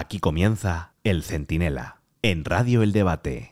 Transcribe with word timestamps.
Aquí 0.00 0.18
comienza 0.18 0.94
El 1.04 1.22
Centinela, 1.22 2.00
en 2.22 2.46
Radio 2.46 2.82
El 2.82 2.92
Debate. 2.92 3.50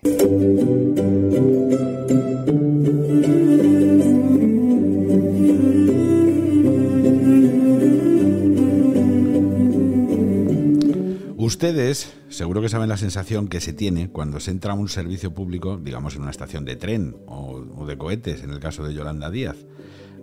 Ustedes 11.37 12.15
seguro 12.31 12.63
que 12.63 12.71
saben 12.71 12.89
la 12.89 12.97
sensación 12.97 13.49
que 13.49 13.61
se 13.61 13.75
tiene 13.75 14.09
cuando 14.09 14.41
se 14.41 14.51
entra 14.51 14.73
a 14.73 14.75
un 14.75 14.89
servicio 14.89 15.35
público, 15.35 15.77
digamos 15.77 16.17
en 16.17 16.23
una 16.23 16.31
estación 16.31 16.65
de 16.65 16.77
tren 16.77 17.15
o, 17.27 17.85
de 17.87 17.99
cohetes, 17.99 18.43
en 18.43 18.53
el 18.53 18.59
caso 18.59 18.85
de 18.85 18.95
Yolanda 18.95 19.29
Díaz. 19.29 19.67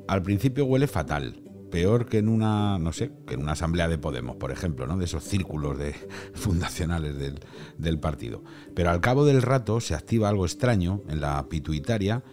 Al 0.08 0.24
principio 0.24 0.66
huele 0.66 0.88
fatal, 0.88 1.45
peor 1.76 2.06
que 2.06 2.20
en 2.20 2.30
una, 2.30 2.80
no 2.80 2.94
sé, 2.94 3.12
que 3.28 3.34
en 3.34 3.42
una 3.42 3.52
asamblea 3.52 3.90
de 3.90 3.98
Podemos, 3.98 4.38
por 4.38 4.50
ejemplo, 4.50 4.88
¿no? 4.88 4.96
de 4.96 5.04
esos 5.04 5.26
círculos 5.26 5.78
de, 5.78 5.94
fundacionales 6.34 7.18
del, 7.18 7.42
del 7.78 8.00
partido. 8.00 8.46
Pero 8.74 8.92
al 8.92 9.02
cabo 9.02 9.26
del 9.26 9.42
rato 9.42 9.82
se 9.82 9.94
activa 9.94 10.30
algo 10.30 10.46
extraño 10.46 11.02
en 11.10 11.20
la 11.20 11.50
pituitaria 11.50 12.24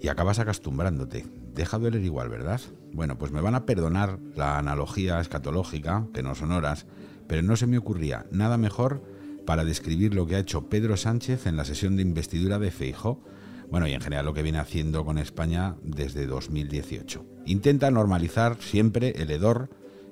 y 0.00 0.08
acabas 0.08 0.40
acostumbrándote. 0.40 1.24
Deja 1.54 1.78
de 1.78 1.96
igual, 2.00 2.28
¿verdad? 2.28 2.60
Bueno, 2.92 3.18
pues 3.18 3.30
me 3.30 3.40
van 3.40 3.54
a 3.54 3.66
perdonar 3.66 4.18
la 4.34 4.58
analogía 4.58 5.20
escatológica, 5.20 6.08
que 6.12 6.24
no 6.24 6.34
son 6.34 6.50
horas, 6.50 6.86
pero 7.28 7.42
no 7.42 7.54
se 7.54 7.68
me 7.68 7.78
ocurría 7.78 8.26
nada 8.32 8.58
mejor 8.58 9.04
para 9.46 9.64
describir 9.64 10.12
lo 10.12 10.26
que 10.26 10.34
ha 10.34 10.40
hecho 10.40 10.68
Pedro 10.68 10.96
Sánchez 10.96 11.46
en 11.46 11.56
la 11.56 11.64
sesión 11.64 11.94
de 11.94 12.02
investidura 12.02 12.58
de 12.58 12.72
Feijó, 12.72 13.22
bueno, 13.72 13.88
y 13.88 13.94
en 13.94 14.02
general 14.02 14.26
lo 14.26 14.34
que 14.34 14.42
viene 14.42 14.58
haciendo 14.58 15.02
con 15.02 15.16
España 15.16 15.76
desde 15.82 16.26
2018. 16.26 17.24
Intenta 17.46 17.90
normalizar 17.90 18.58
siempre 18.60 19.14
el 19.16 19.30
hedor 19.30 19.70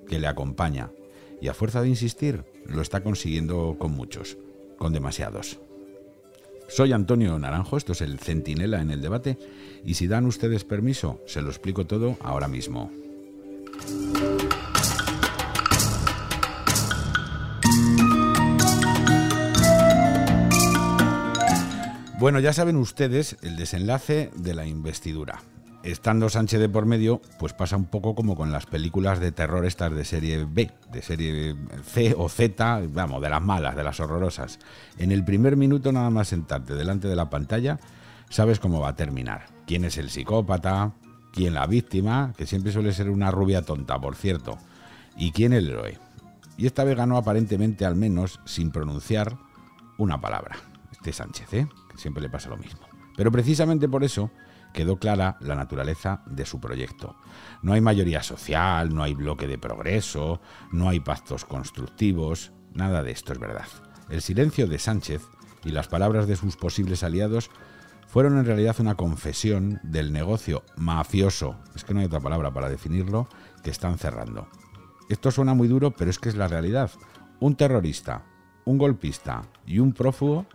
que 0.08 0.18
le 0.18 0.28
acompaña, 0.28 0.90
y 1.42 1.48
a 1.48 1.52
fuerza 1.52 1.82
de 1.82 1.90
insistir, 1.90 2.44
lo 2.64 2.80
está 2.80 3.02
consiguiendo 3.02 3.76
con 3.78 3.92
muchos, 3.92 4.38
con 4.78 4.94
demasiados. 4.94 5.60
Soy 6.68 6.94
Antonio 6.94 7.38
Naranjo, 7.38 7.76
esto 7.76 7.92
es 7.92 8.00
el 8.00 8.18
Centinela 8.18 8.80
en 8.80 8.90
el 8.90 9.02
debate, 9.02 9.36
y 9.84 9.92
si 9.92 10.06
dan 10.06 10.24
ustedes 10.24 10.64
permiso, 10.64 11.20
se 11.26 11.42
lo 11.42 11.50
explico 11.50 11.86
todo 11.86 12.16
ahora 12.22 12.48
mismo. 12.48 12.90
Bueno, 22.20 22.38
ya 22.38 22.52
saben 22.52 22.76
ustedes 22.76 23.38
el 23.40 23.56
desenlace 23.56 24.30
de 24.36 24.52
la 24.52 24.66
investidura. 24.66 25.40
Estando 25.82 26.28
Sánchez 26.28 26.60
de 26.60 26.68
por 26.68 26.84
medio, 26.84 27.22
pues 27.38 27.54
pasa 27.54 27.78
un 27.78 27.86
poco 27.86 28.14
como 28.14 28.36
con 28.36 28.52
las 28.52 28.66
películas 28.66 29.20
de 29.20 29.32
terror 29.32 29.64
estas 29.64 29.94
de 29.94 30.04
serie 30.04 30.44
B, 30.44 30.70
de 30.92 31.00
serie 31.00 31.56
C 31.82 32.14
o 32.14 32.28
Z, 32.28 32.82
vamos, 32.90 33.22
de 33.22 33.30
las 33.30 33.40
malas, 33.40 33.74
de 33.74 33.84
las 33.84 34.00
horrorosas. 34.00 34.58
En 34.98 35.12
el 35.12 35.24
primer 35.24 35.56
minuto 35.56 35.92
nada 35.92 36.10
más 36.10 36.28
sentarte 36.28 36.74
delante 36.74 37.08
de 37.08 37.16
la 37.16 37.30
pantalla, 37.30 37.80
sabes 38.28 38.60
cómo 38.60 38.80
va 38.80 38.90
a 38.90 38.96
terminar. 38.96 39.46
¿Quién 39.66 39.86
es 39.86 39.96
el 39.96 40.10
psicópata? 40.10 40.92
¿Quién 41.32 41.54
la 41.54 41.66
víctima? 41.66 42.34
Que 42.36 42.44
siempre 42.44 42.70
suele 42.70 42.92
ser 42.92 43.08
una 43.08 43.30
rubia 43.30 43.62
tonta, 43.62 43.98
por 43.98 44.14
cierto. 44.14 44.58
¿Y 45.16 45.32
quién 45.32 45.54
el 45.54 45.70
héroe? 45.70 45.96
Y 46.58 46.66
esta 46.66 46.84
vez 46.84 46.98
ganó 46.98 47.16
aparentemente 47.16 47.86
al 47.86 47.96
menos 47.96 48.40
sin 48.44 48.72
pronunciar 48.72 49.38
una 49.96 50.20
palabra. 50.20 50.58
Este 50.92 51.14
Sánchez, 51.14 51.54
¿eh? 51.54 51.66
Siempre 52.00 52.22
le 52.22 52.30
pasa 52.30 52.48
lo 52.48 52.56
mismo. 52.56 52.80
Pero 53.16 53.30
precisamente 53.30 53.88
por 53.88 54.02
eso 54.02 54.30
quedó 54.72 54.98
clara 54.98 55.36
la 55.40 55.54
naturaleza 55.54 56.22
de 56.26 56.46
su 56.46 56.60
proyecto. 56.60 57.16
No 57.62 57.72
hay 57.72 57.80
mayoría 57.80 58.22
social, 58.22 58.94
no 58.94 59.02
hay 59.02 59.14
bloque 59.14 59.46
de 59.46 59.58
progreso, 59.58 60.40
no 60.72 60.88
hay 60.88 61.00
pactos 61.00 61.44
constructivos, 61.44 62.52
nada 62.72 63.02
de 63.02 63.10
esto 63.12 63.32
es 63.32 63.38
verdad. 63.38 63.66
El 64.08 64.22
silencio 64.22 64.66
de 64.66 64.78
Sánchez 64.78 65.22
y 65.64 65.70
las 65.70 65.88
palabras 65.88 66.26
de 66.26 66.36
sus 66.36 66.56
posibles 66.56 67.02
aliados 67.02 67.50
fueron 68.06 68.38
en 68.38 68.46
realidad 68.46 68.76
una 68.80 68.96
confesión 68.96 69.78
del 69.84 70.12
negocio 70.12 70.64
mafioso, 70.76 71.56
es 71.76 71.84
que 71.84 71.94
no 71.94 72.00
hay 72.00 72.06
otra 72.06 72.20
palabra 72.20 72.52
para 72.52 72.68
definirlo, 72.68 73.28
que 73.62 73.70
están 73.70 73.98
cerrando. 73.98 74.48
Esto 75.08 75.30
suena 75.30 75.54
muy 75.54 75.68
duro, 75.68 75.92
pero 75.92 76.10
es 76.10 76.18
que 76.18 76.28
es 76.28 76.36
la 76.36 76.48
realidad. 76.48 76.90
Un 77.38 77.54
terrorista, 77.54 78.24
un 78.64 78.78
golpista 78.78 79.42
y 79.66 79.78
un 79.78 79.92
prófugo 79.92 80.46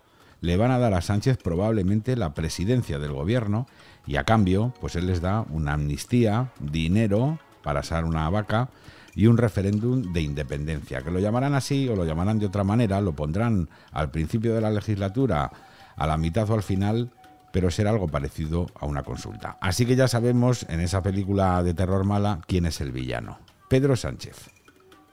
le 0.45 0.57
van 0.57 0.71
a 0.71 0.79
dar 0.79 0.93
a 0.93 1.01
Sánchez 1.01 1.37
probablemente 1.37 2.15
la 2.15 2.33
presidencia 2.33 2.99
del 2.99 3.11
gobierno 3.11 3.65
y 4.05 4.17
a 4.17 4.23
cambio, 4.23 4.73
pues 4.79 4.95
él 4.95 5.07
les 5.07 5.19
da 5.19 5.41
una 5.49 5.73
amnistía, 5.73 6.51
dinero 6.59 7.39
para 7.63 7.79
asar 7.79 8.05
una 8.05 8.29
vaca 8.29 8.69
y 9.15 9.25
un 9.25 9.37
referéndum 9.37 10.13
de 10.13 10.21
independencia, 10.21 11.01
que 11.01 11.09
lo 11.09 11.19
llamarán 11.19 11.55
así 11.55 11.89
o 11.89 11.95
lo 11.95 12.05
llamarán 12.05 12.37
de 12.37 12.45
otra 12.45 12.63
manera, 12.63 13.01
lo 13.01 13.13
pondrán 13.13 13.69
al 13.91 14.11
principio 14.11 14.53
de 14.53 14.61
la 14.61 14.69
legislatura, 14.69 15.51
a 15.95 16.07
la 16.07 16.17
mitad 16.17 16.49
o 16.49 16.53
al 16.53 16.63
final, 16.63 17.09
pero 17.51 17.71
será 17.71 17.89
algo 17.89 18.07
parecido 18.07 18.67
a 18.79 18.85
una 18.85 19.01
consulta. 19.01 19.57
Así 19.61 19.85
que 19.85 19.95
ya 19.95 20.07
sabemos 20.07 20.65
en 20.69 20.79
esa 20.79 21.01
película 21.01 21.63
de 21.63 21.73
terror 21.73 22.03
mala 22.03 22.41
quién 22.45 22.65
es 22.65 22.81
el 22.81 22.91
villano, 22.91 23.39
Pedro 23.69 23.95
Sánchez. 23.95 24.51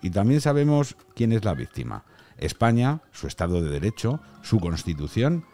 Y 0.03 0.11
también 0.11 0.41
sabemos 0.41 0.97
quién 1.15 1.33
es 1.33 1.45
la 1.45 1.55
víctima, 1.55 2.05
España, 2.43 3.03
su 3.13 3.27
Estado 3.27 3.63
de 3.63 3.71
Derecho, 3.71 4.21
su 4.43 4.59
Constitución 4.59 5.45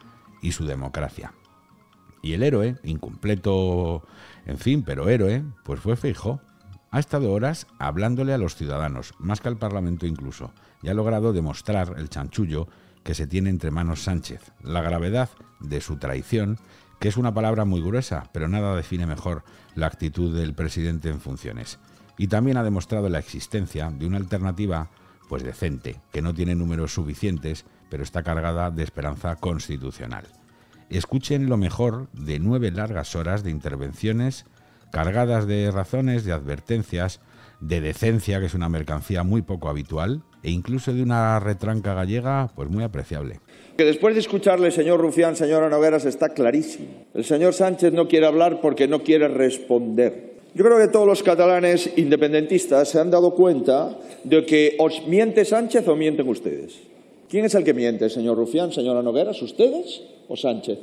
y 0.43 0.53
su 0.53 0.65
democracia. 0.65 1.35
Y 2.23 2.33
el 2.33 2.43
héroe, 2.43 2.77
incompleto, 2.83 4.03
en 4.47 4.59
fin, 4.59 4.83
pero 4.83 5.09
héroe, 5.09 5.45
pues 5.65 5.81
fue 5.81 5.97
Feijó. 5.97 6.41
Ha 6.91 6.99
estado 6.99 7.33
horas 7.33 7.67
hablándole 7.79 8.33
a 8.33 8.39
los 8.39 8.57
ciudadanos, 8.57 9.13
más 9.19 9.41
que 9.41 9.49
al 9.49 9.59
Parlamento 9.59 10.07
incluso, 10.07 10.53
y 10.83 10.89
ha 10.89 10.95
logrado 10.95 11.33
demostrar 11.33 11.95
el 11.99 12.09
chanchullo 12.09 12.67
que 13.05 13.15
se 13.15 13.27
tiene 13.27 13.51
entre 13.51 13.71
manos 13.71 14.03
Sánchez, 14.03 14.53
la 14.63 14.81
gravedad 14.81 15.29
de 15.61 15.81
su 15.83 15.99
traición, 15.99 16.59
que 16.99 17.09
es 17.09 17.17
una 17.17 17.35
palabra 17.35 17.67
muy 17.67 17.83
gruesa, 17.83 18.31
pero 18.33 18.49
nada 18.49 18.75
define 18.75 19.07
mejor 19.07 19.45
la 19.75 19.87
actitud 19.87 20.35
del 20.35 20.55
presidente 20.55 21.11
en 21.11 21.21
funciones. 21.21 21.79
Y 22.17 22.29
también 22.29 22.57
ha 22.57 22.65
demostrado 22.65 23.09
la 23.09 23.19
existencia 23.19 23.91
de 23.91 24.07
una 24.07 24.17
alternativa 24.17 24.91
pues 25.29 25.43
decente, 25.45 26.01
que 26.13 26.23
no 26.23 26.35
tiene 26.35 26.55
números 26.55 26.95
suficientes, 26.95 27.65
pero 27.91 28.03
está 28.03 28.23
cargada 28.23 28.71
de 28.71 28.83
esperanza 28.83 29.37
constitucional. 29.37 30.25
Escuchen 30.91 31.49
lo 31.49 31.57
mejor 31.57 32.09
de 32.13 32.39
nueve 32.39 32.71
largas 32.71 33.15
horas 33.15 33.45
de 33.45 33.51
intervenciones 33.51 34.47
cargadas 34.91 35.47
de 35.47 35.71
razones, 35.71 36.25
de 36.25 36.33
advertencias, 36.33 37.21
de 37.61 37.81
decencia, 37.81 38.41
que 38.41 38.47
es 38.47 38.55
una 38.55 38.69
mercancía 38.69 39.23
muy 39.23 39.43
poco 39.43 39.69
habitual, 39.69 40.23
e 40.43 40.51
incluso 40.51 40.93
de 40.93 41.03
una 41.03 41.39
retranca 41.41 41.95
gallega, 41.95 42.51
pues 42.55 42.71
muy 42.71 42.85
apreciable. 42.85 43.41
Que 43.77 43.85
después 43.85 44.15
de 44.15 44.21
escucharle, 44.21 44.71
señor 44.71 45.01
Rufián, 45.01 45.37
señora 45.37 45.69
Nogueras, 45.69 46.05
está 46.05 46.31
clarísimo. 46.31 47.07
El 47.15 47.25
señor 47.25 47.55
Sánchez 47.55 47.93
no 47.93 48.09
quiere 48.09 48.27
hablar 48.27 48.61
porque 48.61 48.87
no 48.89 49.03
quiere 49.03 49.29
responder. 49.29 50.28
Yo 50.59 50.65
creo 50.65 50.79
que 50.79 50.89
todos 50.89 51.07
los 51.07 51.23
catalanes 51.23 51.89
independentistas 51.95 52.89
se 52.89 52.99
han 52.99 53.13
dado 53.13 53.33
cuenta 53.33 53.97
de 54.25 54.45
que 54.45 54.75
os 54.81 55.07
miente 55.07 55.45
Sánchez 55.45 55.87
o 55.87 55.95
mienten 55.95 56.27
ustedes. 56.27 56.81
¿Quién 57.31 57.45
es 57.45 57.55
el 57.55 57.63
que 57.63 57.73
miente, 57.73 58.11
señor 58.11 58.37
Rufián, 58.37 58.73
señora 58.73 59.01
Nogueras? 59.01 59.41
¿Ustedes 59.41 60.03
o 60.27 60.37
Sánchez? 60.37 60.81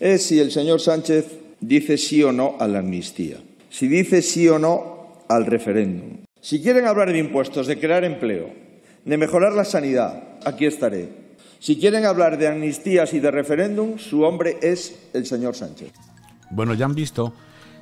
Es 0.00 0.22
si 0.22 0.40
el 0.40 0.50
señor 0.50 0.80
Sánchez 0.80 1.26
dice 1.60 1.98
sí 1.98 2.22
o 2.22 2.32
no 2.32 2.56
a 2.58 2.66
la 2.66 2.78
amnistía, 2.78 3.36
si 3.68 3.86
dice 3.86 4.22
sí 4.22 4.48
o 4.48 4.58
no 4.58 5.24
al 5.28 5.44
referéndum. 5.44 6.20
Si 6.40 6.62
quieren 6.62 6.86
hablar 6.86 7.12
de 7.12 7.18
impuestos, 7.18 7.66
de 7.66 7.78
crear 7.78 8.04
empleo, 8.04 8.48
de 9.04 9.16
mejorar 9.18 9.52
la 9.52 9.66
sanidad, 9.66 10.38
aquí 10.46 10.64
estaré. 10.64 11.10
Si 11.58 11.76
quieren 11.76 12.06
hablar 12.06 12.38
de 12.38 12.48
amnistías 12.48 13.12
y 13.12 13.20
de 13.20 13.30
referéndum, 13.30 13.98
su 13.98 14.22
hombre 14.22 14.56
es 14.62 15.10
el 15.12 15.26
señor 15.26 15.54
Sánchez. 15.54 15.92
Bueno, 16.50 16.72
ya 16.72 16.86
han 16.86 16.94
visto 16.94 17.34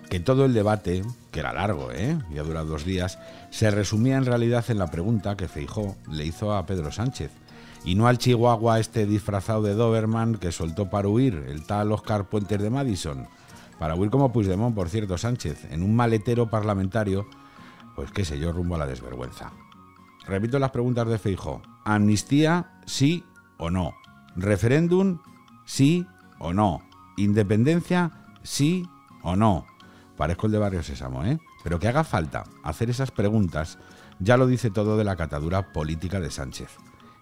que 0.09 0.21
todo 0.21 0.45
el 0.45 0.55
debate, 0.55 1.03
que 1.31 1.41
era 1.41 1.53
largo, 1.53 1.91
¿eh? 1.93 2.19
y 2.33 2.39
ha 2.39 2.43
durado 2.43 2.67
dos 2.67 2.85
días, 2.85 3.19
se 3.51 3.71
resumía 3.71 4.17
en 4.17 4.27
realidad 4.27 4.65
en 4.69 4.79
la 4.79 4.91
pregunta 4.91 5.37
que 5.37 5.49
Feijó 5.49 5.97
le 6.11 6.25
hizo 6.25 6.55
a 6.55 6.67
Pedro 6.67 6.93
Sánchez, 6.93 7.31
y 7.85 7.95
no 7.95 8.07
al 8.09 8.19
chihuahua 8.19 8.81
este 8.81 9.07
disfrazado 9.07 9.63
de 9.63 9.75
Doberman 9.75 10.37
que 10.37 10.53
soltó 10.53 10.91
para 10.91 11.09
huir, 11.09 11.45
el 11.49 11.67
tal 11.67 11.93
Oscar 11.93 12.29
Puentes 12.29 12.61
de 12.61 12.71
Madison, 12.71 13.29
para 13.79 13.95
huir 13.95 14.11
como 14.11 14.33
Puigdemont, 14.33 14.75
por 14.75 14.89
cierto, 14.89 15.19
Sánchez, 15.19 15.71
en 15.71 15.83
un 15.83 15.95
maletero 15.95 16.49
parlamentario, 16.49 17.27
pues 17.95 18.11
qué 18.11 18.25
sé 18.25 18.39
yo, 18.39 18.53
rumbo 18.53 18.75
a 18.75 18.79
la 18.79 18.87
desvergüenza. 18.87 19.53
Repito 20.27 20.59
las 20.59 20.71
preguntas 20.71 21.07
de 21.07 21.19
Feijó. 21.19 21.63
Amnistía, 21.85 22.81
sí 22.87 23.25
o 23.59 23.71
no. 23.71 23.95
Referéndum, 24.35 25.19
sí 25.65 26.07
o 26.39 26.53
no. 26.53 26.83
Independencia, 27.17 28.11
sí 28.43 28.89
o 29.23 29.37
no. 29.37 29.67
Parezco 30.17 30.47
el 30.47 30.53
de 30.53 30.59
Barrio 30.59 30.83
Sésamo, 30.83 31.25
¿eh? 31.25 31.39
Pero 31.63 31.79
que 31.79 31.89
haga 31.89 32.05
falta 32.05 32.45
hacer 32.63 32.91
esas 32.91 33.11
preguntas 33.11 33.79
ya 34.19 34.37
lo 34.37 34.47
dice 34.47 34.71
todo 34.71 34.97
de 34.97 35.05
la 35.05 35.17
catadura 35.17 35.73
política 35.73 36.21
de 36.21 36.31
Sánchez. 36.31 36.71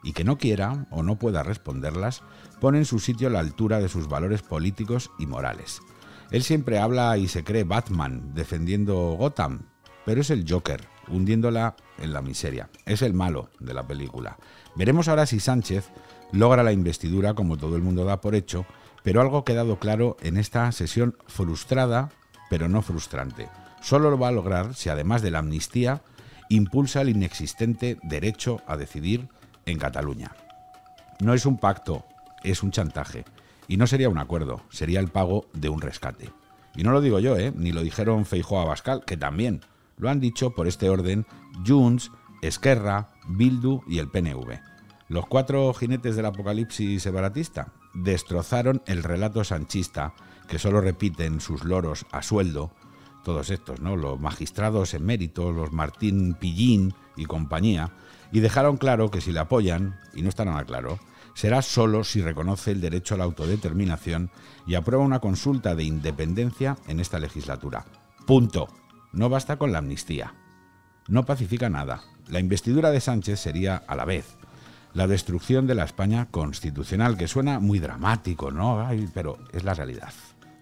Y 0.02 0.12
que 0.12 0.24
no 0.24 0.38
quiera 0.38 0.86
o 0.90 1.02
no 1.02 1.18
pueda 1.18 1.42
responderlas 1.42 2.22
pone 2.60 2.78
en 2.78 2.84
su 2.84 2.98
sitio 2.98 3.30
la 3.30 3.40
altura 3.40 3.80
de 3.80 3.88
sus 3.88 4.08
valores 4.08 4.42
políticos 4.42 5.10
y 5.18 5.26
morales. 5.26 5.80
Él 6.30 6.42
siempre 6.42 6.78
habla 6.78 7.16
y 7.18 7.28
se 7.28 7.44
cree 7.44 7.64
Batman 7.64 8.34
defendiendo 8.34 8.94
Gotham, 9.18 9.66
pero 10.04 10.20
es 10.20 10.30
el 10.30 10.44
Joker, 10.48 10.86
hundiéndola 11.08 11.76
en 11.98 12.12
la 12.12 12.22
miseria. 12.22 12.70
Es 12.86 13.02
el 13.02 13.14
malo 13.14 13.50
de 13.60 13.74
la 13.74 13.86
película. 13.86 14.36
Veremos 14.76 15.08
ahora 15.08 15.26
si 15.26 15.40
Sánchez 15.40 15.90
logra 16.32 16.62
la 16.62 16.72
investidura 16.72 17.34
como 17.34 17.56
todo 17.56 17.76
el 17.76 17.82
mundo 17.82 18.04
da 18.04 18.20
por 18.20 18.34
hecho, 18.34 18.66
pero 19.02 19.20
algo 19.20 19.38
ha 19.38 19.44
quedado 19.44 19.78
claro 19.78 20.16
en 20.22 20.36
esta 20.36 20.70
sesión 20.72 21.16
frustrada, 21.26 22.10
pero 22.50 22.68
no 22.68 22.82
frustrante. 22.82 23.48
Solo 23.80 24.10
lo 24.10 24.18
va 24.18 24.28
a 24.28 24.32
lograr 24.32 24.74
si 24.74 24.88
además 24.88 25.22
de 25.22 25.30
la 25.30 25.40
amnistía 25.40 26.02
impulsa 26.48 27.00
el 27.00 27.10
inexistente 27.10 27.98
derecho 28.02 28.60
a 28.66 28.76
decidir 28.76 29.28
en 29.66 29.78
Cataluña. 29.78 30.32
No 31.20 31.34
es 31.34 31.46
un 31.46 31.58
pacto, 31.58 32.04
es 32.42 32.62
un 32.62 32.70
chantaje. 32.70 33.24
Y 33.66 33.76
no 33.76 33.86
sería 33.86 34.08
un 34.08 34.18
acuerdo, 34.18 34.62
sería 34.70 35.00
el 35.00 35.08
pago 35.08 35.46
de 35.52 35.68
un 35.68 35.80
rescate. 35.80 36.30
Y 36.76 36.82
no 36.82 36.92
lo 36.92 37.00
digo 37.00 37.18
yo, 37.18 37.36
¿eh? 37.36 37.52
ni 37.56 37.72
lo 37.72 37.82
dijeron 37.82 38.26
Feijóo 38.26 38.60
Abascal, 38.60 39.04
que 39.04 39.16
también. 39.16 39.60
Lo 39.96 40.10
han 40.10 40.20
dicho 40.20 40.50
por 40.50 40.66
este 40.66 40.90
orden 40.90 41.24
Junts, 41.66 42.10
Esquerra, 42.42 43.10
Bildu 43.28 43.82
y 43.86 44.00
el 44.00 44.10
PNV. 44.10 44.60
Los 45.08 45.26
cuatro 45.26 45.72
jinetes 45.72 46.16
del 46.16 46.26
apocalipsis 46.26 47.02
separatista 47.02 47.72
destrozaron 47.94 48.82
el 48.86 49.02
relato 49.02 49.44
sanchista, 49.44 50.14
que 50.48 50.58
solo 50.58 50.80
repiten 50.80 51.40
sus 51.40 51.64
loros 51.64 52.06
a 52.12 52.22
sueldo, 52.22 52.70
todos 53.24 53.50
estos, 53.50 53.80
¿no? 53.80 53.96
Los 53.96 54.20
magistrados 54.20 54.94
eméritos, 54.94 55.54
los 55.54 55.72
Martín 55.72 56.34
Pillín 56.34 56.94
y 57.16 57.24
compañía, 57.24 57.92
y 58.32 58.40
dejaron 58.40 58.76
claro 58.76 59.10
que 59.10 59.20
si 59.20 59.32
le 59.32 59.40
apoyan, 59.40 59.98
y 60.14 60.22
no 60.22 60.28
está 60.28 60.44
nada 60.44 60.64
claro, 60.64 60.98
será 61.34 61.62
solo 61.62 62.04
si 62.04 62.22
reconoce 62.22 62.70
el 62.70 62.80
derecho 62.80 63.14
a 63.14 63.18
la 63.18 63.24
autodeterminación 63.24 64.30
y 64.66 64.74
aprueba 64.74 65.04
una 65.04 65.20
consulta 65.20 65.74
de 65.74 65.84
independencia 65.84 66.76
en 66.86 67.00
esta 67.00 67.18
legislatura. 67.18 67.84
Punto. 68.26 68.68
No 69.12 69.28
basta 69.28 69.56
con 69.56 69.70
la 69.70 69.78
amnistía. 69.78 70.34
No 71.06 71.24
pacifica 71.24 71.68
nada. 71.68 72.02
La 72.28 72.40
investidura 72.40 72.90
de 72.90 73.00
Sánchez 73.00 73.38
sería, 73.38 73.76
a 73.86 73.94
la 73.94 74.04
vez, 74.04 74.36
la 74.94 75.06
destrucción 75.06 75.66
de 75.66 75.74
la 75.74 75.84
España 75.84 76.26
constitucional, 76.30 77.16
que 77.16 77.28
suena 77.28 77.60
muy 77.60 77.78
dramático, 77.78 78.50
¿no? 78.50 78.88
pero 79.12 79.38
es 79.52 79.62
la 79.62 79.74
realidad. 79.74 80.12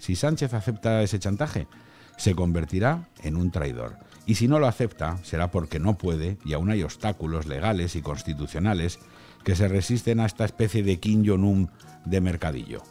Si 0.03 0.17
Sánchez 0.17 0.53
acepta 0.53 1.01
ese 1.05 1.21
chantaje, 1.21 1.69
se 2.17 2.35
convertirá 2.35 3.09
en 3.23 3.37
un 3.37 3.53
traidor. 3.53 3.99
Y 4.27 4.35
si 4.35 4.49
no 4.49 4.59
lo 4.59 4.67
acepta, 4.67 5.19
será 5.23 5.53
porque 5.53 5.79
no 5.79 5.97
puede 5.97 6.39
y 6.45 6.55
aún 6.55 6.71
hay 6.71 6.83
obstáculos 6.83 7.47
legales 7.47 7.95
y 7.95 8.03
constitucionales 8.03 8.99
que 9.45 9.55
se 9.55 9.69
resisten 9.69 10.19
a 10.19 10.27
esta 10.27 10.45
especie 10.45 10.83
de 10.83 10.99
Kim 10.99 11.25
Jong-un 11.25 11.71
de 12.05 12.21
mercadillo. 12.21 12.83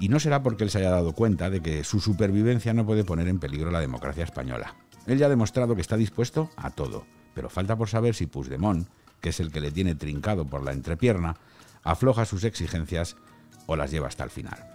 Y 0.00 0.08
no 0.08 0.18
será 0.18 0.42
porque 0.42 0.64
él 0.64 0.70
se 0.70 0.78
haya 0.78 0.90
dado 0.90 1.12
cuenta 1.12 1.48
de 1.48 1.62
que 1.62 1.84
su 1.84 2.00
supervivencia 2.00 2.74
no 2.74 2.84
puede 2.84 3.04
poner 3.04 3.28
en 3.28 3.38
peligro 3.38 3.70
la 3.70 3.78
democracia 3.78 4.24
española. 4.24 4.74
Él 5.06 5.18
ya 5.18 5.26
ha 5.26 5.30
demostrado 5.30 5.76
que 5.76 5.80
está 5.80 5.96
dispuesto 5.96 6.50
a 6.56 6.70
todo, 6.70 7.06
pero 7.34 7.50
falta 7.50 7.76
por 7.76 7.88
saber 7.88 8.16
si 8.16 8.26
Puigdemont, 8.26 8.88
que 9.20 9.28
es 9.28 9.38
el 9.38 9.52
que 9.52 9.60
le 9.60 9.70
tiene 9.70 9.94
trincado 9.94 10.44
por 10.44 10.64
la 10.64 10.72
entrepierna, 10.72 11.36
afloja 11.84 12.24
sus 12.24 12.42
exigencias 12.42 13.14
o 13.66 13.76
las 13.76 13.92
lleva 13.92 14.08
hasta 14.08 14.24
el 14.24 14.30
final. 14.30 14.71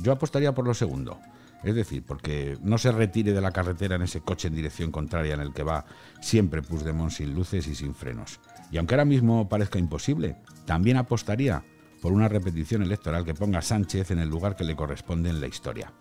Yo 0.00 0.12
apostaría 0.12 0.54
por 0.54 0.66
lo 0.66 0.74
segundo, 0.74 1.20
es 1.62 1.74
decir, 1.74 2.02
porque 2.04 2.56
no 2.62 2.78
se 2.78 2.90
retire 2.90 3.32
de 3.32 3.40
la 3.40 3.52
carretera 3.52 3.96
en 3.96 4.02
ese 4.02 4.20
coche 4.20 4.48
en 4.48 4.54
dirección 4.54 4.90
contraria 4.90 5.34
en 5.34 5.40
el 5.40 5.52
que 5.52 5.62
va 5.62 5.84
siempre 6.20 6.62
Puigdemont 6.62 7.10
sin 7.10 7.34
luces 7.34 7.66
y 7.66 7.74
sin 7.74 7.94
frenos. 7.94 8.40
Y 8.70 8.78
aunque 8.78 8.94
ahora 8.94 9.04
mismo 9.04 9.48
parezca 9.48 9.78
imposible, 9.78 10.36
también 10.64 10.96
apostaría 10.96 11.62
por 12.00 12.12
una 12.12 12.28
repetición 12.28 12.82
electoral 12.82 13.24
que 13.24 13.34
ponga 13.34 13.58
a 13.58 13.62
Sánchez 13.62 14.10
en 14.10 14.20
el 14.20 14.28
lugar 14.28 14.56
que 14.56 14.64
le 14.64 14.76
corresponde 14.76 15.28
en 15.28 15.40
la 15.40 15.46
historia, 15.46 15.92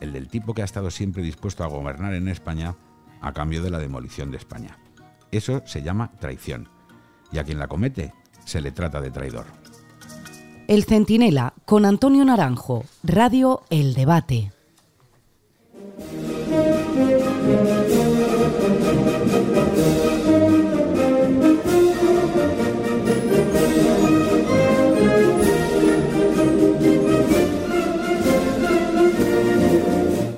el 0.00 0.12
del 0.12 0.28
tipo 0.28 0.54
que 0.54 0.62
ha 0.62 0.64
estado 0.64 0.90
siempre 0.90 1.22
dispuesto 1.22 1.62
a 1.62 1.68
gobernar 1.68 2.14
en 2.14 2.28
España 2.28 2.74
a 3.20 3.32
cambio 3.32 3.62
de 3.62 3.70
la 3.70 3.78
demolición 3.78 4.32
de 4.32 4.38
España. 4.38 4.78
Eso 5.30 5.62
se 5.66 5.82
llama 5.82 6.10
traición, 6.18 6.68
y 7.30 7.38
a 7.38 7.44
quien 7.44 7.58
la 7.58 7.68
comete 7.68 8.12
se 8.44 8.60
le 8.60 8.72
trata 8.72 9.00
de 9.00 9.10
traidor. 9.10 9.46
El 10.68 10.84
Centinela 10.84 11.54
con 11.64 11.84
Antonio 11.84 12.24
Naranjo, 12.24 12.84
Radio 13.04 13.62
El 13.70 13.94
Debate. 13.94 14.50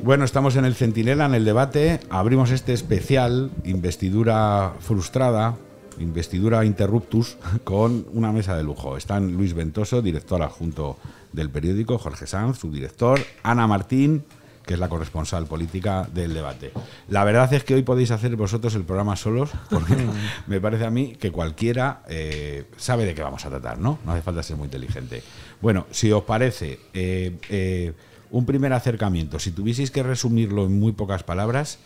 Bueno, 0.02 0.24
estamos 0.24 0.56
en 0.56 0.64
el 0.64 0.74
Centinela, 0.74 1.26
en 1.26 1.34
el 1.34 1.44
debate. 1.44 2.00
Abrimos 2.10 2.50
este 2.50 2.74
especial, 2.74 3.50
investidura 3.64 4.74
frustrada, 4.80 5.56
investidura 6.00 6.64
interruptus, 6.64 7.36
con 7.64 8.06
una 8.12 8.32
mesa 8.32 8.56
de 8.56 8.62
lujo. 8.62 8.96
Están 8.96 9.32
Luis 9.32 9.54
Ventoso, 9.54 10.02
director 10.02 10.42
adjunto 10.42 10.96
del 11.32 11.50
periódico, 11.50 11.98
Jorge 11.98 12.26
Sanz, 12.26 12.58
su 12.58 12.70
director, 12.70 13.20
Ana 13.42 13.66
Martín, 13.66 14.24
que 14.68 14.74
es 14.74 14.80
la 14.80 14.90
corresponsal 14.90 15.46
política 15.46 16.06
del 16.12 16.34
debate. 16.34 16.72
La 17.08 17.24
verdad 17.24 17.50
es 17.54 17.64
que 17.64 17.74
hoy 17.74 17.82
podéis 17.82 18.10
hacer 18.10 18.36
vosotros 18.36 18.74
el 18.74 18.84
programa 18.84 19.16
solos, 19.16 19.50
porque 19.70 19.96
me 20.46 20.60
parece 20.60 20.84
a 20.84 20.90
mí 20.90 21.16
que 21.18 21.32
cualquiera 21.32 22.02
eh, 22.06 22.66
sabe 22.76 23.06
de 23.06 23.14
qué 23.14 23.22
vamos 23.22 23.46
a 23.46 23.48
tratar, 23.48 23.78
¿no? 23.78 23.98
No 24.04 24.12
hace 24.12 24.20
falta 24.20 24.42
ser 24.42 24.56
muy 24.56 24.66
inteligente. 24.66 25.22
Bueno, 25.62 25.86
si 25.90 26.12
os 26.12 26.22
parece, 26.24 26.80
eh, 26.92 27.38
eh, 27.48 27.94
un 28.30 28.44
primer 28.44 28.74
acercamiento, 28.74 29.38
si 29.38 29.52
tuvieseis 29.52 29.90
que 29.90 30.02
resumirlo 30.02 30.66
en 30.66 30.78
muy 30.78 30.92
pocas 30.92 31.22
palabras, 31.22 31.78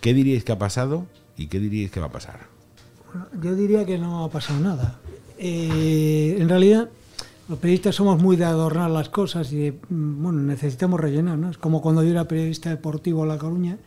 ¿qué 0.00 0.14
diríais 0.14 0.44
que 0.44 0.52
ha 0.52 0.58
pasado 0.58 1.06
y 1.36 1.48
qué 1.48 1.60
diríais 1.60 1.90
que 1.90 2.00
va 2.00 2.06
a 2.06 2.12
pasar? 2.12 2.57
Yo 3.42 3.54
diría 3.54 3.84
que 3.84 3.98
no 3.98 4.24
ha 4.24 4.30
pasado 4.30 4.60
nada. 4.60 4.98
en 5.38 6.48
realidad, 6.48 6.88
los 7.48 7.58
periodistas 7.58 7.94
somos 7.94 8.20
muy 8.20 8.36
de 8.36 8.44
adornar 8.44 8.90
las 8.90 9.08
cosas 9.08 9.52
y 9.52 9.72
mm, 9.72 10.22
bueno, 10.22 10.42
necesitamos 10.42 11.00
rellenar, 11.00 11.38
¿no? 11.38 11.50
Es 11.50 11.58
como 11.58 11.80
cuando 11.80 12.02
yo 12.02 12.10
era 12.10 12.28
periodista 12.28 12.68
deportivo 12.68 13.22
en 13.22 13.28
La 13.28 13.38
Coruña, 13.38 13.78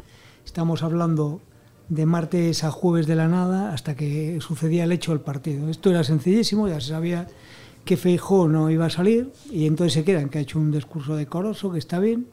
estamos 0.44 0.82
hablando 0.82 1.42
de 1.88 2.06
martes 2.06 2.64
a 2.64 2.72
jueves 2.72 3.06
de 3.06 3.16
la 3.16 3.28
nada 3.28 3.74
hasta 3.74 3.96
que 3.96 4.40
sucedía 4.42 4.86
el 4.86 4.92
hecho 4.92 5.12
del 5.12 5.22
partido. 5.22 5.70
Esto 5.70 5.92
era 5.92 6.04
sencillísimo, 6.04 6.68
ya 6.68 6.80
se 6.82 6.88
sabía 6.88 7.28
que 7.86 7.98
Feijó 7.98 8.48
no 8.48 8.70
iba 8.70 8.86
a 8.86 8.90
salir 8.90 9.32
y 9.52 9.68
entonces 9.68 9.94
se 9.94 10.04
quedan 10.04 10.30
que 10.30 10.40
ha 10.40 10.42
hecho 10.42 10.58
un 10.58 10.72
discurso 10.72 11.16
decoroso, 11.16 11.72
que 11.72 11.80
está 11.80 12.00
bien, 12.00 12.28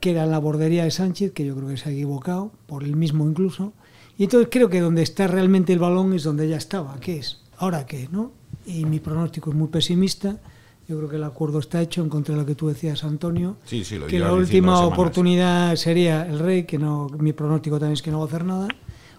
que 0.00 0.10
era 0.10 0.26
la 0.26 0.38
bordería 0.38 0.84
de 0.84 0.90
Sánchez, 0.90 1.32
que 1.32 1.46
yo 1.46 1.56
creo 1.56 1.68
que 1.68 1.76
se 1.76 1.88
ha 1.88 1.92
equivocado, 1.92 2.52
por 2.66 2.84
él 2.84 2.96
mismo 2.96 3.28
incluso. 3.28 3.72
Y 4.18 4.24
entonces 4.24 4.48
creo 4.50 4.68
que 4.68 4.80
donde 4.80 5.02
está 5.02 5.26
realmente 5.26 5.72
el 5.72 5.78
balón 5.78 6.12
es 6.12 6.24
donde 6.24 6.48
ya 6.48 6.56
estaba, 6.56 6.98
que 7.00 7.18
es, 7.18 7.40
ahora 7.56 7.86
qué, 7.86 8.08
¿no? 8.12 8.32
Y 8.66 8.84
mi 8.84 9.00
pronóstico 9.00 9.50
es 9.50 9.56
muy 9.56 9.68
pesimista 9.68 10.38
yo 10.88 10.96
creo 10.96 11.08
que 11.10 11.16
el 11.16 11.24
acuerdo 11.24 11.58
está 11.58 11.82
hecho 11.82 12.02
en 12.02 12.08
contra 12.08 12.34
de 12.34 12.40
lo 12.40 12.46
que 12.46 12.54
tú 12.54 12.68
decías, 12.68 13.04
Antonio. 13.04 13.56
Sí, 13.66 13.84
sí, 13.84 13.98
lo 13.98 14.06
que 14.06 14.18
la 14.18 14.32
última 14.32 14.80
oportunidad 14.80 15.76
sería 15.76 16.26
el 16.26 16.38
rey, 16.38 16.64
que 16.64 16.78
no, 16.78 17.08
mi 17.18 17.34
pronóstico 17.34 17.78
también 17.78 17.92
es 17.92 18.00
que 18.00 18.10
no 18.10 18.20
va 18.20 18.24
a 18.24 18.28
hacer 18.28 18.44
nada, 18.46 18.68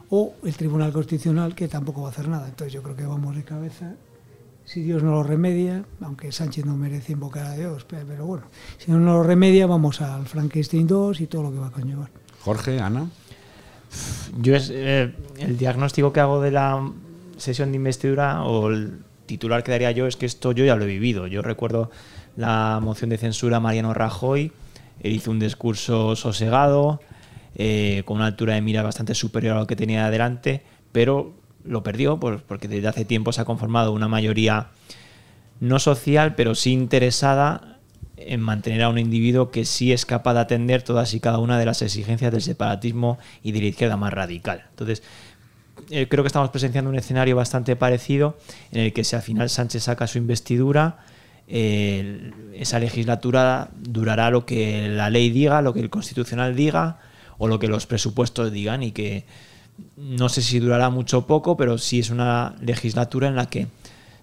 o 0.09 0.33
el 0.43 0.55
Tribunal 0.55 0.91
Constitucional, 0.91 1.53
que 1.53 1.67
tampoco 1.67 2.01
va 2.01 2.07
a 2.07 2.11
hacer 2.11 2.27
nada. 2.27 2.47
Entonces 2.47 2.73
yo 2.73 2.81
creo 2.81 2.95
que 2.95 3.05
vamos 3.05 3.35
de 3.35 3.43
cabeza. 3.43 3.93
Si 4.65 4.81
Dios 4.81 5.03
no 5.03 5.11
lo 5.11 5.21
remedia, 5.21 5.85
aunque 6.01 6.31
Sánchez 6.31 6.65
no 6.65 6.75
merece 6.75 7.13
invocar 7.13 7.45
a 7.45 7.53
Dios, 7.53 7.85
pero 7.87 8.25
bueno, 8.25 8.45
si 8.79 8.91
no 8.91 8.97
lo 8.97 9.21
remedia, 9.21 9.67
vamos 9.67 10.01
al 10.01 10.25
Frankenstein 10.25 10.87
2 10.87 11.21
y 11.21 11.27
todo 11.27 11.43
lo 11.43 11.51
que 11.51 11.59
va 11.59 11.67
a 11.67 11.71
conllevar. 11.71 12.09
Jorge, 12.41 12.79
Ana. 12.79 13.07
Yo 14.37 14.55
es 14.55 14.69
eh, 14.73 15.13
el 15.39 15.57
diagnóstico 15.57 16.13
que 16.13 16.19
hago 16.19 16.41
de 16.41 16.51
la 16.51 16.91
sesión 17.37 17.71
de 17.71 17.77
investidura 17.77 18.43
o 18.43 18.69
el 18.69 18.99
titular 19.25 19.63
que 19.63 19.71
daría 19.71 19.91
yo 19.91 20.07
es 20.07 20.15
que 20.15 20.25
esto 20.25 20.51
yo 20.51 20.65
ya 20.65 20.75
lo 20.75 20.83
he 20.83 20.87
vivido. 20.87 21.27
Yo 21.27 21.41
recuerdo 21.41 21.91
la 22.35 22.79
moción 22.81 23.09
de 23.09 23.17
censura 23.17 23.57
a 23.57 23.59
Mariano 23.59 23.93
Rajoy, 23.93 24.51
él 25.01 25.11
hizo 25.13 25.31
un 25.31 25.39
discurso 25.39 26.15
sosegado, 26.15 27.01
eh, 27.55 28.03
con 28.05 28.17
una 28.17 28.27
altura 28.27 28.53
de 28.53 28.61
mira 28.61 28.83
bastante 28.83 29.15
superior 29.15 29.57
a 29.57 29.59
lo 29.61 29.67
que 29.67 29.75
tenía 29.75 30.05
adelante, 30.05 30.63
pero 30.91 31.33
lo 31.63 31.83
perdió 31.83 32.19
porque 32.19 32.67
desde 32.67 32.87
hace 32.87 33.05
tiempo 33.05 33.31
se 33.31 33.41
ha 33.41 33.45
conformado 33.45 33.91
una 33.91 34.07
mayoría 34.07 34.67
no 35.59 35.79
social, 35.79 36.35
pero 36.35 36.55
sí 36.55 36.71
interesada 36.71 37.78
en 38.27 38.41
mantener 38.41 38.83
a 38.83 38.89
un 38.89 38.97
individuo 38.97 39.51
que 39.51 39.65
sí 39.65 39.91
es 39.91 40.05
capaz 40.05 40.33
de 40.33 40.41
atender 40.41 40.81
todas 40.81 41.13
y 41.13 41.19
cada 41.19 41.39
una 41.39 41.57
de 41.57 41.65
las 41.65 41.81
exigencias 41.81 42.31
del 42.31 42.41
separatismo 42.41 43.17
y 43.43 43.51
de 43.51 43.61
la 43.61 43.67
izquierda 43.67 43.97
más 43.97 44.13
radical. 44.13 44.65
Entonces, 44.71 45.03
eh, 45.89 46.07
creo 46.09 46.23
que 46.23 46.27
estamos 46.27 46.49
presenciando 46.49 46.89
un 46.89 46.97
escenario 46.97 47.35
bastante 47.35 47.75
parecido 47.75 48.37
en 48.71 48.81
el 48.81 48.93
que 48.93 49.03
si 49.03 49.15
al 49.15 49.21
final 49.21 49.49
Sánchez 49.49 49.83
saca 49.83 50.07
su 50.07 50.17
investidura, 50.17 50.99
esa 51.51 52.77
legislatura 52.77 53.69
durará 53.75 54.29
lo 54.29 54.45
que 54.45 54.87
la 54.87 55.09
ley 55.09 55.31
diga, 55.31 55.63
lo 55.63 55.73
que 55.73 55.79
el 55.79 55.89
constitucional 55.89 56.55
diga 56.55 56.99
o 57.39 57.47
lo 57.47 57.57
que 57.57 57.67
los 57.67 57.87
presupuestos 57.87 58.51
digan 58.51 58.83
y 58.83 58.91
que 58.91 59.25
no 59.97 60.29
sé 60.29 60.41
si 60.41 60.59
durará 60.59 60.89
mucho 60.89 61.19
o 61.19 61.27
poco, 61.27 61.57
pero 61.57 61.77
sí 61.77 61.99
es 61.99 62.11
una 62.11 62.55
legislatura 62.61 63.27
en 63.27 63.35
la 63.35 63.47
que 63.47 63.67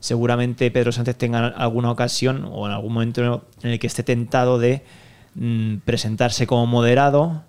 seguramente 0.07 0.71
Pedro 0.71 0.93
Sánchez 0.93 1.17
tenga 1.17 1.49
alguna 1.49 1.91
ocasión 1.91 2.49
o 2.49 2.67
en 2.67 2.73
algún 2.73 2.93
momento 2.93 3.45
en 3.63 3.71
el 3.71 3.79
que 3.81 3.89
esté 3.89 4.05
tentado 4.05 4.61
de 4.61 4.85
mm, 5.35 5.79
presentarse 5.79 6.47
como 6.47 6.65
moderado 6.67 7.43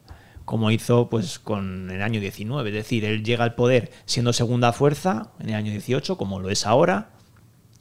como 0.43 0.71
hizo 0.71 1.07
pues 1.09 1.37
con 1.37 1.91
el 1.91 2.01
año 2.01 2.19
19. 2.19 2.69
Es 2.69 2.75
decir, 2.75 3.05
él 3.05 3.23
llega 3.23 3.43
al 3.43 3.53
poder 3.53 3.91
siendo 4.05 4.33
segunda 4.33 4.71
fuerza 4.71 5.33
en 5.39 5.49
el 5.49 5.55
año 5.55 5.71
18, 5.71 6.17
como 6.17 6.39
lo 6.39 6.49
es 6.49 6.65
ahora, 6.65 7.09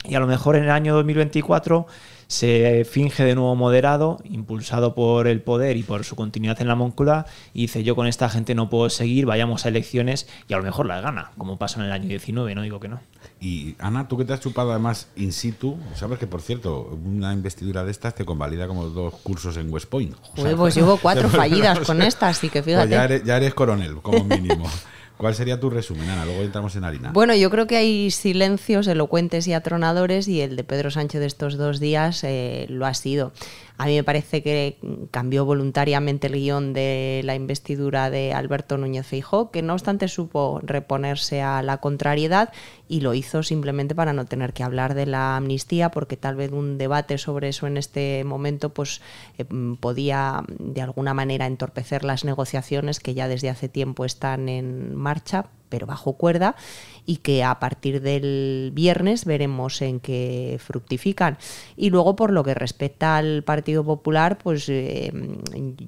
y 0.04 0.14
a 0.14 0.20
lo 0.20 0.26
mejor 0.26 0.56
en 0.56 0.64
el 0.64 0.70
año 0.70 0.94
2024 0.94 1.86
se 2.28 2.84
finge 2.84 3.24
de 3.24 3.34
nuevo 3.34 3.54
moderado, 3.54 4.18
impulsado 4.24 4.94
por 4.94 5.26
el 5.26 5.40
poder 5.40 5.76
y 5.76 5.82
por 5.82 6.04
su 6.04 6.16
continuidad 6.16 6.60
en 6.60 6.68
la 6.68 6.74
Móncula, 6.74 7.26
y 7.54 7.62
dice 7.62 7.84
yo 7.84 7.94
con 7.94 8.06
esta 8.06 8.28
gente 8.28 8.54
no 8.54 8.68
puedo 8.68 8.90
seguir, 8.90 9.26
vayamos 9.26 9.64
a 9.64 9.68
elecciones 9.68 10.28
y 10.48 10.54
a 10.54 10.58
lo 10.58 10.62
mejor 10.62 10.86
las 10.86 11.02
gana, 11.02 11.32
como 11.38 11.56
pasó 11.56 11.80
en 11.80 11.86
el 11.86 11.92
año 11.92 12.08
19, 12.08 12.54
no 12.54 12.62
digo 12.62 12.80
que 12.80 12.88
no. 12.88 13.00
Y 13.40 13.76
Ana, 13.78 14.08
tú 14.08 14.16
que 14.16 14.24
te 14.24 14.32
has 14.32 14.40
chupado 14.40 14.70
además 14.70 15.08
in 15.16 15.32
situ, 15.32 15.76
sabes 15.94 16.18
que 16.18 16.26
por 16.26 16.40
cierto, 16.40 16.98
una 17.04 17.32
investidura 17.32 17.84
de 17.84 17.90
estas 17.90 18.14
te 18.14 18.24
convalida 18.24 18.66
como 18.66 18.86
dos 18.86 19.14
cursos 19.22 19.56
en 19.56 19.72
West 19.72 19.88
Point. 19.88 20.14
pues 20.34 20.74
llevo 20.74 20.96
cuatro 21.02 21.28
fallidas 21.30 21.80
con 21.80 22.02
estas, 22.02 22.38
así 22.38 22.48
que 22.48 22.62
pues 22.62 22.74
fíjate. 22.76 22.90
ya, 22.90 23.04
eres, 23.04 23.24
ya 23.24 23.36
eres 23.36 23.54
coronel, 23.54 23.96
como 24.02 24.24
mínimo. 24.24 24.66
¿Cuál 25.16 25.34
sería 25.34 25.58
tu 25.58 25.70
resumen, 25.70 26.08
Ana? 26.10 26.24
Luego 26.24 26.42
entramos 26.42 26.76
en 26.76 26.84
harina. 26.84 27.10
Bueno, 27.12 27.34
yo 27.34 27.50
creo 27.50 27.66
que 27.66 27.76
hay 27.76 28.10
silencios 28.10 28.86
elocuentes 28.86 29.48
y 29.48 29.54
atronadores 29.54 30.28
y 30.28 30.42
el 30.42 30.56
de 30.56 30.64
Pedro 30.64 30.90
Sánchez 30.90 31.20
de 31.20 31.26
estos 31.26 31.56
dos 31.56 31.80
días 31.80 32.22
eh, 32.22 32.66
lo 32.68 32.84
ha 32.84 32.94
sido. 32.94 33.32
A 33.78 33.86
mí 33.86 33.96
me 33.96 34.04
parece 34.04 34.42
que 34.42 34.78
cambió 35.10 35.44
voluntariamente 35.44 36.28
el 36.28 36.34
guion 36.34 36.72
de 36.72 37.20
la 37.24 37.34
investidura 37.34 38.08
de 38.08 38.32
Alberto 38.32 38.78
Núñez 38.78 39.06
Feijó, 39.06 39.50
que 39.50 39.60
no 39.60 39.74
obstante 39.74 40.08
supo 40.08 40.60
reponerse 40.62 41.42
a 41.42 41.62
la 41.62 41.78
contrariedad 41.78 42.52
y 42.88 43.00
lo 43.00 43.12
hizo 43.12 43.42
simplemente 43.42 43.94
para 43.94 44.14
no 44.14 44.24
tener 44.24 44.54
que 44.54 44.62
hablar 44.62 44.94
de 44.94 45.06
la 45.06 45.36
amnistía, 45.36 45.90
porque 45.90 46.16
tal 46.16 46.36
vez 46.36 46.52
un 46.52 46.78
debate 46.78 47.18
sobre 47.18 47.48
eso 47.48 47.66
en 47.66 47.76
este 47.76 48.24
momento 48.24 48.70
pues 48.70 49.02
eh, 49.36 49.44
podía 49.78 50.42
de 50.58 50.80
alguna 50.80 51.12
manera 51.12 51.46
entorpecer 51.46 52.04
las 52.04 52.24
negociaciones 52.24 52.98
que 53.00 53.14
ya 53.14 53.28
desde 53.28 53.50
hace 53.50 53.68
tiempo 53.68 54.04
están 54.04 54.48
en 54.48 54.94
marcha 54.94 55.46
pero 55.68 55.86
bajo 55.86 56.14
cuerda, 56.14 56.56
y 57.04 57.18
que 57.18 57.44
a 57.44 57.58
partir 57.58 58.00
del 58.00 58.72
viernes 58.74 59.24
veremos 59.24 59.80
en 59.82 60.00
qué 60.00 60.58
fructifican. 60.60 61.38
Y 61.76 61.90
luego, 61.90 62.16
por 62.16 62.32
lo 62.32 62.44
que 62.44 62.54
respecta 62.54 63.16
al 63.16 63.42
Partido 63.42 63.84
Popular, 63.84 64.38
pues 64.38 64.68
eh, 64.68 65.12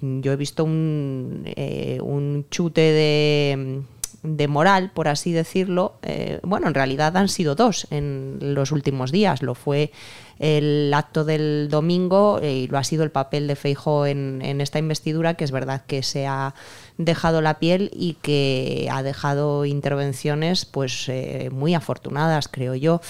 yo 0.00 0.32
he 0.32 0.37
visto 0.37 0.64
un, 0.64 1.42
eh, 1.44 1.99
un 2.02 2.47
chute 2.50 2.80
de 2.80 3.82
de 4.23 4.49
moral, 4.49 4.91
por 4.93 5.09
así 5.09 5.33
decirlo, 5.33 5.95
eh, 6.03 6.41
bueno, 6.43 6.67
en 6.67 6.75
realidad 6.75 7.17
han 7.17 7.29
sido 7.29 7.55
dos 7.55 7.87
en 7.91 8.39
los 8.41 8.73
últimos 8.73 9.13
días. 9.13 9.43
Lo 9.43 9.55
fue 9.55 9.93
el 10.39 10.93
acto 10.93 11.25
del 11.25 11.69
domingo 11.71 12.41
y 12.43 12.67
lo 12.67 12.79
ha 12.79 12.85
sido 12.85 13.05
el 13.05 13.11
papel 13.11 13.47
de 13.47 13.57
Feijo 13.57 14.07
en, 14.07 14.41
en, 14.43 14.61
esta 14.61 14.79
investidura, 14.79 15.35
que 15.35 15.45
es 15.45 15.51
verdad 15.51 15.83
que 15.87 16.03
se 16.03 16.27
ha 16.27 16.55
dejado 16.97 17.41
la 17.41 17.59
piel 17.59 17.91
y 17.93 18.15
que 18.15 18.89
ha 18.91 19.03
dejado 19.03 19.65
intervenciones 19.65 20.65
pues 20.65 21.09
eh, 21.09 21.51
muy 21.53 21.75
afortunadas, 21.75 22.49
creo 22.49 22.75
yo 22.75 23.01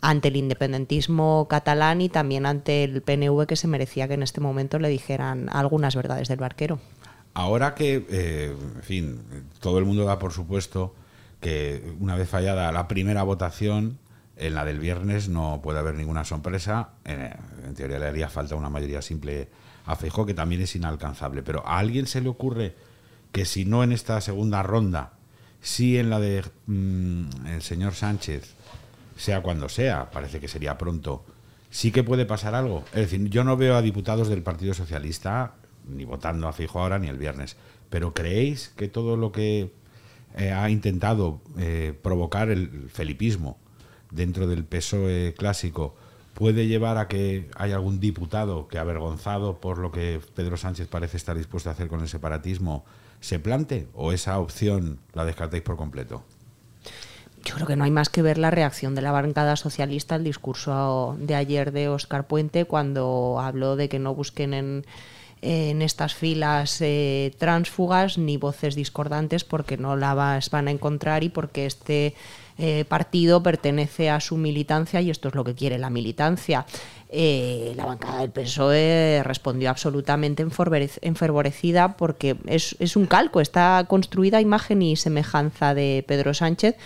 ante 0.00 0.28
el 0.28 0.36
independentismo 0.36 1.46
catalán 1.48 2.00
y 2.00 2.08
también 2.08 2.46
ante 2.46 2.84
el 2.84 3.02
PNV 3.02 3.46
que 3.46 3.56
se 3.56 3.66
merecía 3.66 4.08
que 4.08 4.14
en 4.14 4.22
este 4.22 4.40
momento 4.40 4.78
le 4.78 4.88
dijeran 4.88 5.48
algunas 5.50 5.96
verdades 5.96 6.28
del 6.28 6.38
barquero. 6.38 6.78
Ahora 7.36 7.74
que, 7.74 8.06
eh, 8.08 8.56
en 8.76 8.82
fin, 8.82 9.20
todo 9.60 9.78
el 9.78 9.84
mundo 9.84 10.06
da 10.06 10.18
por 10.18 10.32
supuesto 10.32 10.94
que 11.38 11.94
una 12.00 12.16
vez 12.16 12.30
fallada 12.30 12.72
la 12.72 12.88
primera 12.88 13.24
votación, 13.24 13.98
en 14.38 14.54
la 14.54 14.64
del 14.64 14.80
viernes 14.80 15.28
no 15.28 15.60
puede 15.62 15.78
haber 15.78 15.96
ninguna 15.96 16.24
sorpresa. 16.24 16.92
En, 17.04 17.74
teoría 17.74 17.98
le 17.98 18.06
haría 18.06 18.30
falta 18.30 18.54
una 18.54 18.70
mayoría 18.70 19.02
simple 19.02 19.50
a 19.84 19.96
Feijóo, 19.96 20.24
que 20.24 20.32
también 20.32 20.62
es 20.62 20.74
inalcanzable. 20.76 21.42
Pero 21.42 21.62
¿a 21.66 21.78
alguien 21.78 22.06
se 22.06 22.22
le 22.22 22.30
ocurre 22.30 22.74
que 23.32 23.44
si 23.44 23.66
no 23.66 23.84
en 23.84 23.92
esta 23.92 24.18
segunda 24.22 24.62
ronda, 24.62 25.12
sí 25.60 25.98
en 25.98 26.08
la 26.08 26.18
de 26.18 26.42
mm, 26.64 27.48
el 27.48 27.60
señor 27.60 27.92
Sánchez, 27.92 28.54
sea 29.14 29.42
cuando 29.42 29.68
sea, 29.68 30.10
parece 30.10 30.40
que 30.40 30.48
sería 30.48 30.78
pronto, 30.78 31.26
sí 31.68 31.92
que 31.92 32.02
puede 32.02 32.24
pasar 32.24 32.54
algo? 32.54 32.82
Es 32.94 33.10
decir, 33.10 33.28
yo 33.28 33.44
no 33.44 33.58
veo 33.58 33.76
a 33.76 33.82
diputados 33.82 34.28
del 34.28 34.42
Partido 34.42 34.72
Socialista 34.72 35.52
ni 35.86 36.04
votando 36.04 36.48
a 36.48 36.52
Fijo 36.52 36.80
ahora 36.80 36.98
ni 36.98 37.08
el 37.08 37.18
viernes, 37.18 37.56
pero 37.90 38.14
¿creéis 38.14 38.72
que 38.76 38.88
todo 38.88 39.16
lo 39.16 39.32
que 39.32 39.72
eh, 40.36 40.52
ha 40.52 40.68
intentado 40.70 41.40
eh, 41.58 41.94
provocar 42.02 42.50
el 42.50 42.88
felipismo 42.90 43.58
dentro 44.10 44.46
del 44.46 44.64
PSOE 44.64 45.34
clásico 45.36 45.94
puede 46.34 46.66
llevar 46.66 46.98
a 46.98 47.08
que 47.08 47.48
haya 47.56 47.76
algún 47.76 47.98
diputado 47.98 48.68
que, 48.68 48.78
avergonzado 48.78 49.58
por 49.58 49.78
lo 49.78 49.90
que 49.90 50.20
Pedro 50.34 50.58
Sánchez 50.58 50.86
parece 50.88 51.16
estar 51.16 51.36
dispuesto 51.36 51.70
a 51.70 51.72
hacer 51.72 51.88
con 51.88 52.00
el 52.00 52.08
separatismo, 52.08 52.84
se 53.20 53.38
plante? 53.38 53.88
¿O 53.94 54.12
esa 54.12 54.38
opción 54.38 54.98
la 55.14 55.24
descartáis 55.24 55.62
por 55.62 55.76
completo? 55.76 56.22
Yo 57.42 57.54
creo 57.54 57.66
que 57.66 57.76
no 57.76 57.84
hay 57.84 57.90
más 57.90 58.10
que 58.10 58.22
ver 58.22 58.36
la 58.38 58.50
reacción 58.50 58.94
de 58.94 59.02
la 59.02 59.12
bancada 59.12 59.56
socialista 59.56 60.16
al 60.16 60.24
discurso 60.24 61.16
de 61.18 61.34
ayer 61.34 61.72
de 61.72 61.88
Óscar 61.88 62.26
Puente 62.26 62.66
cuando 62.66 63.38
habló 63.40 63.76
de 63.76 63.88
que 63.88 63.98
no 63.98 64.14
busquen 64.14 64.52
en 64.52 64.84
en 65.42 65.82
estas 65.82 66.14
filas 66.14 66.80
eh, 66.80 67.34
transfugas 67.38 68.18
ni 68.18 68.36
voces 68.36 68.74
discordantes 68.74 69.44
porque 69.44 69.76
no 69.76 69.96
las 69.96 70.50
van 70.50 70.68
a 70.68 70.70
encontrar 70.70 71.24
y 71.24 71.28
porque 71.28 71.66
este 71.66 72.14
eh, 72.58 72.84
partido 72.88 73.42
pertenece 73.42 74.08
a 74.08 74.20
su 74.20 74.36
militancia 74.38 75.00
y 75.00 75.10
esto 75.10 75.28
es 75.28 75.34
lo 75.34 75.44
que 75.44 75.54
quiere 75.54 75.78
la 75.78 75.90
militancia. 75.90 76.64
Eh, 77.08 77.74
la 77.76 77.84
bancada 77.84 78.20
del 78.20 78.30
PSOE 78.30 79.22
respondió 79.22 79.70
absolutamente 79.70 80.42
enfervorecida 81.02 81.96
porque 81.96 82.36
es, 82.46 82.74
es 82.78 82.96
un 82.96 83.06
calco, 83.06 83.40
está 83.40 83.84
construida 83.86 84.40
imagen 84.40 84.82
y 84.82 84.96
semejanza 84.96 85.74
de 85.74 86.04
Pedro 86.08 86.34
Sánchez 86.34 86.76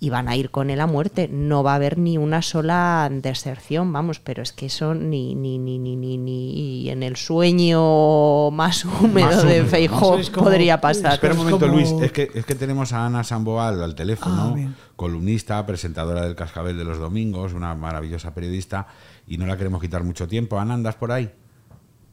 y 0.00 0.10
van 0.10 0.28
a 0.28 0.36
ir 0.36 0.50
con 0.50 0.70
él 0.70 0.80
a 0.80 0.86
muerte. 0.86 1.28
No 1.28 1.62
va 1.62 1.72
a 1.72 1.74
haber 1.76 1.98
ni 1.98 2.18
una 2.18 2.42
sola 2.42 3.08
deserción, 3.10 3.92
vamos, 3.92 4.20
pero 4.20 4.42
es 4.42 4.52
que 4.52 4.66
eso 4.66 4.94
ni, 4.94 5.34
ni, 5.34 5.58
ni, 5.58 5.78
ni, 5.78 5.96
ni, 5.96 6.16
ni 6.16 6.88
en 6.88 7.02
el 7.02 7.16
sueño 7.16 8.50
más 8.50 8.84
húmedo 8.84 9.42
de 9.42 9.64
Feijóo 9.64 10.20
podría 10.34 10.80
pasar. 10.80 11.14
Espera 11.14 11.34
un 11.34 11.38
momento, 11.38 11.66
Luis, 11.66 11.90
es 12.00 12.12
que, 12.12 12.30
es 12.32 12.44
que 12.46 12.54
tenemos 12.54 12.92
a 12.92 13.06
Ana 13.06 13.24
Samboal 13.24 13.82
al 13.82 13.94
teléfono, 13.94 14.54
ah, 14.56 14.72
columnista, 14.94 15.64
presentadora 15.66 16.22
del 16.22 16.36
Cascabel 16.36 16.78
de 16.78 16.84
los 16.84 16.98
Domingos, 16.98 17.52
una 17.52 17.74
maravillosa 17.74 18.32
periodista, 18.32 18.86
y 19.26 19.36
no 19.36 19.46
la 19.46 19.56
queremos 19.56 19.80
quitar 19.80 20.04
mucho 20.04 20.28
tiempo. 20.28 20.58
Ana, 20.60 20.74
¿andas 20.74 20.94
por 20.94 21.10
ahí? 21.10 21.30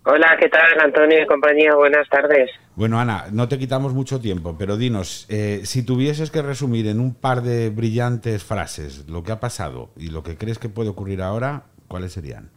Hola, 0.07 0.37
¿qué 0.39 0.49
tal, 0.49 0.79
Antonio 0.79 1.23
y 1.23 1.25
compañía? 1.25 1.73
Buenas 1.73 2.07
tardes. 2.09 2.51
Bueno, 2.75 2.99
Ana, 2.99 3.23
no 3.31 3.47
te 3.47 3.57
quitamos 3.57 3.95
mucho 3.95 4.21
tiempo, 4.21 4.55
pero 4.55 4.77
dinos, 4.77 5.25
eh, 5.31 5.61
si 5.63 5.83
tuvieses 5.83 6.29
que 6.29 6.43
resumir 6.43 6.85
en 6.85 6.99
un 6.99 7.15
par 7.15 7.41
de 7.41 7.71
brillantes 7.71 8.43
frases 8.43 9.09
lo 9.09 9.23
que 9.23 9.31
ha 9.31 9.39
pasado 9.39 9.89
y 9.97 10.11
lo 10.11 10.21
que 10.21 10.37
crees 10.37 10.59
que 10.59 10.69
puede 10.69 10.89
ocurrir 10.89 11.23
ahora, 11.23 11.63
¿cuáles 11.87 12.13
serían? 12.13 12.51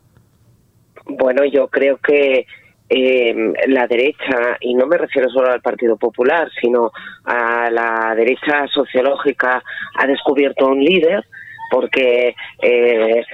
Bueno, 1.06 1.42
yo 1.46 1.68
creo 1.68 1.96
que 1.96 2.46
eh, 2.90 3.52
la 3.66 3.86
derecha, 3.86 4.58
y 4.60 4.74
no 4.74 4.86
me 4.86 4.98
refiero 4.98 5.30
solo 5.30 5.50
al 5.50 5.62
Partido 5.62 5.96
Popular, 5.96 6.50
sino 6.60 6.92
a 7.24 7.70
la 7.70 8.14
derecha 8.14 8.66
sociológica, 8.66 9.62
ha 9.94 10.06
descubierto 10.06 10.66
un 10.66 10.84
líder 10.84 11.24
porque 11.70 12.34
eh, 12.62 13.24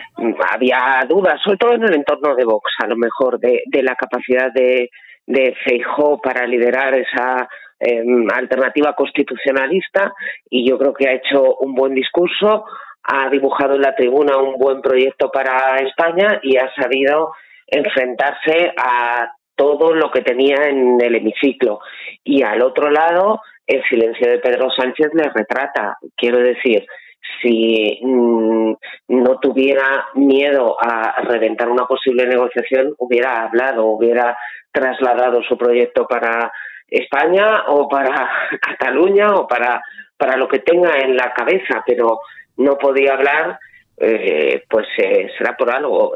había 0.50 1.04
dudas, 1.08 1.40
sobre 1.42 1.58
todo 1.58 1.72
en 1.74 1.84
el 1.84 1.94
entorno 1.94 2.34
de 2.34 2.44
Vox, 2.44 2.70
a 2.82 2.86
lo 2.86 2.96
mejor, 2.96 3.38
de, 3.38 3.62
la 3.82 3.94
capacidad 3.94 4.52
de, 4.52 4.90
de 5.26 5.54
Feijó 5.64 6.20
para 6.20 6.46
liderar 6.46 6.94
esa 6.94 7.48
em, 7.78 8.26
alternativa 8.30 8.94
constitucionalista 8.94 10.12
y 10.50 10.68
yo 10.68 10.78
creo 10.78 10.94
que 10.94 11.08
ha 11.08 11.14
hecho 11.14 11.56
un 11.56 11.74
buen 11.74 11.94
discurso, 11.94 12.64
ha 13.04 13.28
dibujado 13.30 13.74
en 13.74 13.82
la 13.82 13.94
tribuna 13.94 14.38
un 14.38 14.56
buen 14.58 14.80
proyecto 14.80 15.30
para 15.30 15.76
España 15.76 16.40
y 16.42 16.56
ha 16.56 16.72
sabido 16.74 17.32
enfrentarse 17.66 18.72
a 18.76 19.32
todo 19.56 19.94
lo 19.94 20.10
que 20.10 20.22
tenía 20.22 20.56
en 20.68 21.00
el 21.00 21.14
hemiciclo. 21.14 21.80
Y 22.24 22.42
al 22.42 22.62
otro 22.62 22.90
lado, 22.90 23.40
el 23.66 23.82
silencio 23.88 24.28
de 24.30 24.38
Pedro 24.38 24.68
Sánchez 24.70 25.08
le 25.14 25.30
retrata. 25.30 25.98
Quiero 26.16 26.38
decir, 26.38 26.86
si 27.42 28.00
mm, 28.02 28.72
no 29.08 29.38
tuviera 29.40 30.06
miedo 30.14 30.76
a 30.80 31.20
reventar 31.22 31.68
una 31.68 31.86
posible 31.86 32.26
negociación, 32.26 32.94
hubiera 32.98 33.44
hablado, 33.44 33.86
hubiera 33.86 34.36
trasladado 34.72 35.42
su 35.42 35.56
proyecto 35.56 36.06
para 36.06 36.52
España 36.88 37.64
o 37.68 37.88
para 37.88 38.30
Cataluña 38.60 39.34
o 39.34 39.46
para, 39.46 39.82
para 40.16 40.36
lo 40.36 40.48
que 40.48 40.60
tenga 40.60 40.98
en 40.98 41.16
la 41.16 41.32
cabeza, 41.32 41.82
pero 41.86 42.20
no 42.56 42.76
podía 42.76 43.14
hablar, 43.14 43.58
eh, 43.96 44.64
pues 44.68 44.86
eh, 44.98 45.28
será 45.38 45.56
por 45.56 45.70
algo. 45.70 46.14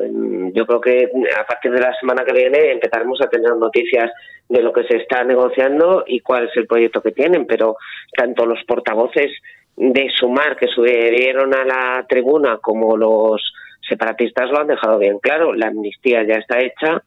Yo 0.52 0.66
creo 0.66 0.80
que 0.80 1.10
a 1.38 1.44
partir 1.44 1.70
de 1.72 1.80
la 1.80 1.94
semana 1.94 2.24
que 2.24 2.32
viene 2.32 2.72
empezaremos 2.72 3.20
a 3.20 3.28
tener 3.28 3.54
noticias 3.56 4.10
de 4.48 4.62
lo 4.62 4.72
que 4.72 4.84
se 4.84 4.96
está 4.96 5.22
negociando 5.24 6.04
y 6.06 6.20
cuál 6.20 6.48
es 6.48 6.56
el 6.56 6.66
proyecto 6.66 7.02
que 7.02 7.12
tienen, 7.12 7.46
pero 7.46 7.76
tanto 8.16 8.46
los 8.46 8.62
portavoces 8.64 9.30
de 9.78 10.10
sumar 10.18 10.56
que 10.56 10.66
subieron 10.66 11.54
a 11.54 11.64
la 11.64 12.06
tribuna 12.08 12.58
como 12.58 12.96
los 12.96 13.40
separatistas 13.88 14.50
lo 14.50 14.60
han 14.60 14.66
dejado 14.66 14.98
bien 14.98 15.18
claro. 15.20 15.54
La 15.54 15.68
amnistía 15.68 16.26
ya 16.26 16.34
está 16.34 16.60
hecha 16.60 17.02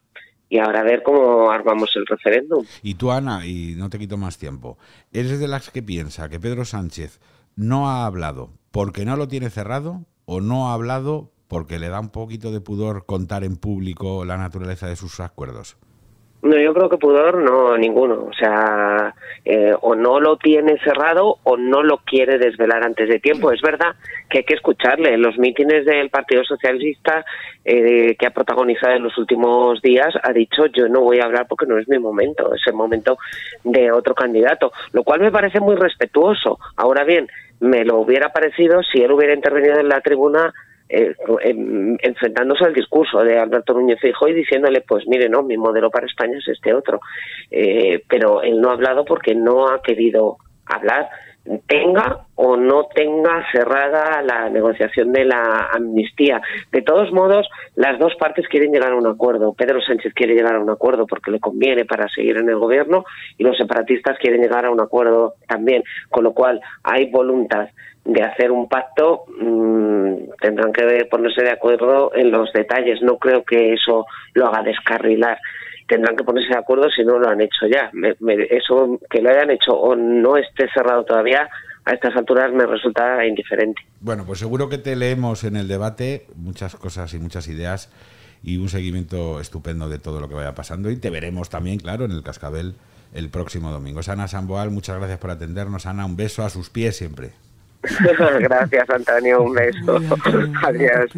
y 0.50 0.58
ahora 0.58 0.82
a 0.82 0.84
ver 0.84 1.04
cómo 1.04 1.52
armamos 1.52 1.96
el 1.96 2.06
referéndum. 2.06 2.66
Y 2.82 2.96
tú, 2.96 3.12
Ana, 3.12 3.46
y 3.46 3.76
no 3.78 3.90
te 3.90 4.00
quito 4.00 4.18
más 4.18 4.38
tiempo, 4.38 4.78
¿eres 5.12 5.40
de 5.40 5.48
las 5.48 5.70
que 5.70 5.84
piensa 5.84 6.30
que 6.30 6.40
Pedro 6.40 6.66
Sánchez 6.66 7.20
no 7.56 7.90
ha 7.90 8.06
hablado 8.06 8.50
porque 8.72 9.06
no 9.06 9.18
lo 9.18 9.28
tiene 9.28 9.50
cerrado 9.50 10.06
o 10.26 10.42
no 10.42 10.70
ha 10.70 10.74
hablado 10.74 11.32
porque 11.48 11.80
le 11.80 11.90
da 11.90 12.00
un 12.00 12.10
poquito 12.10 12.52
de 12.52 12.62
pudor 12.62 13.06
contar 13.06 13.44
en 13.44 13.58
público 13.58 14.24
la 14.24 14.38
naturaleza 14.38 14.88
de 14.88 14.96
sus 14.96 15.20
acuerdos? 15.20 15.78
No, 16.44 16.58
yo 16.58 16.74
creo 16.74 16.90
que 16.90 16.98
pudor 16.98 17.38
no, 17.38 17.78
ninguno. 17.78 18.26
O 18.30 18.34
sea, 18.34 19.14
eh, 19.46 19.76
o 19.80 19.96
no 19.96 20.20
lo 20.20 20.38
tiene 20.38 20.80
cerrado 20.80 21.38
o 21.44 21.56
no 21.56 21.84
lo 21.84 21.98
quiere 22.00 22.40
desvelar 22.40 22.84
antes 22.84 23.08
de 23.10 23.20
tiempo. 23.20 23.52
Es 23.52 23.62
verdad 23.62 23.96
que 24.28 24.40
hay 24.40 24.44
que 24.44 24.56
escucharle. 24.56 25.18
Los 25.18 25.38
mítines 25.38 25.86
del 25.86 26.10
Partido 26.10 26.44
Socialista 26.44 27.24
eh, 27.64 28.16
que 28.18 28.26
ha 28.26 28.32
protagonizado 28.32 28.96
en 28.96 29.04
los 29.04 29.18
últimos 29.20 29.82
días 29.84 30.14
ha 30.24 30.34
dicho 30.34 30.66
yo 30.66 30.88
no 30.88 31.02
voy 31.02 31.20
a 31.20 31.26
hablar 31.26 31.46
porque 31.48 31.68
no 31.68 31.78
es 31.78 31.88
mi 31.88 32.00
momento, 32.00 32.56
es 32.56 32.62
el 32.66 32.74
momento 32.74 33.20
de 33.64 33.92
otro 33.92 34.16
candidato, 34.16 34.72
lo 34.94 35.04
cual 35.04 35.20
me 35.20 35.32
parece 35.32 35.60
muy 35.60 35.76
respetuoso. 35.76 36.58
Ahora 36.76 37.04
bien, 37.04 37.28
me 37.60 37.86
lo 37.86 38.00
hubiera 38.00 38.30
parecido 38.30 38.82
si 38.82 39.04
él 39.04 39.12
hubiera 39.12 39.36
intervenido 39.36 39.80
en 39.80 39.90
la 39.90 40.02
tribuna 40.02 40.52
eh, 40.94 41.16
enfrentándose 42.02 42.66
al 42.66 42.74
discurso 42.74 43.24
de 43.24 43.38
Alberto 43.38 43.74
Núñez 43.74 44.00
Fijo 44.02 44.28
y 44.28 44.34
diciéndole, 44.34 44.82
pues 44.82 45.08
mire, 45.08 45.30
no, 45.30 45.42
mi 45.42 45.58
modelo 45.58 45.90
para 45.90 46.06
España 46.06 46.38
es 46.38 46.48
este 46.48 46.74
otro. 46.74 47.00
Eh, 47.50 48.04
pero 48.10 48.42
él 48.42 48.60
no 48.60 48.70
ha 48.70 48.74
hablado 48.74 49.06
porque 49.06 49.34
no 49.34 49.68
ha 49.68 49.82
querido 49.82 50.38
hablar 50.66 51.10
tenga 51.68 52.26
o 52.36 52.56
no 52.56 52.86
tenga 52.94 53.46
cerrada 53.52 54.22
la 54.22 54.50
negociación 54.50 55.12
de 55.12 55.26
la 55.26 55.70
amnistía. 55.74 56.42
De 56.72 56.82
todos 56.82 57.12
modos, 57.12 57.48
las 57.76 58.00
dos 58.00 58.14
partes 58.16 58.48
quieren 58.48 58.72
llegar 58.72 58.92
a 58.92 58.96
un 58.96 59.08
acuerdo. 59.08 59.54
Pedro 59.54 59.82
Sánchez 59.82 60.14
quiere 60.14 60.36
llegar 60.36 60.56
a 60.56 60.60
un 60.60 60.70
acuerdo 60.70 61.06
porque 61.08 61.32
le 61.32 61.40
conviene 61.40 61.86
para 61.86 62.08
seguir 62.10 62.38
en 62.38 62.50
el 62.50 62.58
gobierno 62.58 63.06
y 63.38 63.44
los 63.44 63.58
separatistas 63.58 64.18
quieren 64.20 64.42
llegar 64.42 64.66
a 64.66 64.72
un 64.72 64.82
acuerdo 64.82 65.36
también, 65.48 65.84
con 66.10 66.24
lo 66.24 66.34
cual 66.34 66.62
hay 66.84 67.10
voluntad 67.10 67.70
de 68.04 68.24
hacer 68.24 68.52
un 68.52 68.68
pacto, 68.68 69.26
mmm, 69.40 70.16
tendrán 70.40 70.74
que 70.74 71.06
ponerse 71.06 71.44
de 71.44 71.52
acuerdo 71.52 72.12
en 72.16 72.32
los 72.32 72.52
detalles. 72.54 73.02
No 73.02 73.18
creo 73.18 73.44
que 73.44 73.74
eso 73.74 74.06
lo 74.34 74.48
haga 74.48 74.64
descarrilar. 74.64 75.38
Tendrán 75.92 76.16
que 76.16 76.24
ponerse 76.24 76.54
de 76.54 76.58
acuerdo 76.58 76.90
si 76.90 77.04
no 77.04 77.20
lo 77.20 77.28
han 77.28 77.42
hecho 77.42 77.68
ya. 77.70 77.90
Me, 77.92 78.16
eso 78.50 78.98
que 79.10 79.22
lo 79.22 79.30
hayan 79.30 79.52
hecho 79.52 79.74
o 79.74 79.94
no 79.94 80.38
esté 80.38 80.70
cerrado 80.74 81.04
todavía, 81.04 81.50
a 81.84 81.92
estas 81.92 82.16
alturas 82.16 82.54
me 82.54 82.66
resulta 82.66 83.26
indiferente. 83.26 83.82
Bueno, 84.00 84.24
pues 84.26 84.40
seguro 84.40 84.70
que 84.70 84.78
te 84.78 84.96
leemos 84.96 85.44
en 85.44 85.58
el 85.58 85.68
debate 85.68 86.28
muchas 86.38 86.78
cosas 86.78 87.14
y 87.14 87.20
muchas 87.20 87.50
ideas 87.50 87.92
y 88.42 88.56
un 88.56 88.70
seguimiento 88.70 89.42
estupendo 89.42 89.90
de 89.90 90.00
todo 90.00 90.22
lo 90.22 90.30
que 90.30 90.36
vaya 90.36 90.56
pasando 90.56 90.90
y 90.90 90.96
te 90.96 91.10
veremos 91.10 91.50
también, 91.50 91.78
claro, 91.78 92.06
en 92.06 92.12
el 92.12 92.24
Cascabel 92.24 92.76
el 93.14 93.30
próximo 93.30 93.70
domingo. 93.70 94.00
Ana 94.08 94.30
Samboal, 94.30 94.72
muchas 94.72 94.98
gracias 94.98 95.20
por 95.20 95.32
atendernos. 95.32 95.88
Ana, 95.88 96.06
un 96.06 96.16
beso 96.16 96.46
a 96.46 96.50
sus 96.50 96.70
pies 96.70 96.96
siempre. 96.96 97.32
Gracias, 98.40 98.90
Antonio. 98.90 99.42
Un 99.44 99.54
beso. 99.54 99.98
Adiós. 100.64 101.12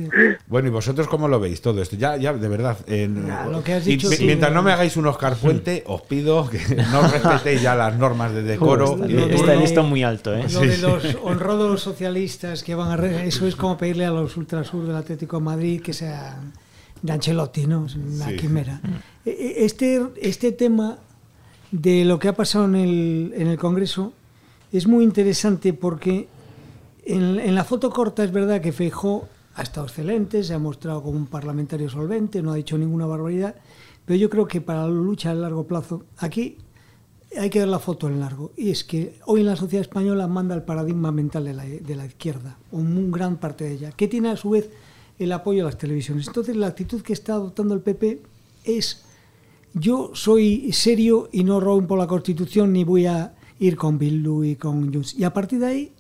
Bueno, 0.48 0.68
¿y 0.70 0.72
vosotros 0.72 1.08
cómo 1.08 1.28
lo 1.28 1.40
veis 1.40 1.62
todo 1.62 1.82
esto? 1.82 1.96
Ya, 1.96 2.16
ya 2.18 2.34
de 2.34 2.48
verdad. 2.48 2.78
En, 2.88 3.28
Ya, 3.28 3.46
lo 3.48 3.64
que 3.64 3.74
has 3.74 3.86
dicho, 3.86 4.08
sí, 4.10 4.26
mientras 4.26 4.52
eh. 4.52 4.54
no 4.56 4.64
me 4.64 4.72
hagáis 4.72 4.96
un 4.98 5.06
Oscar 5.08 5.36
Puente, 5.36 5.84
os 5.88 6.02
pido 6.04 6.50
que 6.50 6.60
no 6.92 7.02
respetéis 7.08 7.62
ya 7.62 7.76
las 7.76 7.98
normas 7.98 8.34
de 8.34 8.44
decoro. 8.44 8.96
De- 8.96 9.36
Está 9.36 9.54
el 9.54 9.60
listón 9.60 9.90
muy 9.90 10.04
alto, 10.04 10.34
¿eh? 10.36 10.46
Lo 10.52 10.62
de 10.62 10.78
los 10.78 11.18
honrados 11.24 11.82
socialistas 11.82 12.64
que 12.64 12.76
van 12.76 12.92
a... 12.92 12.98
re- 12.98 13.28
Eso 13.28 13.46
es 13.48 13.56
como 13.56 13.78
pedirle 13.78 14.06
a 14.06 14.12
los 14.12 14.38
ultrasur 14.38 14.86
del 14.88 14.96
Atlético 14.96 15.38
de 15.38 15.44
Madrid 15.44 15.82
que 15.82 15.94
sean 15.94 16.54
de 17.02 17.12
Ancelotti, 17.12 17.68
¿no? 17.68 17.86
Es 17.88 17.96
una 17.96 18.28
Sí. 18.30 18.36
quimera. 18.38 18.80
E- 19.26 19.30
e- 19.32 19.66
Este, 19.66 20.02
este 20.22 20.52
tema 20.54 20.98
de 21.72 22.06
lo 22.06 22.20
que 22.20 22.28
ha 22.30 22.34
pasado 22.34 22.66
en 22.66 22.76
el, 22.76 23.34
en 23.36 23.48
el 23.48 23.58
Congreso 23.58 24.14
es 24.72 24.88
muy 24.88 25.04
interesante 25.04 25.74
porque 25.74 26.28
en, 27.06 27.56
la 27.56 27.64
foto 27.64 27.90
corta 27.90 28.24
es 28.24 28.32
verdad 28.32 28.62
que 28.62 28.72
Feijó 28.72 29.28
ha 29.56 29.62
estado 29.62 29.86
excelente, 29.86 30.44
se 30.44 30.54
ha 30.54 30.60
mostrado 30.60 31.04
como 31.04 31.18
un 31.18 31.28
parlamentario 31.28 31.90
solvente, 31.90 32.42
no 32.42 32.52
ha 32.52 32.56
dicho 32.56 32.78
ninguna 32.78 33.06
barbaridad, 33.06 33.56
pero 34.06 34.18
yo 34.18 34.30
creo 34.30 34.48
que 34.48 34.62
para 34.62 34.84
la 34.84 34.90
lucha 34.90 35.32
a 35.32 35.36
largo 35.36 35.66
plazo, 35.66 36.06
aquí 36.18 36.58
hay 37.38 37.50
que 37.50 37.60
ver 37.60 37.68
la 37.68 37.80
foto 37.80 38.08
en 38.08 38.20
largo. 38.20 38.52
Y 38.56 38.70
es 38.70 38.84
que 38.84 39.20
hoy 39.26 39.42
en 39.42 39.48
la 39.48 39.56
sociedad 39.56 39.82
española 39.82 40.28
manda 40.28 40.56
el 40.56 40.64
paradigma 40.64 41.12
mental 41.12 41.46
de 41.46 41.54
la, 41.54 41.66
de 41.66 41.96
la 41.96 42.06
izquierda, 42.06 42.58
un 42.72 43.12
gran 43.12 43.38
parte 43.38 43.66
de 43.66 43.74
ella, 43.74 43.92
que 43.92 44.08
tiene 44.08 44.30
a 44.30 44.38
su 44.38 44.52
vez 44.52 44.70
el 45.20 45.32
apoyo 45.32 45.60
de 45.60 45.66
las 45.66 45.78
televisiones. 45.78 46.28
Entonces 46.28 46.56
la 46.56 46.68
actitud 46.68 47.02
que 47.02 47.14
está 47.14 47.34
adoptando 47.34 47.74
el 47.74 47.82
PP 47.82 48.22
es 48.66 49.04
yo 49.74 50.12
soy 50.14 50.72
serio 50.72 51.30
y 51.32 51.44
no 51.44 51.60
rompo 51.60 51.96
la 51.96 52.08
Constitución 52.08 52.74
ni 52.74 52.84
voy 52.84 53.08
a 53.08 53.34
ir 53.60 53.76
con 53.76 53.98
Bildu 53.98 54.44
y 54.44 54.56
con 54.56 54.94
Junts. 54.94 55.16
Y 55.16 55.24
a 55.24 55.34
partir 55.34 55.60
de 55.60 55.66
ahí, 55.66 55.92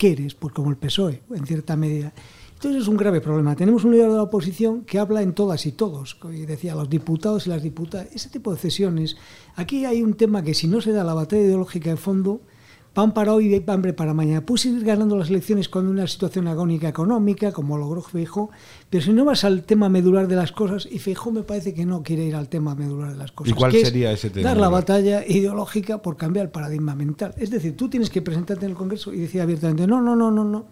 ¿qué 0.00 0.12
eres? 0.12 0.34
Pues 0.34 0.54
como 0.54 0.70
el 0.70 0.78
PSOE, 0.78 1.20
en 1.30 1.44
cierta 1.44 1.76
medida. 1.76 2.14
Entonces 2.54 2.82
es 2.82 2.88
un 2.88 2.96
grave 2.96 3.20
problema. 3.20 3.54
Tenemos 3.54 3.84
un 3.84 3.92
líder 3.92 4.08
de 4.08 4.16
la 4.16 4.22
oposición 4.22 4.82
que 4.86 4.98
habla 4.98 5.20
en 5.20 5.34
todas 5.34 5.66
y 5.66 5.72
todos, 5.72 6.16
y 6.32 6.46
decía 6.46 6.74
los 6.74 6.88
diputados 6.88 7.46
y 7.46 7.50
las 7.50 7.62
diputadas, 7.62 8.08
ese 8.14 8.30
tipo 8.30 8.50
de 8.50 8.58
cesiones. 8.58 9.18
Aquí 9.56 9.84
hay 9.84 10.02
un 10.02 10.14
tema 10.14 10.42
que 10.42 10.54
si 10.54 10.68
no 10.68 10.80
se 10.80 10.92
da 10.92 11.04
la 11.04 11.12
batalla 11.12 11.42
ideológica 11.42 11.90
de 11.90 11.98
fondo, 11.98 12.40
pan 12.92 13.14
para 13.14 13.34
hoy 13.34 13.54
y 13.54 13.70
hambre 13.70 13.92
para 13.92 14.14
mañana. 14.14 14.44
Puedes 14.44 14.66
ir 14.66 14.84
ganando 14.84 15.16
las 15.16 15.30
elecciones 15.30 15.68
con 15.68 15.86
una 15.86 16.06
situación 16.06 16.48
agónica 16.48 16.88
económica, 16.88 17.52
como 17.52 17.78
logró 17.78 18.02
Feijó, 18.02 18.50
pero 18.88 19.04
si 19.04 19.12
no 19.12 19.24
vas 19.24 19.44
al 19.44 19.62
tema 19.62 19.88
medular 19.88 20.26
de 20.28 20.36
las 20.36 20.52
cosas, 20.52 20.88
y 20.90 20.98
Feijó 20.98 21.30
me 21.30 21.42
parece 21.42 21.72
que 21.74 21.86
no 21.86 22.02
quiere 22.02 22.24
ir 22.24 22.34
al 22.34 22.48
tema 22.48 22.74
medular 22.74 23.12
de 23.12 23.18
las 23.18 23.32
cosas. 23.32 23.52
¿Y 23.52 23.54
cuál 23.54 23.70
que 23.70 23.80
es 23.80 23.88
sería 23.88 24.12
ese 24.12 24.30
tema 24.30 24.48
Dar 24.48 24.56
la 24.56 24.68
batalla 24.68 25.24
ideológica 25.26 26.02
por 26.02 26.16
cambiar 26.16 26.46
el 26.46 26.52
paradigma 26.52 26.94
mental. 26.94 27.34
Es 27.36 27.50
decir, 27.50 27.76
tú 27.76 27.88
tienes 27.88 28.10
que 28.10 28.22
presentarte 28.22 28.64
en 28.64 28.72
el 28.72 28.76
Congreso 28.76 29.12
y 29.12 29.18
decir 29.18 29.40
abiertamente, 29.40 29.86
no, 29.86 30.00
no, 30.00 30.16
no, 30.16 30.30
no, 30.30 30.44
no. 30.44 30.66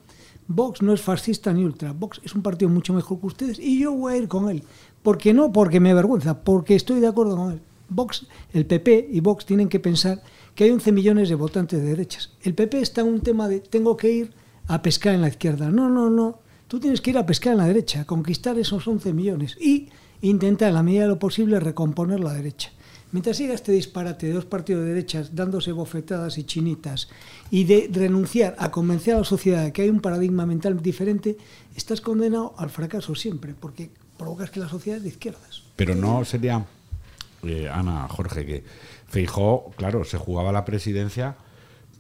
Vox 0.51 0.81
no 0.81 0.95
es 0.95 1.03
fascista 1.03 1.53
ni 1.53 1.63
ultra. 1.63 1.93
Vox 1.93 2.21
es 2.25 2.35
un 2.35 2.43
partido 2.43 2.71
mucho 2.71 2.95
mejor 2.95 3.21
que 3.21 3.27
ustedes 3.27 3.59
y 3.59 3.81
yo 3.81 3.93
voy 3.93 4.15
a 4.15 4.17
ir 4.17 4.29
con 4.29 4.49
él. 4.49 4.65
¿Por 5.03 5.19
qué 5.19 5.35
no? 5.35 5.53
Porque 5.53 5.79
me 5.79 5.91
avergüenza, 5.91 6.43
porque 6.43 6.75
estoy 6.75 7.01
de 7.01 7.07
acuerdo 7.07 7.37
con 7.37 7.53
él. 7.53 7.61
Vox, 7.89 8.27
el 8.53 8.67
PP 8.67 9.09
y 9.11 9.21
Vox 9.21 9.47
tienen 9.47 9.69
que 9.69 9.81
pensar 9.81 10.23
que 10.55 10.65
hay 10.65 10.71
11 10.71 10.93
millones 10.93 11.29
de 11.29 11.35
votantes 11.35 11.81
de 11.81 11.87
derechas. 11.87 12.33
El 12.43 12.55
PP 12.55 12.81
está 12.81 13.01
en 13.03 13.09
un 13.09 13.21
tema 13.21 13.49
de 13.49 13.61
tengo 13.61 13.97
que 13.97 14.11
ir 14.11 14.33
a 14.67 14.83
pescar 14.83 15.15
en 15.15 15.23
la 15.23 15.29
izquierda. 15.29 15.71
No, 15.71 15.89
no, 15.89 16.11
no. 16.11 16.41
Tú 16.69 16.79
tienes 16.81 17.01
que 17.01 17.11
ir 17.11 17.19
a 17.19 17.27
pescar 17.27 17.53
en 17.53 17.59
la 17.59 17.67
derecha, 17.67 18.05
conquistar 18.05 18.59
esos 18.59 18.87
11 18.87 19.13
millones 19.15 19.57
y 19.59 19.89
intentar, 20.21 20.69
en 20.69 20.75
la 20.75 20.83
medida 20.83 21.03
de 21.03 21.09
lo 21.09 21.19
posible, 21.19 21.61
recomponer 21.61 22.21
la 22.21 22.35
derecha. 22.35 22.71
Mientras 23.11 23.39
siga 23.39 23.55
este 23.55 23.73
disparate 23.73 24.27
de 24.27 24.35
dos 24.35 24.45
partidos 24.45 24.83
de 24.83 24.91
derechas 24.91 25.35
dándose 25.35 25.73
bofetadas 25.73 26.37
y 26.37 26.45
chinitas 26.45 27.09
y 27.51 27.65
de 27.65 27.89
renunciar 27.91 28.55
a 28.59 28.71
convencer 28.71 29.15
a 29.15 29.19
la 29.19 29.25
sociedad 29.25 29.65
de 29.65 29.73
que 29.73 29.83
hay 29.83 29.89
un 29.89 30.01
paradigma 30.01 30.45
mental 30.45 30.83
diferente, 30.83 31.39
estás 31.75 32.03
condenado 32.03 32.53
al 32.59 32.69
fracaso 32.69 33.15
siempre, 33.15 33.55
porque 33.59 33.91
provocas 34.19 34.51
que 34.51 34.61
la 34.61 34.69
sociedad 34.69 34.99
es 34.99 35.05
de 35.05 35.09
izquierdas. 35.09 35.63
Pero 35.77 35.95
no 35.95 36.23
sería, 36.27 36.67
eh, 37.43 37.69
Ana, 37.73 38.09
Jorge, 38.09 38.45
que 38.47 38.65
Feijó, 39.07 39.71
claro, 39.77 40.05
se 40.05 40.19
jugaba 40.19 40.53
la 40.53 40.65
presidencia, 40.65 41.37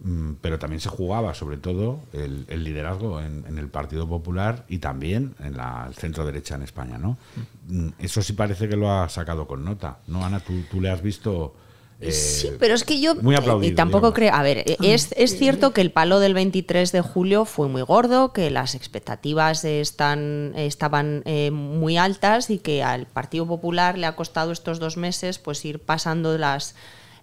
mm, 0.02 0.32
pero 0.40 0.58
también 0.58 0.80
se 0.80 0.88
jugaba 0.88 1.34
sobre 1.34 1.56
todo 1.56 2.00
el, 2.12 2.44
el 2.48 2.64
liderazgo 2.64 3.20
en, 3.20 3.44
en 3.46 3.58
el 3.58 3.68
Partido 3.68 4.08
Popular 4.08 4.64
y 4.68 4.78
también 4.78 5.34
en 5.40 5.56
la 5.56 5.86
el 5.88 5.94
centro 5.94 6.24
derecha 6.24 6.54
en 6.56 6.62
España, 6.62 6.98
¿no? 6.98 7.16
Mm, 7.68 7.88
Eso 7.98 8.22
sí 8.22 8.32
parece 8.34 8.68
que 8.68 8.76
lo 8.76 8.90
ha 8.92 9.08
sacado 9.08 9.46
con 9.46 9.64
nota, 9.64 9.98
¿no, 10.06 10.24
Ana? 10.24 10.40
Tú, 10.40 10.62
tú 10.70 10.80
le 10.80 10.90
has 10.90 11.02
visto... 11.02 11.54
eh, 12.00 12.12
Sí, 12.12 12.50
pero 12.60 12.74
es 12.74 12.84
que 12.84 13.00
yo 13.00 13.14
muy 13.16 13.34
eh, 13.34 13.38
aplaudido, 13.38 13.74
tampoco 13.74 14.12
digamos. 14.12 14.14
creo, 14.14 14.34
a 14.34 14.42
ver, 14.42 14.58
eh, 14.58 14.76
es, 14.82 15.12
es 15.16 15.36
cierto 15.38 15.72
que 15.72 15.80
el 15.80 15.90
palo 15.90 16.20
del 16.20 16.34
23 16.34 16.92
de 16.92 17.00
julio 17.00 17.44
fue 17.44 17.68
muy 17.68 17.82
gordo, 17.82 18.32
que 18.32 18.50
las 18.50 18.74
expectativas 18.74 19.64
están, 19.64 20.52
estaban 20.56 21.22
eh, 21.24 21.50
muy 21.50 21.96
altas 21.96 22.50
y 22.50 22.58
que 22.58 22.82
al 22.82 23.06
Partido 23.06 23.46
Popular 23.46 23.98
le 23.98 24.06
ha 24.06 24.14
costado 24.14 24.52
estos 24.52 24.78
dos 24.78 24.96
meses 24.96 25.38
pues 25.38 25.64
ir 25.64 25.80
pasando 25.80 26.38
las, 26.38 26.74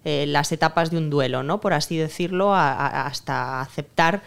las 0.04 0.52
etapas 0.52 0.90
de 0.90 0.98
un 0.98 1.10
duelo, 1.10 1.42
¿no? 1.42 1.60
Por 1.60 1.72
así 1.72 1.96
decirlo, 1.96 2.54
a- 2.54 2.72
a- 2.72 3.06
hasta 3.06 3.60
aceptar 3.60 4.22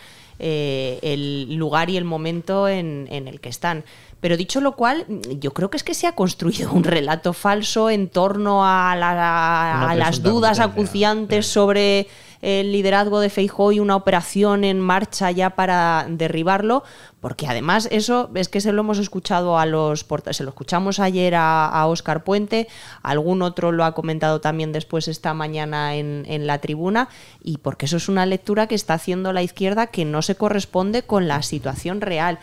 el 1.01 1.55
lugar 1.55 1.89
y 1.89 1.97
el 1.97 2.05
momento 2.05 2.67
en, 2.67 3.07
en 3.12 3.27
el 3.27 3.39
que 3.39 3.49
están. 3.49 3.83
Pero 4.21 4.36
dicho 4.36 4.60
lo 4.60 4.73
cual, 4.73 5.05
yo 5.39 5.51
creo 5.53 5.69
que 5.69 5.77
es 5.77 5.84
que 5.84 5.93
se 5.93 6.05
ha 6.08 6.13
construido 6.13 6.71
un 6.73 6.84
relato 6.84 7.32
falso 7.34 7.89
en 7.89 8.10
torno 8.10 8.65
a, 8.65 8.95
la- 8.95 9.82
a 9.91 9.95
las 9.95 10.21
dudas 10.34 10.60
acuciantes 10.60 11.47
sobre 11.47 12.08
el 12.41 12.71
liderazgo 12.71 13.19
de 13.19 13.29
Feijóo 13.29 13.73
y 13.73 13.82
una 13.82 13.97
operación 13.97 14.63
en 14.63 14.79
marcha 14.79 15.29
ya 15.32 15.49
para 15.51 16.05
derribarlo, 16.10 16.84
porque 17.19 17.47
además 17.47 17.89
eso 17.91 18.29
es 18.34 18.47
que 18.47 18.62
se 18.62 18.71
lo 18.71 18.79
hemos 18.82 18.97
escuchado 18.97 19.58
a 19.60 19.65
los 19.65 20.05
se 20.32 20.43
lo 20.43 20.49
escuchamos 20.49 20.99
ayer 21.01 21.36
a, 21.36 21.67
a 21.67 21.88
Óscar 21.88 22.23
Puente, 22.23 22.69
algún 23.03 23.41
otro 23.41 23.73
lo 23.73 23.84
ha 23.84 23.93
comentado 23.93 24.39
también 24.39 24.71
después 24.71 25.10
esta 25.10 25.34
mañana 25.34 25.95
en, 25.95 26.23
en 26.27 26.47
la 26.47 26.60
tribuna, 26.60 27.10
y 27.43 27.58
porque 27.58 27.88
eso 27.88 27.97
es 27.97 28.08
una 28.08 28.25
lectura 28.25 28.67
que 28.67 28.75
está 28.75 28.93
haciendo 28.93 29.34
la 29.34 29.43
izquierda 29.43 29.88
que 29.88 30.05
no 30.05 30.21
se 30.21 30.36
corresponde 30.36 31.03
con 31.03 31.27
la 31.27 31.41
situación 31.41 31.99
real 31.99 32.39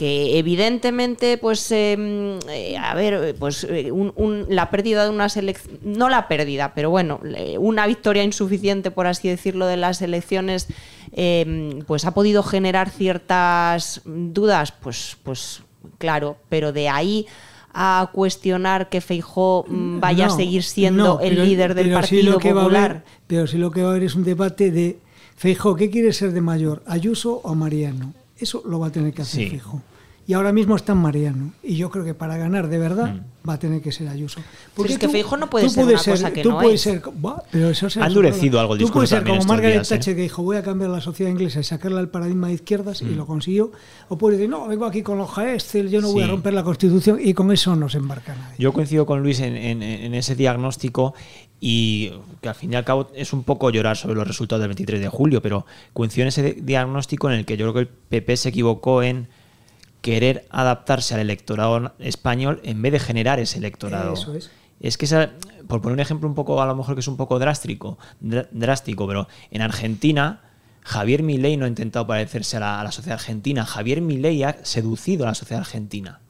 que 0.00 0.38
evidentemente, 0.38 1.36
pues, 1.36 1.70
em, 1.72 2.38
eh, 2.48 2.74
a 2.78 2.94
ver, 2.94 3.34
pues 3.38 3.64
eh, 3.64 3.92
un- 3.92 4.14
un- 4.16 4.46
la 4.48 4.70
pérdida 4.70 5.04
de 5.04 5.10
unas 5.10 5.36
elecciones, 5.36 5.78
no 5.84 6.08
la 6.08 6.26
pérdida, 6.26 6.72
pero 6.74 6.88
bueno, 6.88 7.20
una 7.58 7.86
victoria 7.86 8.24
insuficiente, 8.24 8.90
por 8.90 9.06
así 9.06 9.28
decirlo, 9.28 9.66
de 9.66 9.76
las 9.76 10.00
elecciones, 10.00 10.68
em, 11.12 11.80
pues 11.86 12.06
ha 12.06 12.14
podido 12.14 12.42
generar 12.42 12.88
ciertas 12.88 14.00
dudas, 14.06 14.72
pues, 14.72 15.18
pues 15.22 15.60
claro, 15.98 16.38
pero 16.48 16.72
de 16.72 16.88
ahí 16.88 17.26
a 17.74 18.08
cuestionar 18.14 18.88
que 18.88 19.02
Feijó 19.02 19.66
mm, 19.68 20.00
vaya 20.00 20.26
a 20.26 20.30
seguir 20.30 20.62
siendo 20.62 21.04
no, 21.04 21.20
el 21.20 21.30
pero- 21.34 21.44
líder 21.44 21.74
del 21.74 21.88
pero 21.88 21.96
sí 21.98 22.00
Partido 22.16 22.32
lo 22.32 22.38
que 22.38 22.52
va 22.54 22.60
a 22.62 22.64
Popular. 22.64 22.90
haber- 22.90 23.02
pero 23.26 23.46
sí 23.46 23.58
lo 23.58 23.70
que 23.70 23.82
va 23.82 23.88
a 23.88 23.90
haber 23.90 24.04
es 24.04 24.14
un 24.14 24.24
debate 24.24 24.70
de 24.70 24.98
Feijóo, 25.36 25.76
¿qué 25.76 25.90
quiere 25.90 26.14
ser 26.14 26.32
de 26.32 26.40
mayor? 26.40 26.82
¿Ayuso 26.86 27.40
o 27.44 27.54
Mariano? 27.54 28.14
Eso 28.38 28.62
lo 28.66 28.78
va 28.80 28.86
a 28.86 28.90
tener 28.90 29.12
que 29.12 29.20
hacer 29.20 29.44
Sí. 29.44 29.50
Feijóo. 29.50 29.82
Y 30.30 30.34
ahora 30.34 30.52
mismo 30.52 30.76
está 30.76 30.92
en 30.92 30.98
Mariano. 30.98 31.50
Y 31.60 31.74
yo 31.74 31.90
creo 31.90 32.04
que 32.04 32.14
para 32.14 32.36
ganar 32.36 32.68
de 32.68 32.78
verdad 32.78 33.16
va 33.48 33.54
a 33.54 33.58
tener 33.58 33.82
que 33.82 33.90
ser 33.90 34.06
Ayuso. 34.06 34.38
es 34.86 34.96
que 34.96 35.08
Feijóo 35.08 35.36
no 35.36 35.50
puede 35.50 35.64
tú 35.64 35.70
ser 35.72 35.84
una 35.86 35.94
cosa 35.94 36.32
que 36.32 36.42
tú 36.42 36.50
no 36.50 36.60
puedes 36.60 36.86
es. 36.86 37.00
ser, 37.00 37.02
pero 37.50 37.70
eso 37.70 37.88
Ha 38.00 38.06
endurecido 38.06 38.60
algo 38.60 38.74
el 38.74 38.80
Tú 38.80 38.90
puedes 38.92 39.10
ser 39.10 39.24
como 39.24 39.42
Margaret 39.42 39.72
días, 39.72 39.90
¿eh? 39.90 39.94
Thatcher 39.96 40.14
que 40.14 40.22
dijo 40.22 40.44
voy 40.44 40.56
a 40.56 40.62
cambiar 40.62 40.90
la 40.90 41.00
sociedad 41.00 41.32
inglesa 41.32 41.58
y 41.58 41.64
sacarla 41.64 41.96
del 41.98 42.10
paradigma 42.10 42.46
de 42.46 42.54
izquierdas 42.54 43.02
Mm. 43.02 43.08
y 43.10 43.14
lo 43.16 43.26
consiguió. 43.26 43.72
O 44.08 44.18
puedes 44.18 44.38
decir, 44.38 44.48
no, 44.48 44.68
vengo 44.68 44.84
aquí 44.84 45.02
con 45.02 45.18
los 45.18 45.36
Excel, 45.36 45.90
yo 45.90 46.00
no 46.00 46.12
voy 46.12 46.22
a 46.22 46.28
romper 46.28 46.52
la 46.54 46.62
constitución 46.62 47.18
y 47.20 47.34
con 47.34 47.50
eso 47.50 47.74
no 47.74 47.88
se 47.88 47.98
embarca 47.98 48.32
nadie. 48.36 48.54
Yo 48.56 48.72
coincido 48.72 49.06
con 49.06 49.24
Luis 49.24 49.40
en, 49.40 49.56
en- 49.56 49.82
en 49.82 50.14
ese 50.14 50.36
diagnóstico 50.36 51.12
y 51.58 52.12
que 52.40 52.48
al 52.50 52.54
fin 52.54 52.72
y 52.72 52.76
al 52.76 52.84
cabo 52.84 53.08
es 53.16 53.32
un 53.32 53.42
poco 53.42 53.68
llorar 53.70 53.96
sobre 53.96 54.14
los 54.14 54.28
resultados 54.28 54.60
del 54.62 54.68
23 54.68 55.00
de 55.00 55.08
julio, 55.08 55.42
pero 55.42 55.66
coincido 55.92 56.22
en 56.22 56.28
ese 56.28 56.42
di- 56.44 56.60
diagnóstico 56.60 57.28
en 57.28 57.36
el 57.40 57.44
que 57.44 57.56
yo 57.56 57.64
creo 57.64 57.74
que 57.74 57.80
el 57.80 57.88
PP 57.88 58.36
se 58.36 58.48
equivocó 58.50 59.02
en 59.02 59.26
querer 60.00 60.46
adaptarse 60.50 61.14
al 61.14 61.20
electorado 61.20 61.92
español 61.98 62.60
en 62.64 62.80
vez 62.82 62.92
de 62.92 63.00
generar 63.00 63.38
ese 63.38 63.58
electorado. 63.58 64.14
Eso 64.14 64.34
es. 64.34 64.50
Es 64.80 64.96
que, 64.96 65.04
esa- 65.04 65.30
por 65.68 65.82
poner 65.82 65.94
un 65.94 66.00
ejemplo 66.00 66.28
un 66.28 66.34
poco, 66.34 66.60
a 66.62 66.66
lo 66.66 66.74
mejor 66.74 66.94
que 66.94 67.00
es 67.00 67.08
un 67.08 67.16
poco 67.18 67.38
drástico, 67.38 67.98
dr- 68.20 68.48
drástico, 68.50 69.06
pero 69.06 69.28
en 69.50 69.60
Argentina, 69.62 70.40
Javier 70.82 71.22
Milei 71.22 71.56
no 71.58 71.66
ha 71.66 71.68
intentado 71.68 72.06
parecerse 72.06 72.56
a 72.56 72.60
la, 72.60 72.80
a 72.80 72.84
la 72.84 72.92
sociedad 72.92 73.18
argentina. 73.18 73.66
Javier 73.66 74.00
Milei 74.00 74.42
ha 74.42 74.56
seducido 74.62 75.24
a 75.24 75.28
la 75.28 75.34
sociedad 75.34 75.60
argentina. 75.60 76.20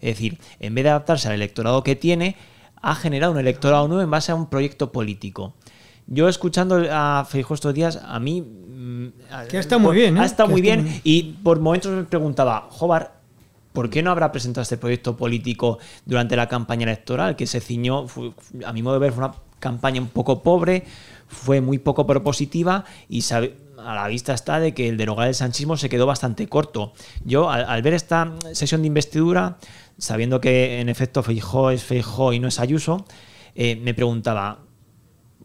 Es 0.00 0.14
decir, 0.14 0.38
en 0.60 0.74
vez 0.74 0.84
de 0.84 0.90
adaptarse 0.90 1.26
al 1.26 1.34
electorado 1.34 1.82
que 1.82 1.96
tiene, 1.96 2.36
ha 2.80 2.94
generado 2.94 3.32
un 3.32 3.38
electorado 3.40 3.88
nuevo 3.88 4.02
en 4.02 4.10
base 4.10 4.30
a 4.30 4.36
un 4.36 4.46
proyecto 4.48 4.92
político. 4.92 5.54
Yo 6.06 6.28
escuchando 6.28 6.80
a 6.88 7.26
Feijóo 7.28 7.56
estos 7.56 7.74
días, 7.74 7.98
a 8.04 8.20
mí... 8.20 8.40
mm, 8.40 9.06
Que 9.48 9.56
ha 9.56 9.60
estado 9.60 9.80
muy 9.80 9.96
bien, 9.96 10.16
¿eh? 10.16 10.20
Ha 10.20 10.24
estado 10.24 10.48
bien 10.54 10.82
muy 10.82 10.90
bien. 10.90 11.00
y 11.02 11.22
por 11.42 11.58
momentos 11.58 11.90
me 11.90 12.04
preguntaba, 12.04 12.68
Jobar, 12.70 13.15
¿por 13.76 13.90
qué 13.90 14.02
no 14.02 14.10
habrá 14.10 14.32
presentado 14.32 14.62
este 14.62 14.78
proyecto 14.78 15.18
político 15.18 15.78
durante 16.06 16.34
la 16.34 16.48
campaña 16.48 16.84
electoral? 16.84 17.36
Que 17.36 17.46
se 17.46 17.60
ciñó, 17.60 18.06
a 18.64 18.72
mi 18.72 18.82
modo 18.82 18.94
de 18.94 19.00
ver, 19.00 19.12
fue 19.12 19.22
una 19.22 19.34
campaña 19.60 20.00
un 20.00 20.08
poco 20.08 20.42
pobre, 20.42 20.84
fue 21.28 21.60
muy 21.60 21.76
poco 21.76 22.06
propositiva 22.06 22.86
y 23.10 23.22
a 23.30 23.94
la 23.94 24.08
vista 24.08 24.32
está 24.32 24.60
de 24.60 24.72
que 24.72 24.88
el 24.88 24.96
derogar 24.96 25.28
el 25.28 25.34
sanchismo 25.34 25.76
se 25.76 25.90
quedó 25.90 26.06
bastante 26.06 26.48
corto. 26.48 26.94
Yo, 27.26 27.50
al, 27.50 27.66
al 27.66 27.82
ver 27.82 27.92
esta 27.92 28.32
sesión 28.52 28.80
de 28.80 28.86
investidura, 28.86 29.58
sabiendo 29.98 30.40
que 30.40 30.80
en 30.80 30.88
efecto 30.88 31.22
Feijó 31.22 31.70
es 31.70 31.84
Feijó 31.84 32.32
y 32.32 32.40
no 32.40 32.48
es 32.48 32.58
Ayuso, 32.58 33.04
eh, 33.54 33.76
me 33.76 33.92
preguntaba, 33.92 34.60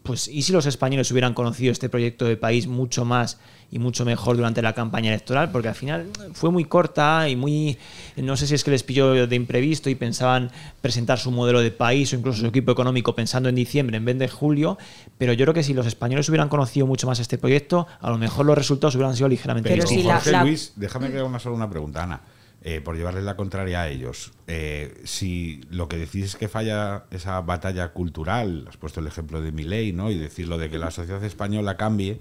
pues 0.04 0.28
¿y 0.28 0.42
si 0.42 0.52
los 0.52 0.66
españoles 0.66 1.12
hubieran 1.12 1.34
conocido 1.34 1.72
este 1.72 1.88
proyecto 1.88 2.26
de 2.26 2.36
país 2.38 2.66
mucho 2.68 3.06
más 3.06 3.40
y 3.70 3.78
mucho 3.80 4.04
mejor 4.04 4.36
durante 4.36 4.62
la 4.62 4.74
campaña 4.74 5.10
electoral? 5.10 5.52
Porque 5.52 5.68
al 5.68 5.76
final 5.76 6.10
fue 6.34 6.50
muy 6.52 6.66
corta 6.66 7.30
y 7.30 7.36
muy... 7.36 7.78
No 8.18 8.36
sé 8.36 8.48
si 8.48 8.56
es 8.56 8.64
que 8.64 8.72
les 8.72 8.82
pilló 8.84 9.28
de 9.28 9.36
imprevisto 9.36 9.90
y 9.90 9.96
pensaban 9.96 10.50
presentar 10.82 11.20
su 11.20 11.30
modelo 11.32 11.62
de 11.62 11.70
país 11.72 12.12
o 12.14 12.16
incluso 12.16 12.40
su 12.40 12.48
equipo 12.48 12.72
económico 12.72 13.14
pensando 13.14 13.48
en 13.50 13.56
diciembre 13.56 13.98
en 13.98 14.06
vez 14.06 14.18
de 14.18 14.28
julio, 14.28 14.78
pero 15.20 15.34
yo 15.34 15.46
creo 15.46 15.54
que 15.54 15.64
si 15.64 15.74
los 15.76 15.86
españoles 15.86 16.28
hubieran 16.30 16.50
conocido 16.50 16.88
mucho 16.88 17.06
más 17.06 17.20
este 17.20 17.38
proyecto, 17.38 17.86
a 18.00 18.10
lo 18.10 18.18
mejor 18.18 18.46
los 18.48 18.58
resultados 18.58 18.96
hubieran 18.96 19.16
sido 19.16 19.30
ligeramente 19.30 19.70
Pero 19.70 19.86
si 19.86 20.02
la- 20.04 20.16
Jorge 20.16 20.32
la- 20.32 20.44
Luis, 20.44 20.74
déjame 20.76 21.10
que 21.12 21.18
haga 21.18 21.26
una 21.26 21.40
solo 21.40 21.56
una 21.56 21.70
pregunta, 21.70 22.04
Ana, 22.04 22.22
eh, 22.64 22.80
por 22.80 22.96
llevarles 22.96 23.24
la 23.24 23.36
contraria 23.36 23.82
a 23.82 23.90
ellos. 23.90 24.34
Eh, 24.46 25.02
si 25.04 25.62
lo 25.72 25.88
que 25.88 25.98
decís 25.98 26.26
es 26.26 26.36
que 26.36 26.48
falla 26.48 27.06
esa 27.10 27.42
batalla 27.42 27.92
cultural, 27.92 28.66
has 28.70 28.78
puesto 28.78 29.00
el 29.00 29.08
ejemplo 29.08 29.42
de 29.42 29.52
Milei, 29.52 29.94
¿no? 29.94 30.12
Y 30.12 30.18
decir 30.20 30.48
lo 30.48 30.60
de 30.60 30.70
que 30.70 30.78
la 30.78 30.92
sociedad 30.92 31.24
española 31.24 31.76
cambie, 31.76 32.20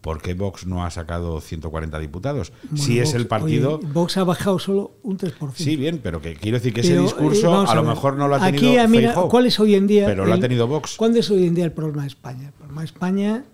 ¿por 0.00 0.22
qué 0.22 0.32
Vox 0.32 0.66
no 0.66 0.86
ha 0.86 0.90
sacado 0.90 1.38
140 1.38 1.98
diputados? 1.98 2.52
si 2.74 2.98
es 2.98 3.12
el 3.12 3.26
partido... 3.26 3.76
oye, 3.76 3.86
Vox 3.92 4.16
ha 4.16 4.24
bajado 4.24 4.58
solo 4.58 4.92
un 5.02 5.18
3%. 5.18 5.52
Sí, 5.54 5.76
bien, 5.76 6.00
pero 6.02 6.22
que 6.22 6.34
quiero 6.34 6.56
decir 6.56 6.72
que 6.72 6.80
ese 6.80 6.90
Pero, 6.90 7.02
eh, 7.02 7.04
discurso 7.04 7.68
a 7.68 7.74
lo 7.74 7.82
mejor 7.82 8.16
no 8.16 8.26
lo 8.26 8.36
ha 8.36 8.40
tenido 8.40 8.66
Aquí, 8.66 8.78
ah, 8.78 8.88
mira, 8.88 9.08
Feijóo, 9.08 9.28
¿cuál 9.28 9.44
es 9.44 9.60
hoy 9.60 9.74
en 9.74 9.86
día? 9.86 10.06
pero 10.06 10.24
lo 10.24 10.32
ha 10.32 10.40
tenido 10.40 10.66
Vox. 10.66 10.96
¿Cuál 10.96 11.14
es 11.14 11.30
hoy 11.30 11.46
en 11.46 11.54
día 11.54 11.66
el 11.66 11.72
problema 11.72 12.02
de 12.02 12.08
España? 12.08 12.46
El 12.46 12.52
problema 12.52 12.80
de 12.80 12.86
España 12.86 13.44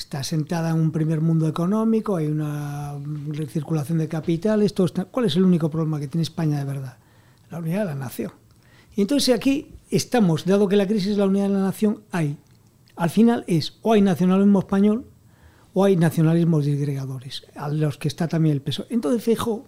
está 0.00 0.24
sentada 0.24 0.70
en 0.70 0.76
un 0.76 0.90
primer 0.90 1.20
mundo 1.20 1.46
económico, 1.46 2.16
hay 2.16 2.26
una 2.26 2.94
circulación 3.48 3.98
de 3.98 4.08
capitales. 4.08 4.74
¿Cuál 5.10 5.26
es 5.26 5.36
el 5.36 5.44
único 5.44 5.70
problema 5.70 6.00
que 6.00 6.08
tiene 6.08 6.22
España 6.22 6.58
de 6.58 6.64
verdad? 6.64 6.96
La 7.50 7.58
unidad 7.58 7.80
de 7.80 7.84
la 7.86 7.94
nación. 7.94 8.32
Y 8.96 9.02
entonces 9.02 9.34
aquí 9.34 9.68
estamos, 9.90 10.46
dado 10.46 10.68
que 10.68 10.76
la 10.76 10.86
crisis 10.86 11.12
es 11.12 11.18
la 11.18 11.26
unidad 11.26 11.48
de 11.48 11.54
la 11.54 11.60
nación, 11.60 12.00
hay. 12.10 12.36
Al 12.96 13.10
final 13.10 13.44
es 13.46 13.78
o 13.82 13.92
hay 13.92 14.00
nacionalismo 14.00 14.60
español 14.60 15.04
o 15.74 15.84
hay 15.84 15.96
nacionalismos 15.96 16.64
disgregadores, 16.64 17.44
a 17.54 17.68
los 17.68 17.98
que 17.98 18.08
está 18.08 18.26
también 18.26 18.54
el 18.54 18.62
peso. 18.62 18.86
Entonces, 18.90 19.22
fijo, 19.22 19.66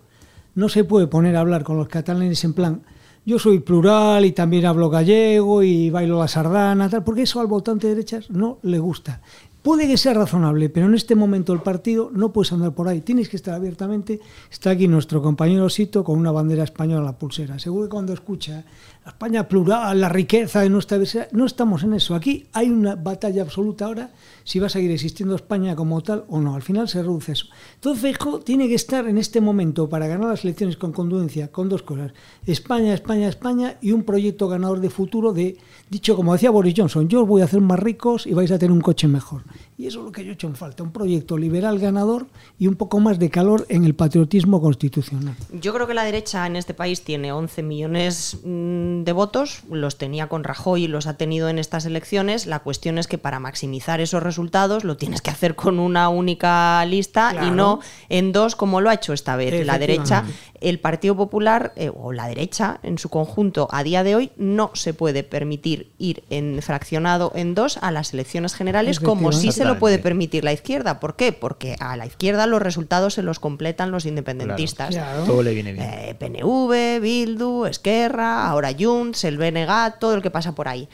no 0.55 0.69
se 0.69 0.85
puede 0.85 1.07
poner 1.07 1.37
a 1.37 1.41
hablar 1.41 1.63
con 1.63 1.77
los 1.77 1.89
catalanes 1.89 2.43
en 2.45 2.55
plan, 2.55 2.83
yo 3.25 3.39
soy 3.39 3.61
plural 3.61 4.25
y 4.25 4.33
también 4.33 4.67
hablo 4.67 4.91
gallego 4.91 5.63
y 5.63 5.91
bailo 5.91 6.19
la 6.19 6.27
sardana, 6.27 6.89
tal, 6.89 7.05
porque 7.05 7.23
eso 7.23 7.41
al 7.41 7.47
votante 7.47 7.87
de 7.87 7.95
derechas 7.95 8.31
no 8.31 8.59
le 8.63 8.81
gusta. 8.81 9.21
Puede 9.63 9.87
que 9.87 9.97
sea 9.97 10.13
razonable, 10.13 10.69
pero 10.71 10.87
en 10.87 10.95
este 10.95 11.15
momento 11.15 11.53
el 11.53 11.61
partido 11.61 12.11
no 12.13 12.33
puedes 12.33 12.53
andar 12.53 12.73
por 12.73 12.89
ahí. 12.89 13.01
Tienes 13.01 13.29
que 13.29 13.37
estar 13.37 13.55
abiertamente. 13.55 14.19
Está 14.51 14.71
aquí 14.71 14.89
nuestro 14.89 15.23
compañero 15.23 15.69
Sito 15.69 16.03
con 16.03 16.19
una 16.19 16.33
bandera 16.33 16.65
española 16.65 16.99
en 16.99 17.07
la 17.07 17.19
pulsera. 17.19 17.61
Seguro 17.61 17.85
que 17.85 17.91
cuando 17.91 18.13
escucha 18.13 18.65
España 19.07 19.49
plural, 19.49 20.01
la 20.01 20.09
riqueza 20.09 20.61
de 20.61 20.69
nuestra 20.69 20.97
diversidad, 20.97 21.29
no 21.33 21.45
estamos 21.45 21.83
en 21.83 21.95
eso. 21.95 22.15
Aquí 22.15 22.47
hay 22.53 22.71
una 22.71 22.95
batalla 22.95 23.43
absoluta 23.43 23.87
ahora 23.87 24.11
si 24.45 24.61
va 24.61 24.67
a 24.67 24.71
seguir 24.71 24.93
existiendo 24.93 25.35
España 25.35 25.75
como 25.75 26.01
tal 26.03 26.25
o 26.29 26.41
no. 26.41 26.55
Al 26.55 26.63
final 26.63 26.89
se 26.89 27.03
reduce 27.03 27.33
eso. 27.33 27.47
Entonces 27.75 28.01
Feijóo 28.01 28.41
tiene 28.41 28.69
que 28.69 28.77
estar 28.77 29.09
en 29.09 29.19
este 29.19 29.41
momento 29.41 29.89
para 29.89 30.07
ganar 30.07 30.29
las 30.29 30.45
elecciones 30.45 30.77
con 30.77 30.93
conduencia, 30.93 31.51
con 31.51 31.69
dos 31.69 31.83
cosas. 31.83 32.13
España, 32.47 32.95
España, 32.95 33.29
España 33.29 33.77
y 33.81 33.91
un 33.91 34.05
proyecto 34.05 34.47
ganador 34.49 34.81
de 34.81 34.91
futuro 34.91 35.33
de, 35.33 35.57
dicho 35.91 36.15
como 36.15 36.33
decía 36.33 36.51
Boris 36.51 36.75
Johnson, 36.77 37.09
yo 37.09 37.23
os 37.23 37.29
voy 37.29 37.43
a 37.43 37.47
hacer 37.47 37.61
más 37.61 37.81
ricos 37.81 38.27
y 38.27 38.35
vais 38.35 38.53
a 38.53 38.59
tener 38.59 38.73
un 38.73 38.81
coche 38.81 39.09
mejor. 39.09 39.43
Y 39.77 39.87
eso 39.87 39.99
es 39.99 40.05
lo 40.05 40.13
que 40.13 40.25
yo 40.25 40.31
he 40.31 40.35
hecho 40.35 40.47
en 40.47 40.55
falta, 40.55 40.85
un 40.85 40.93
proyecto 40.93 41.37
liberal 41.37 41.81
ganador 41.81 42.27
y 42.57 42.69
un 42.69 42.77
poco 42.77 43.01
más 43.01 43.19
de 43.19 43.31
calor 43.31 43.67
en 43.69 43.85
el 43.85 43.97
patriotismo 43.97 44.61
constitucional. 44.61 45.35
Yo 45.61 45.75
creo 45.75 45.89
que 45.89 45.95
la 45.95 46.05
derecha 46.05 46.47
en 46.47 46.55
este 46.55 46.73
país 46.73 47.03
tiene 47.03 47.33
11 47.33 47.63
millones 47.65 48.39
mm, 48.45 48.92
de 49.05 49.13
votos, 49.13 49.63
los 49.71 49.99
tenía 49.99 50.29
con 50.29 50.45
Rajoy 50.45 50.85
y 50.85 50.89
los 50.89 51.07
ha 51.07 51.17
tenido 51.17 51.49
en 51.49 51.59
estas 51.59 51.87
elecciones. 51.87 52.47
La 52.47 52.61
cuestión 52.61 52.99
es 52.99 53.07
que 53.07 53.19
para 53.19 53.41
maximizar 53.41 54.01
esos 54.01 54.23
resultados 54.23 54.85
lo 54.85 54.97
tienes 54.97 55.23
que 55.23 55.31
hacer 55.31 55.55
con 55.55 55.79
una 55.79 56.09
única 56.09 56.85
lista 56.85 57.35
y 57.47 57.51
no 57.51 57.81
en 58.09 58.33
dos 58.33 58.57
como 58.57 58.81
lo 58.81 58.91
ha 58.91 58.95
hecho 58.95 59.13
esta 59.13 59.37
vez. 59.37 59.67
La 59.67 59.79
derecha. 59.79 60.25
El 60.63 60.79
Partido 60.79 61.17
Popular 61.17 61.73
eh, 61.77 61.91
o 61.95 62.13
la 62.13 62.29
derecha 62.29 62.79
en 62.83 62.99
su 62.99 63.09
conjunto 63.09 63.69
a 63.71 63.83
día 63.83 64.03
de 64.03 64.17
hoy 64.17 64.33
no 64.37 64.71
se 64.75 64.95
puede 64.95 65.23
permitir 65.23 65.91
ir 65.99 66.25
en 66.31 66.61
fraccionado 66.63 67.33
en 67.35 67.55
dos 67.55 67.77
a 67.79 67.91
las 67.91 68.15
elecciones 68.15 68.55
generales 68.55 69.01
como 69.01 69.33
sí 69.33 69.53
se 69.53 69.65
lo 69.65 69.79
puede 69.79 69.99
permitir 69.99 70.45
la 70.45 70.53
izquierda. 70.53 71.01
¿Por 71.01 71.17
qué? 71.17 71.33
Porque 71.33 71.77
a 71.81 71.97
la 71.97 72.07
izquierda 72.07 72.47
los 72.47 72.63
resultados 72.63 73.15
se 73.15 73.23
los 73.23 73.39
completan 73.39 73.91
los 73.91 74.07
independentistas. 74.07 74.91
Claro. 74.91 75.25
Todo 75.25 75.43
le 75.43 75.55
viene 75.55 75.73
bien. 75.73 75.85
Eh, 75.85 76.17
PNV, 76.19 77.01
Bildu, 77.01 77.67
Esquerra, 77.67 78.49
ahora 78.49 78.71
Junts, 78.79 79.25
el 79.25 79.39
BNG, 79.39 79.99
todo 79.99 80.15
el 80.15 80.23
que 80.23 80.31
pasa 80.31 80.55
por 80.55 80.69
ahí. 80.69 80.89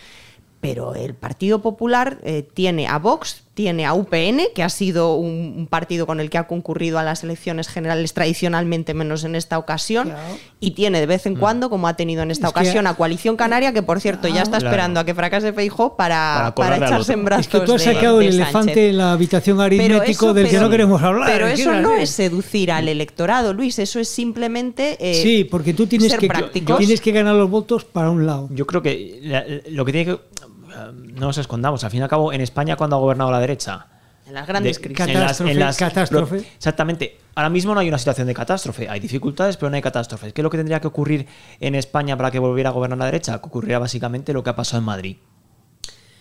Pero 0.61 0.95
el 0.95 1.15
Partido 1.15 1.61
Popular 1.63 2.19
eh, 2.23 2.43
tiene 2.43 2.89
a 2.89 2.99
Vox, 2.99 3.45
tiene 3.59 3.87
a 3.87 3.93
UPN, 3.93 4.41
que 4.55 4.63
ha 4.63 4.69
sido 4.69 5.17
un, 5.17 5.53
un 5.59 5.67
partido 5.67 6.07
con 6.07 6.21
el 6.21 6.31
que 6.31 6.39
ha 6.39 6.47
concurrido 6.47 6.97
a 7.01 7.03
las 7.03 7.25
elecciones 7.25 7.67
generales 7.67 8.13
tradicionalmente, 8.15 8.95
menos 8.95 9.25
en 9.25 9.35
esta 9.35 9.59
ocasión, 9.59 10.11
Claro. 10.11 10.39
y 10.61 10.71
tiene 10.71 11.01
de 11.01 11.07
vez 11.07 11.27
en 11.27 11.35
cuando, 11.35 11.69
como 11.69 11.89
ha 11.89 11.95
tenido 11.97 12.23
en 12.23 12.31
esta 12.31 12.47
Es 12.47 12.53
que- 12.53 12.61
ocasión, 12.61 12.87
a 12.87 12.95
Coalición 12.95 13.35
Canaria, 13.37 13.73
que 13.73 13.83
por 13.83 14.01
cierto 14.01 14.29
ya 14.29 14.43
está 14.43 14.59
Claro. 14.59 14.67
esperando 14.69 15.01
a 15.01 15.05
que 15.05 15.13
fracase 15.13 15.53
Feijó 15.53 15.97
para, 15.97 16.53
Para 16.55 16.77
para, 16.77 16.87
echarse 16.87 17.15
en 17.15 17.25
brazos 17.25 17.47
Es 17.47 17.51
que 17.53 17.61
tú 17.67 17.75
has 17.75 17.85
de- 17.85 17.95
sacado 17.95 18.19
de 18.21 18.27
el 18.29 18.33
Sánchez. 18.35 18.45
elefante 18.55 18.89
en 18.91 18.97
la 18.99 19.11
habitación 19.11 19.57
Pero 19.57 19.65
aritmético 19.65 20.27
eso- 20.27 20.35
del 20.35 20.49
que 20.49 20.59
no 20.61 20.71
queremos 20.71 21.03
hablar. 21.03 21.29
Pero 21.29 21.47
¿qué 21.47 21.53
eso 21.55 21.75
no 21.75 21.97
es 21.97 22.11
seducir 22.11 22.71
al 22.71 22.87
electorado, 22.89 23.53
Luis, 23.55 23.77
eso 23.81 23.99
es 23.99 24.09
simplemente 24.09 24.97
eh, 25.01 25.21
Sí, 25.21 25.43
porque 25.43 25.75
tú 25.75 25.89
tienes 25.89 26.13
ser 26.13 26.21
que, 26.21 26.29
prácticos. 26.29 26.79
tienes 26.79 27.01
que 27.01 27.11
ganar 27.11 27.35
los 27.35 27.51
votos 27.51 27.85
para 27.85 28.09
un 28.09 28.25
lado. 28.25 28.49
Yo 28.53 28.69
creo 28.69 28.83
que 28.83 29.19
la- 29.21 29.45
lo 29.69 29.85
que 29.85 29.91
tiene 29.93 30.13
que. 30.13 30.21
No 30.93 31.27
nos 31.27 31.39
escondamos, 31.39 31.85
al 31.85 31.91
fin 31.91 32.01
y 32.01 32.03
al 32.03 32.09
cabo, 32.09 32.33
en 32.33 32.41
España, 32.41 32.77
cuando 32.77 32.97
ha 32.97 32.99
gobernado 32.99 33.31
la 33.31 33.41
derecha, 33.41 33.87
En 34.27 34.35
las 34.35 34.47
grandes 34.47 34.77
de- 34.77 34.83
crisis. 34.89 35.07
en 35.09 35.15
las- 35.21 35.41
en 35.41 35.47
Catástrofe, 35.47 35.55
las- 35.55 35.77
catástrofe. 35.77 36.37
lo- 36.37 36.43
exactamente. 36.43 37.19
Ahora 37.35 37.49
mismo 37.51 37.75
no 37.75 37.81
hay 37.81 37.89
una 37.89 37.99
situación 37.99 38.27
de 38.27 38.35
catástrofe. 38.35 38.89
Hay 38.89 39.01
dificultades, 39.01 39.57
pero 39.57 39.71
no 39.71 39.77
hay 39.77 39.83
catástrofes. 39.83 40.33
¿Qué 40.33 40.41
es 40.41 40.43
lo 40.43 40.51
que 40.51 40.57
tendría 40.59 40.81
que 40.81 40.87
ocurrir 40.89 41.27
en 41.61 41.75
España 41.75 42.17
para 42.17 42.31
que 42.31 42.39
volviera 42.39 42.71
a 42.71 42.73
gobernar 42.73 42.99
la 42.99 43.05
derecha? 43.07 43.39
Que 43.41 43.47
ocurriría 43.47 43.79
básicamente 43.79 44.33
lo 44.33 44.43
que 44.43 44.51
ha 44.51 44.57
pasado 44.57 44.79
en 44.81 44.85
Madrid. 44.85 45.17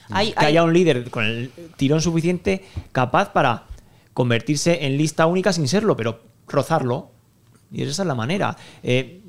Hay- 0.10 0.32
que 0.32 0.40
hay- 0.40 0.46
haya 0.48 0.64
un 0.64 0.74
líder 0.74 1.10
con 1.10 1.26
el 1.26 1.52
tirón 1.76 2.02
suficiente 2.02 2.64
capaz 2.94 3.34
para 3.34 3.64
convertirse 4.14 4.86
en 4.86 4.96
lista 4.98 5.26
única 5.26 5.52
sin 5.52 5.68
serlo, 5.68 5.98
pero 5.98 6.22
rozarlo. 6.48 7.12
Y 7.70 7.84
esa 7.84 8.04
es 8.04 8.08
la 8.08 8.16
manera. 8.16 8.56
Eh, 8.84 9.22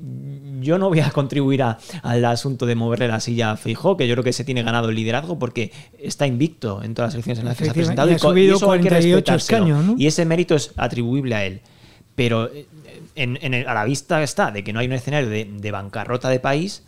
yo 0.61 0.77
no 0.77 0.89
voy 0.89 0.99
a 0.99 1.09
contribuir 1.11 1.63
a- 1.63 1.77
al 2.03 2.23
asunto 2.25 2.65
de 2.65 2.75
moverle 2.75 3.07
la 3.07 3.19
silla 3.19 3.51
a 3.51 3.57
Feijó, 3.57 3.97
que 3.97 4.07
yo 4.07 4.15
creo 4.15 4.23
que 4.23 4.33
se 4.33 4.43
tiene 4.43 4.63
ganado 4.63 4.89
el 4.89 4.95
liderazgo 4.95 5.37
porque 5.39 5.71
está 5.99 6.25
invicto 6.27 6.83
en 6.83 6.93
todas 6.93 7.09
las 7.09 7.15
elecciones 7.15 7.39
en 7.39 7.45
las 7.45 7.57
que 7.57 7.65
se 7.65 7.69
ha 7.71 7.73
presentado. 7.73 8.09
y 8.09 8.13
ha 8.13 8.19
co- 8.19 8.29
subido 8.29 8.55
eso 8.57 8.71
hay 8.71 8.79
que 8.81 8.87
48 8.89 9.15
respetárselo. 9.33 9.57
escaños, 9.65 9.85
¿no? 9.85 9.95
Y 9.97 10.07
ese 10.07 10.25
mérito 10.25 10.55
es 10.55 10.71
atribuible 10.77 11.35
a 11.35 11.45
él. 11.45 11.61
Pero 12.15 12.51
eh, 12.53 12.65
en- 13.15 13.37
en 13.41 13.53
el- 13.53 13.67
a 13.67 13.73
la 13.73 13.85
vista 13.85 14.21
está 14.23 14.51
de 14.51 14.63
que 14.63 14.73
no 14.73 14.79
hay 14.79 14.87
un 14.87 14.93
escenario 14.93 15.29
de, 15.29 15.45
de 15.45 15.71
bancarrota 15.71 16.29
de 16.29 16.39
país, 16.39 16.83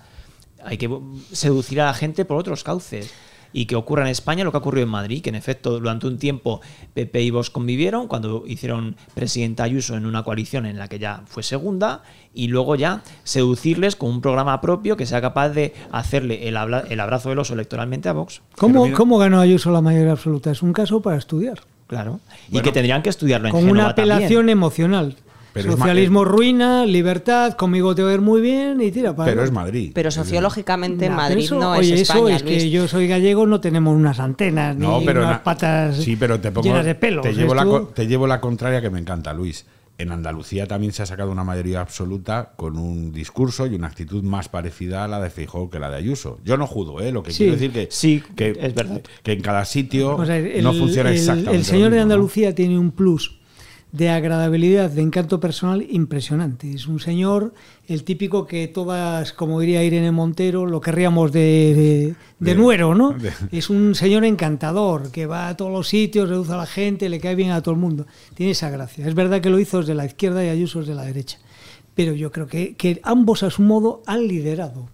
hay 0.64 0.78
que 0.78 0.90
seducir 1.32 1.82
a 1.82 1.86
la 1.86 1.94
gente 1.94 2.26
por 2.26 2.38
otros 2.38 2.64
cauces. 2.64 3.12
Y 3.54 3.66
que 3.66 3.76
ocurra 3.76 4.04
en 4.04 4.10
España 4.10 4.44
lo 4.44 4.52
que 4.52 4.58
ha 4.58 4.60
ocurrido 4.62 4.86
en 4.86 4.92
Madrid, 4.92 5.22
que 5.22 5.30
en 5.30 5.36
efecto 5.36 5.72
durante 5.72 6.08
un 6.08 6.18
tiempo 6.18 6.62
PP 6.94 7.22
y 7.22 7.30
Vox 7.32 7.50
convivieron, 7.50 8.08
cuando 8.08 8.44
hicieron 8.48 8.96
presidenta 9.14 9.64
Ayuso 9.64 9.96
en 9.98 10.06
una 10.06 10.24
coalición 10.24 10.66
en 10.66 10.78
la 10.78 10.88
que 10.88 11.00
ya 11.00 11.24
fue 11.26 11.44
segunda, 11.44 12.04
y 12.34 12.48
luego 12.48 12.76
ya 12.76 13.04
seducirles 13.24 13.96
con 13.96 14.10
un 14.10 14.22
programa 14.22 14.62
propio 14.62 14.96
que 14.96 15.06
sea 15.06 15.20
capaz 15.22 15.50
de 15.50 15.74
hacerle 15.92 16.48
el, 16.48 16.56
habla- 16.58 16.86
el 16.90 17.00
abrazo 17.00 17.30
del 17.30 17.40
oso 17.40 17.54
electoralmente 17.54 18.08
a 18.10 18.14
Vox. 18.14 18.42
¿Cómo, 18.58 18.84
mira- 18.86 18.96
¿Cómo 18.96 19.18
ganó 19.18 19.40
Ayuso 19.42 19.72
la 19.72 19.82
mayoría 19.82 20.12
absoluta? 20.14 20.52
Es 20.52 20.62
un 20.62 20.72
caso 20.74 21.02
para 21.02 21.18
estudiar. 21.18 21.60
Claro. 21.88 22.22
y 22.50 22.62
que 22.62 22.72
tendrían 22.72 23.02
que 23.02 23.10
estudiarlo 23.10 23.50
en 23.50 23.52
Con 23.52 23.62
Génova 23.66 23.82
una 23.84 23.90
apelación 23.90 24.30
también. 24.30 24.50
emocional. 24.50 25.16
Pero 25.54 25.70
es 25.70 25.76
Socialismo 25.78 26.24
ruina, 26.24 26.86
libertad, 26.86 27.54
conmigo 27.54 27.94
te 27.94 28.04
va 28.04 28.12
a 28.12 28.14
ir 28.14 28.22
muy 28.22 28.40
bien 28.42 28.80
y 28.82 28.90
tira 28.92 29.16
para 29.16 29.30
Pero 29.30 29.44
es. 29.44 29.52
Madrid. 29.52 29.92
Pero 29.94 30.10
Es 30.10 30.16
sociológicamente 30.16 31.10
Madrid 31.10 31.44
eso- 31.46 31.60
no 31.60 31.72
oye, 31.74 31.94
es 31.96 32.02
eso 32.02 32.14
España, 32.14 32.36
es 32.38 32.44
Luis. 32.44 32.58
que 32.64 32.70
yo 32.70 32.88
soy 32.88 33.08
gallego, 33.08 33.46
no 33.46 33.60
tenemos 33.60 33.94
unas 33.96 34.20
antenas 34.20 34.76
ni 34.76 34.86
No, 34.86 35.02
pero 35.06 35.22
unas 35.22 35.32
na- 35.34 35.44
patas 35.44 35.98
sí, 35.98 36.16
pero 36.16 36.40
te 36.40 36.52
pongo, 36.52 36.66
llenas 36.68 36.86
de 36.86 36.96
pelos. 36.96 37.24
Te 37.24 37.34
llevo, 37.34 37.54
la, 37.54 37.64
Esto- 37.64 37.72
co- 37.88 37.88
te 37.94 38.08
llevo 38.08 38.28
la 38.28 38.40
contraria 38.40 38.82
que 38.82 38.90
me 38.90 39.00
encanta, 39.00 39.34
Luis. 39.34 39.66
En 39.98 40.12
Andalucía 40.12 40.66
también 40.66 40.94
se 40.94 41.04
ha 41.04 41.06
sacado 41.06 41.32
una 41.32 41.44
mayoría 41.44 41.80
absoluta 41.82 42.54
con 42.56 42.76
un 42.80 43.12
discurso 43.12 43.68
y 43.68 43.76
una 43.76 43.86
actitud 43.88 44.24
más 44.24 44.50
parecida 44.50 45.04
a 45.04 45.08
la 45.08 45.20
de 45.20 45.30
Feijóo 45.30 45.70
que 45.70 45.78
la 45.80 45.92
de 45.92 45.98
Ayuso. 45.98 46.40
Yo 46.44 46.58
no 46.58 46.66
judo, 46.66 47.02
¿eh? 47.02 47.12
Lo 47.12 47.22
que 47.22 47.32
Sí. 47.32 47.40
quiero 47.40 47.54
decir 47.54 47.72
que, 47.72 47.88
Sí, 47.92 48.24
que, 48.36 48.58
es 48.60 48.74
verdad. 48.74 49.02
que 49.22 49.34
en 49.34 49.42
cada 49.42 49.64
sitio 49.66 50.16
O 50.16 50.26
sea, 50.26 50.38
el, 50.38 50.64
no 50.64 50.74
funciona 50.74 51.10
el- 51.12 51.18
exactamente. 51.18 51.56
El 51.56 51.66
señor 51.66 51.90
lo 51.92 51.98
de. 51.98 52.02
Andalucía 52.02 52.56
tiene 52.56 52.80
un 52.80 52.90
plus 52.92 53.40
de 53.91 54.10
agradabilidad, 54.10 54.89
de 54.89 55.01
encanto 55.01 55.39
personal 55.41 55.86
impresionante. 55.89 56.71
Es 56.73 56.88
un 56.88 56.99
señor, 57.01 57.54
el 57.88 58.04
típico 58.06 58.47
que 58.47 58.67
todas, 58.69 59.34
como 59.34 59.60
diría 59.60 59.84
Irene 59.84 60.12
Montero, 60.12 60.65
lo 60.65 60.80
querríamos 60.80 61.34
de, 61.34 61.39
de, 61.75 62.15
de 62.39 62.56
nuero, 62.56 62.95
¿no? 62.95 63.12
de- 63.12 63.34
Es 63.51 63.69
un 63.69 63.93
señor 63.95 64.23
encantador, 64.23 65.12
que 65.12 65.25
va 65.25 65.49
a 65.49 65.58
todos 65.58 65.71
los 65.73 65.89
sitios, 65.89 66.30
reduce 66.30 66.54
a 66.54 66.58
la 66.58 66.65
gente, 66.65 67.10
le 67.10 67.19
cae 67.19 67.36
bien 67.36 67.51
a 67.51 67.62
todo 67.62 67.73
el 67.75 67.82
mundo. 67.82 68.06
Tiene 68.34 68.54
esa 68.54 68.69
gracia. 68.69 69.06
Es 69.06 69.13
verdad 69.13 69.41
que 69.41 69.49
lo 69.49 69.60
hizo 69.60 69.80
desde 69.80 69.93
la 69.93 70.06
izquierda 70.06 70.43
y 70.45 70.47
Ayuso 70.49 70.80
desde 70.80 70.95
la 70.95 71.04
derecha. 71.04 71.38
Pero 71.93 72.13
yo 72.13 72.32
creo 72.32 72.47
que, 72.47 72.75
que 72.75 73.01
ambos 73.04 73.43
a 73.43 73.49
su 73.49 73.62
modo 73.62 74.01
han 74.06 74.25
liderado. 74.25 74.88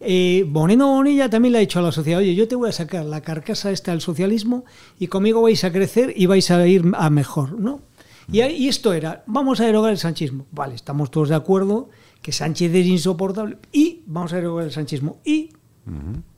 Eh, 0.00 0.44
Moreno 0.46 0.88
Bonilla 0.88 1.30
también 1.30 1.52
le 1.52 1.58
ha 1.58 1.60
dicho 1.62 1.78
a 1.78 1.82
la 1.82 1.92
sociedad, 1.92 2.20
oye, 2.20 2.34
yo 2.34 2.46
te 2.46 2.56
voy 2.56 2.68
a 2.68 2.72
sacar 2.72 3.06
la 3.06 3.22
carcasa 3.22 3.70
esta 3.70 3.92
del 3.92 4.02
socialismo 4.02 4.66
y 4.98 5.06
conmigo 5.06 5.40
vais 5.40 5.64
a 5.64 5.72
crecer 5.72 6.12
y 6.14 6.26
vais 6.26 6.50
a 6.50 6.66
ir 6.66 6.84
a 6.94 7.08
mejor, 7.08 7.58
¿no? 7.58 7.80
Y, 8.30 8.68
esto 8.68 8.92
era, 8.92 9.22
vamos 9.26 9.60
a 9.60 9.66
derogar 9.66 9.92
el 9.92 9.98
sanchismo. 9.98 10.46
Vale, 10.50 10.74
estamos 10.74 11.10
todos 11.10 11.28
de 11.28 11.34
acuerdo 11.34 11.90
que 12.22 12.32
Sánchez 12.32 12.74
es 12.74 12.86
insoportable 12.86 13.58
y 13.70 14.02
vamos 14.06 14.32
a 14.32 14.36
derogar 14.36 14.64
el 14.64 14.72
sanchismo. 14.72 15.18
Y 15.24 15.50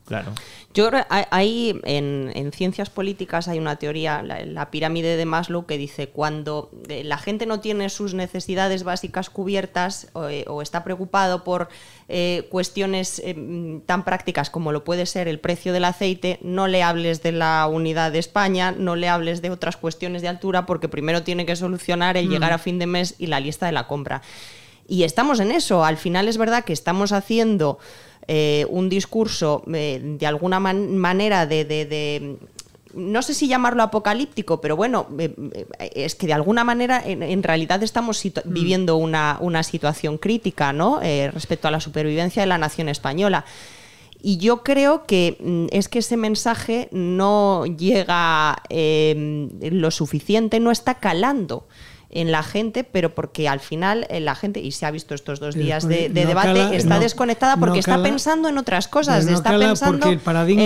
Claro. 0.07 0.31
Yo 0.73 0.87
creo 0.89 1.05
hay, 1.09 1.25
hay 1.31 1.81
en, 1.83 2.31
en 2.33 2.51
ciencias 2.53 2.89
políticas 2.89 3.47
hay 3.47 3.59
una 3.59 3.75
teoría, 3.75 4.21
la, 4.23 4.45
la 4.45 4.71
pirámide 4.71 5.17
de 5.17 5.25
Maslow, 5.25 5.65
que 5.65 5.77
dice 5.77 6.07
cuando 6.07 6.69
eh, 6.87 7.03
la 7.03 7.17
gente 7.17 7.45
no 7.45 7.59
tiene 7.59 7.89
sus 7.89 8.13
necesidades 8.13 8.83
básicas 8.83 9.29
cubiertas 9.29 10.07
o, 10.13 10.29
eh, 10.29 10.45
o 10.47 10.61
está 10.61 10.85
preocupado 10.85 11.43
por 11.43 11.67
eh, 12.07 12.47
cuestiones 12.49 13.19
eh, 13.19 13.33
mm, 13.33 13.81
tan 13.81 14.05
prácticas 14.05 14.49
como 14.49 14.71
lo 14.71 14.85
puede 14.85 15.05
ser 15.05 15.27
el 15.27 15.41
precio 15.41 15.73
del 15.73 15.83
aceite, 15.83 16.39
no 16.41 16.67
le 16.67 16.83
hables 16.83 17.21
de 17.21 17.33
la 17.33 17.67
unidad 17.67 18.13
de 18.13 18.19
España, 18.19 18.71
no 18.71 18.95
le 18.95 19.09
hables 19.09 19.41
de 19.41 19.49
otras 19.49 19.75
cuestiones 19.75 20.21
de 20.21 20.29
altura, 20.29 20.65
porque 20.65 20.87
primero 20.87 21.23
tiene 21.23 21.45
que 21.45 21.57
solucionar 21.57 22.15
el 22.15 22.29
llegar 22.29 22.53
a 22.53 22.59
fin 22.59 22.79
de 22.79 22.87
mes 22.87 23.15
y 23.17 23.27
la 23.27 23.41
lista 23.41 23.65
de 23.65 23.73
la 23.73 23.87
compra. 23.87 24.21
Y 24.87 25.03
estamos 25.03 25.41
en 25.41 25.51
eso. 25.51 25.83
Al 25.83 25.97
final 25.97 26.29
es 26.29 26.37
verdad 26.37 26.63
que 26.63 26.71
estamos 26.71 27.11
haciendo 27.11 27.77
eh, 28.27 28.65
un 28.69 28.89
discurso 28.89 29.63
eh, 29.73 29.99
de 30.03 30.25
alguna 30.27 30.59
man- 30.59 30.97
manera 30.97 31.45
de, 31.45 31.65
de- 31.65 31.85
de- 31.85 32.37
no 32.93 33.21
sé 33.21 33.33
si 33.35 33.47
llamarlo 33.47 33.83
apocalíptico, 33.83 34.59
pero 34.59 34.75
bueno, 34.75 35.07
eh, 35.19 35.33
es 35.93 36.15
que 36.15 36.25
de 36.27 36.33
alguna 36.33 36.63
manera 36.63 37.01
en, 37.05 37.21
en 37.21 37.43
realidad 37.43 37.83
estamos 37.83 38.17
situ- 38.25 38.41
viviendo 38.45 38.97
una, 38.97 39.37
una 39.39 39.61
situación 39.63 40.17
crítica 40.17 40.73
¿no? 40.73 40.99
Eh, 41.03 41.29
respecto 41.31 41.67
a 41.67 41.71
la 41.71 41.79
supervivencia 41.79 42.41
de 42.41 42.47
la 42.47 42.57
nación 42.57 42.89
española. 42.89 43.45
Y 44.19 44.37
yo 44.37 44.63
creo 44.63 45.05
que 45.05 45.37
mm, 45.39 45.67
es 45.71 45.89
que 45.89 45.99
ese 45.99 46.17
mensaje 46.17 46.89
no 46.91 47.65
llega 47.67 48.63
eh, 48.69 49.47
lo 49.71 49.91
suficiente, 49.91 50.59
no 50.59 50.71
está 50.71 50.95
calando 50.95 51.67
en 52.09 52.31
la 52.31 52.41
gente, 52.41 52.85
pero 52.85 53.13
porque 53.13 53.49
al 53.49 53.59
final 53.59 54.07
eh, 54.09 54.21
la 54.21 54.33
gente, 54.33 54.61
y 54.61 54.71
se 54.71 54.85
ha 54.85 54.91
visto 54.91 55.13
estos 55.13 55.41
dos 55.41 55.55
Pero 55.55 55.65
días 55.65 55.83
porque 55.83 56.03
de, 56.03 56.09
de 56.09 56.21
no 56.21 56.27
debate, 56.29 56.47
cala- 56.47 56.73
está 56.75 56.95
no- 56.95 56.99
desconectada 57.01 57.57
porque 57.57 57.73
no 57.73 57.79
está 57.79 57.91
cala- 57.91 58.03
pensando 58.03 58.47
en 58.47 58.57
otras 58.57 58.87
cosas, 58.87 59.27
está 59.27 59.57
pensando 59.59 60.07
el 60.07 60.19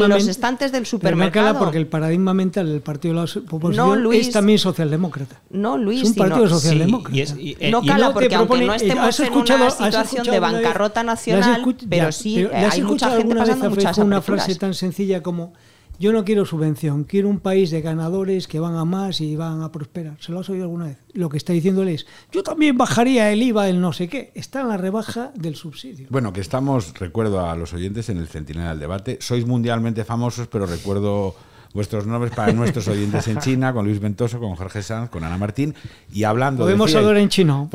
en 0.03 0.09
los 0.09 0.27
estantes 0.27 0.71
del 0.71 0.83
no 0.83 0.85
supermercado. 0.85 1.47
cala 1.47 1.59
porque 1.59 1.79
el 1.79 1.87
paradigma 1.87 2.35
mental 2.35 2.67
del 2.69 2.81
partido 2.81 3.15
de 3.15 3.19
la 3.21 3.23
oposición 3.49 3.75
No, 3.89 3.95
Luis. 3.95 4.27
es 4.27 4.33
también 4.33 4.59
socialdemócrata. 4.59 5.41
No, 5.49 5.77
Luis, 5.77 6.01
es 6.03 6.07
un 6.09 6.13
sino- 6.13 6.25
partido 6.27 6.47
sí, 6.47 6.53
socialdemócrata. 6.53 7.17
y 7.17 7.21
es- 7.21 7.35
y- 7.37 7.57
eh, 7.59 7.71
no 7.71 7.81
y 7.83 7.87
cala 7.87 8.13
porque 8.13 8.35
aunque 8.35 8.53
propone- 8.57 8.67
no 8.67 8.73
estemos 8.75 9.03
¿has 9.05 9.19
en 9.19 9.25
escuchado- 9.25 9.61
una 9.61 9.71
situación 9.71 10.27
de 10.27 10.39
bancarrota 10.39 11.03
¿le 11.03 11.09
has 11.11 11.15
nacional, 11.17 11.75
pero 11.89 12.11
sí 12.11 12.35
pero 12.35 12.49
eh, 12.55 12.59
¿le 12.61 12.65
has 12.67 12.73
hay 12.75 12.81
mucha 12.83 13.09
gente 13.17 13.35
pasando 13.35 13.69
muchas 13.71 13.97
una 13.97 14.21
frase 14.21 14.55
tan 14.55 14.73
sencilla 14.75 15.23
como 15.23 15.53
yo 16.01 16.11
no 16.11 16.25
quiero 16.25 16.45
subvención, 16.45 17.03
quiero 17.03 17.29
un 17.29 17.39
país 17.39 17.69
de 17.69 17.79
ganadores 17.81 18.47
que 18.47 18.59
van 18.59 18.75
a 18.75 18.85
más 18.85 19.21
y 19.21 19.35
van 19.35 19.61
a 19.61 19.71
prosperar. 19.71 20.17
¿Se 20.19 20.31
lo 20.31 20.39
has 20.39 20.49
oído 20.49 20.63
alguna 20.63 20.85
vez? 20.85 20.97
Lo 21.13 21.29
que 21.29 21.37
está 21.37 21.53
diciendo 21.53 21.83
él 21.83 21.89
es, 21.89 22.07
yo 22.31 22.41
también 22.41 22.75
bajaría 22.75 23.31
el 23.31 23.43
IVA 23.43 23.65
del 23.65 23.79
no 23.79 23.93
sé 23.93 24.07
qué. 24.07 24.31
Está 24.33 24.61
en 24.61 24.69
la 24.69 24.77
rebaja 24.77 25.31
del 25.35 25.55
subsidio. 25.55 26.07
Bueno, 26.09 26.33
que 26.33 26.41
estamos, 26.41 26.97
recuerdo 26.97 27.47
a 27.47 27.55
los 27.55 27.73
oyentes 27.73 28.09
en 28.09 28.17
el 28.17 28.27
Centinela 28.27 28.71
del 28.71 28.79
Debate, 28.79 29.19
sois 29.21 29.45
mundialmente 29.45 30.03
famosos, 30.03 30.47
pero 30.47 30.65
recuerdo 30.65 31.35
vuestros 31.73 32.05
nombres 32.05 32.33
para 32.33 32.51
nuestros 32.53 32.87
oyentes 32.89 33.27
en 33.27 33.39
China, 33.39 33.73
con 33.73 33.85
Luis 33.85 33.99
Ventoso, 33.99 34.39
con 34.39 34.55
Jorge 34.55 34.81
Sanz, 34.83 35.09
con 35.09 35.23
Ana 35.23 35.37
Martín, 35.37 35.75
y 36.11 36.23
hablando... 36.23 36.63
Podemos 36.63 36.93
hablar 36.95 37.17
en 37.17 37.29
chino. 37.29 37.69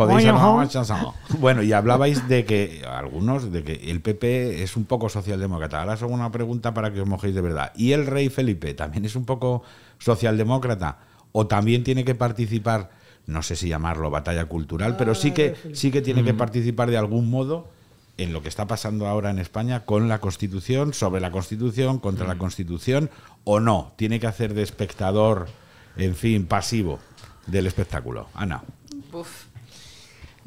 En. 1.28 1.38
Bueno, 1.38 1.62
y 1.62 1.72
hablabais 1.72 2.28
de 2.28 2.44
que, 2.44 2.84
algunos, 2.88 3.52
de 3.52 3.62
que 3.64 3.90
el 3.90 4.00
PP 4.00 4.62
es 4.62 4.76
un 4.76 4.84
poco 4.84 5.08
socialdemócrata. 5.08 5.80
Ahora 5.80 5.94
os 5.94 6.02
hago 6.02 6.12
una 6.12 6.30
pregunta 6.30 6.74
para 6.74 6.92
que 6.92 7.00
os 7.00 7.08
mojéis 7.08 7.34
de 7.34 7.40
verdad. 7.40 7.72
¿Y 7.76 7.92
el 7.92 8.06
rey 8.06 8.28
Felipe 8.28 8.74
también 8.74 9.04
es 9.04 9.16
un 9.16 9.24
poco 9.24 9.62
socialdemócrata? 9.98 10.98
¿O 11.32 11.46
también 11.46 11.84
tiene 11.84 12.04
que 12.04 12.14
participar, 12.14 12.90
no 13.26 13.42
sé 13.42 13.56
si 13.56 13.68
llamarlo 13.68 14.10
batalla 14.10 14.46
cultural, 14.46 14.96
pero 14.96 15.14
sí 15.14 15.32
que, 15.32 15.54
sí 15.72 15.90
que 15.90 16.02
tiene 16.02 16.24
que 16.24 16.34
participar 16.34 16.90
de 16.90 16.96
algún 16.96 17.28
modo 17.28 17.68
en 18.18 18.32
lo 18.32 18.42
que 18.42 18.48
está 18.48 18.66
pasando 18.66 19.06
ahora 19.06 19.30
en 19.30 19.38
España 19.38 19.84
con 19.84 20.08
la 20.08 20.20
Constitución, 20.20 20.94
sobre 20.94 21.20
la 21.20 21.30
Constitución, 21.30 21.98
contra 21.98 22.26
la 22.26 22.38
Constitución, 22.38 23.10
o 23.46 23.60
no? 23.60 23.92
¿Tiene 23.96 24.20
que 24.20 24.26
hacer 24.26 24.54
de 24.54 24.62
espectador, 24.62 25.46
en 25.96 26.16
fin, 26.16 26.46
pasivo 26.46 26.98
del 27.46 27.68
espectáculo? 27.68 28.28
Ana. 28.34 28.62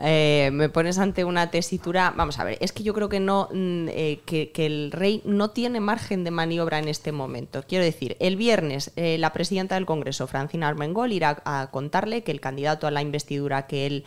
Eh, 0.02 0.50
me 0.54 0.70
pones 0.70 0.98
ante 0.98 1.26
una 1.26 1.52
tesitura. 1.52 2.14
Vamos 2.16 2.40
a 2.40 2.44
ver, 2.44 2.58
es 2.62 2.72
que 2.72 2.84
yo 2.84 2.94
creo 2.94 3.10
que 3.10 3.20
no 3.20 3.50
mm, 3.52 3.88
eh, 3.90 4.22
que, 4.26 4.52
el 4.66 4.92
rey 4.92 5.22
no 5.26 5.50
tiene 5.50 5.80
margen 5.80 6.24
de 6.24 6.32
maniobra 6.32 6.80
en 6.80 6.88
este 6.88 7.12
momento. 7.12 7.64
Quiero 7.68 7.84
decir, 7.84 8.16
el 8.20 8.36
viernes 8.36 8.92
eh, 8.96 9.18
la 9.18 9.34
presidenta 9.34 9.76
del 9.76 9.86
Congreso, 9.86 10.28
Francina 10.28 10.68
Armengol, 10.68 11.12
irá 11.12 11.42
a 11.46 11.70
contarle 11.72 12.24
que 12.24 12.32
el 12.32 12.40
candidato 12.40 12.88
a 12.88 12.92
la 12.92 13.02
investidura 13.02 13.68
que 13.68 13.86
él 13.86 14.06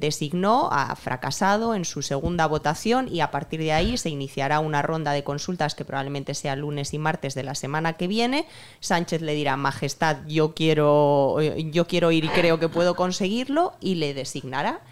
designó 0.00 0.68
ha 0.70 0.94
fracasado 0.96 1.74
en 1.74 1.84
su 1.84 2.02
segunda 2.02 2.46
votación 2.46 3.08
y 3.08 3.20
a 3.20 3.30
partir 3.30 3.60
de 3.60 3.72
ahí 3.72 3.96
se 3.96 4.10
iniciará 4.10 4.60
una 4.60 4.82
ronda 4.82 5.12
de 5.12 5.24
consultas 5.24 5.74
que 5.74 5.84
probablemente 5.84 6.34
sea 6.34 6.56
lunes 6.56 6.94
y 6.94 6.98
martes 6.98 7.34
de 7.34 7.42
la 7.42 7.54
semana 7.54 7.94
que 7.94 8.06
viene. 8.06 8.46
Sánchez 8.80 9.22
le 9.22 9.34
dirá, 9.34 9.56
Majestad, 9.56 10.18
yo 10.26 10.54
quiero, 10.54 11.40
yo 11.40 11.86
quiero 11.86 12.12
ir 12.12 12.24
y 12.24 12.28
creo 12.28 12.58
que 12.58 12.68
puedo 12.68 12.94
conseguirlo 12.94 13.74
y 13.80 13.96
le 13.96 14.14
designará. 14.14 14.83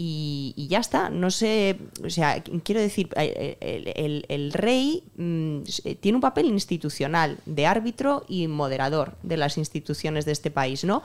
Y, 0.00 0.68
ya 0.70 0.78
está. 0.78 1.10
No 1.10 1.32
sé, 1.32 1.76
o 2.04 2.08
sea, 2.08 2.40
quiero 2.62 2.80
decir, 2.80 3.08
eh, 3.16 3.58
eh, 3.60 4.22
el, 4.28 4.52
rey 4.52 5.02
mm, 5.16 5.62
tiene 5.98 6.16
un 6.16 6.20
papel 6.20 6.46
institucional 6.46 7.38
de 7.46 7.66
árbitro 7.66 8.24
y 8.28 8.46
moderador 8.46 9.16
de 9.24 9.36
las 9.36 9.58
instituciones 9.58 10.24
de 10.24 10.30
este 10.30 10.52
país, 10.52 10.84
¿no? 10.84 11.02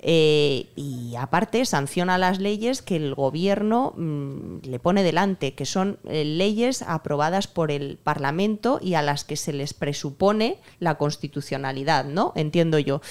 Eh, 0.00 0.66
y 0.76 1.14
aparte 1.16 1.64
sanciona 1.66 2.16
las 2.16 2.40
leyes 2.40 2.80
que 2.80 2.96
el 2.96 3.14
gobierno 3.14 3.92
mm, 3.98 4.60
le 4.62 4.78
pone 4.78 5.02
delante, 5.02 5.52
que 5.52 5.66
son 5.66 5.98
leyes 6.04 6.80
aprobadas 6.80 7.48
por 7.48 7.70
el 7.70 7.98
Parlamento 8.02 8.80
y 8.80 8.94
a 8.94 9.02
las 9.02 9.24
que 9.24 9.36
se 9.36 9.52
les 9.52 9.74
presupone 9.74 10.56
la 10.80 10.96
constitucionalidad, 10.96 12.06
¿no? 12.06 12.32
Entiendo 12.34 12.78
yo. 12.78 13.02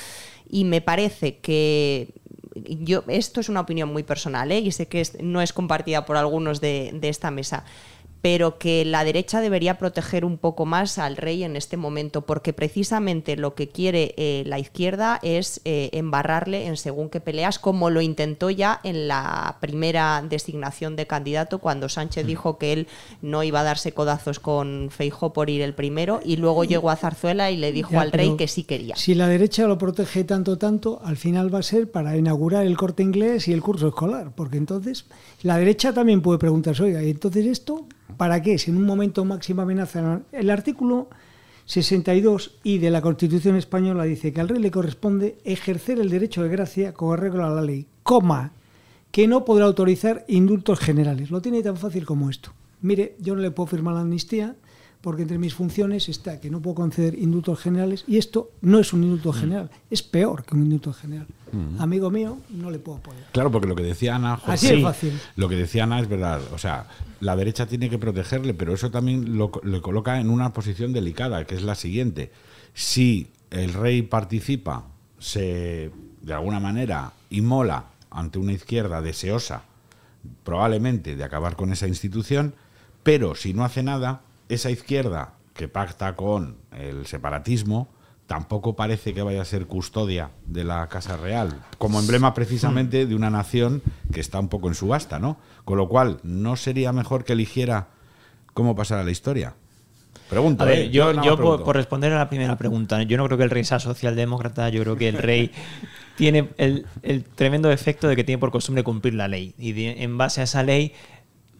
Y 0.49 0.65
me 0.65 0.81
parece 0.81 1.37
que 1.37 2.20
yo, 2.55 3.03
esto 3.07 3.39
es 3.39 3.49
una 3.49 3.61
opinión 3.61 3.91
muy 3.91 4.03
personal 4.03 4.51
¿eh? 4.51 4.59
y 4.59 4.71
sé 4.71 4.87
que 4.87 5.05
no 5.21 5.41
es 5.41 5.53
compartida 5.53 6.05
por 6.05 6.17
algunos 6.17 6.61
de, 6.61 6.91
de 6.93 7.09
esta 7.09 7.31
mesa, 7.31 7.63
pero 8.21 8.57
que 8.57 8.85
la 8.85 9.03
derecha 9.03 9.41
debería 9.41 9.77
proteger 9.77 10.25
un 10.25 10.37
poco 10.37 10.65
más 10.65 10.97
al 10.97 11.17
rey 11.17 11.43
en 11.43 11.55
este 11.55 11.75
momento, 11.75 12.21
porque 12.21 12.53
precisamente 12.53 13.35
lo 13.35 13.55
que 13.55 13.67
quiere 13.67 14.13
eh, 14.17 14.43
la 14.45 14.59
izquierda 14.59 15.19
es 15.23 15.61
eh, 15.65 15.89
embarrarle 15.93 16.67
en 16.67 16.77
según 16.77 17.09
qué 17.09 17.19
peleas, 17.19 17.57
como 17.57 17.89
lo 17.89 18.01
intentó 18.01 18.49
ya 18.49 18.79
en 18.83 19.07
la 19.07 19.57
primera 19.59 20.23
designación 20.27 20.95
de 20.95 21.07
candidato, 21.07 21.59
cuando 21.59 21.89
Sánchez 21.89 22.25
dijo 22.25 22.57
que 22.57 22.73
él 22.73 22.87
no 23.21 23.43
iba 23.43 23.61
a 23.61 23.63
darse 23.63 23.91
codazos 23.91 24.39
con 24.39 24.89
Feijó 24.91 25.33
por 25.33 25.49
ir 25.49 25.61
el 25.61 25.73
primero, 25.73 26.19
y 26.23 26.37
luego 26.37 26.63
llegó 26.63 26.91
a 26.91 26.95
Zarzuela 26.95 27.49
y 27.49 27.57
le 27.57 27.71
dijo 27.71 27.99
al 27.99 28.11
rey 28.11 28.35
que 28.37 28.47
sí 28.47 28.63
quería. 28.63 28.95
Si 28.95 29.15
la 29.15 29.27
derecha 29.27 29.65
lo 29.65 29.77
protege 29.77 30.23
tanto, 30.23 30.57
tanto, 30.57 31.01
al 31.03 31.17
final 31.17 31.53
va 31.53 31.59
a 31.59 31.63
ser 31.63 31.89
para 31.89 32.15
inaugurar 32.17 32.65
el 32.65 32.77
corte 32.77 33.01
inglés 33.01 33.47
y 33.47 33.53
el 33.53 33.61
curso 33.61 33.87
escolar, 33.87 34.31
porque 34.35 34.57
entonces 34.57 35.05
la 35.41 35.57
derecha 35.57 35.93
también 35.93 36.21
puede 36.21 36.37
preguntarse, 36.37 36.83
oiga, 36.83 37.01
¿y 37.01 37.09
entonces 37.09 37.45
esto 37.47 37.87
para 38.17 38.41
qué? 38.41 38.57
Si 38.57 38.71
en 38.71 38.77
un 38.77 38.85
momento 38.85 39.25
máxima 39.25 39.63
amenaza... 39.63 40.21
El 40.31 40.49
artículo 40.49 41.09
62i 41.67 42.79
de 42.79 42.89
la 42.89 43.01
Constitución 43.01 43.55
española 43.55 44.03
dice 44.03 44.33
que 44.33 44.41
al 44.41 44.49
rey 44.49 44.59
le 44.59 44.71
corresponde 44.71 45.37
ejercer 45.43 45.99
el 45.99 46.09
derecho 46.09 46.43
de 46.43 46.49
gracia 46.49 46.93
como 46.93 47.13
arreglo 47.13 47.45
a 47.45 47.49
la 47.49 47.61
ley, 47.61 47.87
coma, 48.03 48.53
que 49.11 49.27
no 49.27 49.45
podrá 49.45 49.65
autorizar 49.65 50.25
indultos 50.27 50.79
generales. 50.79 51.31
Lo 51.31 51.41
tiene 51.41 51.61
tan 51.61 51.77
fácil 51.77 52.05
como 52.05 52.29
esto. 52.29 52.53
Mire, 52.81 53.15
yo 53.19 53.35
no 53.35 53.41
le 53.41 53.51
puedo 53.51 53.67
firmar 53.67 53.93
la 53.93 54.01
amnistía, 54.01 54.55
porque 55.01 55.23
entre 55.23 55.37
mis 55.37 55.53
funciones 55.53 56.09
está 56.09 56.39
que 56.39 56.49
no 56.49 56.61
puedo 56.61 56.75
conceder 56.75 57.15
indultos 57.17 57.59
generales 57.59 58.03
y 58.07 58.17
esto 58.17 58.51
no 58.61 58.79
es 58.79 58.93
un 58.93 59.03
indulto 59.03 59.31
mm. 59.31 59.33
general, 59.33 59.71
es 59.89 60.03
peor 60.03 60.45
que 60.45 60.55
un 60.55 60.63
indulto 60.63 60.93
general. 60.93 61.27
Mm. 61.51 61.81
Amigo 61.81 62.09
mío, 62.11 62.37
no 62.49 62.69
le 62.71 62.79
puedo 62.79 62.99
apoyar. 62.99 63.23
Claro, 63.31 63.51
porque 63.51 63.67
lo 63.67 63.75
que 63.75 63.83
decía 63.83 64.15
Ana, 64.15 64.39
Así 64.45 64.67
es 64.67 64.83
fácil. 64.83 65.19
Lo 65.35 65.49
que 65.49 65.55
decía 65.55 65.83
Ana 65.83 65.99
es 65.99 66.07
verdad, 66.07 66.41
o 66.53 66.57
sea, 66.57 66.87
la 67.19 67.35
derecha 67.35 67.65
tiene 67.65 67.89
que 67.89 67.97
protegerle, 67.97 68.53
pero 68.53 68.73
eso 68.73 68.91
también 68.91 69.37
lo, 69.37 69.51
le 69.63 69.81
coloca 69.81 70.19
en 70.19 70.29
una 70.29 70.53
posición 70.53 70.93
delicada, 70.93 71.45
que 71.45 71.55
es 71.55 71.63
la 71.63 71.75
siguiente. 71.75 72.31
Si 72.73 73.31
el 73.49 73.73
rey 73.73 74.03
participa, 74.03 74.85
se 75.19 75.91
de 76.21 76.33
alguna 76.33 76.59
manera 76.59 77.13
inmola 77.29 77.85
ante 78.11 78.37
una 78.37 78.53
izquierda 78.53 79.01
deseosa 79.01 79.63
probablemente 80.43 81.15
de 81.15 81.23
acabar 81.23 81.55
con 81.55 81.71
esa 81.71 81.87
institución, 81.87 82.53
pero 83.03 83.35
si 83.35 83.53
no 83.53 83.63
hace 83.65 83.83
nada, 83.83 84.21
esa 84.53 84.69
izquierda 84.69 85.33
que 85.53 85.67
pacta 85.67 86.15
con 86.15 86.57
el 86.71 87.05
separatismo 87.05 87.89
tampoco 88.27 88.75
parece 88.77 89.13
que 89.13 89.21
vaya 89.21 89.41
a 89.41 89.45
ser 89.45 89.65
custodia 89.65 90.31
de 90.45 90.63
la 90.63 90.87
Casa 90.87 91.17
Real, 91.17 91.53
como 91.77 91.99
emblema 91.99 92.33
precisamente 92.33 93.05
de 93.05 93.13
una 93.13 93.29
nación 93.29 93.81
que 94.13 94.21
está 94.21 94.39
un 94.39 94.47
poco 94.47 94.69
en 94.69 94.75
subasta, 94.75 95.19
¿no? 95.19 95.37
Con 95.65 95.77
lo 95.77 95.89
cual, 95.89 96.19
¿no 96.23 96.55
sería 96.55 96.93
mejor 96.93 97.25
que 97.25 97.33
eligiera 97.33 97.89
cómo 98.53 98.73
pasará 98.73 99.03
la 99.03 99.11
historia? 99.11 99.55
Pregunta. 100.29 100.71
¿eh? 100.71 100.89
yo, 100.89 101.11
por, 101.37 101.75
responder 101.75 102.13
a 102.13 102.17
la 102.17 102.29
primera 102.29 102.57
pregunta, 102.57 103.03
yo 103.03 103.17
no 103.17 103.25
creo 103.25 103.37
que 103.37 103.43
el 103.43 103.49
rey 103.49 103.65
sea 103.65 103.79
socialdemócrata, 103.79 104.69
yo 104.69 104.81
creo 104.83 104.95
que 104.95 105.09
el 105.09 105.17
rey 105.17 105.51
tiene 106.15 106.47
el, 106.57 106.85
tremendo 107.35 107.69
efecto 107.69 108.07
de 108.07 108.15
que 108.15 108.23
tiene 108.23 108.39
por 108.39 108.49
costumbre 108.49 108.81
cumplir 108.81 109.13
la 109.15 109.27
ley. 109.27 109.53
Y 109.59 109.73
en 109.87 110.17
base 110.17 110.39
a 110.39 110.45
esa 110.45 110.63
ley 110.63 110.93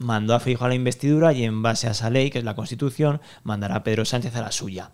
mandó 0.02 0.34
a 0.36 0.40
Feijóo 0.40 0.66
a 0.66 0.70
la 0.70 0.76
investidura 0.76 1.34
y 1.34 1.44
en 1.44 1.62
base 1.62 1.88
a 1.88 1.92
esa 1.92 2.10
ley, 2.10 2.30
que 2.30 2.40
es 2.40 2.44
la 2.44 2.56
Constitución, 2.56 3.22
mandará 3.44 3.78
a 3.78 3.84
Pedro 3.84 4.06
Sánchez 4.06 4.36
a 4.36 4.42
la 4.42 4.52
suya. 4.52 4.92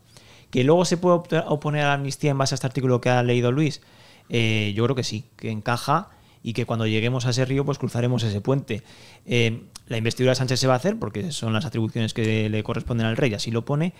¿Que 0.51 0.63
luego 0.63 0.85
se 0.85 0.97
puede 0.97 1.39
oponer 1.47 1.83
a 1.83 1.87
la 1.87 1.93
amnistía 1.93 2.31
en 2.31 2.37
base 2.37 2.53
a 2.53 2.55
este 2.55 2.67
artículo 2.67 3.01
que 3.01 3.09
ha 3.09 3.23
leído 3.23 3.51
Luis? 3.51 3.81
Eh, 4.29 4.73
yo 4.75 4.83
creo 4.83 4.95
que 4.95 5.03
sí, 5.03 5.25
que 5.35 5.51
encaja 5.51 6.09
y 6.43 6.53
que 6.53 6.65
cuando 6.65 6.87
lleguemos 6.87 7.25
a 7.25 7.31
ese 7.31 7.45
río 7.45 7.65
pues 7.65 7.77
cruzaremos 7.77 8.23
ese 8.23 8.41
puente. 8.41 8.83
Eh, 9.25 9.63
la 9.87 9.97
investidura 9.97 10.31
de 10.31 10.35
Sánchez 10.35 10.59
se 10.59 10.67
va 10.67 10.73
a 10.73 10.77
hacer 10.77 10.97
porque 10.99 11.31
son 11.31 11.53
las 11.53 11.65
atribuciones 11.65 12.13
que 12.13 12.49
le 12.49 12.63
corresponden 12.63 13.07
al 13.07 13.17
rey, 13.17 13.33
así 13.33 13.51
lo 13.51 13.65
pone. 13.65 13.93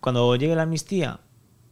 Cuando 0.00 0.36
llegue 0.36 0.54
la 0.54 0.62
amnistía, 0.62 1.20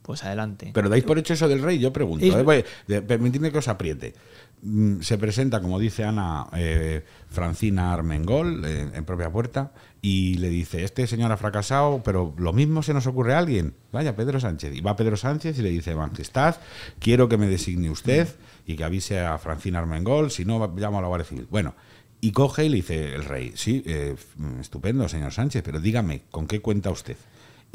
pues 0.03 0.23
adelante. 0.23 0.71
Pero 0.73 0.89
dais 0.89 1.03
por 1.03 1.17
hecho 1.17 1.33
eso 1.33 1.47
del 1.47 1.63
rey, 1.63 1.79
yo 1.79 1.91
pregunto. 1.91 2.23
¿eh? 2.23 2.63
permitidme 3.01 3.51
que 3.51 3.57
os 3.57 3.67
apriete. 3.67 4.13
Mm, 4.61 5.01
se 5.01 5.17
presenta, 5.17 5.61
como 5.61 5.79
dice 5.79 6.03
Ana, 6.03 6.47
eh, 6.55 7.03
Francina 7.29 7.93
Armengol 7.93 8.63
eh, 8.65 8.91
en 8.93 9.05
propia 9.05 9.31
puerta 9.31 9.71
y 10.01 10.35
le 10.35 10.49
dice, 10.49 10.83
este 10.83 11.07
señor 11.07 11.31
ha 11.31 11.37
fracasado, 11.37 12.01
pero 12.03 12.33
lo 12.37 12.53
mismo 12.53 12.83
se 12.83 12.93
nos 12.93 13.07
ocurre 13.07 13.33
a 13.33 13.39
alguien. 13.39 13.73
Vaya, 13.91 14.15
Pedro 14.15 14.39
Sánchez. 14.39 14.75
Y 14.75 14.81
va 14.81 14.95
Pedro 14.95 15.17
Sánchez 15.17 15.57
y 15.59 15.61
le 15.61 15.69
dice, 15.69 15.95
Majestad, 15.95 16.57
quiero 16.99 17.27
que 17.27 17.37
me 17.37 17.47
designe 17.47 17.89
usted 17.89 18.27
y 18.67 18.75
que 18.75 18.83
avise 18.83 19.21
a 19.21 19.37
Francina 19.37 19.79
Armengol, 19.79 20.31
si 20.31 20.45
no, 20.45 20.73
llamo 20.75 20.99
a 20.99 21.01
la 21.01 21.07
Guardia 21.07 21.27
Civil. 21.27 21.47
Bueno, 21.49 21.75
y 22.21 22.31
coge 22.31 22.65
y 22.65 22.69
le 22.69 22.77
dice 22.77 23.15
el 23.15 23.25
rey, 23.25 23.51
sí, 23.55 23.83
eh, 23.85 24.15
estupendo, 24.61 25.09
señor 25.09 25.33
Sánchez, 25.33 25.61
pero 25.61 25.81
dígame, 25.81 26.21
¿con 26.31 26.47
qué 26.47 26.61
cuenta 26.61 26.89
usted? 26.89 27.17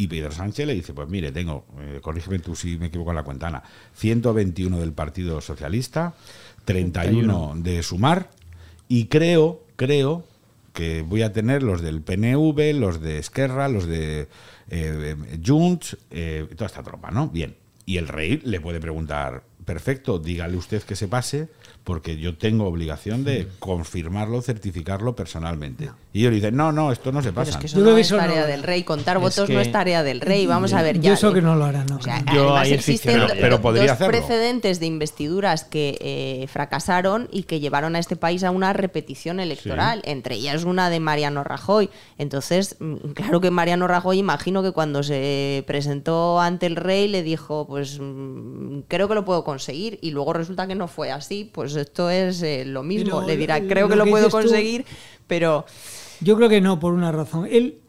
Y 0.00 0.06
Pedro 0.06 0.30
Sánchez 0.30 0.64
le 0.64 0.74
dice, 0.74 0.94
pues 0.94 1.08
mire, 1.08 1.32
tengo, 1.32 1.66
corrígeme 2.02 2.38
tú 2.38 2.54
si 2.54 2.78
me 2.78 2.86
equivoco 2.86 3.10
en 3.10 3.16
la 3.16 3.24
cuentana, 3.24 3.64
121 3.96 4.78
del 4.78 4.92
Partido 4.92 5.40
Socialista, 5.40 6.14
31 6.64 7.54
de 7.56 7.82
sumar 7.82 8.30
y 8.86 9.06
creo, 9.06 9.64
creo 9.74 10.24
que 10.72 11.02
voy 11.02 11.22
a 11.22 11.32
tener 11.32 11.64
los 11.64 11.82
del 11.82 12.00
PNV, 12.00 12.74
los 12.74 13.00
de 13.00 13.18
Esquerra, 13.18 13.68
los 13.68 13.86
de 13.86 14.28
eh, 14.70 15.16
Junts, 15.44 15.96
eh, 16.12 16.46
toda 16.54 16.66
esta 16.66 16.84
tropa, 16.84 17.10
¿no? 17.10 17.28
Bien. 17.28 17.56
Y 17.84 17.96
el 17.96 18.06
rey 18.06 18.40
le 18.44 18.60
puede 18.60 18.78
preguntar, 18.78 19.42
perfecto, 19.64 20.20
dígale 20.20 20.56
usted 20.56 20.82
que 20.82 20.94
se 20.94 21.08
pase, 21.08 21.48
porque 21.88 22.18
yo 22.18 22.36
tengo 22.36 22.66
obligación 22.66 23.24
de 23.24 23.48
confirmarlo, 23.60 24.42
certificarlo 24.42 25.16
personalmente. 25.16 25.90
Y 26.12 26.20
ellos 26.20 26.34
dicen, 26.34 26.54
no, 26.54 26.70
no, 26.70 26.92
esto 26.92 27.12
no 27.12 27.22
se 27.22 27.32
pasa. 27.32 27.52
es 27.52 27.56
que 27.56 27.64
eso 27.64 27.78
no 27.80 27.96
es 27.96 28.10
tarea 28.10 28.44
del 28.44 28.62
rey, 28.62 28.82
contar 28.82 29.18
votos 29.18 29.48
no 29.48 29.58
es 29.58 29.72
tarea 29.72 30.02
del 30.02 30.20
rey, 30.20 30.44
vamos 30.44 30.74
a 30.74 30.82
ver 30.82 31.00
ya. 31.00 31.08
Yo 31.08 31.14
eso 31.14 31.32
que 31.32 31.40
no 31.40 31.56
lo 31.56 31.64
harán, 31.64 31.86
¿no? 31.86 31.98
yo 32.34 32.54
ahí 32.54 32.74
existen 32.74 33.22
pero, 33.40 33.62
podría 33.62 33.94
dos 33.94 34.06
precedentes 34.06 34.80
de 34.80 34.86
investiduras 34.86 35.64
que 35.64 35.96
eh, 36.02 36.46
fracasaron 36.48 37.26
y 37.32 37.44
que 37.44 37.58
llevaron 37.58 37.96
a 37.96 38.00
este 38.00 38.16
país 38.16 38.44
a 38.44 38.50
una 38.50 38.74
repetición 38.74 39.40
electoral, 39.40 40.02
entre 40.04 40.34
ellas 40.34 40.64
una 40.64 40.90
de 40.90 41.00
Mariano 41.00 41.42
Rajoy. 41.42 41.88
Entonces, 42.18 42.76
mm, 42.80 43.12
claro 43.14 43.40
que 43.40 43.50
Mariano 43.50 43.88
Rajoy, 43.88 44.18
imagino 44.18 44.62
que 44.62 44.72
cuando 44.72 45.02
se 45.02 45.64
presentó 45.66 46.38
ante 46.38 46.66
el 46.66 46.76
rey 46.76 47.08
le 47.08 47.22
dijo, 47.22 47.66
pues 47.66 47.98
mm, 47.98 48.80
creo 48.88 49.08
que 49.08 49.14
lo 49.14 49.24
puedo 49.24 49.42
conseguir, 49.42 49.98
y 50.02 50.10
luego 50.10 50.34
resulta 50.34 50.66
que 50.66 50.74
no 50.74 50.86
fue 50.86 51.10
así, 51.10 51.50
pues 51.50 51.77
esto 51.80 52.10
es 52.10 52.42
eh, 52.42 52.64
lo 52.64 52.82
mismo. 52.82 53.22
Le 53.22 53.36
dirá, 53.36 53.60
creo 53.60 53.88
que 53.88 53.96
lo, 53.96 54.06
puedo 54.06 54.30
conseguir, 54.30 54.84
pero... 55.26 55.64
Yo 56.20 56.36
creo 56.36 56.48
que 56.48 56.60
no, 56.60 56.80
por 56.80 56.92
una 56.92 57.12
razón. 57.12 57.46
Él 57.50 57.80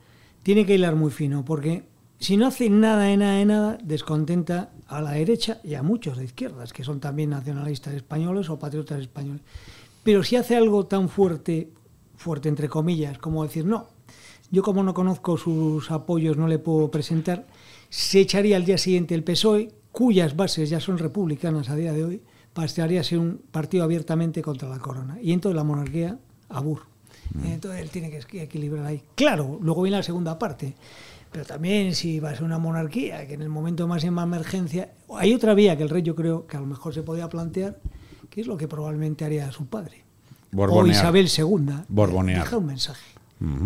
tiene 0.44 0.66
que 0.66 0.76
hilar 0.76 0.96
muy 0.96 1.12
fino, 1.12 1.44
porque 1.44 1.84
si 2.20 2.38
no 2.38 2.48
hace 2.48 2.70
nada 2.70 3.04
de 3.04 3.18
nada 3.18 3.38
de 3.38 3.46
nada, 3.46 3.78
descontenta 3.84 4.72
a 4.88 5.02
la 5.02 5.12
derecha 5.12 5.60
y 5.64 5.76
a 5.76 5.84
muchos 5.84 6.18
de 6.18 6.26
izquierdas, 6.26 6.74
que 6.74 6.84
son 6.84 7.00
también 7.00 7.30
nacionalistas 7.30 7.94
españoles 7.94 8.50
o 8.50 8.60
patriotas 8.60 9.00
españoles. 9.00 9.42
Pero 10.04 10.24
si 10.24 10.36
hace 10.36 10.56
algo 10.56 10.86
tan 10.86 11.10
fuerte, 11.10 11.72
fuerte 12.16 12.50
entre 12.50 12.68
comillas, 12.68 13.18
como 13.18 13.44
decir, 13.44 13.66
no, 13.66 13.88
yo 14.52 14.64
como 14.64 14.84
no 14.84 14.94
conozco 14.94 15.38
sus 15.38 15.92
apoyos 15.92 16.36
no 16.36 16.48
le 16.48 16.60
puedo 16.60 16.90
presentar, 16.92 17.48
se 17.90 18.20
echaría 18.20 18.58
al 18.58 18.66
día 18.66 18.78
siguiente 18.78 19.16
el 19.16 19.24
PSOE, 19.24 19.72
cuyas 19.92 20.36
bases 20.36 20.70
ya 20.70 20.80
son 20.80 20.98
republicanas 20.98 21.70
a 21.70 21.76
día 21.76 21.94
de 21.94 22.04
hoy, 22.04 22.22
pasaría 22.60 23.02
a 23.02 23.04
ser 23.04 23.20
un 23.20 23.42
partido 23.52 23.84
abiertamente 23.84 24.42
contra 24.42 24.68
la 24.68 24.80
corona. 24.80 25.18
Y 25.22 25.32
entonces 25.32 25.56
la 25.56 25.64
monarquía, 25.64 26.18
abur. 26.50 26.82
Mm. 27.34 27.46
Entonces 27.46 27.82
él 27.82 27.90
tiene 27.90 28.10
que 28.10 28.44
equilibrar 28.44 28.86
ahí. 28.86 29.04
Claro, 29.16 29.60
luego 29.62 29.84
viene 29.84 29.98
la 29.98 30.04
segunda 30.04 30.38
parte. 30.38 30.76
Pero 31.32 31.46
también 31.46 31.96
si 31.96 32.20
va 32.20 32.32
a 32.32 32.36
ser 32.36 32.44
una 32.44 32.58
monarquía, 32.58 33.26
que 33.28 33.36
en 33.36 33.42
el 33.42 33.50
momento 33.50 33.84
de 33.84 33.90
máxima 33.90 34.24
emergencia, 34.24 34.92
hay 35.16 35.34
otra 35.34 35.54
vía 35.54 35.78
que 35.78 35.84
el 35.84 35.90
rey 35.90 36.02
yo 36.02 36.16
creo 36.16 36.48
que 36.48 36.58
a 36.58 36.60
lo 36.60 36.66
mejor 36.66 36.94
se 36.94 37.04
podía 37.04 37.30
plantear, 37.30 37.80
que 38.30 38.42
es 38.42 38.48
lo 38.48 38.58
que 38.58 38.68
probablemente 38.68 39.26
haría 39.26 39.52
su 39.52 39.68
padre. 39.68 40.04
O 40.56 40.88
Isabel 40.88 41.28
II. 41.28 41.84
Borbonear. 41.88 42.44
Deja 42.44 42.58
un 42.58 42.66
mensaje. 42.66 43.06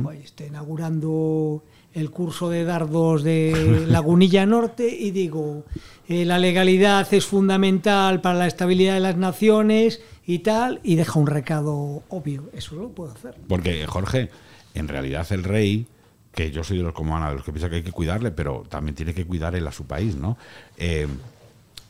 Pues, 0.03 0.26
está 0.26 0.45
inaugurando 0.45 1.63
el 1.93 2.09
curso 2.09 2.49
de 2.49 2.63
dardos 2.63 3.23
de 3.23 3.85
Lagunilla 3.87 4.45
Norte 4.45 4.87
y 4.87 5.11
digo, 5.11 5.63
eh, 6.07 6.25
la 6.25 6.39
legalidad 6.39 7.11
es 7.13 7.25
fundamental 7.25 8.21
para 8.21 8.39
la 8.39 8.47
estabilidad 8.47 8.95
de 8.95 8.99
las 8.99 9.17
naciones 9.17 10.01
y 10.25 10.39
tal, 10.39 10.79
y 10.83 10.95
deja 10.95 11.19
un 11.19 11.27
recado 11.27 12.03
obvio. 12.09 12.49
Eso 12.53 12.75
lo 12.75 12.89
puedo 12.89 13.11
hacer. 13.11 13.35
Porque, 13.47 13.85
Jorge, 13.85 14.29
en 14.73 14.87
realidad 14.87 15.27
el 15.31 15.43
rey, 15.43 15.85
que 16.33 16.51
yo 16.51 16.63
soy 16.63 16.77
de 16.77 16.83
los 16.83 16.93
como 16.93 17.15
Ana, 17.15 17.29
de 17.29 17.35
los 17.35 17.43
que 17.43 17.51
piensa 17.51 17.69
que 17.69 17.77
hay 17.77 17.83
que 17.83 17.91
cuidarle, 17.91 18.31
pero 18.31 18.63
también 18.69 18.95
tiene 18.95 19.13
que 19.13 19.25
cuidar 19.25 19.55
él 19.55 19.67
a 19.67 19.71
su 19.71 19.85
país, 19.85 20.15
¿no? 20.15 20.37
Eh, 20.77 21.07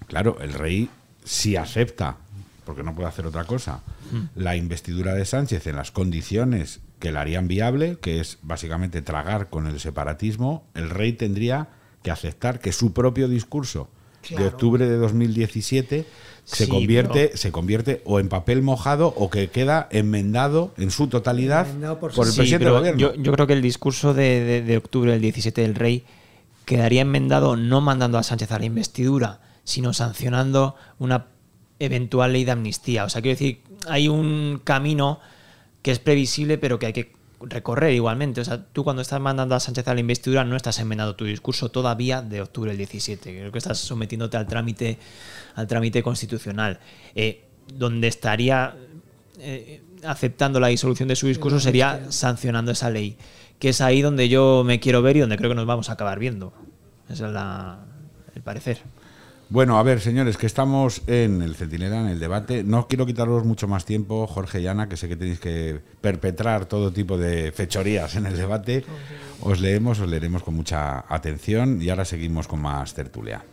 claro, 0.07 0.37
el 0.41 0.53
rey 0.53 0.89
si 1.23 1.55
acepta, 1.55 2.17
porque 2.65 2.83
no 2.83 2.93
puede 2.93 3.07
hacer 3.07 3.25
otra 3.25 3.45
cosa, 3.45 3.81
la 4.35 4.55
investidura 4.55 5.15
de 5.15 5.25
Sánchez 5.25 5.65
en 5.67 5.75
las 5.75 5.91
condiciones 5.91 6.81
que 7.03 7.11
la 7.11 7.19
harían 7.19 7.49
viable, 7.49 7.97
que 8.01 8.21
es 8.21 8.37
básicamente 8.43 9.01
tragar 9.01 9.49
con 9.49 9.67
el 9.67 9.77
separatismo, 9.81 10.63
el 10.73 10.89
rey 10.89 11.11
tendría 11.11 11.67
que 12.01 12.11
aceptar 12.11 12.61
que 12.61 12.71
su 12.71 12.93
propio 12.93 13.27
discurso 13.27 13.89
de 14.29 14.47
octubre 14.47 14.87
de 14.87 14.95
2017 14.95 16.05
se 16.45 16.63
Sí, 16.65 16.71
convierte 16.71 17.25
pero- 17.27 17.37
se 17.37 17.51
convierte 17.51 18.01
o 18.05 18.21
en 18.21 18.29
papel 18.29 18.61
mojado 18.61 19.13
o 19.17 19.29
que 19.29 19.49
queda 19.49 19.89
enmendado 19.91 20.73
en 20.77 20.91
su 20.91 21.07
totalidad 21.07 21.67
Enmendado 21.67 21.99
por 21.99 22.13
por, 22.13 22.25
el 22.27 22.31
sí, 22.31 22.37
presidente 22.37 22.63
del 22.65 22.73
gobierno. 22.73 22.99
yo, 23.01 23.13
yo 23.15 23.31
creo 23.33 23.47
que 23.47 23.53
el 23.53 23.61
discurso 23.61 24.13
de, 24.13 24.39
de- 24.45 24.61
de 24.61 24.77
octubre 24.77 25.11
del 25.11 25.19
17 25.21 25.59
del 25.61 25.75
rey 25.75 26.05
quedaría 26.63 27.01
enmendado 27.01 27.57
no 27.57 27.81
mandando 27.81 28.17
a 28.17 28.23
Sánchez 28.23 28.49
a 28.53 28.59
la 28.59 28.65
investidura, 28.65 29.41
sino 29.65 29.91
sancionando 29.91 30.75
una 30.99 31.25
eventual 31.79 32.31
ley 32.31 32.45
de 32.45 32.51
amnistía. 32.51 33.03
O 33.03 33.09
sea, 33.09 33.21
quiero 33.21 33.33
decir, 33.37 33.61
hay 33.89 34.07
un 34.07 34.61
camino 34.63 35.19
que 35.83 35.91
es 35.91 35.99
previsible, 35.99 36.57
pero 36.57 36.79
que 36.79 36.87
hay 36.87 36.93
que 36.93 37.13
recorrer 37.41 37.93
igualmente. 37.93 38.41
O 38.41 38.45
sea, 38.45 38.65
tú 38.65 38.83
cuando 38.83 39.01
estás 39.01 39.19
mandando 39.19 39.53
a 39.53 39.59
Sánchez 39.59 39.87
a 39.87 39.93
la 39.93 39.99
investidura 39.99 40.43
no 40.45 40.55
estás 40.55 40.79
enmendando 40.79 41.15
tu 41.15 41.25
discurso 41.25 41.69
todavía 41.69 42.21
de 42.21 42.41
octubre 42.41 42.71
del 42.71 42.77
17. 42.77 43.21
Creo 43.37 43.51
que 43.51 43.57
estás 43.57 43.77
sometiéndote 43.79 44.37
al 44.37 44.47
trámite, 44.47 44.97
al 45.55 45.67
trámite 45.67 46.01
constitucional. 46.01 46.79
Eh, 47.15 47.43
donde 47.77 48.07
estaría 48.07 48.75
eh, 49.39 49.81
aceptando 50.03 50.59
la 50.59 50.67
disolución 50.67 51.07
de 51.09 51.15
su 51.15 51.27
discurso 51.27 51.59
sería 51.59 52.11
sancionando 52.11 52.71
esa 52.71 52.89
ley. 52.89 53.17
Que 53.59 53.69
es 53.69 53.81
ahí 53.81 54.01
donde 54.01 54.29
yo 54.29 54.63
me 54.65 54.79
quiero 54.79 55.01
ver 55.01 55.17
y 55.17 55.19
donde 55.21 55.37
creo 55.37 55.49
que 55.49 55.55
nos 55.55 55.65
vamos 55.65 55.89
a 55.89 55.93
acabar 55.93 56.19
viendo. 56.19 56.53
Ese 57.09 57.25
es 57.25 57.31
la- 57.31 57.85
el 58.35 58.41
parecer. 58.41 58.79
Bueno, 59.49 59.77
a 59.77 59.83
ver, 59.83 59.99
señores, 59.99 60.37
que 60.37 60.47
estamos 60.47 61.03
en 61.05 61.41
el 61.41 61.55
Centinela, 61.55 61.99
en 61.99 62.07
el 62.07 62.19
debate. 62.19 62.63
No 62.63 62.87
quiero 62.87 63.05
quitaros 63.05 63.45
mucho 63.45 63.67
más 63.67 63.85
tiempo, 63.85 64.25
Jorge 64.25 64.61
y 64.61 64.67
Ana, 64.67 64.89
que 64.89 64.97
sé 64.97 65.07
que 65.07 65.15
tenéis 65.15 65.39
que 65.39 65.79
perpetrar 66.01 66.65
todo 66.65 66.91
tipo 66.91 67.17
de 67.17 67.51
fechorías 67.51 68.15
en 68.15 68.25
el 68.25 68.35
debate. 68.35 68.83
Os 69.41 69.59
leemos, 69.59 69.99
os 69.99 70.09
leeremos 70.09 70.41
con 70.41 70.55
mucha 70.55 71.05
atención 71.13 71.81
y 71.81 71.89
ahora 71.89 72.05
seguimos 72.05 72.47
con 72.47 72.61
más 72.61 72.93
tertulia. 72.93 73.43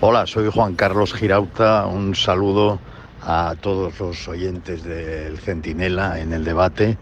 Hola, 0.00 0.26
soy 0.26 0.50
Juan 0.50 0.74
Carlos 0.74 1.12
Girauta. 1.12 1.86
Un 1.86 2.16
saludo 2.16 2.80
a 3.22 3.54
todos 3.60 4.00
los 4.00 4.26
oyentes 4.26 4.82
del 4.82 5.38
Centinela 5.38 6.18
en 6.18 6.32
el 6.32 6.44
debate 6.44 6.96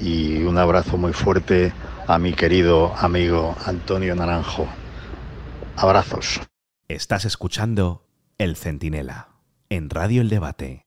y 0.00 0.42
un 0.42 0.58
abrazo 0.58 0.98
muy 0.98 1.12
fuerte 1.12 1.72
a 2.06 2.18
mi 2.18 2.32
querido 2.32 2.94
amigo 2.96 3.56
Antonio 3.64 4.14
Naranjo. 4.14 4.68
Abrazos. 5.76 6.40
Estás 6.88 7.24
escuchando 7.24 8.06
El 8.38 8.56
Centinela 8.56 9.28
en 9.68 9.90
Radio 9.90 10.20
El 10.20 10.28
Debate. 10.28 10.86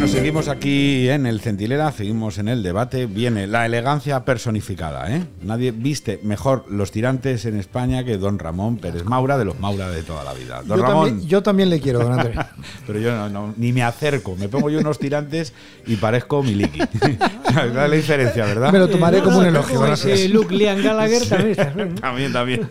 Bueno, 0.00 0.14
seguimos 0.14 0.48
aquí 0.48 1.10
en 1.10 1.26
el 1.26 1.42
Centinela, 1.42 1.92
seguimos 1.92 2.38
en 2.38 2.48
el 2.48 2.62
debate. 2.62 3.04
Viene 3.04 3.46
la 3.46 3.66
elegancia 3.66 4.24
personificada, 4.24 5.14
¿eh? 5.14 5.26
Nadie 5.42 5.72
viste 5.72 6.18
mejor 6.22 6.64
los 6.70 6.90
tirantes 6.90 7.44
en 7.44 7.58
España 7.58 8.02
que 8.02 8.16
don 8.16 8.38
Ramón 8.38 8.78
Pérez 8.78 9.04
Maura, 9.04 9.36
de 9.36 9.44
los 9.44 9.60
Maura 9.60 9.90
de 9.90 10.02
toda 10.02 10.24
la 10.24 10.32
vida. 10.32 10.62
Don 10.64 10.78
Yo 10.78 10.86
Ramón. 10.86 11.08
también, 11.08 11.28
yo 11.28 11.42
también 11.42 11.68
le 11.68 11.80
quiero, 11.80 11.98
don 11.98 12.14
Antonio. 12.14 12.40
Pero 12.86 12.98
yo 12.98 13.14
no, 13.14 13.28
no, 13.28 13.54
ni 13.58 13.74
me 13.74 13.82
acerco. 13.82 14.36
Me 14.36 14.48
pongo 14.48 14.70
yo 14.70 14.78
unos 14.78 14.98
tirantes 14.98 15.52
y 15.86 15.96
parezco 15.96 16.42
Miliki. 16.42 16.78
¿Sabes 17.52 17.74
la 17.74 17.86
diferencia, 17.90 18.46
verdad? 18.46 18.72
Me 18.72 18.78
lo 18.78 18.88
tomaré 18.88 19.20
como 19.20 19.40
un 19.40 19.44
elogio. 19.44 19.82
Luke 20.30 20.54
Liam 20.54 20.82
Gallagher 20.82 21.28
también. 21.28 21.94
También, 21.96 22.32
también. 22.32 22.70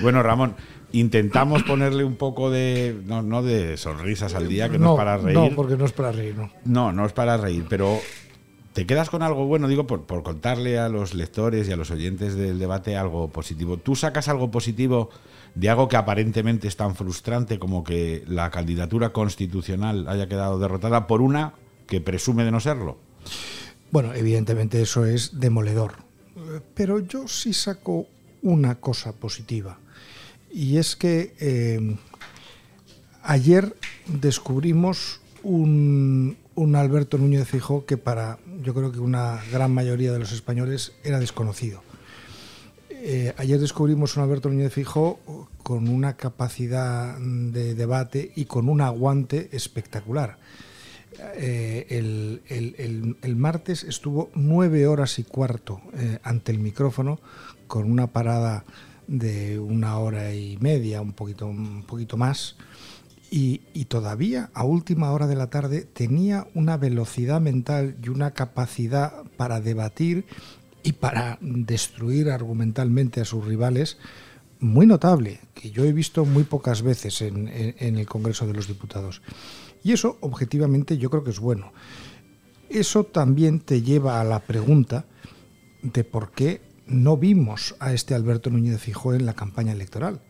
Bueno, 0.00 0.22
Ramón, 0.22 0.56
intentamos 0.92 1.62
ponerle 1.64 2.04
un 2.04 2.16
poco 2.16 2.50
de. 2.50 3.00
No, 3.04 3.22
no 3.22 3.42
de 3.42 3.76
sonrisas 3.76 4.34
al 4.34 4.48
día, 4.48 4.68
que 4.68 4.78
no, 4.78 4.92
es 4.92 4.96
para 4.96 5.16
reír. 5.16 5.36
No, 5.36 5.50
porque 5.54 5.76
no 5.76 5.84
es 5.84 5.92
para 5.92 6.12
reír, 6.12 6.36
no. 6.36 6.50
No, 6.64 6.92
no 6.92 7.06
es 7.06 7.12
para 7.12 7.36
reír, 7.36 7.64
pero 7.68 7.98
te 8.72 8.86
quedas 8.86 9.10
con 9.10 9.22
algo 9.22 9.46
bueno, 9.46 9.68
digo, 9.68 9.86
por, 9.86 10.02
por 10.02 10.22
contarle 10.22 10.78
a 10.78 10.88
los 10.88 11.14
lectores 11.14 11.68
y 11.68 11.72
a 11.72 11.76
los 11.76 11.90
oyentes 11.90 12.34
del 12.34 12.58
debate 12.58 12.96
algo 12.96 13.28
positivo. 13.28 13.76
¿Tú 13.76 13.96
sacas 13.96 14.28
algo 14.28 14.50
positivo 14.50 15.10
de 15.54 15.68
algo 15.68 15.88
que 15.88 15.96
aparentemente 15.96 16.68
es 16.68 16.76
tan 16.76 16.94
frustrante 16.94 17.58
como 17.58 17.84
que 17.84 18.24
la 18.26 18.50
candidatura 18.50 19.10
constitucional 19.10 20.08
haya 20.08 20.28
quedado 20.28 20.58
derrotada 20.58 21.06
por 21.06 21.20
una 21.20 21.54
que 21.86 22.00
presume 22.00 22.44
de 22.44 22.50
no 22.50 22.60
serlo? 22.60 22.96
Bueno, 23.90 24.14
evidentemente 24.14 24.80
eso 24.80 25.04
es 25.04 25.38
demoledor. 25.38 25.96
Pero 26.74 27.00
yo 27.00 27.28
sí 27.28 27.52
saco 27.52 28.06
una 28.42 28.76
cosa 28.76 29.12
positiva. 29.12 29.78
Y 30.52 30.76
es 30.78 30.96
que 30.96 31.34
eh, 31.40 31.96
ayer 33.22 33.74
descubrimos 34.06 35.20
un, 35.42 36.36
un 36.54 36.76
Alberto 36.76 37.18
Núñez 37.18 37.48
Fijó 37.48 37.86
que 37.86 37.96
para 37.96 38.38
yo 38.62 38.74
creo 38.74 38.92
que 38.92 39.00
una 39.00 39.40
gran 39.50 39.72
mayoría 39.72 40.12
de 40.12 40.18
los 40.18 40.32
españoles 40.32 40.92
era 41.04 41.18
desconocido. 41.18 41.82
Eh, 42.90 43.32
ayer 43.36 43.58
descubrimos 43.58 44.16
un 44.16 44.22
Alberto 44.22 44.48
Núñez 44.48 44.72
Fijó 44.72 45.18
con 45.62 45.88
una 45.88 46.16
capacidad 46.16 47.18
de 47.18 47.74
debate 47.74 48.32
y 48.36 48.44
con 48.44 48.68
un 48.68 48.80
aguante 48.80 49.48
espectacular. 49.52 50.38
Eh, 51.36 51.86
el, 51.90 52.42
el- 52.48 52.74
el- 52.78 53.16
el 53.22 53.36
martes 53.36 53.84
estuvo 53.84 54.30
nueve 54.34 54.86
horas 54.86 55.18
y 55.18 55.24
cuarto 55.24 55.80
eh, 55.94 56.18
ante 56.22 56.52
el 56.52 56.58
micrófono 56.58 57.20
con 57.66 57.90
una 57.90 58.06
parada 58.08 58.64
de 59.12 59.58
una 59.58 59.98
hora 59.98 60.34
y 60.34 60.56
media, 60.56 61.02
un 61.02 61.12
poquito, 61.12 61.46
un 61.46 61.82
poquito 61.82 62.16
más, 62.16 62.56
y, 63.30 63.60
y 63.74 63.84
todavía 63.84 64.50
a 64.54 64.64
última 64.64 65.10
hora 65.12 65.26
de 65.26 65.36
la 65.36 65.48
tarde 65.50 65.82
tenía 65.82 66.46
una 66.54 66.76
velocidad 66.78 67.40
mental 67.40 67.96
y 68.02 68.08
una 68.08 68.32
capacidad 68.32 69.22
para 69.36 69.60
debatir 69.60 70.24
y 70.82 70.92
para 70.94 71.38
destruir 71.40 72.30
argumentalmente 72.30 73.20
a 73.20 73.24
sus 73.24 73.44
rivales 73.44 73.98
muy 74.60 74.86
notable, 74.86 75.40
que 75.54 75.70
yo 75.70 75.84
he 75.84 75.92
visto 75.92 76.24
muy 76.24 76.44
pocas 76.44 76.82
veces 76.82 77.20
en, 77.20 77.48
en- 77.48 77.74
en 77.78 77.98
el 77.98 78.06
Congreso 78.06 78.46
de 78.46 78.54
los 78.54 78.66
Diputados. 78.68 79.20
Y 79.84 79.92
eso, 79.92 80.16
objetivamente, 80.20 80.96
yo 80.98 81.10
creo 81.10 81.24
que 81.24 81.30
es 81.30 81.40
bueno. 81.40 81.72
Eso 82.70 83.04
también 83.04 83.60
te 83.60 83.82
lleva 83.82 84.20
a 84.20 84.24
la 84.24 84.38
pregunta 84.40 85.04
de 85.82 86.04
por 86.04 86.30
qué 86.32 86.60
no 86.92 87.16
vimos 87.16 87.74
a 87.80 87.92
este 87.92 88.14
Alberto 88.14 88.50
Núñez 88.50 88.80
Fijó 88.80 89.14
en 89.14 89.26
la 89.26 89.34
campaña 89.34 89.72
electoral. 89.72 90.20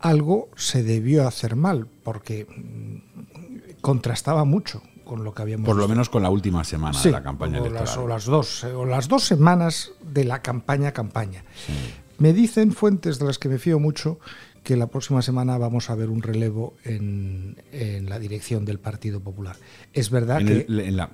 Algo 0.00 0.48
se 0.56 0.82
debió 0.82 1.26
hacer 1.28 1.54
mal, 1.56 1.86
porque 2.02 2.46
mm, 2.46 3.80
contrastaba 3.80 4.44
mucho 4.44 4.82
con 5.04 5.24
lo 5.24 5.34
que 5.34 5.42
habíamos 5.42 5.66
Por 5.66 5.76
lo 5.76 5.82
visto. 5.82 5.88
menos 5.90 6.08
con 6.08 6.22
la 6.22 6.30
última 6.30 6.64
semana 6.64 6.98
Sí, 6.98 7.08
de 7.08 7.12
la 7.12 7.22
campaña 7.22 7.58
o 7.58 7.66
electoral. 7.66 7.84
Las, 7.86 7.96
o 7.98 8.08
las 8.08 8.24
dos, 8.24 8.64
eh, 8.64 8.72
o 8.72 8.84
las 8.86 9.08
dos 9.08 9.24
semanas 9.24 9.92
de 10.02 10.24
la 10.24 10.40
campaña 10.42 10.92
campaña. 10.92 11.44
Me 12.18 12.32
dicen 12.32 12.72
fuentes 12.72 13.18
de 13.18 13.26
las 13.26 13.38
que 13.38 13.48
me 13.48 13.58
fío 13.58 13.78
mucho 13.78 14.18
que 14.62 14.76
la 14.76 14.86
próxima 14.86 15.22
semana 15.22 15.58
vamos 15.58 15.90
a 15.90 15.94
ver 15.94 16.08
un 16.08 16.22
relevo 16.22 16.74
en, 16.84 17.56
en 17.72 18.08
la 18.08 18.18
dirección 18.18 18.64
del 18.64 18.78
Partido 18.78 19.20
Popular. 19.20 19.56
Es 19.92 20.10
verdad 20.10 20.40
En 20.40 20.46
que 20.46 20.66
el- 20.68 20.80
en 20.80 20.96
la- 20.96 21.10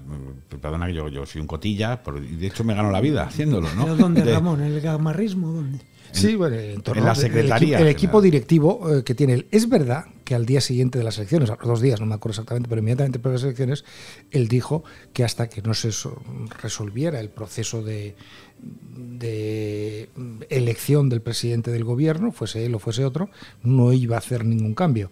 perdona 0.60 0.86
que 0.86 0.94
yo, 0.94 1.08
yo 1.08 1.24
soy 1.26 1.40
un 1.40 1.46
cotilla, 1.46 2.00
y 2.30 2.36
de 2.36 2.46
hecho 2.46 2.62
me 2.64 2.74
gano 2.74 2.90
la 2.90 3.00
vida 3.00 3.22
haciéndolo, 3.24 3.68
¿no? 3.74 3.84
¿Pero 3.84 3.96
dónde, 3.96 4.22
De- 4.22 4.34
Ramón? 4.34 4.60
¿En 4.60 4.72
el 4.72 4.80
gamarrismo? 4.80 5.52
¿Dónde? 5.52 5.78
Sí, 6.12 6.36
bueno, 6.36 6.56
en, 6.56 6.80
torno 6.80 7.00
en 7.00 7.06
la 7.06 7.12
el 7.12 7.18
secretaría 7.18 7.78
El, 7.80 7.88
equipo 7.88 8.22
directivo 8.22 8.98
eh, 8.98 9.04
que 9.04 9.14
tiene 9.14 9.34
él. 9.34 9.46
Es 9.50 9.68
verdad 9.68 10.06
que 10.28 10.34
al 10.34 10.44
día 10.44 10.60
siguiente 10.60 10.98
de 10.98 11.04
las 11.04 11.16
elecciones, 11.16 11.50
dos 11.64 11.80
días, 11.80 12.00
no 12.00 12.06
me 12.06 12.14
acuerdo 12.14 12.32
exactamente, 12.34 12.68
pero 12.68 12.80
inmediatamente 12.80 13.18
por 13.18 13.32
las 13.32 13.42
elecciones, 13.44 13.82
él 14.30 14.46
dijo 14.46 14.84
que 15.14 15.24
hasta 15.24 15.48
que 15.48 15.62
no 15.62 15.72
se 15.72 15.90
so- 15.90 16.22
resolviera 16.60 17.18
el 17.18 17.30
proceso 17.30 17.82
de, 17.82 18.14
de 18.60 20.10
elección 20.50 21.08
del 21.08 21.22
presidente 21.22 21.70
del 21.70 21.84
gobierno, 21.84 22.30
fuese 22.30 22.66
él 22.66 22.74
o 22.74 22.78
fuese 22.78 23.06
otro, 23.06 23.30
no 23.62 23.94
iba 23.94 24.16
a 24.16 24.18
hacer 24.18 24.44
ningún 24.44 24.74
cambio. 24.74 25.08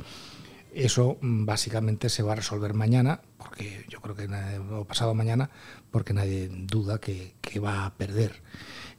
Eso 0.75 1.17
mm, 1.23 1.47
básicamente 1.47 2.11
se 2.11 2.23
va 2.23 2.33
a 2.33 2.37
resolver 2.37 2.75
mañana, 2.75 3.23
porque 3.39 3.87
yo 3.89 4.03
creo 4.03 4.17
que 4.17 4.29
o 4.29 4.85
pasado 4.85 5.15
mañana, 5.15 5.49
porque 5.91 6.13
nadie 6.13 6.51
duda 6.53 6.99
que 7.01 7.33
va 7.59 7.87
a 7.87 7.95
perder. 7.95 8.43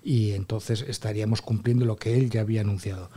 Y 0.03 0.31
entonces 0.31 0.83
estaríamos 0.87 1.43
cumpliendo 1.43 1.85
lo 1.85 1.95
que 1.95 2.17
él 2.17 2.31
ya 2.31 2.41
había 2.41 2.61
anunciado. 2.61 3.11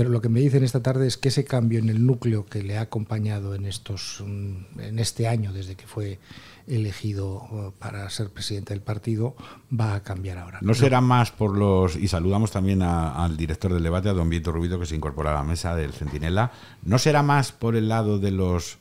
Pero 0.00 0.08
lo 0.08 0.22
que 0.22 0.30
me 0.30 0.40
dicen 0.40 0.64
esta 0.64 0.82
tarde 0.82 1.06
es 1.06 1.18
que 1.18 1.28
ese 1.28 1.44
cambio 1.44 1.78
en 1.78 1.90
el 1.90 2.06
núcleo 2.06 2.46
que 2.46 2.62
le 2.62 2.78
ha 2.78 2.80
acompañado 2.80 3.54
en 3.54 3.66
estos 3.66 4.24
mm, 4.26 4.80
en 4.80 4.98
este 4.98 5.28
año 5.28 5.52
desde 5.52 5.74
que 5.74 5.86
fue 5.86 6.18
elegido 6.66 7.46
eh, 7.52 7.70
para 7.78 8.08
ser 8.08 8.30
presidente 8.30 8.72
del 8.72 8.82
partido 8.82 9.36
va 9.78 9.94
a 9.94 10.02
cambiar 10.02 10.38
ahora. 10.38 10.58
No 10.62 10.72
será 10.72 11.02
más 11.02 11.32
por 11.32 11.54
los. 11.54 11.96
Y 11.96 12.08
saludamos 12.08 12.50
también 12.50 12.80
al 12.80 13.36
director 13.36 13.74
del 13.74 13.82
debate, 13.82 14.08
a 14.08 14.14
don 14.14 14.30
Vito 14.30 14.52
Rubido, 14.52 14.80
que 14.80 14.86
se 14.86 14.96
incorpora 14.96 15.32
a 15.32 15.34
la 15.34 15.44
mesa 15.44 15.76
del 15.76 15.92
Centinela. 15.92 16.50
¿No 16.82 16.98
será 16.98 17.22
más 17.22 17.52
por 17.52 17.76
el 17.76 17.90
lado 17.90 18.18
de 18.18 18.30
los 18.30 18.78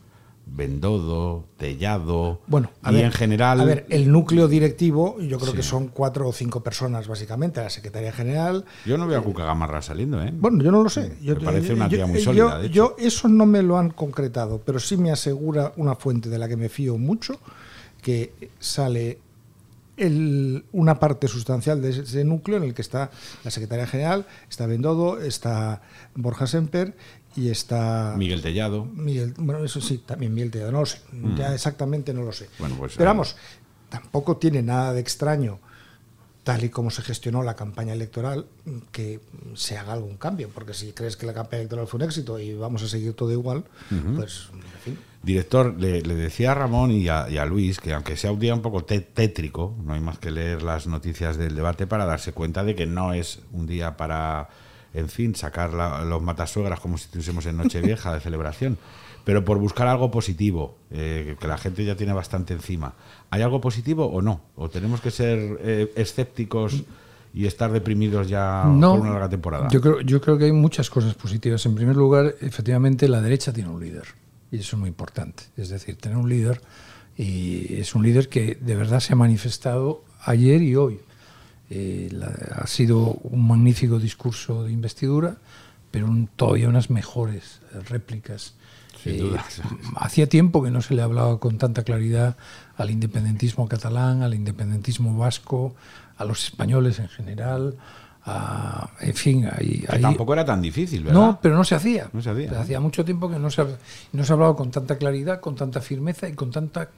Bendodo, 0.52 1.46
Tellado? 1.58 2.42
Bueno, 2.48 2.72
a 2.82 2.92
y 2.92 2.96
ver, 2.96 3.06
en 3.06 3.12
general. 3.12 3.62
A 3.62 3.66
ver, 3.66 3.86
el 3.90 4.12
núcleo 4.12 4.48
directivo, 4.48 5.20
yo 5.22 5.38
creo 5.38 5.52
Sí. 5.52 5.58
que 5.58 5.64
son 5.64 5.88
cuatro 5.88 6.28
o 6.28 6.34
cinco 6.34 6.62
personas, 6.62 7.08
básicamente, 7.08 7.62
la 7.62 7.70
Secretaría 7.70 8.12
General. 8.12 8.66
Yo 8.86 8.98
no 8.98 9.08
veo 9.08 9.20
a 9.20 9.24
Cuca 9.24 9.46
Gamarra 9.46 9.82
saliendo, 9.82 10.22
¿eh? 10.24 10.32
Bueno, 10.34 10.64
yo 10.64 10.72
no 10.72 10.84
lo 10.84 10.90
sé. 10.90 11.18
Yo, 11.22 11.36
Me 11.36 11.42
parece 11.42 11.74
una 11.74 11.88
yo- 11.88 11.98
tía 11.98 12.06
muy 12.08 12.20
yo- 12.20 12.26
sólida, 12.26 12.60
de 12.60 12.66
hecho. 12.68 12.74
yo 12.74 12.96
eso 12.98 13.28
no 13.28 13.46
me 13.46 13.62
lo 13.64 13.78
han 13.78 13.92
concretado, 13.92 14.62
pero 14.66 14.80
sí 14.80 14.98
me 14.98 15.12
asegura 15.12 15.74
una 15.78 15.96
fuente 15.96 16.30
de 16.30 16.38
la 16.40 16.48
que 16.48 16.58
me 16.58 16.70
fío 16.70 16.98
mucho, 16.98 17.40
que 18.02 18.34
sale 18.60 19.20
el- 19.98 20.64
una 20.72 20.98
parte 20.98 21.28
sustancial 21.28 21.82
de 21.82 21.90
ese, 21.90 22.02
ese 22.04 22.24
núcleo 22.24 22.56
en 22.58 22.64
el 22.64 22.74
que 22.74 22.82
está 22.82 23.12
la 23.44 23.52
Secretaría 23.52 23.86
General, 23.86 24.26
está 24.50 24.66
Bendodo, 24.66 25.20
está 25.20 25.82
Borja 26.16 26.48
Semper 26.48 26.96
y 27.36 27.50
está... 27.50 28.16
Miguel 28.18 28.42
Tellado. 28.42 28.86
Miguel, 28.86 29.34
bueno, 29.38 29.64
eso 29.64 29.80
sí, 29.82 30.00
también 30.06 30.34
Miguel 30.34 30.52
Tellado, 30.52 30.72
no 30.72 30.80
lo 30.82 30.86
sé, 30.86 31.00
Mm. 31.12 31.36
ya 31.36 31.54
exactamente 31.54 32.14
no 32.14 32.24
lo 32.24 32.32
sé. 32.32 32.50
Bueno, 32.60 32.76
pues, 32.78 32.94
Pero 32.98 33.06
eh, 33.10 33.14
vamos, 33.14 33.36
tampoco 33.90 34.38
tiene 34.38 34.62
nada 34.62 34.94
de 34.94 35.00
extraño, 35.00 35.60
tal 36.44 36.64
y 36.64 36.70
como 36.70 36.90
se 36.90 37.02
gestionó 37.02 37.44
la 37.44 37.56
campaña 37.56 37.94
electoral, 37.94 38.46
que 38.92 39.20
se 39.56 39.78
haga 39.78 39.94
algún 39.94 40.18
cambio, 40.18 40.50
porque 40.54 40.74
si 40.74 40.94
crees 40.94 41.16
que 41.18 41.26
la 41.26 41.34
campaña 41.34 41.60
electoral 41.62 41.86
fue 41.88 42.00
un 42.00 42.04
éxito 42.06 42.40
y 42.40 42.54
vamos 42.56 42.82
a 42.84 42.88
seguir 42.88 43.14
todo 43.14 43.32
igual, 43.32 43.64
pues, 44.16 44.48
en 44.54 44.62
fin. 44.84 45.00
Director, 45.22 45.76
le, 45.78 46.02
le 46.02 46.16
decía 46.16 46.54
a 46.54 46.56
Ramón 46.56 46.92
y 46.92 47.10
a, 47.10 47.30
y 47.30 47.38
a 47.38 47.46
Luis 47.46 47.80
que 47.82 47.94
aunque 47.94 48.16
sea 48.16 48.32
un 48.32 48.40
día 48.40 48.54
un 48.56 48.62
poco 48.62 48.86
té- 48.86 49.02
tétrico, 49.02 49.76
no 49.84 49.94
hay 49.94 50.00
más 50.00 50.18
que 50.18 50.32
leer 50.32 50.64
las 50.64 50.88
noticias 50.88 51.36
del 51.38 51.56
debate 51.56 51.86
para 51.88 52.06
darse 52.06 52.32
cuenta 52.32 52.64
de 52.64 52.74
que 52.74 52.86
no 52.86 53.12
es 53.14 53.40
un 53.52 53.68
día 53.68 53.98
para, 53.98 54.48
en 54.94 55.10
fin, 55.10 55.36
sacar 55.36 55.74
la- 55.74 56.04
los 56.04 56.22
matasuegras 56.22 56.80
como 56.80 56.98
si 56.98 57.06
estuviésemos 57.06 57.46
en 57.46 57.58
Nochevieja 57.58 58.14
de 58.14 58.20
celebración, 58.20 58.78
pero 59.24 59.46
por 59.46 59.58
buscar 59.60 59.88
algo 59.88 60.10
positivo, 60.10 60.76
eh, 60.92 61.36
que 61.40 61.48
la 61.48 61.58
gente 61.58 61.86
ya 61.86 61.96
tiene 61.96 62.14
bastante 62.14 62.54
encima. 62.54 62.94
¿Hay 63.30 63.42
algo 63.42 63.62
positivo 63.62 64.06
o 64.06 64.22
no? 64.22 64.42
¿O 64.56 64.70
tenemos 64.70 65.02
que 65.02 65.12
ser 65.12 65.60
eh, 65.62 65.92
escépticos 65.96 66.84
y 67.34 67.46
estar 67.46 67.72
deprimidos 67.72 68.28
ya 68.28 68.64
No, 68.68 68.92
por 68.94 69.02
una 69.02 69.12
larga 69.12 69.30
temporada? 69.30 69.68
Yo 69.70 69.82
creo, 69.82 70.02
yo 70.02 70.20
creo 70.20 70.38
que 70.40 70.46
hay 70.46 70.52
muchas 70.52 70.90
cosas 70.90 71.14
positivas. 71.14 71.64
En 71.68 71.76
primer 71.76 71.96
lugar, 71.96 72.34
efectivamente, 72.42 73.08
la 73.08 73.22
derecha 73.22 73.54
tiene 73.54 73.70
un 73.70 73.80
líder. 73.80 74.06
Y 74.52 74.58
eso 74.58 74.76
es 74.76 74.80
muy 74.80 74.90
importante. 74.90 75.44
Es 75.58 75.70
decir, 75.70 75.96
tener 75.98 76.18
un 76.18 76.28
líder. 76.28 76.60
Y 77.16 77.76
es 77.76 77.94
un 77.94 78.02
líder 78.04 78.30
que 78.30 78.58
de 78.60 78.76
verdad 78.76 79.00
se 79.00 79.14
ha 79.14 79.16
manifestado 79.16 80.04
ayer 80.24 80.62
y 80.64 80.76
hoy. 80.76 81.02
Eh, 81.70 82.10
la- 82.12 82.34
ha 82.64 82.68
sido 82.68 82.98
un 83.24 83.48
magnífico 83.48 84.00
discurso 84.00 84.64
de 84.64 84.72
investidura, 84.72 85.38
pero 85.92 86.08
un- 86.08 86.28
todavía 86.36 86.68
unas 86.70 86.90
mejores 86.90 87.62
réplicas. 87.90 88.54
Sin 89.04 89.14
Eh, 89.16 89.18
duda. 89.20 89.46
Hacía 89.96 90.28
tiempo 90.28 90.62
que 90.64 90.72
no 90.72 90.82
se 90.82 90.94
le 90.94 91.02
hablaba 91.02 91.40
con 91.40 91.58
tanta 91.58 91.84
claridad 91.84 92.36
al 92.76 92.90
independentismo 92.92 93.68
catalán, 93.68 94.24
al 94.24 94.34
independentismo 94.34 95.18
vasco, 95.18 95.74
a 96.18 96.26
los 96.26 96.44
españoles 96.46 97.00
en 97.00 97.08
general. 97.10 97.76
a- 98.26 98.92
en 99.00 99.14
fin, 99.16 99.46
ahí, 99.52 99.84
ahí- 99.90 100.02
tampoco 100.02 100.34
era 100.34 100.46
tan 100.46 100.62
difícil, 100.62 101.04
¿verdad? 101.04 101.20
no, 101.20 101.40
pero 101.42 101.56
no 101.56 101.64
se 101.64 101.74
hacía. 101.74 102.10
No 102.14 102.22
se 102.22 102.30
hacía, 102.30 102.52
¿no? 102.52 102.60
Hacía 102.60 102.80
mucho 102.80 103.04
tiempo 103.04 103.28
que 103.30 103.40
no 103.40 103.50
se, 103.50 103.66
no 104.12 104.24
se 104.24 104.34
hablaba 104.34 104.56
con 104.56 104.70
tanta 104.70 104.98
claridad, 104.98 105.40
con 105.40 105.56
tanta 105.56 105.82
firmeza 105.82 106.28
y 106.30 106.34
con 106.34 106.52
tanta 106.52 106.90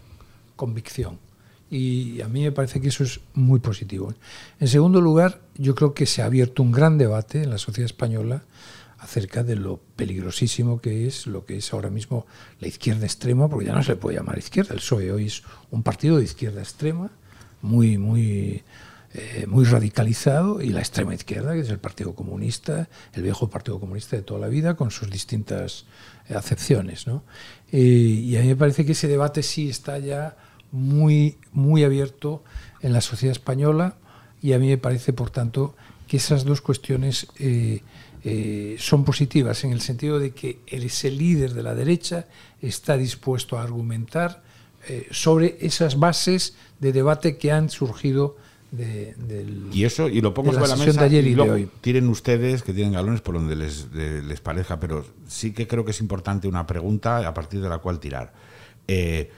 convicción. 0.58 1.20
Y 1.72 2.20
a 2.22 2.28
mí 2.28 2.44
me 2.44 2.52
parece 2.52 2.82
que 2.82 2.90
eso 2.90 3.06
es 3.06 3.22
muy 3.34 3.62
positivo. 3.62 4.14
En 4.60 4.68
segundo 4.68 5.00
lugar, 5.00 5.40
yo 5.56 5.74
creo 5.74 5.94
que 5.94 6.06
se 6.06 6.22
ha 6.22 6.26
abierto 6.26 6.62
un 6.62 6.74
gran 6.74 6.98
debate 6.98 7.42
en 7.42 7.50
la 7.50 7.58
sociedad 7.58 7.86
española 7.86 8.44
acerca 9.00 9.42
de 9.42 9.56
lo 9.56 9.80
peligrosísimo 9.96 10.80
que 10.80 11.08
es 11.08 11.26
lo 11.26 11.46
que 11.46 11.58
es 11.58 11.74
ahora 11.74 11.90
mismo 11.90 12.28
la 12.60 12.68
izquierda 12.68 13.06
extrema, 13.06 13.50
porque 13.50 13.66
ya 13.68 13.74
no 13.74 13.82
se 13.82 13.94
le 13.94 13.96
puede 13.96 14.18
llamar 14.18 14.38
izquierda. 14.38 14.74
El 14.74 14.82
PSOE 14.82 15.12
hoy 15.14 15.28
es 15.28 15.44
un 15.72 15.82
partido 15.82 16.18
de 16.18 16.26
izquierda 16.26 16.60
extrema, 16.62 17.10
muy, 17.62 17.98
muy, 17.98 18.64
eh, 19.14 19.46
muy 19.48 19.64
radicalizado, 19.64 20.62
y 20.62 20.70
la 20.72 20.82
extrema 20.82 21.16
izquierda, 21.16 21.54
que 21.54 21.62
es 21.62 21.70
el 21.70 21.80
Partido 21.80 22.14
Comunista, 22.14 22.90
el 23.14 23.24
viejo 23.24 23.50
Partido 23.50 23.80
Comunista 23.80 24.18
de 24.18 24.24
toda 24.24 24.42
la 24.42 24.50
vida, 24.50 24.76
con 24.76 24.92
sus 24.92 25.10
distintas 25.10 25.86
eh, 26.28 26.36
acepciones. 26.36 27.08
¿no? 27.08 27.24
Eh, 27.72 27.80
y 27.80 28.36
a 28.36 28.42
mí 28.42 28.50
me 28.50 28.56
parece 28.58 28.86
que 28.86 28.92
ese 28.92 29.08
debate 29.08 29.42
sí 29.42 29.70
está 29.70 29.98
ya 30.00 30.36
muy, 30.72 31.38
muy 31.52 31.84
abierto 31.84 32.44
en 32.82 32.94
la 32.94 33.02
sociedad 33.02 33.32
española, 33.32 33.96
y 34.42 34.54
a 34.54 34.60
mí 34.60 34.68
me 34.68 34.78
parece, 34.78 35.14
por 35.14 35.30
tanto, 35.30 35.76
que 36.08 36.18
esas 36.18 36.44
dos 36.44 36.62
cuestiones 36.62 37.28
eh, 37.40 37.82
eh, 38.24 38.76
son 38.80 39.04
positivas 39.06 39.64
en 39.64 39.72
el 39.72 39.82
sentido 39.82 40.20
de 40.20 40.32
que 40.32 40.60
ese 40.68 41.12
líder 41.12 41.54
de 41.54 41.64
la 41.64 41.76
derecha 41.76 42.28
está 42.62 42.98
dispuesto 42.98 43.58
a 43.58 43.64
argumentar 43.64 44.44
eh, 44.88 45.08
sobre 45.12 45.58
esas 45.62 46.00
bases 46.00 46.56
de 46.80 46.92
debate 46.92 47.38
que 47.38 47.52
han 47.52 47.70
surgido 47.70 48.36
de, 48.72 49.14
del, 49.18 49.70
Y 49.74 49.84
eso, 49.84 50.08
y 50.08 50.22
lo 50.22 50.34
pongo 50.34 50.52
la 50.54 50.60
sobre 50.60 50.70
la 50.70 50.86
mesa. 50.86 51.00
de 51.02 51.06
ayer 51.06 51.28
y, 51.28 51.36
luego 51.36 51.54
hoy. 51.54 51.70
Tiren 51.82 52.08
ustedes, 52.08 52.64
que 52.64 52.74
tienen 52.74 52.94
galones 52.94 53.22
por 53.22 53.36
donde 53.36 53.56
les, 53.56 53.92
de- 53.92 54.22
les 54.24 54.40
parezca, 54.40 54.80
pero 54.80 55.06
sí 55.28 55.52
que 55.54 55.68
creo 55.68 55.86
que 55.86 55.92
es 55.92 56.00
importante 56.00 56.48
una 56.48 56.66
pregunta 56.66 57.28
a 57.28 57.34
partir 57.34 57.62
de 57.62 57.70
la 57.70 57.78
cual 57.80 58.00
tirar. 58.00 58.34
Eh, 58.88 59.30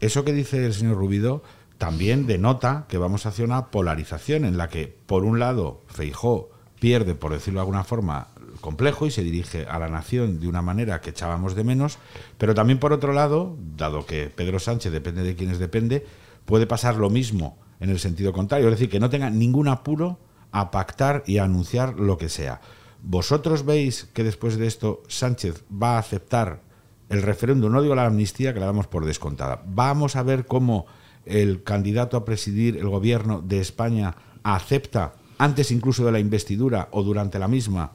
eso 0.00 0.24
que 0.24 0.32
dice 0.32 0.64
el 0.64 0.74
señor 0.74 0.96
Rubido 0.96 1.42
también 1.78 2.26
denota 2.26 2.86
que 2.88 2.98
vamos 2.98 3.26
hacia 3.26 3.44
una 3.44 3.66
polarización 3.66 4.44
en 4.44 4.58
la 4.58 4.68
que, 4.68 4.96
por 5.06 5.24
un 5.24 5.38
lado, 5.38 5.82
Feijó 5.86 6.50
pierde, 6.80 7.14
por 7.14 7.32
decirlo 7.32 7.60
de 7.60 7.62
alguna 7.62 7.84
forma, 7.84 8.28
el 8.52 8.60
complejo 8.60 9.06
y 9.06 9.10
se 9.10 9.22
dirige 9.22 9.66
a 9.66 9.78
la 9.78 9.88
nación 9.88 10.40
de 10.40 10.48
una 10.48 10.62
manera 10.62 11.00
que 11.00 11.10
echábamos 11.10 11.54
de 11.54 11.64
menos, 11.64 11.98
pero 12.36 12.54
también 12.54 12.78
por 12.78 12.92
otro 12.92 13.12
lado, 13.12 13.56
dado 13.76 14.06
que 14.06 14.26
Pedro 14.26 14.58
Sánchez 14.58 14.92
depende 14.92 15.22
de 15.22 15.36
quienes 15.36 15.58
depende, 15.58 16.04
puede 16.44 16.66
pasar 16.66 16.96
lo 16.96 17.10
mismo 17.10 17.58
en 17.80 17.90
el 17.90 17.98
sentido 17.98 18.32
contrario, 18.32 18.68
es 18.68 18.74
decir, 18.74 18.90
que 18.90 19.00
no 19.00 19.10
tenga 19.10 19.30
ningún 19.30 19.68
apuro 19.68 20.18
a 20.50 20.70
pactar 20.70 21.22
y 21.26 21.38
a 21.38 21.44
anunciar 21.44 21.98
lo 21.98 22.18
que 22.18 22.28
sea. 22.28 22.60
¿Vosotros 23.02 23.64
veis 23.64 24.08
que 24.12 24.24
después 24.24 24.56
de 24.56 24.66
esto 24.66 25.02
Sánchez 25.08 25.64
va 25.70 25.96
a 25.96 25.98
aceptar 25.98 26.62
el 27.08 27.22
referéndum? 27.22 27.72
No 27.72 27.82
digo 27.82 27.94
la 27.94 28.06
amnistía, 28.06 28.54
que 28.54 28.60
la 28.60 28.66
damos 28.66 28.86
por 28.86 29.04
descontada. 29.04 29.62
Vamos 29.66 30.16
a 30.16 30.22
ver 30.22 30.46
cómo 30.46 30.86
el 31.24 31.62
candidato 31.62 32.16
a 32.16 32.24
presidir 32.24 32.76
el 32.76 32.88
gobierno 32.88 33.42
de 33.42 33.60
España 33.60 34.14
acepta, 34.42 35.14
antes 35.38 35.70
incluso 35.70 36.04
de 36.04 36.12
la 36.12 36.20
investidura 36.20 36.88
o 36.90 37.02
durante 37.02 37.38
la 37.38 37.48
misma, 37.48 37.92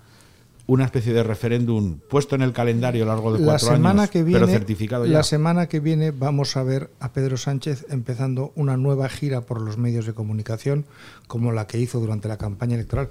una 0.66 0.86
especie 0.86 1.14
de 1.14 1.24
referéndum 1.24 2.00
puesto 2.10 2.36
en 2.36 2.42
el 2.42 2.54
calendario 2.54 3.04
a 3.04 3.08
lo 3.08 3.12
largo 3.14 3.34
de 3.34 3.40
La 3.40 3.46
cuatro 3.46 3.68
semana 3.68 4.04
años, 4.04 4.12
que 4.12 4.24
viene, 4.24 4.40
pero 4.40 4.52
certificado 4.52 5.06
ya. 5.06 5.12
la 5.14 5.24
semana 5.24 5.68
que 5.68 5.82
viene 5.82 6.12
vamos 6.12 6.56
a 6.56 6.64
ver 6.64 6.90
a 7.02 7.12
Pedro 7.12 7.36
Sánchez 7.36 7.86
empezando 7.90 8.54
una 8.56 8.78
nueva 8.78 9.10
gira 9.10 9.42
por 9.42 9.60
los 9.60 9.78
medios 9.78 10.06
de 10.06 10.14
comunicación, 10.14 10.86
como 11.28 11.52
la 11.52 11.68
que 11.68 11.80
hizo 11.80 12.00
durante 12.00 12.30
la 12.30 12.38
campaña 12.38 12.76
electoral, 12.76 13.10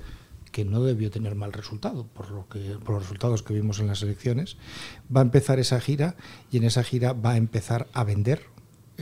que 0.52 0.64
no 0.64 0.82
debió 0.84 1.10
tener 1.10 1.34
mal 1.34 1.52
resultado 1.52 2.06
por 2.06 2.30
lo 2.30 2.48
que 2.48 2.76
por 2.84 2.94
los 2.94 3.02
resultados 3.04 3.42
que 3.42 3.54
vimos 3.54 3.80
en 3.80 3.88
las 3.88 4.02
elecciones. 4.02 4.56
Va 5.14 5.20
a 5.20 5.24
empezar 5.24 5.58
esa 5.58 5.80
gira 5.80 6.14
y 6.50 6.58
en 6.58 6.64
esa 6.64 6.84
gira 6.84 7.12
va 7.14 7.32
a 7.32 7.36
empezar 7.36 7.88
a 7.92 8.04
vender 8.04 8.51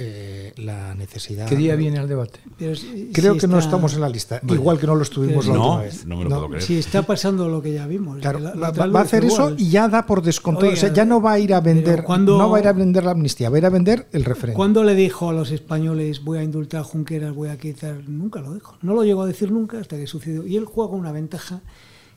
eh, 0.02 0.54
la 0.56 0.94
necesidad. 0.94 1.46
¿Qué 1.46 1.56
día 1.56 1.76
viene 1.76 1.98
al 1.98 2.08
debate? 2.08 2.40
Pero 2.58 2.74
si- 2.74 3.10
Creo 3.12 3.34
si 3.34 3.40
que 3.40 3.46
no 3.46 3.58
está- 3.58 3.68
estamos 3.68 3.92
en 3.94 4.00
la 4.00 4.08
lista, 4.08 4.40
Vale. 4.42 4.54
igual 4.58 4.78
que 4.78 4.86
no 4.86 4.94
lo 4.94 5.02
estuvimos 5.02 5.46
la 5.46 5.52
No, 5.54 5.60
última 5.60 5.82
vez. 5.82 6.06
no 6.06 6.16
me 6.16 6.24
lo 6.24 6.30
puedo 6.30 6.48
creer. 6.48 6.62
Si 6.62 6.78
está 6.78 7.02
pasando 7.02 7.48
lo 7.48 7.60
que 7.60 7.72
ya 7.74 7.86
vimos. 7.86 8.18
Claro, 8.18 8.38
la- 8.38 8.50
va, 8.52 8.56
la 8.56 8.68
otra 8.70 8.86
va 8.86 9.00
a 9.00 9.02
hacer 9.02 9.24
eso 9.26 9.34
igual. 9.50 9.56
y 9.60 9.68
ya 9.70 9.88
da 9.88 10.06
por 10.06 10.22
descontado. 10.22 10.66
Oiga, 10.66 10.76
o 10.78 10.80
sea, 10.80 10.92
ya 10.92 11.04
no 11.04 11.20
va 11.20 11.32
a 11.32 11.38
ir 11.38 11.52
a 11.52 11.60
vender, 11.60 12.02
cuando- 12.02 12.38
no 12.38 12.48
va 12.50 12.56
a 12.56 12.60
ir 12.60 12.66
a 12.68 12.72
vender 12.72 13.04
la 13.04 13.10
amnistía, 13.10 13.50
va 13.50 13.56
a 13.56 13.58
ir 13.58 13.66
a 13.66 13.70
vender 13.70 14.06
el 14.12 14.24
referéndum. 14.24 14.56
¿Cuándo 14.56 14.82
le 14.84 14.94
dijo 14.94 15.28
a 15.28 15.32
los 15.34 15.50
españoles 15.50 16.24
voy 16.24 16.38
a 16.38 16.42
indultar 16.42 16.80
a 16.80 16.84
Junqueras, 16.84 17.34
voy 17.34 17.50
a 17.50 17.58
quitar? 17.58 18.08
Nunca 18.08 18.40
lo 18.40 18.54
dijo. 18.54 18.76
No 18.80 18.94
lo 18.94 19.04
llegó 19.04 19.22
a 19.22 19.26
decir 19.26 19.52
nunca 19.52 19.78
hasta 19.78 19.96
que 19.98 20.06
sucedió. 20.06 20.46
Y 20.46 20.56
él 20.56 20.64
juega 20.64 20.92
una 20.94 21.12
ventaja 21.12 21.60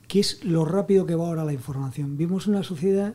que 0.08 0.20
es 0.20 0.42
lo 0.44 0.64
rápido 0.64 1.06
que 1.06 1.14
va 1.14 1.26
ahora 1.26 1.44
la 1.44 1.52
información. 1.52 2.16
Vimos 2.16 2.46
una 2.46 2.62
sociedad 2.62 3.14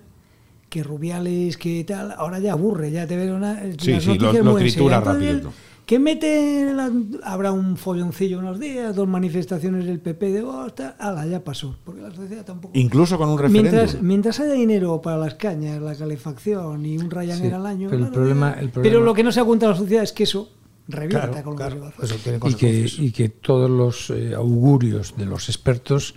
que 0.69 0.83
Rubiales, 0.83 1.57
que 1.57 1.83
tal, 1.83 2.13
ahora 2.17 2.39
ya 2.39 2.53
aburre, 2.53 2.91
ya 2.91 3.07
te 3.07 3.15
ven 3.17 3.31
una, 3.33 3.61
Sí, 3.79 3.91
las 3.93 4.03
sí, 4.03 4.17
lo- 4.17 4.31
lo 4.33 4.51
muy 4.51 4.61
tritura 4.61 5.01
rapidito. 5.01 5.51
que 5.85 5.97
mete, 5.97 6.71
la- 6.73 6.91
habrá 7.23 7.51
un 7.51 7.75
folloncillo 7.75 8.37
unos 8.37 8.59
días, 8.59 8.95
dos 8.95 9.07
manifestaciones 9.07 9.85
del 9.87 9.99
PP 9.99 10.31
de 10.31 10.43
Bosta, 10.43 10.95
ala, 10.99 11.25
ya 11.25 11.43
pasó, 11.43 11.75
porque 11.83 12.01
la 12.01 12.11
sociedad 12.13 12.45
tampoco... 12.45 12.77
Incluso 12.77 13.17
con 13.17 13.29
un 13.29 13.39
referéndum. 13.39 13.71
Mientras, 13.73 14.01
mientras 14.01 14.39
haya 14.39 14.53
dinero 14.53 15.01
para 15.01 15.17
las 15.17 15.33
cañas, 15.35 15.81
la 15.81 15.95
calefacción 15.95 16.85
y 16.85 16.97
un 16.99 17.09
Ryanair 17.09 17.49
Sí, 17.49 17.55
al 17.55 17.65
año... 17.65 17.89
pero 17.89 18.05
el 18.05 18.11
problema- 18.11 18.55
pero 18.81 19.01
lo 19.01 19.13
que 19.15 19.23
no 19.23 19.31
se 19.31 19.39
da 19.39 19.45
cuenta 19.47 19.67
la 19.67 19.75
sociedad 19.75 20.03
es 20.03 20.13
que 20.13 20.23
eso 20.23 20.51
revienta 20.87 21.27
Claro, 21.29 21.43
con 21.43 21.53
lo 21.53 21.57
claro, 21.57 21.71
que 21.71 21.75
se 21.75 21.81
va 21.81 21.87
a 21.87 21.89
hacer. 21.89 22.05
eso 22.05 22.15
tiene 22.23 22.37
y 22.37 22.39
que, 22.39 22.41
consecuencias. 22.41 22.99
y 22.99 23.11
que 23.11 23.29
todos 23.29 23.69
los 23.69 24.09
eh, 24.11 24.35
augurios 24.35 25.15
de 25.17 25.25
los 25.25 25.49
expertos 25.49 26.13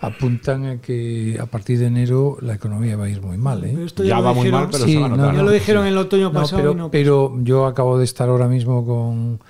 apuntan 0.00 0.64
a 0.66 0.80
que 0.80 1.38
a 1.40 1.46
partir 1.46 1.78
de 1.78 1.86
enero 1.86 2.38
la 2.40 2.54
economía 2.54 2.96
va 2.96 3.04
a 3.04 3.08
ir 3.10 3.20
muy 3.22 3.36
mal. 3.36 3.64
¿eh? 3.64 3.76
Esto 3.84 4.02
Ya 4.04 4.16
lo 4.16 4.24
va 4.24 4.32
muy 4.32 4.44
dijeron- 4.46 4.60
mal, 4.62 4.68
pero 4.72 4.84
Sí, 4.84 4.92
se 4.94 4.98
va 4.98 5.06
a 5.06 5.08
no. 5.10 5.32
Ya 5.34 5.42
lo 5.42 5.50
dijeron 5.50 5.82
en 5.86 5.92
el 5.92 5.98
otoño 5.98 6.32
No, 6.32 6.40
pasado 6.40 6.56
pero, 6.62 6.72
y 6.72 6.74
no 6.76 6.90
pero 6.90 7.34
yo 7.42 7.66
acabo 7.66 7.98
de 7.98 8.04
estar 8.04 8.28
ahora 8.28 8.48
mismo 8.48 8.84
con, 8.86 9.40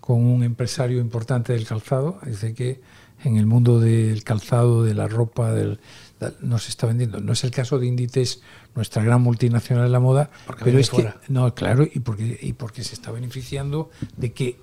con 0.00 0.24
un 0.24 0.42
empresario 0.42 1.00
importante 1.00 1.52
del 1.52 1.66
calzado. 1.66 2.18
Dice 2.26 2.54
que 2.54 2.80
en 3.22 3.36
el 3.36 3.46
mundo 3.46 3.78
del 3.80 4.24
calzado, 4.24 4.82
de 4.82 4.94
la 4.94 5.06
ropa, 5.06 5.52
del, 5.52 5.78
no 6.40 6.58
se 6.58 6.70
está 6.70 6.86
vendiendo. 6.86 7.20
No 7.20 7.32
es 7.34 7.44
el 7.44 7.50
caso 7.50 7.78
de 7.78 7.86
Inditex, 7.86 8.40
nuestra 8.74 9.02
gran 9.04 9.20
multinacional 9.22 9.84
de 9.84 9.90
la 9.90 10.00
moda, 10.00 10.30
Porque 10.46 10.64
pero 10.64 10.78
es 10.78 10.90
que 10.90 11.12
no, 11.28 11.54
claro, 11.54 11.84
y 11.84 12.00
porque 12.00 12.38
y 12.40 12.52
porque 12.54 12.82
se 12.82 12.94
está 12.94 13.10
beneficiando 13.10 13.90
de 14.16 14.32
que 14.32 14.58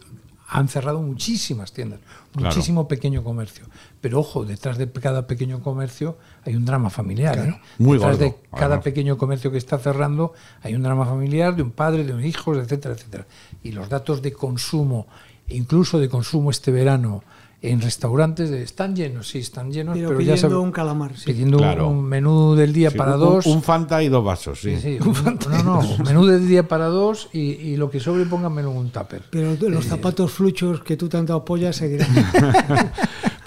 han 0.49 0.67
cerrado 0.69 1.01
muchísimas 1.01 1.73
tiendas, 1.73 1.99
Claro. 2.31 2.47
muchísimo 2.55 2.87
pequeño 2.87 3.23
comercio. 3.23 3.65
Pero 3.99 4.19
ojo, 4.19 4.45
detrás 4.45 4.77
de 4.77 4.89
cada 4.91 5.27
pequeño 5.27 5.59
comercio 5.61 6.17
hay 6.45 6.55
un 6.55 6.63
drama 6.65 6.89
familiar. 6.89 7.37
¿eh? 7.39 7.59
Muy 7.79 7.97
detrás 7.97 8.17
gordo, 8.17 8.25
de 8.25 8.35
cada 8.51 8.65
además. 8.65 8.83
pequeño 8.83 9.17
comercio 9.17 9.51
que 9.51 9.57
está 9.57 9.77
cerrando 9.77 10.33
hay 10.61 10.75
un 10.75 10.83
drama 10.83 11.05
familiar 11.05 11.55
de 11.55 11.63
un 11.63 11.71
padre, 11.71 12.03
de 12.05 12.13
un 12.13 12.23
hijo, 12.23 12.55
etcétera, 12.55 12.93
etcétera. 12.95 13.27
Y 13.63 13.71
los 13.73 13.89
datos 13.89 14.21
de 14.21 14.31
consumo, 14.33 15.07
incluso 15.49 15.99
de 15.99 16.07
consumo 16.09 16.49
este 16.51 16.71
verano 16.71 17.23
en 17.59 17.81
restaurantes, 17.81 18.51
de- 18.51 18.61
están 18.61 18.95
llenos, 18.95 19.29
sí, 19.29 19.39
están 19.39 19.71
llenos, 19.71 19.95
Pero 19.95 20.09
pero, 20.09 20.19
ya 20.21 20.33
pidiendo 20.35 20.49
sabe- 20.49 20.61
un 20.61 20.71
calamar, 20.71 21.17
sí. 21.17 21.25
pidiendo 21.25 21.57
Claro. 21.57 21.87
un 21.89 22.03
menú 22.03 22.53
del 22.53 22.71
día 22.71 22.91
Sí, 22.91 22.97
para 22.97 23.15
un- 23.15 23.19
dos. 23.19 23.45
Un 23.47 23.63
Fanta 23.63 24.03
y 24.03 24.09
dos 24.09 24.23
vasos, 24.23 24.59
sí. 24.61 24.75
Sí, 24.75 24.97
sí, 24.99 24.99
un- 25.09 25.39
no, 25.65 25.81
no, 25.81 25.97
menú 26.05 26.25
del 26.27 26.47
día 26.47 26.67
para 26.67 26.85
dos 26.85 27.29
y, 27.33 27.39
y 27.39 27.75
lo 27.77 27.89
que 27.89 27.99
sobre 27.99 28.25
pónganmelo 28.25 28.69
en 28.71 28.77
un 28.77 28.89
tupper. 28.91 29.23
Pero 29.31 29.55
los 29.69 29.85
zapatos 29.85 30.31
fluchos 30.31 30.81
que 30.83 30.95
tú 30.97 31.09
tanto 31.09 31.33
apoyas 31.33 31.75
seguirán. 31.75 32.07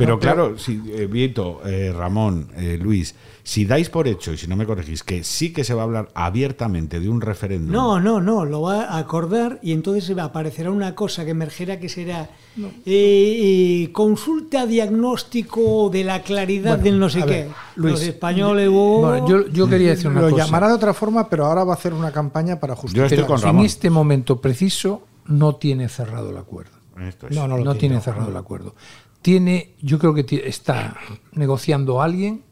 Pero 0.01 0.18
claro, 0.18 0.59
si, 0.59 0.80
eh, 0.92 1.07
Vieto, 1.07 1.61
eh, 1.64 1.92
Ramón, 1.96 2.48
eh, 2.57 2.78
Luis, 2.80 3.14
si 3.42 3.64
dais 3.64 3.88
por 3.90 4.07
hecho, 4.07 4.32
y 4.32 4.36
si 4.36 4.46
no 4.46 4.55
me 4.57 4.66
corregís, 4.66 5.03
que 5.03 5.24
sí 5.24 5.53
que 5.53 5.64
se 5.64 5.74
va 5.74 5.82
a 5.82 5.84
hablar 5.84 6.09
abiertamente 6.14 7.01
de 7.01 7.09
un 7.09 7.20
referéndum. 7.20 7.72
No, 7.72 7.98
no, 8.01 8.20
no, 8.20 8.44
lo 8.44 8.62
va 8.62 8.84
a 8.84 8.98
acordar 8.98 9.59
y 9.62 9.72
entonces 9.72 10.16
aparecerá 10.18 10.70
una 10.70 10.94
cosa 10.94 11.24
que 11.24 11.30
emergerá 11.32 11.78
que 11.80 11.88
será 11.88 12.30
eh, 12.59 13.84
eh, 13.84 13.92
consulta 13.92 14.66
diagnóstico 14.66 15.88
de 15.90 16.05
la 16.05 16.22
claridad 16.22 16.72
Bueno, 16.78 16.84
del 16.84 16.98
no 17.01 17.09
sé 17.09 17.20
qué. 17.22 17.26
ver, 17.26 17.48
Luis, 17.76 17.92
Los 17.94 18.03
españoles, 18.03 18.68
oh, 18.72 19.01
Bueno, 19.01 19.28
yo, 19.28 19.48
yo 19.48 19.68
quería 19.68 19.90
decir 19.90 20.09
una 20.09 20.20
Lo 20.22 20.30
cosa. 20.30 20.44
llamará 20.44 20.68
de 20.68 20.74
otra 20.74 20.94
forma, 20.94 21.28
pero 21.28 21.46
ahora 21.46 21.64
va 21.64 21.72
a 21.72 21.76
hacer 21.76 21.94
una 21.94 22.12
campaña 22.12 22.61
para 22.61 22.74
Yo 22.74 22.80
justificar. 22.82 23.12
estoy 23.12 23.26
con 23.26 23.48
en 23.59 23.64
este 23.64 23.90
momento 23.90 24.40
preciso 24.40 25.03
no 25.26 25.57
tiene 25.57 25.88
cerrado 25.88 26.30
el 26.30 26.36
acuerdo. 26.36 26.72
Esto 27.01 27.28
es. 27.28 27.34
No, 27.36 27.48
no 27.48 27.57
lo 27.57 27.64
no 27.64 27.74
tiene. 27.76 28.01
cerrado 28.01 28.30
el 28.30 28.36
acuerdo. 28.36 28.74
Tiene, 29.23 29.75
yo 29.83 29.99
creo 29.99 30.14
que 30.14 30.25
está 30.47 30.97
negociando 31.33 32.01
alguien 32.01 32.43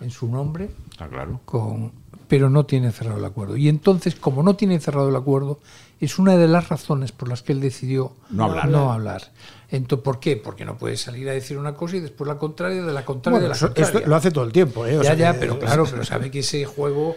en 0.00 0.10
su 0.10 0.28
nombre, 0.28 0.70
claro. 0.96 1.40
con, 1.44 1.92
pero 2.28 2.48
no 2.50 2.64
tiene 2.66 2.92
cerrado 2.92 3.18
el 3.18 3.24
acuerdo. 3.24 3.56
Y 3.56 3.68
entonces, 3.68 4.14
como 4.14 4.42
no 4.42 4.54
tiene 4.54 4.78
cerrado 4.80 5.08
el 5.08 5.16
acuerdo, 5.16 5.58
es 6.00 6.18
una 6.18 6.36
de 6.36 6.46
las 6.48 6.68
razones 6.68 7.10
por 7.12 7.28
las 7.28 7.42
que 7.42 7.52
él 7.52 7.60
decidió 7.60 8.12
No 8.30 8.44
hablar. 8.44 8.68
No 8.68 8.92
hablar. 8.92 9.32
Entonces, 9.70 10.04
¿Por 10.04 10.20
qué? 10.20 10.36
Porque 10.36 10.64
no 10.64 10.76
puede 10.76 10.96
salir 10.96 11.28
a 11.28 11.32
decir 11.32 11.58
una 11.58 11.74
cosa 11.74 11.96
y 11.96 12.00
después 12.00 12.28
la 12.28 12.38
contraria 12.38 12.82
de 12.82 12.92
la 12.92 13.04
contraria 13.04 13.38
Bueno, 13.38 13.44
de 13.44 13.48
la 13.50 13.56
eso- 13.56 13.66
contraria. 13.68 13.98
esto 13.98 14.08
lo 14.08 14.16
hace 14.16 14.30
todo 14.30 14.44
el 14.44 14.52
tiempo, 14.52 14.86
¿eh? 14.86 14.98
O 14.98 15.02
ya, 15.02 15.10
sea 15.10 15.14
ya, 15.16 15.32
que- 15.32 15.38
pero 15.40 15.58
claro, 15.58 15.84
pero 15.90 16.04
sabe 16.04 16.30
que 16.30 16.40
ese 16.40 16.64
juego, 16.64 17.16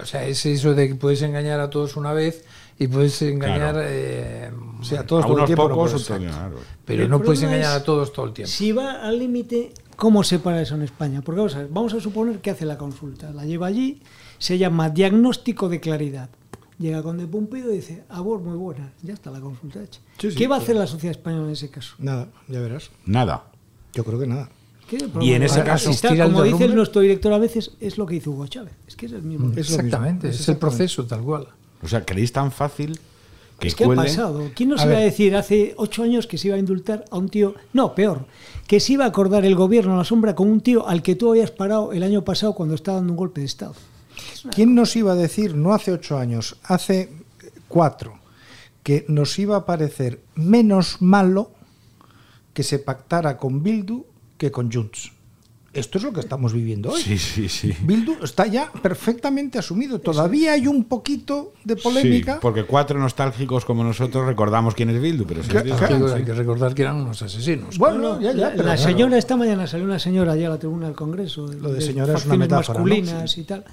o 0.00 0.06
sea, 0.06 0.26
es 0.26 0.44
eso 0.46 0.74
de 0.74 0.88
que 0.88 0.94
puedes 0.94 1.22
engañar 1.22 1.60
a 1.60 1.70
todos 1.70 1.96
una 1.96 2.12
vez 2.12 2.44
y 2.78 2.86
puedes 2.88 3.20
engañar 3.22 3.74
Claro. 3.74 3.80
eh, 3.84 4.50
O 4.80 4.84
sea, 4.84 5.04
todos 5.06 5.24
a 5.24 5.26
todo 5.26 5.32
el 5.34 5.38
unos 5.40 5.46
tiempo 5.46 5.68
no 5.68 5.74
pocos, 5.74 6.04
claro. 6.06 6.56
pero 6.84 7.02
El 7.04 7.10
no 7.10 7.20
puedes 7.22 7.42
engañar 7.42 7.76
es- 7.76 7.82
a 7.82 7.84
todos 7.84 8.12
todo 8.12 8.26
el 8.26 8.32
tiempo. 8.32 8.50
Si 8.50 8.72
va 8.72 9.02
al 9.02 9.18
límite, 9.18 9.72
¿cómo 9.96 10.22
se 10.24 10.38
para 10.38 10.62
eso 10.62 10.74
en 10.76 10.82
España? 10.82 11.20
Porque 11.22 11.38
vamos 11.38 11.54
a, 11.54 11.58
ver, 11.58 11.68
vamos 11.70 11.92
a 11.94 12.00
suponer 12.00 12.38
que 12.40 12.50
hace 12.50 12.64
la 12.64 12.78
consulta, 12.78 13.30
la 13.32 13.44
lleva 13.44 13.66
allí, 13.66 14.00
se 14.38 14.56
llama 14.58 14.88
diagnóstico 14.90 15.68
de 15.68 15.80
claridad. 15.80 16.30
Llega 16.78 17.02
con 17.02 17.18
de 17.18 17.26
Pumpido 17.26 17.70
y 17.70 17.76
dice, 17.76 18.04
a 18.08 18.22
vos 18.22 18.40
muy 18.40 18.56
buena, 18.56 18.90
ya 19.02 19.12
está 19.12 19.30
la 19.30 19.40
consulta 19.40 19.82
hecha. 19.82 20.00
Sí, 20.18 20.30
sí, 20.30 20.36
¿Qué 20.38 20.48
va 20.48 20.56
a 20.56 20.60
hacer 20.60 20.76
la 20.76 20.86
sociedad 20.86 21.10
española 21.14 21.44
en 21.46 21.52
ese 21.52 21.68
caso? 21.68 21.94
Nada, 21.98 22.28
ya 22.48 22.60
verás. 22.60 22.90
Nada. 23.04 23.44
Yo 23.92 24.02
creo 24.02 24.18
que 24.18 24.26
nada. 24.26 24.48
¿Qué 24.90 24.96
es 24.96 25.04
Y 25.20 25.34
en 25.34 25.44
ese 25.44 25.62
caso- 25.62 25.90
está, 25.90 26.08
Asistir 26.08 26.20
al 26.20 26.32
como 26.32 26.42
dice 26.42 26.66
nuestro 26.66 27.00
director 27.00 27.32
a 27.32 27.38
veces, 27.38 27.70
es 27.80 27.96
lo 27.96 28.06
que 28.06 28.16
hizo 28.16 28.32
Hugo 28.32 28.48
Chávez. 28.48 28.72
Es 28.88 28.96
que 28.96 29.06
es 29.06 29.12
el 29.12 29.22
mismo. 29.22 29.46
Es 29.50 29.52
lo 29.52 29.56
mismo, 29.56 29.74
Exactamente, 29.76 30.28
es 30.30 30.40
es, 30.40 30.48
el 30.48 30.56
proceso 30.56 31.06
tal 31.06 31.22
cual. 31.22 31.46
O 31.80 31.86
sea, 31.86 32.04
¿creéis 32.04 32.32
tan 32.32 32.50
fácil 32.50 32.98
que 33.60 33.68
es 33.68 33.76
que 33.76 33.84
ha 33.84 33.94
pasado. 33.94 34.50
¿Quién 34.52 34.70
nos 34.70 34.80
A 34.80 34.86
iba 34.86 34.96
a 34.96 35.00
decir 35.00 35.36
hace 35.36 35.74
ocho 35.76 36.02
años 36.02 36.26
que 36.26 36.38
se 36.38 36.48
iba 36.48 36.56
a 36.56 36.58
indultar 36.58 37.04
a 37.08 37.18
un 37.18 37.28
tío? 37.28 37.54
No, 37.72 37.94
peor. 37.94 38.26
Que 38.66 38.80
se 38.80 38.94
iba 38.94 39.04
a 39.04 39.08
acordar 39.08 39.44
el 39.44 39.54
gobierno 39.54 39.94
a 39.94 39.98
la 39.98 40.04
sombra 40.04 40.34
con 40.34 40.48
un 40.50 40.60
tío 40.60 40.88
al 40.88 41.02
que 41.04 41.14
tú 41.14 41.30
habías 41.30 41.52
parado 41.52 41.92
el 41.92 42.02
año 42.02 42.24
pasado 42.24 42.54
cuando 42.54 42.74
estaba 42.74 42.96
dando 42.96 43.12
un 43.12 43.16
golpe 43.18 43.42
de 43.42 43.46
Estado. 43.46 43.74
¿Quién 44.52 44.74
nos 44.74 44.96
iba 44.96 45.12
a 45.12 45.14
decir, 45.16 45.54
no 45.54 45.72
hace 45.72 45.92
ocho 45.92 46.18
años, 46.18 46.56
hace 46.64 47.10
cuatro, 47.68 48.18
que 48.82 49.04
nos 49.06 49.38
iba 49.38 49.56
a 49.56 49.66
parecer 49.66 50.20
menos 50.34 50.96
malo 51.00 51.52
que 52.54 52.64
se 52.64 52.80
pactara 52.80 53.36
con 53.36 53.62
Bildu 53.62 54.04
que 54.40 54.50
con 54.50 54.72
Junts? 54.72 55.12
Esto 55.72 55.98
es 55.98 56.04
lo 56.04 56.12
que 56.12 56.18
estamos 56.18 56.52
viviendo 56.52 56.90
hoy. 56.90 57.00
Sí, 57.00 57.16
sí, 57.16 57.48
sí. 57.48 57.72
Bildu 57.82 58.14
está 58.24 58.44
ya 58.48 58.72
perfectamente 58.82 59.56
asumido. 59.56 60.00
Todavía 60.00 60.54
hay 60.54 60.66
un 60.66 60.82
poquito 60.82 61.52
de 61.62 61.76
polémica. 61.76 62.32
Sí, 62.34 62.38
porque 62.42 62.64
cuatro 62.64 62.98
nostálgicos 62.98 63.64
como 63.64 63.84
nosotros 63.84 64.26
recordamos 64.26 64.74
quién 64.74 64.90
es 64.90 65.00
Bildu, 65.00 65.26
pero 65.26 65.44
si 65.44 65.50
Claro, 65.50 65.68
no 65.68 66.06
Hay 66.06 66.12
que- 66.12 66.18
hay 66.18 66.24
que 66.24 66.34
recordar 66.34 66.74
que 66.74 66.82
eran 66.82 66.96
unos 66.96 67.22
asesinos. 67.22 67.78
Bueno, 67.78 68.20
ya, 68.20 68.32
ya, 68.32 68.36
la, 68.36 68.50
pero 68.50 68.64
la 68.64 68.74
claro. 68.74 68.82
señora, 68.90 69.16
esta 69.18 69.36
mañana 69.36 69.68
salió 69.68 69.84
una 69.86 70.00
señora 70.00 70.32
allá 70.32 70.48
a 70.48 70.50
la 70.50 70.58
tribuna 70.58 70.86
del 70.86 70.96
Congreso. 70.96 71.46
Lo 71.46 71.70
de 71.72 71.80
señora 71.82 72.14
es 72.14 72.24
una 72.26 72.34
facciones 72.34 72.38
metáfora, 72.40 72.80
¿no? 72.80 72.84
masculinas 72.86 73.38
y 73.38 73.44
tal. 73.44 73.64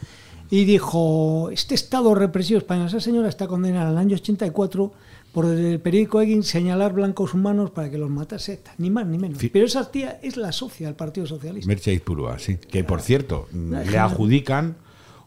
Y 0.51 0.65
dijo, 0.65 1.49
este 1.51 1.73
estado 1.73 2.13
represivo 2.13 2.59
español, 2.59 2.87
esa 2.87 2.99
señora 3.01 3.27
está 3.27 3.47
condenada 3.47 3.87
en 3.87 3.91
el 3.93 3.97
año 3.97 4.15
84 4.17 4.93
por 5.37 5.45
el 5.45 5.79
periódico 5.79 6.19
Egin 6.19 6.41
señalar 6.41 6.93
blancos 6.93 7.35
humanos 7.35 7.69
para 7.69 7.91
que 7.91 7.99
los 7.99 8.09
matase 8.09 8.59
ni 8.79 8.89
más 8.89 9.05
ni 9.05 9.19
menos. 9.19 9.37
Sí. 9.37 9.49
Pero 9.49 9.67
esa 9.67 9.91
tía 9.91 10.19
es 10.23 10.35
la 10.35 10.51
socia 10.51 10.87
del 10.87 10.95
Partido 10.95 11.27
Socialista. 11.27 11.67
Merche 11.67 11.93
Izpurúa, 11.93 12.39
sí. 12.39 12.57
Que 12.57 12.83
por 12.83 13.01
cierto, 13.01 13.47
le 13.53 13.83
genial. 13.85 14.05
adjudican 14.05 14.77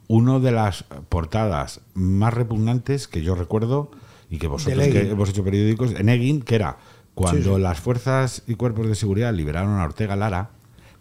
una 0.08 0.40
de 0.40 0.50
las 0.50 0.82
portadas 1.08 1.82
más 1.94 2.34
repugnantes 2.34 3.06
que 3.06 3.22
yo 3.22 3.36
recuerdo 3.36 3.92
y 4.28 4.38
que 4.38 4.48
vosotros 4.48 4.82
que 4.88 5.10
hemos 5.12 5.28
hecho 5.28 5.44
periódicos 5.44 5.92
en 5.92 6.08
Egin, 6.08 6.42
que 6.42 6.56
era 6.56 6.78
cuando 7.14 7.50
Sí, 7.50 7.54
sí. 7.54 7.60
las 7.60 7.78
fuerzas 7.78 8.42
y 8.48 8.56
cuerpos 8.56 8.88
de 8.88 8.96
seguridad 8.96 9.32
liberaron 9.32 9.78
a 9.78 9.84
Ortega 9.84 10.16
Lara, 10.16 10.50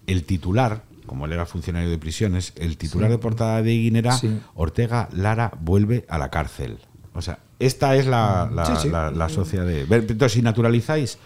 el 0.06 0.24
titular, 0.24 0.84
como 1.08 1.26
él 1.26 1.34
era 1.34 1.48
funcionario 1.48 1.90
de 1.90 1.98
prisiones, 1.98 2.54
el 2.58 2.78
titular 2.78 3.10
de 3.10 3.18
portada 3.18 3.64
de 3.64 3.72
Egin 3.72 3.96
era. 3.96 4.16
Ortega 4.54 5.10
Lara 5.14 5.52
vuelve 5.60 6.06
a 6.10 6.20
la 6.20 6.30
cárcel. 6.30 6.78
O 7.16 7.24
sea, 7.24 7.40
esta 7.60 7.96
es 7.96 8.08
la, 8.08 8.50
la, 8.54 8.66
Sí, 8.66 8.74
sí. 8.84 8.90
la- 8.90 9.12
la 9.12 9.30
sociedad 9.30 9.66
de... 9.66 9.82
Entonces, 9.82 10.32
si 10.34 10.42
naturalizáis 10.42 11.18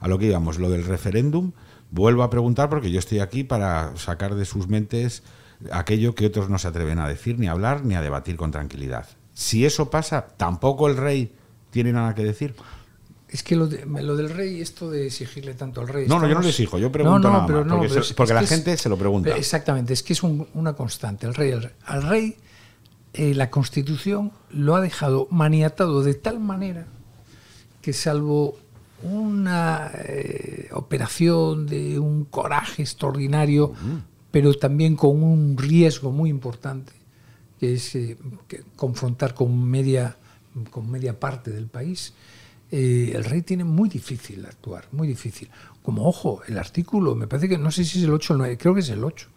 a 0.00 0.08
lo 0.08 0.18
que 0.18 0.26
íbamos, 0.26 0.58
lo 0.58 0.68
del 0.70 0.84
referéndum, 0.84 1.52
vuelvo 1.90 2.22
a 2.22 2.30
preguntar 2.30 2.68
porque 2.68 2.90
yo 2.90 2.98
estoy 2.98 3.20
aquí 3.20 3.44
para 3.44 3.92
sacar 3.96 4.34
de 4.34 4.44
sus 4.44 4.68
mentes 4.68 5.22
aquello 5.70 6.14
que 6.14 6.26
otros 6.26 6.48
no 6.50 6.58
se 6.58 6.66
atreven 6.68 6.98
a 6.98 7.08
decir, 7.08 7.38
ni 7.38 7.46
a 7.46 7.52
hablar, 7.52 7.84
ni 7.84 7.94
a 7.94 8.00
debatir 8.02 8.36
con 8.36 8.50
tranquilidad. 8.50 9.06
Si 9.34 9.64
eso 9.64 9.90
pasa, 9.90 10.26
tampoco 10.36 10.88
el 10.88 10.96
rey 10.96 11.32
tiene 11.70 11.92
nada 11.92 12.14
que 12.14 12.24
decir. 12.24 12.54
Es 13.28 13.42
que 13.42 13.56
lo, 13.56 13.66
de- 13.66 13.86
lo 13.86 14.16
del 14.16 14.28
rey, 14.28 14.60
esto 14.60 14.90
de 14.90 15.06
exigirle 15.06 15.54
tanto 15.54 15.80
al 15.80 15.88
rey. 15.88 16.06
No, 16.08 16.18
no, 16.18 16.26
yo 16.28 16.34
no 16.34 16.40
le 16.42 16.48
exijo, 16.50 16.78
yo 16.78 16.90
pregunto 16.92 17.30
nada 17.30 17.46
más, 17.46 17.50
porque 17.68 17.88
pero 17.88 18.02
se- 18.02 18.14
porque 18.14 18.34
la 18.34 18.42
gente 18.44 18.76
se 18.76 18.88
lo 18.88 18.96
pregunta. 18.98 19.34
Exactamente, 19.36 19.92
es 19.94 20.02
que 20.02 20.12
es 20.14 20.22
un- 20.22 20.48
una 20.54 20.72
constante. 20.74 21.26
El 21.26 21.34
rey, 21.34 21.52
el 21.52 21.62
rey- 21.62 21.72
al 21.86 22.02
rey, 22.02 22.36
eh, 23.14 23.34
la 23.34 23.50
constitución 23.50 24.32
lo 24.50 24.74
ha 24.74 24.80
dejado 24.80 25.28
maniatado 25.30 26.02
de 26.02 26.14
tal 26.14 26.40
manera 26.40 26.86
que 27.80 27.92
salvo 27.92 28.56
una 29.02 29.90
eh, 29.94 30.68
operación 30.72 31.66
de 31.66 31.98
un 31.98 32.24
coraje 32.24 32.82
extraordinario, 32.82 33.74
pero 34.30 34.54
también 34.54 34.96
con 34.96 35.22
un 35.22 35.58
riesgo 35.58 36.12
muy 36.12 36.30
importante, 36.30 36.92
que 37.58 37.74
es 37.74 37.94
eh, 37.96 38.16
que 38.46 38.62
confrontar 38.76 39.34
con 39.34 39.68
media, 39.68 40.16
con 40.70 40.90
media 40.90 41.18
parte 41.18 41.50
del 41.50 41.66
país, 41.66 42.14
eh, 42.70 43.12
el 43.14 43.24
rey 43.24 43.42
tiene 43.42 43.64
muy 43.64 43.88
difícil 43.88 44.46
actuar, 44.46 44.86
muy 44.92 45.06
difícil. 45.06 45.50
Como, 45.82 46.06
ojo, 46.06 46.40
el 46.46 46.56
artículo, 46.56 47.14
me 47.14 47.26
parece 47.26 47.48
que 47.48 47.58
no 47.58 47.70
sé 47.70 47.84
si 47.84 47.98
es 47.98 48.04
el 48.04 48.12
8 48.12 48.32
o 48.32 48.36
el 48.36 48.38
9, 48.38 48.58
creo 48.58 48.74
que 48.74 48.80
es 48.80 48.88
el 48.88 49.04
8. 49.04 49.28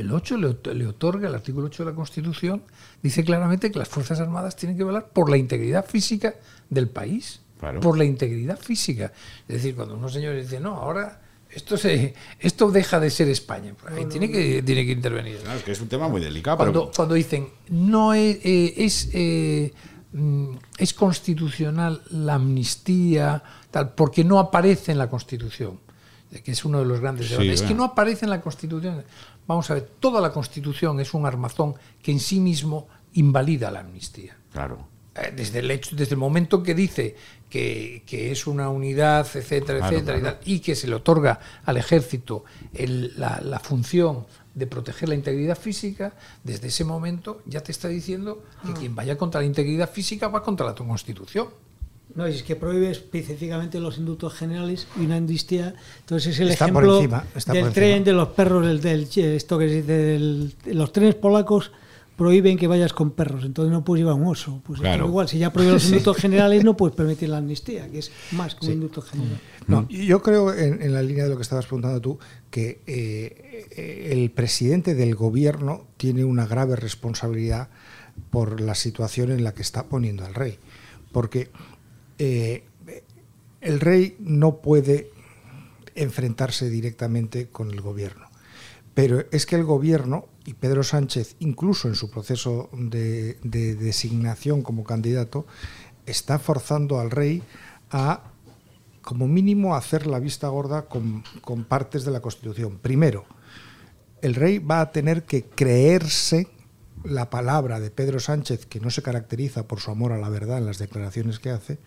El 0.00 0.12
8 0.12 0.36
le, 0.38 0.48
ot- 0.48 0.72
le 0.72 0.86
otorga, 0.86 1.28
el 1.28 1.34
artículo 1.34 1.66
8 1.66 1.84
de 1.84 1.90
la 1.90 1.96
Constitución, 1.96 2.62
dice 3.02 3.22
claramente 3.24 3.70
que 3.70 3.78
las 3.78 3.88
Fuerzas 3.88 4.20
Armadas 4.20 4.56
tienen 4.56 4.76
que 4.76 4.84
velar 4.84 5.08
por 5.08 5.30
la 5.30 5.36
integridad 5.36 5.84
física 5.86 6.34
del 6.68 6.88
país. 6.88 7.40
por 7.82 7.98
la 7.98 8.04
integridad 8.04 8.58
física. 8.58 9.12
Es 9.46 9.56
decir, 9.56 9.74
cuando 9.74 9.94
unos 9.94 10.12
señores 10.14 10.48
dicen, 10.48 10.62
no, 10.62 10.76
ahora 10.76 11.20
esto 11.50 11.76
se 11.76 12.14
esto 12.38 12.70
deja 12.70 12.98
de 13.00 13.10
ser 13.10 13.28
España. 13.28 13.74
Pues 13.78 13.92
ahí 13.94 14.06
tiene 14.06 14.30
que, 14.30 14.62
tiene 14.62 14.86
que 14.86 14.92
intervenir. 14.92 15.36
Claro, 15.38 15.58
es 15.58 15.64
que 15.64 15.72
es 15.72 15.80
un 15.80 15.88
tema 15.88 16.08
muy 16.08 16.20
delicado. 16.22 16.56
Cuando, 16.56 16.80
pero- 16.84 16.92
cuando 16.96 17.14
dicen, 17.14 17.48
no 17.68 18.14
es, 18.14 18.38
eh, 18.44 18.74
es, 18.78 19.10
eh, 19.12 19.74
mm, 20.12 20.54
es 20.78 20.94
constitucional 20.94 22.02
la 22.10 22.34
amnistía, 22.36 23.42
tal, 23.70 23.92
porque 23.94 24.24
no 24.24 24.38
aparece 24.38 24.92
en 24.92 24.98
la 24.98 25.10
Constitución, 25.10 25.80
que 26.44 26.52
es 26.52 26.64
uno 26.64 26.78
de 26.78 26.84
los 26.84 27.00
grandes 27.00 27.26
Sí, 27.26 27.32
debates. 27.32 27.60
Es 27.60 27.66
que 27.66 27.74
no 27.74 27.84
aparece 27.84 28.24
en 28.24 28.30
la 28.30 28.40
Constitución. 28.40 29.04
Vamos 29.46 29.70
a 29.70 29.74
ver, 29.74 29.90
toda 29.98 30.20
la 30.20 30.32
Constitución 30.32 31.00
es 31.00 31.12
un 31.14 31.26
armazón 31.26 31.74
que 32.02 32.12
en 32.12 32.20
sí 32.20 32.38
mismo 32.40 32.86
invalida 33.14 33.70
la 33.70 33.80
amnistía. 33.80 34.36
Claro. 34.52 34.86
Eh, 35.16 35.32
Desde 35.34 35.58
el, 35.58 35.70
hecho, 35.72 35.96
desde 35.96 36.12
el 36.14 36.18
momento 36.20 36.62
que 36.62 36.72
dice 36.74 37.16
que, 37.48 38.04
que 38.06 38.30
es 38.30 38.46
una 38.46 38.68
unidad, 38.70 39.26
etcétera, 39.34 39.80
Claro, 39.80 39.96
etcétera, 39.96 40.18
y 40.18 40.20
claro. 40.20 40.36
tal, 40.38 40.48
y 40.48 40.60
que 40.60 40.76
se 40.76 40.86
le 40.86 40.94
otorga 40.94 41.40
al 41.64 41.76
ejército 41.76 42.44
el- 42.72 43.12
la, 43.18 43.40
la 43.42 43.58
función 43.58 44.24
de 44.54 44.66
proteger 44.68 45.08
la 45.08 45.16
integridad 45.16 45.58
física, 45.58 46.12
desde 46.44 46.68
ese 46.68 46.84
momento 46.84 47.42
ya 47.46 47.60
te 47.60 47.72
está 47.72 47.88
diciendo 47.88 48.44
que 48.64 48.72
quien 48.72 48.94
vaya 48.94 49.18
contra 49.18 49.40
la 49.40 49.46
integridad 49.48 49.90
física 49.90 50.28
va 50.28 50.42
contra 50.44 50.64
la 50.66 50.74
constitución. 50.76 51.48
No, 52.14 52.26
es 52.26 52.42
que 52.42 52.56
prohíbe 52.56 52.90
específicamente 52.90 53.78
los 53.80 53.98
indultos 53.98 54.34
generales 54.34 54.86
y 54.98 55.04
una 55.04 55.16
amnistía. 55.16 55.74
Entonces 56.00 56.34
es 56.34 56.40
el 56.40 56.50
Está 56.50 56.64
ejemplo 56.66 56.96
encima, 56.96 57.24
del 57.34 57.72
tren, 57.72 57.88
encima. 57.98 58.04
de 58.04 58.12
los 58.12 58.28
perros, 58.30 58.66
del, 58.66 58.80
del- 58.80 59.08
esto 59.36 59.58
que 59.58 59.68
se 59.68 59.74
dice, 59.76 59.92
del- 59.92 60.54
los 60.72 60.92
trenes 60.92 61.14
polacos 61.14 61.70
prohíben 62.16 62.58
que 62.58 62.66
vayas 62.66 62.92
con 62.92 63.12
perros, 63.12 63.44
entonces 63.46 63.72
no 63.72 63.82
puedes 63.82 64.04
llevar 64.04 64.20
un 64.20 64.26
oso. 64.26 64.60
Pues 64.66 64.78
Claro. 64.80 65.06
igual, 65.06 65.26
si 65.26 65.38
ya 65.38 65.52
prohíbe 65.52 65.72
los 65.72 65.82
Sí. 65.84 65.88
indultos 65.88 66.18
generales, 66.18 66.64
no 66.64 66.76
puedes 66.76 66.94
permitir 66.94 67.30
la 67.30 67.38
amnistía, 67.38 67.88
que 67.90 68.00
es 68.00 68.10
más 68.32 68.54
que 68.56 68.66
un 68.66 68.72
indulto 68.72 69.00
general. 69.00 69.40
No, 69.66 69.86
y 69.88 70.04
yo 70.04 70.20
creo, 70.20 70.52
en, 70.52 70.82
en 70.82 70.92
la 70.92 71.00
línea 71.02 71.24
de 71.24 71.30
lo 71.30 71.36
que 71.36 71.42
estabas 71.42 71.64
preguntando 71.64 71.98
tú, 72.00 72.18
que 72.50 72.82
eh, 72.86 74.10
el 74.12 74.30
presidente 74.32 74.94
del 74.94 75.14
gobierno 75.14 75.86
tiene 75.96 76.24
una 76.24 76.46
grave 76.46 76.76
responsabilidad 76.76 77.68
por 78.30 78.60
la 78.60 78.74
situación 78.74 79.30
en 79.30 79.42
la 79.44 79.54
que 79.54 79.62
está 79.62 79.84
poniendo 79.84 80.24
al 80.26 80.34
rey. 80.34 80.58
Porque 81.12 81.48
eh, 82.20 82.64
el 83.62 83.80
rey 83.80 84.14
no 84.18 84.58
puede 84.58 85.10
enfrentarse 85.94 86.68
directamente 86.68 87.48
con 87.48 87.70
el 87.70 87.80
gobierno. 87.80 88.26
Pero 88.92 89.24
es 89.30 89.46
que 89.46 89.56
el 89.56 89.64
gobierno 89.64 90.26
y 90.44 90.54
Pedro 90.54 90.82
Sánchez, 90.82 91.36
incluso 91.38 91.88
en 91.88 91.94
su 91.94 92.10
proceso 92.10 92.68
de, 92.72 93.38
de 93.42 93.74
designación 93.74 94.60
como 94.60 94.84
candidato, 94.84 95.46
está 96.04 96.38
forzando 96.38 97.00
al 97.00 97.10
rey 97.10 97.42
a, 97.90 98.32
como 99.00 99.26
mínimo, 99.26 99.74
hacer 99.74 100.06
la 100.06 100.18
vista 100.18 100.48
gorda 100.48 100.86
con 100.86 101.64
partes 101.64 102.04
de 102.04 102.10
la 102.10 102.20
Constitución. 102.20 102.78
Primero, 102.82 103.24
el 104.20 104.34
rey 104.34 104.58
va 104.58 104.82
a 104.82 104.92
tener 104.92 105.24
que 105.24 105.44
creerse 105.44 106.48
la 107.04 107.30
palabra 107.30 107.80
de 107.80 107.90
Pedro 107.90 108.20
Sánchez, 108.20 108.66
que 108.66 108.80
no 108.80 108.90
se 108.90 109.02
caracteriza 109.02 109.66
por 109.66 109.80
su 109.80 109.90
amor 109.90 110.12
a 110.12 110.18
la 110.18 110.28
verdad 110.28 110.58
en 110.58 110.66
las 110.66 110.78
declaraciones 110.78 111.38
que 111.38 111.50
hace, 111.50 111.78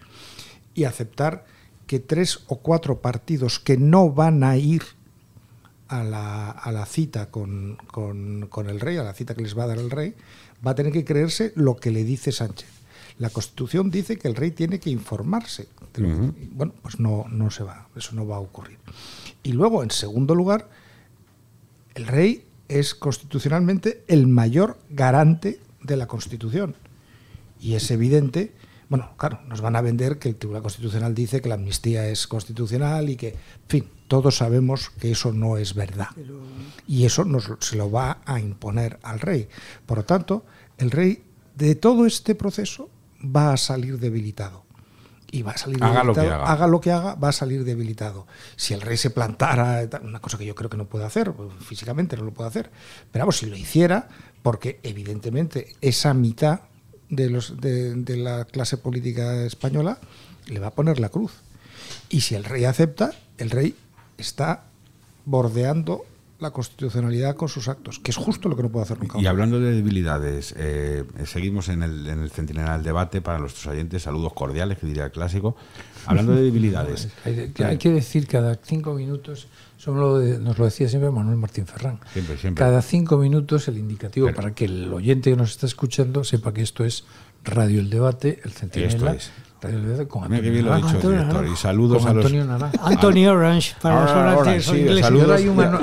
y 0.74 0.86
aceptar 0.86 1.46
que 1.88 2.00
tres 2.00 2.40
o 2.48 2.60
cuatro 2.60 3.00
partidos 3.02 3.60
que 3.60 3.78
no 3.78 4.10
van 4.12 4.44
a 4.44 4.58
ir 4.58 4.82
a 5.88 6.04
la, 6.04 6.50
a 6.50 6.72
la 6.72 6.86
cita 6.86 7.30
con, 7.30 7.78
con- 7.92 8.48
con 8.50 8.70
el 8.70 8.80
rey, 8.80 8.98
a 8.98 9.04
la 9.04 9.14
cita 9.14 9.36
que 9.36 9.44
les 9.44 9.58
va 9.58 9.64
a 9.66 9.68
dar 9.68 9.78
el 9.78 9.92
rey, 9.92 10.16
va 10.66 10.72
a 10.72 10.76
tener 10.76 10.92
que 10.94 11.06
creerse 11.06 11.52
lo 11.56 11.76
que 11.76 11.92
le 11.92 12.04
dice 12.04 12.32
Sánchez. 12.32 12.70
La 13.20 13.30
Constitución 13.30 13.92
dice 13.92 14.18
que 14.18 14.28
el 14.28 14.36
rey 14.36 14.52
tiene 14.52 14.80
que 14.80 14.90
informarse. 14.90 15.68
de 15.94 16.02
lo 16.02 16.08
que- 16.34 16.48
Bueno, 16.54 16.74
pues 16.82 17.00
no, 17.00 17.26
no 17.30 17.52
se 17.52 17.64
va, 17.64 17.88
eso 17.96 18.16
no 18.16 18.26
va 18.26 18.38
a 18.38 18.40
ocurrir. 18.40 18.80
Y 19.44 19.52
luego, 19.52 19.84
en 19.84 19.92
segundo 19.92 20.34
lugar, 20.34 20.68
el 21.94 22.08
rey 22.08 22.46
es 22.68 22.96
constitucionalmente 22.96 24.04
el 24.08 24.28
mayor 24.28 24.78
garante 24.90 25.60
de 25.82 25.98
la 25.98 26.08
Constitución. 26.08 26.76
Y 27.60 27.76
es 27.76 27.90
evidente, 27.92 28.54
bueno, 28.90 29.12
claro, 29.18 29.40
nos 29.48 29.62
van 29.62 29.76
a 29.76 29.82
vender 29.82 30.20
que 30.20 30.30
el 30.30 30.36
Tribunal 30.36 30.64
Constitucional 30.64 31.16
dice 31.16 31.42
que 31.42 31.50
la 31.50 31.56
amnistía 31.56 32.08
es 32.08 32.28
constitucional 32.28 33.10
y 33.10 33.16
que, 33.16 33.30
en 33.30 33.70
fin, 33.70 33.90
todos 34.08 34.38
sabemos 34.38 34.90
que 34.90 35.12
eso 35.12 35.32
no 35.32 35.58
es 35.58 35.74
verdad. 35.74 36.10
Y 36.88 37.06
eso 37.06 37.26
nos, 37.26 37.52
se 37.60 37.76
lo 37.76 37.90
va 37.90 38.22
a 38.26 38.40
imponer 38.40 39.00
al 39.04 39.20
rey. 39.20 39.48
Por 39.86 40.00
lo 40.00 40.06
tanto, 40.06 40.46
el 40.78 40.92
rey 40.92 41.24
de 41.56 41.76
todo 41.76 42.06
este 42.06 42.36
proceso 42.36 42.90
va 43.24 43.54
a 43.54 43.58
salir 43.58 44.00
debilitado. 44.00 44.66
Y 45.34 45.42
va 45.42 45.54
a 45.54 45.58
salir 45.58 45.84
Haga 45.84 46.04
lo 46.04 46.14
que 46.14 46.20
debilitado. 46.22 46.46
haga. 46.46 46.68
lo 46.68 46.80
que 46.80 46.92
haga, 46.92 47.16
va 47.16 47.30
a 47.30 47.32
salir 47.32 47.64
debilitado. 47.64 48.28
Si 48.56 48.76
el 48.76 48.82
rey 48.82 48.98
se 48.98 49.10
plantara, 49.10 49.82
una 50.04 50.20
cosa 50.20 50.38
que 50.38 50.46
yo 50.46 50.54
creo 50.54 50.70
que 50.70 50.78
no 50.78 50.86
puede 50.86 51.06
hacer, 51.06 51.32
pues, 51.34 51.50
físicamente 51.60 52.16
no 52.16 52.24
lo 52.24 52.32
puede 52.32 52.50
hacer, 52.50 52.70
pero 53.12 53.24
vamos, 53.24 53.38
si 53.38 53.48
lo 53.48 53.58
hiciera, 53.58 54.10
porque 54.44 54.80
evidentemente 54.84 55.76
esa 55.82 56.14
mitad 56.14 56.60
de, 57.10 57.32
los, 57.32 57.60
de, 57.60 57.96
de 57.96 58.18
la 58.18 58.46
clase 58.46 58.78
política 58.78 59.44
española 59.44 59.98
le 60.46 60.60
va 60.60 60.68
a 60.68 60.72
poner 60.76 61.00
la 61.00 61.10
cruz. 61.10 61.32
Y 62.10 62.22
si 62.22 62.36
el 62.36 62.44
rey 62.44 62.66
acepta, 62.66 63.12
el 63.40 63.50
rey 63.50 63.76
está 64.20 64.66
bordeando 65.26 66.06
la 66.44 66.52
constitucionalidad 66.52 67.36
con 67.36 67.50
sus 67.50 67.68
actos, 67.68 67.98
que 68.00 68.12
es 68.12 68.18
justo 68.18 68.48
lo 68.50 68.56
que 68.56 68.62
no 68.64 68.70
puede 68.70 68.84
hacer 68.84 69.00
nunca. 69.00 69.20
Y 69.20 69.26
hablando 69.26 69.60
de 69.60 69.72
debilidades, 69.74 70.54
eh, 70.58 71.04
seguimos 71.26 71.70
en 71.70 71.82
el, 71.82 72.06
en 72.08 72.20
el 72.22 72.30
centenario 72.30 72.74
del 72.74 72.84
debate 72.84 73.22
para 73.22 73.40
nuestros 73.40 73.66
oyentes. 73.68 74.04
Saludos 74.04 74.34
cordiales, 74.34 74.78
que 74.78 74.86
diría 74.86 75.06
el 75.06 75.12
clásico. 75.12 75.56
Hablando 76.06 76.34
de 76.36 76.44
debilidades. 76.44 77.08
Hay, 77.26 77.50
que- 77.50 77.66
hay 77.66 77.78
que 77.78 77.90
decir 77.92 78.28
cada 78.28 78.56
cinco 78.64 78.94
minutos, 78.94 79.48
me 79.88 79.94
lo 79.94 80.20
de- 80.20 80.38
nos 80.40 80.58
lo 80.60 80.66
decía 80.66 80.88
siempre 80.88 81.10
Manuel 81.12 81.38
Martín 81.38 81.66
Ferrán, 81.66 82.00
Siempre, 82.14 82.38
siempre. 82.38 82.64
cada 82.64 82.82
cinco 82.82 83.18
minutos 83.18 83.68
el 83.68 83.78
indicativo 83.78 84.28
Pero- 84.28 84.36
para 84.36 84.54
que 84.54 84.66
el 84.66 84.94
oyente 84.94 85.30
que 85.32 85.36
nos 85.36 85.52
está 85.52 85.66
escuchando 85.66 86.24
sepa 86.24 86.54
que 86.54 86.62
esto 86.62 86.84
es 86.86 87.04
Radio 87.44 87.80
El 87.82 87.90
Debate, 87.90 88.40
el 88.46 88.52
Centinela, 88.52 89.14
es. 89.14 89.32
Con 90.08 90.24
Antonio 90.26 90.52
bien 90.52 90.66
lo 90.66 90.76
dicho 90.76 90.96
el 90.96 91.02
director. 91.02 91.48
Y 91.48 91.56
saludos 91.56 92.04
Con 92.06 92.12
a 92.12 92.14
los. 92.14 92.34
Antonio 92.82 93.32
Orange, 93.34 93.76
para 93.82 94.34
los 94.46 94.68
ingleses. 94.68 95.06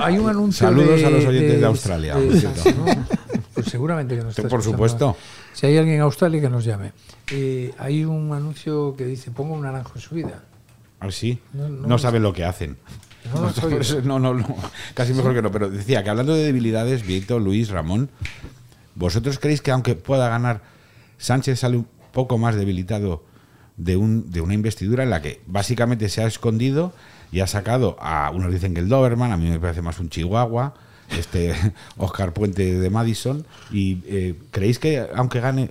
hay 0.02 0.18
un, 0.18 0.28
anuncio 0.28 0.66
Saludos 0.66 1.00
de- 1.00 1.06
a 1.06 1.10
los 1.10 1.24
oyentes 1.24 1.60
de 1.60 1.66
Australia, 1.66 2.14
por 2.14 2.36
cierto. 2.36 2.62
¿no? 2.84 3.06
Pues 3.54 3.66
seguramente 3.66 4.16
que 4.16 4.22
nos 4.22 4.30
está 4.30 4.42
Por 4.48 4.60
escuchando. 4.60 4.72
supuesto. 4.86 5.16
Si 5.54 5.66
hay 5.66 5.76
alguien 5.78 5.96
en 5.96 6.02
Australia 6.02 6.40
que 6.40 6.48
nos 6.48 6.64
llame. 6.64 6.92
Eh, 7.32 7.72
hay 7.78 8.04
un 8.04 8.32
anuncio 8.32 8.94
que 8.96 9.04
dice 9.06 9.30
ponga 9.30 9.54
un 9.54 9.62
naranjo 9.62 9.92
en 9.94 10.00
su 10.00 10.14
vida. 10.14 10.42
Ah, 11.00 11.10
sí. 11.10 11.38
No, 11.52 11.68
No, 11.68 11.86
no, 11.88 11.98
saben 11.98 12.22
lo 12.22 12.32
que 12.32 12.44
hacen. 12.44 12.76
No, 14.04 14.18
no, 14.18 14.32
no. 14.34 14.46
Casi 14.94 15.12
mejor 15.12 15.34
que 15.34 15.42
no. 15.42 15.50
Pero 15.52 15.68
decía 15.70 16.02
que 16.02 16.10
hablando 16.10 16.34
de 16.34 16.42
debilidades, 16.44 17.06
Víctor, 17.06 17.42
Luis, 17.42 17.68
Ramón, 17.68 18.08
¿vosotros 18.94 19.38
creéis 19.38 19.60
que 19.60 19.70
aunque 19.70 19.94
pueda 19.94 20.28
ganar, 20.28 20.62
Sánchez 21.18 21.60
sale 21.60 21.76
un 21.76 21.86
poco 22.12 22.38
más 22.38 22.54
debilitado 22.56 23.22
de, 23.80 23.96
un, 23.96 24.30
de 24.30 24.40
una 24.40 24.54
investidura 24.54 25.02
en 25.02 25.10
la 25.10 25.22
que 25.22 25.40
básicamente 25.46 26.08
se 26.08 26.22
ha 26.22 26.26
escondido 26.26 26.92
y 27.32 27.40
ha 27.40 27.46
sacado 27.46 27.96
a, 28.00 28.30
unos 28.30 28.52
dicen 28.52 28.74
que 28.74 28.80
el 28.80 28.88
Doberman, 28.88 29.32
a 29.32 29.36
mí 29.36 29.48
me 29.48 29.58
parece 29.58 29.82
más 29.82 29.98
un 30.00 30.10
chihuahua, 30.10 30.74
este 31.16 31.54
Oscar 31.96 32.32
Puente 32.32 32.78
de 32.78 32.90
Madison, 32.90 33.46
y 33.70 33.98
eh, 34.06 34.34
¿creéis 34.50 34.78
que 34.78 35.06
aunque 35.14 35.40
gane 35.40 35.70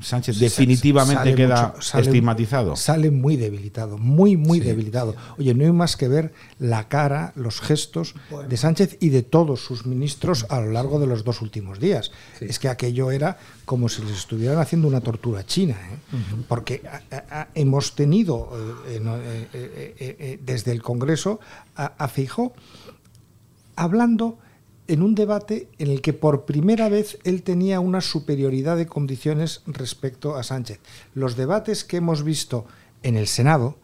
Sánchez 0.00 0.38
definitivamente 0.38 1.22
Sale 1.24 1.34
queda 1.34 1.66
mucho- 1.68 1.82
sale- 1.82 2.06
estigmatizado? 2.06 2.76
Sale 2.76 3.10
muy 3.10 3.36
debilitado, 3.36 3.98
muy, 3.98 4.36
muy 4.36 4.60
debilitado. 4.60 5.14
Oye, 5.38 5.54
no 5.54 5.64
hay 5.64 5.72
más 5.72 5.96
que 5.96 6.08
ver 6.08 6.32
la 6.58 6.88
cara, 6.88 7.32
los 7.36 7.60
gestos 7.60 8.14
de 8.48 8.56
Sánchez 8.56 8.96
y 9.00 9.10
de 9.10 9.22
todos 9.22 9.64
sus 9.64 9.86
ministros 9.86 10.46
a 10.48 10.60
lo 10.60 10.70
largo 10.70 10.98
de 10.98 11.06
los 11.06 11.24
dos 11.24 11.42
últimos 11.42 11.78
días. 11.80 12.10
Es 12.40 12.58
que 12.58 12.68
aquello 12.68 13.10
era 13.10 13.38
como 13.64 13.88
si 13.88 14.02
les 14.02 14.16
estuvieran 14.18 14.58
haciendo 14.58 14.88
una 14.88 15.00
tortura 15.00 15.44
china, 15.46 15.76
¿eh? 15.92 16.16
porque 16.48 16.82
a- 16.90 17.14
a- 17.16 17.40
a- 17.42 17.48
hemos 17.54 17.94
tenido 17.94 18.50
eh, 18.86 18.96
eh, 18.96 19.00
eh, 19.04 19.48
eh, 19.52 19.94
eh, 19.98 20.16
eh, 20.18 20.38
desde 20.44 20.72
el 20.72 20.82
Congreso 20.82 21.40
a, 21.76 21.92
a 21.98 22.08
Feijóo 22.08 22.52
hablando 23.76 24.38
en 24.92 25.02
un 25.02 25.14
debate 25.14 25.68
en 25.78 25.88
el 25.88 26.00
que 26.02 26.12
por 26.12 26.44
primera 26.44 26.88
vez 26.88 27.18
él 27.24 27.42
tenía 27.42 27.78
una 27.80 28.00
superioridad 28.00 28.76
de 28.76 28.86
condiciones 28.86 29.62
respecto 29.66 30.36
a 30.36 30.42
Sánchez. 30.42 30.80
Los 31.14 31.36
debates 31.36 31.84
que 31.84 31.98
hemos 31.98 32.24
visto 32.24 32.64
en 33.02 33.16
el 33.16 33.26
Senado 33.28 33.76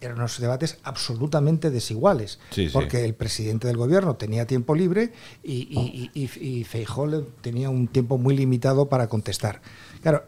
eran 0.00 0.18
unos 0.18 0.38
debates 0.38 0.78
absolutamente 0.84 1.70
desiguales, 1.70 2.38
Sí, 2.50 2.66
sí. 2.66 2.72
porque 2.72 3.04
el 3.04 3.14
presidente 3.14 3.66
del 3.66 3.76
gobierno 3.76 4.14
tenía 4.16 4.46
tiempo 4.46 4.74
libre 4.74 5.12
y, 5.42 6.10
y, 6.14 6.64
le- 7.08 7.22
tenía 7.40 7.70
un 7.70 7.88
tiempo 7.88 8.18
muy 8.18 8.36
limitado 8.36 8.88
para 8.88 9.08
contestar. 9.08 9.62
Claro, 10.02 10.22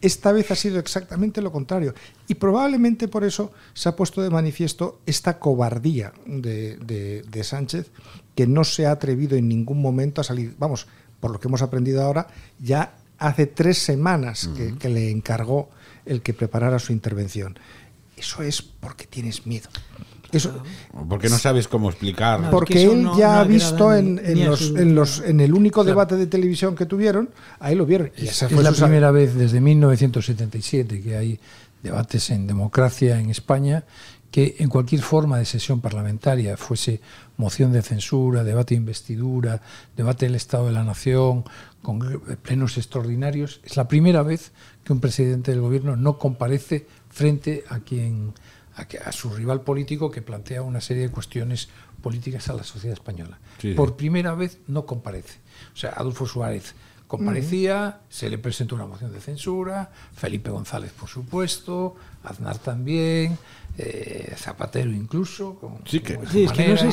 esta 0.00 0.32
vez 0.32 0.50
ha 0.50 0.56
sido 0.56 0.80
exactamente 0.80 1.40
lo 1.42 1.52
contrario. 1.52 1.94
Y 2.26 2.34
probablemente 2.34 3.06
por 3.06 3.22
eso 3.22 3.52
se 3.74 3.88
ha 3.88 3.94
puesto 3.94 4.20
de 4.22 4.30
manifiesto 4.30 4.98
esta 5.06 5.38
cobardía 5.38 6.12
de, 6.26 6.76
de- 6.78 7.22
de 7.22 7.44
Sánchez, 7.44 7.90
que 8.34 8.46
no 8.46 8.64
se 8.64 8.86
ha 8.86 8.92
atrevido 8.92 9.36
en 9.36 9.48
ningún 9.48 9.80
momento 9.80 10.20
a 10.20 10.24
salir. 10.24 10.54
Vamos, 10.58 10.86
por 11.20 11.30
lo 11.30 11.40
que 11.40 11.48
hemos 11.48 11.62
aprendido 11.62 12.02
ahora, 12.02 12.26
ya 12.58 12.94
hace 13.18 13.46
tres 13.46 13.78
semanas 13.78 14.48
que, 14.56 14.76
que 14.76 14.88
le 14.88 15.10
encargó 15.10 15.70
el 16.04 16.22
que 16.22 16.34
preparara 16.34 16.78
su 16.78 16.92
intervención. 16.92 17.58
eso 18.16 18.42
es 18.42 18.62
porque 18.62 19.06
tienes 19.06 19.46
miedo. 19.46 19.68
Eso, 20.32 20.62
porque 21.10 21.28
no 21.28 21.38
sabes 21.38 21.68
cómo 21.68 21.90
explicar. 21.90 22.50
porque 22.50 22.84
él 22.84 23.06
ya 23.18 23.40
ha 23.40 23.44
visto 23.44 23.94
en, 23.94 24.16
los, 24.46 24.70
en, 24.70 24.94
los, 24.94 25.20
en 25.20 25.40
el 25.40 25.52
único 25.52 25.84
debate 25.84 26.16
de 26.16 26.26
televisión 26.26 26.74
que 26.74 26.86
tuvieron, 26.86 27.28
ahí 27.60 27.74
lo 27.74 27.84
vieron. 27.84 28.10
Y 28.16 28.28
esa 28.28 28.48
fue 28.48 28.62
la 28.62 28.72
primera 28.72 29.10
vez 29.10 29.34
desde 29.34 29.60
1977 29.60 31.02
que 31.02 31.16
hay 31.16 31.40
debates 31.82 32.30
en 32.30 32.46
democracia 32.46 33.20
en 33.20 33.28
España 33.28 33.84
que 34.32 34.56
en 34.58 34.70
cualquier 34.70 35.02
forma 35.02 35.38
de 35.38 35.44
sesión 35.44 35.82
parlamentaria, 35.82 36.56
fuese 36.56 37.02
moción 37.36 37.70
de 37.70 37.82
censura, 37.82 38.42
debate 38.42 38.74
de 38.74 38.80
investidura, 38.80 39.60
debate 39.94 40.24
del 40.24 40.34
Estado 40.34 40.66
de 40.66 40.72
la 40.72 40.84
Nación, 40.84 41.44
con 41.82 42.00
plenos 42.42 42.78
extraordinarios, 42.78 43.60
es 43.62 43.76
la 43.76 43.86
primera 43.86 44.22
vez 44.22 44.52
que 44.84 44.94
un 44.94 45.00
presidente 45.00 45.50
del 45.50 45.60
gobierno 45.60 45.96
no 45.96 46.18
comparece 46.18 46.86
frente 47.10 47.64
a 47.68 47.80
quien 47.80 48.32
a, 48.74 49.12
su 49.12 49.28
rival 49.30 49.60
político 49.60 50.10
que 50.10 50.22
plantea 50.22 50.62
una 50.62 50.80
serie 50.80 51.02
de 51.02 51.10
cuestiones 51.10 51.68
políticas 52.00 52.48
a 52.48 52.54
la 52.54 52.64
sociedad 52.64 52.94
española. 52.94 53.38
Por 53.76 53.96
primera 53.96 54.34
vez 54.34 54.60
no 54.66 54.86
comparece. 54.86 55.40
O 55.74 55.76
sea, 55.76 55.90
Adolfo 55.90 56.26
Suárez 56.26 56.74
comparecía, 57.06 58.00
se 58.08 58.30
le 58.30 58.38
presentó 58.38 58.74
una 58.74 58.86
moción 58.86 59.12
de 59.12 59.20
censura, 59.20 59.90
Felipe 60.14 60.48
González, 60.48 60.92
por 60.92 61.10
supuesto, 61.10 61.94
Aznar 62.24 62.56
también, 62.56 63.36
eh, 63.78 64.34
Zapatero 64.36 64.90
incluso. 64.90 65.58
sí, 65.86 66.00
que, 66.00 66.18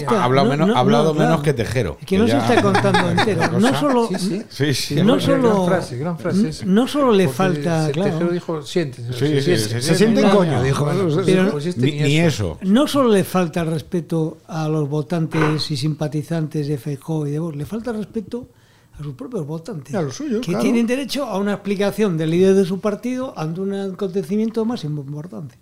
ha 0.07 0.23
hablado, 0.23 0.49
menos, 0.49 0.69
hablado 0.75 1.13
menos 1.13 1.41
que 1.41 1.53
Tejero. 1.53 1.97
que, 2.05 2.17
no 2.17 2.25
se 2.25 2.38
está 2.38 2.61
contando 2.61 3.11
entero. 3.19 3.59
No 3.59 3.77
solo, 3.77 4.09
sí, 4.49 4.73
sí. 4.73 4.95
no 5.03 5.19
solo, 5.19 5.65
gran 5.65 5.67
frase, 5.67 5.97
gran 5.97 6.17
frase 6.17 6.65
no 6.65 6.88
solo 6.88 7.11
le 7.11 7.27
falta. 7.27 7.91
Claro. 7.91 8.11
Tejero 8.11 8.32
dijo, 8.32 8.61
siéntese. 8.61 9.82
se, 9.82 9.95
siente 9.95 10.21
en 10.21 10.30
coño, 10.30 10.63
dijo. 10.63 10.89
Pero, 11.25 11.51
pues 11.51 11.65
este 11.65 11.82
ni, 11.82 12.19
eso. 12.19 12.57
No 12.61 12.88
solo 12.88 13.09
le 13.09 13.25
falta 13.25 13.63
respeto 13.65 14.38
a 14.47 14.69
los 14.69 14.88
votantes 14.88 15.69
y 15.71 15.75
simpatizantes 15.75 16.67
de 16.67 16.77
Feijóo 16.77 17.27
y 17.27 17.32
de 17.32 17.39
Vox, 17.39 17.57
le 17.57 17.65
falta 17.65 17.91
respeto 17.91 18.47
a 18.97 19.03
sus 19.03 19.15
propios 19.15 19.45
votantes. 19.45 19.93
A 19.95 20.01
los 20.01 20.15
suyos, 20.15 20.45
que 20.45 20.55
tienen 20.55 20.88
derecho 20.88 21.25
a 21.25 21.38
una 21.39 21.53
explicación 21.53 22.17
del 22.17 22.32
líder 22.32 22.55
de 22.55 22.63
su 22.63 22.80
partido 22.80 23.34
ante 23.38 23.59
un 23.59 23.73
acontecimiento 23.73 24.63
más 24.63 24.86
importante 24.86 25.57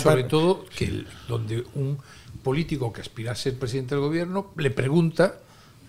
sobre 0.00 0.24
todo 0.24 0.64
que 0.76 1.04
donde 1.28 1.64
un 1.74 1.98
político 2.42 2.92
que 2.92 3.00
aspira 3.00 3.32
a 3.32 3.34
ser 3.34 3.58
presidente 3.58 3.94
del 3.94 4.02
gobierno 4.02 4.52
le 4.56 4.70
pregunta 4.70 5.36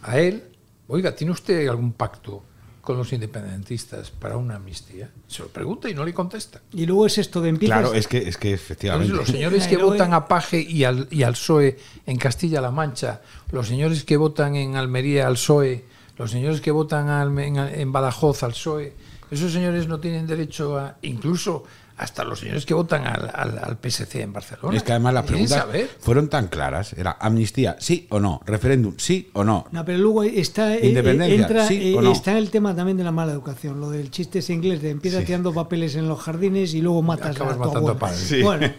a 0.01 0.19
él, 0.19 0.43
oiga, 0.87 1.15
¿tiene 1.15 1.31
usted 1.31 1.67
algún 1.67 1.93
pacto 1.93 2.43
con 2.81 2.97
los 2.97 3.13
independentistas 3.13 4.11
para 4.11 4.37
una 4.37 4.57
amnistía? 4.57 5.09
Se 5.27 5.41
lo 5.41 5.47
pregunta 5.47 5.89
y 5.89 5.95
no 5.95 6.03
le 6.03 6.13
contesta. 6.13 6.61
Y 6.73 6.85
luego 6.85 7.05
es 7.05 7.17
esto 7.17 7.41
de 7.41 7.49
empiezas... 7.49 7.79
Claro, 7.79 7.93
es 7.93 8.07
que, 8.07 8.17
es 8.17 8.37
que 8.37 8.53
efectivamente... 8.53 9.13
los 9.13 9.27
señores 9.27 9.67
que 9.67 9.77
votan 9.77 10.13
a 10.13 10.27
Paje 10.27 10.59
y 10.61 10.83
al, 10.83 11.07
y 11.09 11.23
al 11.23 11.33
PSOE 11.33 11.79
en 12.05 12.17
Castilla-La 12.17 12.71
Mancha, 12.71 13.21
los 13.51 13.67
señores 13.67 14.03
que 14.03 14.17
votan 14.17 14.55
en 14.55 14.75
Almería 14.75 15.27
al 15.27 15.35
PSOE, 15.35 15.85
los 16.17 16.29
señores 16.29 16.61
que 16.61 16.71
votan 16.71 17.39
en, 17.39 17.57
en 17.57 17.91
Badajoz 17.91 18.43
al 18.43 18.51
PSOE, 18.51 18.93
esos 19.31 19.51
señores 19.51 19.87
no 19.87 19.99
tienen 19.99 20.27
derecho 20.27 20.77
a... 20.77 20.97
Incluso 21.01 21.63
hasta 22.03 22.25
los 22.25 22.39
señores 22.39 22.65
que 22.65 22.73
votan 22.73 23.07
al, 23.07 23.31
al, 23.33 23.77
PSC 23.81 24.15
en 24.15 24.33
Barcelona. 24.33 24.75
Es 24.75 24.83
que 24.83 24.91
además 24.91 25.13
las 25.13 25.25
preguntas 25.25 25.65
fueron 25.99 26.27
tan 26.27 26.47
claras. 26.47 26.91
Era 26.93 27.17
amnistía, 27.19 27.77
sí 27.79 28.07
o 28.09 28.19
no. 28.19 28.41
Referéndum, 28.45 28.95
sí 28.97 29.29
o 29.33 29.45
no. 29.45 29.65
No, 29.71 29.85
pero 29.85 29.99
luego 29.99 30.23
está, 30.23 30.75
eh, 30.75 30.79
eh, 30.83 31.33
entra, 31.33 31.67
eh, 31.69 31.95
está 32.11 32.37
el 32.37 32.49
tema 32.49 32.75
también 32.75 32.97
de 32.97 33.05
la 33.05 33.11
mala 33.11 33.31
educación. 33.31 33.79
Lo 33.79 33.89
del 33.89 34.11
chiste 34.11 34.39
es 34.39 34.49
inglés 34.49 34.81
de 34.81 34.89
empieza 34.89 35.21
tirando 35.21 35.53
papeles 35.53 35.95
en 35.95 36.09
los 36.09 36.19
jardines 36.19 36.73
y 36.73 36.81
luego 36.81 37.01
matas 37.01 37.39
a 37.39 37.57
tu 37.57 38.43
Bueno, 38.43 38.69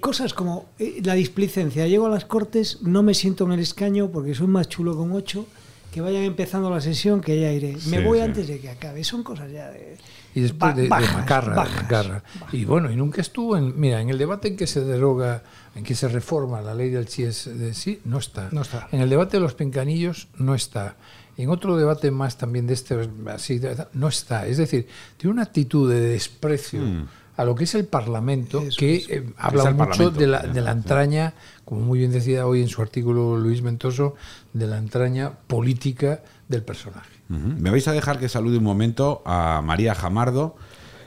cosas 0.00 0.32
como 0.32 0.66
la 0.78 1.14
displicencia. 1.14 1.86
Llego 1.88 2.06
a 2.06 2.10
las 2.10 2.24
cortes, 2.24 2.78
no 2.82 3.02
me 3.02 3.14
siento 3.14 3.44
en 3.44 3.52
el 3.52 3.60
escaño 3.60 4.08
porque 4.10 4.34
soy 4.34 4.46
más 4.46 4.68
chulo 4.68 4.96
con 4.96 5.12
ocho. 5.12 5.46
Que 5.92 6.02
vayan 6.02 6.24
empezando 6.24 6.68
la 6.68 6.82
sesión, 6.82 7.22
que 7.22 7.40
ya 7.40 7.50
iré. 7.50 7.74
Me 7.86 8.04
voy 8.04 8.20
antes 8.20 8.46
de 8.46 8.60
que 8.60 8.68
acabe. 8.68 9.02
Son 9.02 9.22
cosas 9.22 9.50
ya 9.50 9.70
de 9.70 9.96
y 10.36 10.42
después 10.42 10.76
de, 10.76 10.86
Macarra, 10.86 12.22
Y 12.52 12.66
bueno, 12.66 12.92
y 12.92 12.96
nunca 12.96 13.22
estuvo 13.22 13.56
en, 13.56 13.80
mira, 13.80 14.02
en 14.02 14.10
el 14.10 14.18
debate 14.18 14.48
en 14.48 14.56
que 14.58 14.66
se 14.66 14.84
deroga, 14.84 15.42
en 15.74 15.82
que 15.82 15.94
se 15.94 16.08
reforma 16.08 16.60
la 16.60 16.74
ley 16.74 16.90
del 16.90 17.08
CIES 17.08 17.58
de 17.58 17.72
sí, 17.72 18.02
no 18.04 18.18
está. 18.18 18.50
No 18.52 18.60
está. 18.60 18.86
En 18.92 19.00
el 19.00 19.08
debate 19.08 19.38
de 19.38 19.40
los 19.40 19.54
pencanillos 19.54 20.28
no 20.36 20.54
está. 20.54 20.96
En 21.38 21.48
otro 21.48 21.78
debate 21.78 22.10
más 22.10 22.36
también 22.36 22.66
de 22.66 22.74
este, 22.74 23.08
así, 23.28 23.62
no 23.94 24.08
está. 24.08 24.46
Es 24.46 24.58
decir, 24.58 24.86
tiene 25.16 25.32
una 25.32 25.44
actitud 25.44 25.90
de 25.90 26.00
desprecio. 26.00 26.82
Hmm. 26.82 27.08
A 27.36 27.44
lo 27.44 27.54
que 27.54 27.64
es 27.64 27.74
el 27.74 27.84
Parlamento, 27.84 28.62
que 28.78 28.96
eh, 29.08 29.30
habla 29.36 29.70
mucho 29.72 30.10
de 30.10 30.26
la, 30.26 30.40
de 30.40 30.60
la 30.60 30.72
entraña, 30.72 31.34
como 31.64 31.82
muy 31.82 31.98
bien 31.98 32.12
decía 32.12 32.46
hoy 32.46 32.62
en 32.62 32.68
su 32.68 32.80
artículo 32.80 33.36
Luis 33.36 33.62
Mentoso, 33.62 34.14
de 34.52 34.66
la 34.66 34.78
entraña 34.78 35.32
política 35.46 36.22
del 36.48 36.62
personaje. 36.62 37.10
Me 37.28 37.70
vais 37.70 37.86
a 37.88 37.92
dejar 37.92 38.18
que 38.18 38.28
salude 38.28 38.58
un 38.58 38.64
momento 38.64 39.22
a 39.26 39.60
María 39.62 39.94
Jamardo. 39.94 40.56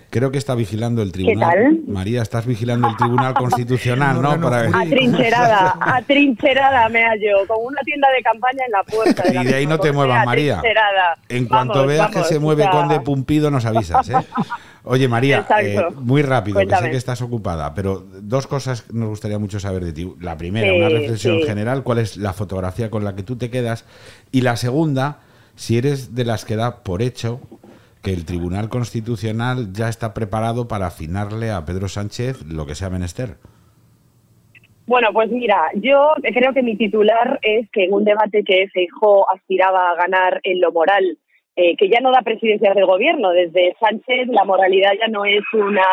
Creo 0.09 0.31
que 0.31 0.39
está 0.39 0.55
vigilando 0.55 1.03
el 1.03 1.11
tribunal. 1.11 1.49
¿Qué 1.51 1.63
tal? 1.63 1.79
María, 1.87 2.23
estás 2.23 2.47
vigilando 2.47 2.87
el 2.89 2.97
tribunal 2.97 3.35
constitucional, 3.35 4.19
¿no? 4.21 4.41
Para... 4.41 4.61
Atrincherada, 4.61 5.77
atrincherada 5.81 6.89
me 6.89 7.03
hallo, 7.03 7.45
con 7.47 7.57
una 7.63 7.81
tienda 7.81 8.07
de 8.15 8.23
campaña 8.23 8.63
en 8.65 8.71
la 8.71 8.83
puerta. 8.83 9.23
y 9.27 9.45
de 9.45 9.55
ahí 9.55 9.67
no 9.67 9.79
te 9.79 9.91
muevas, 9.91 10.25
María. 10.25 10.61
En 11.27 11.45
cuanto 11.45 11.85
veas 11.85 12.09
que 12.09 12.23
se 12.23 12.39
mueve 12.39 12.67
Conde 12.69 12.99
Pumpido, 13.01 13.51
nos 13.51 13.65
avisas, 13.65 14.09
¿eh? 14.09 14.15
Oye, 14.83 15.07
María, 15.07 15.45
eh, 15.61 15.77
muy 15.95 16.21
rápido, 16.21 16.59
que 16.65 16.75
sé 16.75 16.89
que 16.89 16.97
estás 16.97 17.21
ocupada, 17.21 17.75
pero 17.75 18.03
dos 18.21 18.47
cosas 18.47 18.85
nos 18.91 19.09
gustaría 19.09 19.37
mucho 19.37 19.59
saber 19.59 19.83
de 19.83 19.93
ti. 19.93 20.11
La 20.21 20.37
primera, 20.37 20.73
una 20.73 20.89
reflexión 20.89 21.43
general, 21.43 21.83
¿cuál 21.83 21.99
es 21.99 22.17
la 22.17 22.33
fotografía 22.33 22.89
con 22.89 23.03
la 23.03 23.15
que 23.15 23.21
tú 23.21 23.35
te 23.35 23.49
quedas? 23.49 23.85
Y 24.31 24.41
la 24.41 24.55
segunda, 24.55 25.19
si 25.55 25.77
eres 25.77 26.15
de 26.15 26.23
las 26.23 26.45
que 26.45 26.55
da 26.55 26.77
por 26.77 27.01
hecho 27.01 27.41
que 28.03 28.13
el 28.13 28.25
Tribunal 28.25 28.69
Constitucional 28.69 29.73
ya 29.73 29.89
está 29.89 30.13
preparado 30.13 30.67
para 30.67 30.87
afinarle 30.87 31.51
a 31.51 31.65
Pedro 31.65 31.87
Sánchez 31.87 32.45
lo 32.45 32.65
que 32.65 32.75
sea 32.75 32.89
menester. 32.89 33.37
Bueno, 34.89 35.09
pues 35.13 35.29
mira, 35.29 35.69
yo 35.75 36.13
creo 36.21 36.51
que 36.51 36.63
mi 36.63 36.75
titular 36.75 37.39
es 37.43 37.69
que 37.71 37.83
en 37.83 37.93
un 37.93 38.05
debate 38.05 38.43
que 38.43 38.67
Feijó 38.73 39.29
aspiraba 39.29 39.91
a 39.91 39.95
ganar 39.95 40.39
en 40.41 40.59
lo 40.61 40.71
moral, 40.71 41.19
eh, 41.55 41.75
que 41.77 41.89
ya 41.89 41.99
no 41.99 42.11
da 42.11 42.23
presidencia 42.23 42.73
del 42.73 42.87
gobierno, 42.87 43.29
desde 43.29 43.75
Sánchez 43.79 44.29
la 44.29 44.45
moralidad 44.45 44.93
ya 44.99 45.07
no 45.07 45.25
es 45.25 45.43
una 45.53 45.85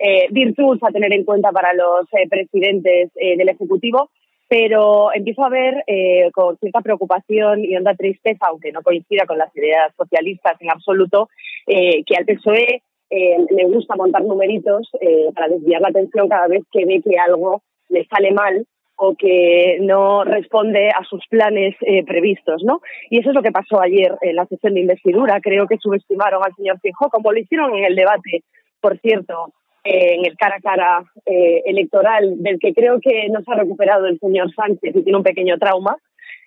eh, 0.00 0.26
virtud 0.32 0.78
a 0.82 0.90
tener 0.90 1.12
en 1.12 1.24
cuenta 1.24 1.52
para 1.52 1.74
los 1.74 2.06
eh, 2.12 2.28
presidentes 2.28 3.12
del 3.14 3.48
Ejecutivo, 3.48 4.10
pero 4.48 5.12
empiezo 5.12 5.44
a 5.44 5.48
ver 5.48 5.84
eh, 5.86 6.30
con 6.32 6.56
cierta 6.58 6.80
preocupación 6.80 7.64
y 7.64 7.76
honda 7.76 7.94
tristeza, 7.94 8.46
aunque 8.48 8.72
no 8.72 8.82
coincida 8.82 9.26
con 9.26 9.38
las 9.38 9.54
ideas 9.56 9.92
socialistas 9.96 10.60
en 10.60 10.70
absoluto, 10.70 11.28
eh, 11.66 12.04
que 12.04 12.16
al 12.16 12.26
PSOE 12.26 12.82
eh, 13.10 13.36
le 13.50 13.64
gusta 13.64 13.96
montar 13.96 14.22
numeritos 14.22 14.90
para 15.34 15.48
desviar 15.48 15.80
la 15.80 15.88
atención 15.88 16.28
cada 16.28 16.48
vez 16.48 16.62
que 16.72 16.84
ve 16.84 17.00
que 17.02 17.18
algo 17.18 17.62
le 17.88 18.06
sale 18.06 18.32
mal 18.32 18.66
o 18.96 19.14
que 19.14 19.78
no 19.80 20.24
responde 20.24 20.88
a 20.88 21.02
sus 21.04 21.24
planes 21.28 21.74
previstos, 22.06 22.62
¿no? 22.64 22.80
Y 23.10 23.18
eso 23.18 23.30
es 23.30 23.34
lo 23.34 23.42
que 23.42 23.50
pasó 23.50 23.80
ayer 23.80 24.14
en 24.20 24.36
la 24.36 24.46
sesión 24.46 24.74
de 24.74 24.80
investidura. 24.80 25.40
Creo 25.40 25.66
que 25.66 25.78
subestimaron 25.78 26.42
al 26.44 26.54
señor 26.54 26.78
Fijó, 26.80 27.10
como 27.10 27.32
lo 27.32 27.40
hicieron 27.40 27.74
en 27.76 27.84
el 27.84 27.96
debate, 27.96 28.44
por 28.80 28.98
cierto, 29.00 29.52
en 29.84 30.24
el 30.24 30.36
cara 30.36 30.56
a 30.56 30.60
cara 30.60 31.04
eh, 31.26 31.62
electoral, 31.66 32.42
del 32.42 32.58
que 32.58 32.72
creo 32.72 32.98
que 33.00 33.28
no 33.28 33.42
se 33.42 33.52
ha 33.52 33.56
recuperado 33.56 34.06
el 34.06 34.18
señor 34.18 34.52
Sánchez 34.54 34.96
y 34.96 35.02
tiene 35.02 35.18
un 35.18 35.22
pequeño 35.22 35.58
trauma. 35.58 35.96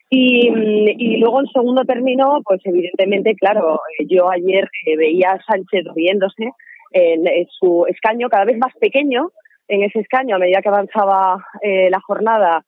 Y, 0.09 0.49
y 0.49 1.17
luego, 1.17 1.41
en 1.41 1.47
segundo 1.47 1.83
término, 1.83 2.41
pues 2.43 2.61
evidentemente, 2.63 3.35
claro, 3.35 3.81
yo 4.09 4.31
ayer 4.31 4.67
eh, 4.85 4.97
veía 4.97 5.31
a 5.31 5.43
Sánchez 5.43 5.85
riéndose 5.93 6.51
en, 6.93 7.25
su 7.59 7.85
escaño 7.88 8.29
cada 8.29 8.45
vez 8.45 8.57
más 8.57 8.73
pequeño, 8.79 9.29
en 9.67 9.83
ese 9.83 9.99
escaño, 9.99 10.38
a 10.38 10.39
medida 10.39 10.61
que 10.61 10.69
avanzaba 10.69 11.45
eh, 11.61 11.89
la 11.89 11.99
jornada, 11.99 12.63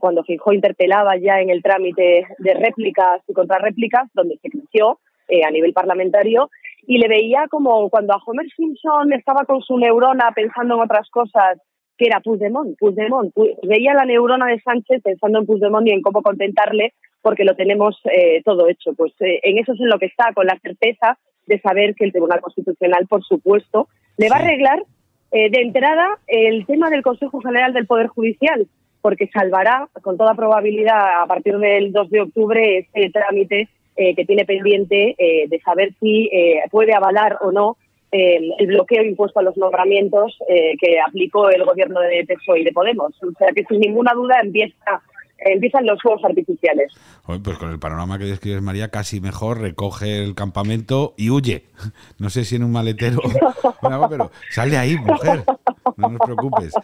cuando 0.00 0.22
Fijó 0.22 0.52
interpelaba 0.52 1.16
ya 1.16 1.40
en 1.40 1.48
el 1.48 1.62
trámite 1.62 2.26
de 2.36 2.54
réplicas 2.54 3.22
y 3.26 3.32
contrarréplicas, 3.32 4.10
donde 4.12 4.36
se 4.36 4.50
creció 4.50 4.98
a 5.46 5.50
nivel 5.50 5.72
parlamentario, 5.72 6.50
y 6.86 6.98
le 6.98 7.08
veía 7.08 7.46
como 7.48 7.88
cuando 7.90 8.14
a 8.14 8.22
Homer 8.24 8.46
Simpson 8.56 9.12
estaba 9.12 9.44
con 9.44 9.60
su 9.62 9.78
neurona 9.78 10.30
pensando 10.34 10.74
en 10.74 10.80
otras 10.82 11.08
cosas, 11.10 11.58
que 11.96 12.06
era 12.06 12.20
Puigdemont, 12.20 12.78
Puigdemont. 12.78 13.32
Veía 13.62 13.94
la 13.94 14.04
neurona 14.04 14.46
de 14.46 14.60
Sánchez 14.60 15.02
pensando 15.02 15.38
en 15.38 15.46
Puigdemont 15.46 15.86
y 15.86 15.92
en 15.92 16.02
cómo 16.02 16.22
contentarle 16.22 16.94
porque 17.22 17.44
lo 17.44 17.54
tenemos 17.54 18.00
eh, 18.04 18.42
todo 18.44 18.68
hecho. 18.68 18.94
Pues 18.94 19.12
eh, 19.20 19.40
en 19.42 19.58
eso 19.58 19.72
es 19.72 19.80
en 19.80 19.88
lo 19.88 19.98
que 19.98 20.06
está, 20.06 20.32
con 20.34 20.46
la 20.46 20.58
certeza 20.60 21.18
de 21.46 21.60
saber 21.60 21.94
que 21.94 22.04
el 22.04 22.12
Tribunal 22.12 22.40
Constitucional, 22.40 23.06
por 23.08 23.24
supuesto, 23.24 23.88
le 24.16 24.28
va 24.28 24.36
a 24.36 24.40
arreglar 24.40 24.82
eh, 25.32 25.50
de 25.50 25.60
entrada 25.60 26.18
el 26.26 26.66
tema 26.66 26.90
del 26.90 27.02
Consejo 27.02 27.40
General 27.40 27.72
del 27.72 27.86
Poder 27.86 28.08
Judicial, 28.08 28.66
porque 29.02 29.28
salvará, 29.32 29.88
con 30.02 30.16
toda 30.16 30.34
probabilidad, 30.34 31.22
a 31.22 31.26
partir 31.26 31.58
del 31.58 31.92
2 31.92 32.10
de 32.10 32.20
octubre, 32.20 32.78
este 32.78 33.10
trámite 33.10 33.68
eh, 33.96 34.14
que 34.14 34.24
tiene 34.24 34.44
pendiente 34.44 35.14
eh, 35.18 35.48
de 35.48 35.60
saber 35.60 35.92
si 36.00 36.28
eh, 36.32 36.62
puede 36.70 36.94
avalar 36.94 37.38
o 37.42 37.52
no 37.52 37.76
el, 38.12 38.66
bloqueo 38.66 39.04
impuesto 39.04 39.40
a 39.40 39.42
los 39.42 39.56
nombramientos 39.56 40.36
eh, 40.48 40.76
que 40.80 41.00
aplicó 41.00 41.48
el 41.50 41.64
gobierno 41.64 42.00
de 42.00 42.24
PSOE 42.26 42.60
y 42.60 42.64
de 42.64 42.72
Podemos. 42.72 43.12
O 43.22 43.32
sea 43.38 43.48
que 43.54 43.64
sin 43.64 43.80
ninguna 43.80 44.12
duda 44.14 44.40
empieza 44.42 45.02
empiezan 45.42 45.86
los 45.86 46.00
juegos 46.02 46.22
artificiales. 46.22 46.92
Pues 47.24 47.56
con 47.56 47.70
el 47.70 47.78
panorama 47.78 48.18
que 48.18 48.24
describes, 48.24 48.60
María, 48.60 48.88
casi 48.88 49.22
mejor 49.22 49.60
recoge 49.60 50.22
el 50.22 50.34
campamento 50.34 51.14
y 51.16 51.30
huye. 51.30 51.64
No 52.18 52.28
sé 52.28 52.44
si 52.44 52.56
en 52.56 52.64
un 52.64 52.72
maletero, 52.72 53.20
pero 54.10 54.30
sale 54.50 54.76
ahí, 54.76 54.96
mujer. 54.96 55.44
No 55.96 56.10
nos 56.10 56.20
preocupes. 56.20 56.74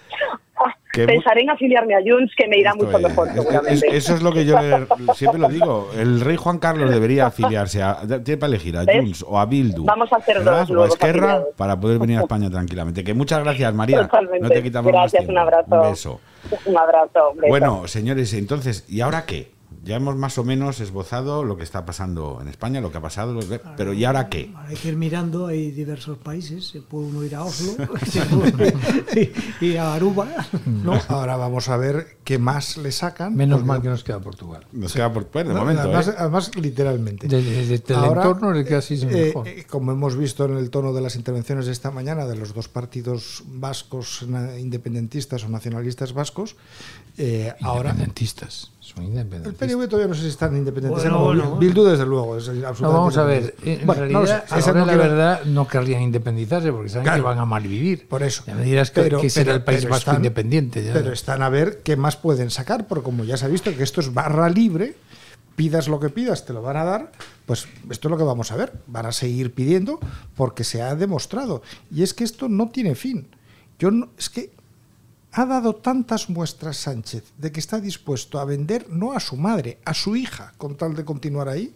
Pensaré 0.92 1.42
en 1.42 1.50
afiliarme 1.50 1.94
a 1.94 1.98
Junts, 1.98 2.32
que 2.34 2.48
me 2.48 2.56
irá 2.58 2.70
Esto 2.70 2.84
mucho 2.86 2.96
es- 2.96 3.02
mejor, 3.04 3.28
seguramente. 3.34 3.96
eso 3.96 4.14
es 4.14 4.22
lo 4.22 4.32
que 4.32 4.46
yo 4.46 4.58
le- 4.58 4.86
siempre 5.14 5.38
lo 5.38 5.48
digo. 5.48 5.90
El 5.94 6.20
rey 6.22 6.36
Juan 6.36 6.58
Carlos 6.58 6.90
debería 6.90 7.26
afiliarse 7.26 7.82
a, 7.82 7.98
tiene 8.24 8.38
para 8.38 8.48
elegir 8.48 8.78
a. 8.78 8.84
Junts 8.84 9.22
o 9.28 9.38
a 9.38 9.44
Bildu. 9.44 9.84
Vamos 9.84 10.10
a 10.10 10.16
hacer 10.16 10.42
dos 10.42 10.70
o 10.70 10.82
a 10.82 10.86
Esquerra 10.86 11.18
afiliados. 11.32 11.54
para 11.56 11.78
poder 11.78 11.98
venir 11.98 12.16
a 12.18 12.22
España 12.22 12.48
tranquilamente. 12.48 13.04
Que 13.04 13.12
muchas 13.12 13.44
gracias, 13.44 13.74
María. 13.74 14.02
Totalmente. 14.02 14.40
No 14.40 14.48
te 14.48 14.62
quitamos 14.62 14.90
Gracias, 14.90 15.22
más 15.24 15.28
un 15.30 15.38
abrazo. 15.38 15.66
Un 15.74 15.90
beso. 15.90 16.20
Un 16.64 16.78
abrazo. 16.78 17.30
un 17.32 17.36
beso. 17.36 17.48
Bueno, 17.48 17.86
señores, 17.88 18.32
entonces, 18.32 18.86
¿y 18.88 19.02
ahora 19.02 19.26
qué? 19.26 19.50
Ya 19.86 19.96
hemos 19.96 20.16
más 20.16 20.36
o 20.38 20.44
menos 20.44 20.80
esbozado 20.80 21.44
lo 21.44 21.56
que 21.56 21.62
está 21.62 21.86
pasando 21.86 22.38
en 22.42 22.48
España, 22.48 22.80
lo 22.80 22.90
que 22.90 22.98
ha 22.98 23.00
pasado, 23.00 23.38
pero 23.76 23.92
¿y 23.92 24.04
ahora 24.04 24.28
qué? 24.28 24.52
Hay 24.66 24.74
que 24.76 24.88
ir 24.88 24.96
mirando, 24.96 25.46
hay 25.46 25.70
diversos 25.70 26.18
países, 26.18 26.66
se 26.66 26.80
puede 26.82 27.06
uno 27.06 27.22
ir 27.24 27.34
a 27.36 27.44
Oslo, 27.44 27.72
ir 29.60 29.78
a 29.78 29.94
Aruba. 29.94 30.26
¿no? 30.66 31.00
Ahora 31.08 31.36
vamos 31.36 31.68
a 31.68 31.76
ver 31.76 32.18
qué 32.24 32.38
más 32.38 32.76
le 32.76 32.90
sacan. 32.92 33.34
Menos 33.36 33.64
mal 33.64 33.80
que 33.80 33.88
nos 33.88 34.02
queda 34.04 34.20
Portugal. 34.20 34.66
Nos 34.72 34.92
queda 34.92 35.12
por 35.12 35.26
pues, 35.28 35.46
de 35.46 35.54
No, 35.54 35.60
momento. 35.60 35.82
además, 35.82 36.08
¿eh? 36.08 36.14
además, 36.18 36.50
literalmente. 36.56 37.28
Desde, 37.28 37.66
desde 37.66 37.94
el 37.94 37.94
Ahora, 38.00 38.22
entorno 38.22 38.64
queda 38.64 38.78
así 38.78 39.00
eh, 39.02 39.06
mejor. 39.06 39.46
eh, 39.48 39.66
como 39.68 39.92
hemos 39.92 40.16
visto 40.16 40.44
en 40.46 40.56
el 40.56 40.70
tono 40.70 40.92
de 40.92 41.00
las 41.00 41.16
intervenciones 41.16 41.66
de 41.66 41.72
esta 41.72 41.90
mañana 41.90 42.26
de 42.26 42.36
los 42.36 42.54
dos 42.54 42.68
partidos 42.68 43.44
vascos 43.46 44.24
independentistas 44.58 45.44
o 45.44 45.48
nacionalistas 45.48 46.12
vascos, 46.12 46.56
eh, 47.18 47.54
ahora 47.62 47.90
Independentistas. 47.90 48.70
Son 48.80 49.04
el. 49.18 49.26
PNV 49.26 49.88
todavía 49.88 50.06
no 50.08 50.14
sé 50.14 50.22
si 50.22 50.28
están 50.28 50.56
independentistas. 50.56 51.10
Bueno, 51.10 51.18
no, 51.34 51.42
bueno. 51.44 51.56
Bildu 51.58 51.84
desde 51.84 52.06
luego 52.06 52.36
es 52.38 52.44
absolutamente 52.48 52.82
No, 52.82 52.92
vamos 52.92 53.16
a 53.16 53.24
ver, 53.24 53.54
en 53.64 53.84
Bueno, 53.86 54.06
no 54.06 54.20
realidad, 54.20 54.44
esa 54.46 54.54
ahora 54.70 54.72
no 54.80 54.86
la 54.86 54.92
quiero- 54.92 55.08
verdad 55.10 55.44
no 55.44 55.66
querrían 55.68 56.02
independizarse 56.02 56.70
porque 56.72 56.88
saben 56.88 57.04
Claro. 57.04 57.22
que 57.22 57.26
van 57.28 57.38
a 57.38 57.44
malvivir. 57.44 58.06
Por 58.08 58.22
eso. 58.22 58.44
Ya 58.46 58.54
me 58.54 58.62
dirás 58.64 58.90
que, 58.92 59.02
Pero- 59.02 59.20
que 59.20 59.28
será 59.30 59.44
pero- 59.46 59.56
el 59.56 59.64
País 59.64 59.84
Vasco 59.84 59.96
están- 59.96 60.16
independiente. 60.16 60.84
ya. 60.84 60.92
Pero 60.92 61.12
están 61.12 61.42
a 61.42 61.48
ver 61.48 61.80
qué 61.82 61.96
más 61.96 62.16
pueden 62.16 62.50
sacar, 62.50 62.86
porque 62.86 63.02
como 63.04 63.24
ya 63.24 63.36
se 63.36 63.44
ha 63.46 63.48
visto 63.48 63.74
que 63.76 63.82
esto 63.82 64.00
es 64.00 64.14
barra 64.14 64.48
libre, 64.48 64.94
pidas 65.56 65.88
lo 65.88 65.98
que 65.98 66.10
pidas, 66.10 66.44
te 66.44 66.52
lo 66.52 66.62
van 66.62 66.76
a 66.76 66.84
dar, 66.84 67.12
pues 67.46 67.66
esto 67.90 68.08
es 68.08 68.10
lo 68.10 68.16
que 68.18 68.24
vamos 68.24 68.52
a 68.52 68.56
ver. 68.56 68.72
Van 68.86 69.06
a 69.06 69.12
seguir 69.12 69.52
pidiendo 69.52 69.98
porque 70.36 70.62
se 70.64 70.80
ha 70.82 70.94
demostrado. 70.94 71.62
Y 71.90 72.02
es 72.02 72.14
que 72.14 72.24
esto 72.24 72.48
no 72.48 72.68
tiene 72.68 72.94
fin. 72.94 73.26
Yo 73.78 73.90
no, 73.90 74.08
es 74.16 74.30
que 74.30 74.50
ha 75.38 75.44
dado 75.46 75.74
tantas 75.74 76.30
muestras 76.30 76.78
Sánchez 76.78 77.32
de 77.36 77.52
que 77.52 77.60
está 77.60 77.78
dispuesto 77.80 78.38
a 78.40 78.44
vender 78.46 78.86
no 78.88 79.12
a 79.12 79.20
su 79.20 79.36
madre, 79.36 79.78
a 79.84 79.92
su 79.94 80.16
hija, 80.16 80.52
con 80.56 80.76
tal 80.76 80.94
de 80.96 81.04
continuar 81.04 81.48
ahí, 81.48 81.74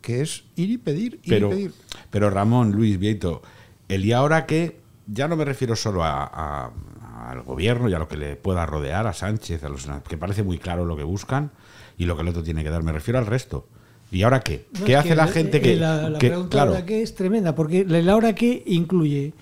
que 0.00 0.20
es 0.20 0.44
ir 0.56 0.70
y 0.70 0.78
pedir, 0.78 1.14
ir 1.24 1.28
Pero, 1.28 1.48
y 1.48 1.50
pedir. 1.50 1.72
pero 2.10 2.30
Ramón, 2.30 2.70
Luis, 2.72 2.98
Vieito, 2.98 3.42
el 3.88 4.04
y 4.04 4.12
ahora 4.12 4.46
que 4.46 4.78
ya 5.06 5.26
no 5.26 5.34
me 5.36 5.44
refiero 5.44 5.74
solo 5.76 6.04
a- 6.04 6.24
a- 6.24 6.70
al 7.30 7.42
gobierno 7.42 7.88
y 7.88 7.94
a 7.94 7.98
lo 7.98 8.06
que 8.08 8.16
le 8.16 8.36
pueda 8.36 8.66
rodear 8.66 9.06
a 9.06 9.12
Sánchez, 9.12 9.64
a 9.64 9.68
los 9.68 9.86
que 10.08 10.16
parece 10.16 10.42
muy 10.42 10.58
claro 10.58 10.84
lo 10.84 10.96
que 10.96 11.02
buscan 11.04 11.50
y 11.98 12.04
lo 12.04 12.14
que 12.16 12.22
el 12.22 12.28
otro 12.28 12.42
tiene 12.42 12.62
que 12.62 12.70
dar. 12.70 12.82
Me 12.84 12.92
refiero 12.92 13.18
al 13.18 13.26
resto. 13.26 13.66
¿Y 14.10 14.22
ahora 14.22 14.40
qué? 14.40 14.66
No, 14.78 14.84
¿Qué 14.84 14.96
hace 14.96 15.08
que 15.10 15.16
la 15.16 15.24
el- 15.24 15.30
gente 15.32 15.56
eh, 15.58 15.60
que, 15.62 15.76
La, 15.76 16.08
la 16.10 16.18
que- 16.18 16.28
pregunta 16.28 16.50
claro, 16.50 16.70
ahora 16.72 16.84
que 16.86 17.02
es 17.02 17.14
tremenda, 17.14 17.54
porque 17.54 17.84
la 17.84 18.00
la 18.02 18.14
hora 18.16 18.34
que 18.34 18.62
incluye 18.66 19.32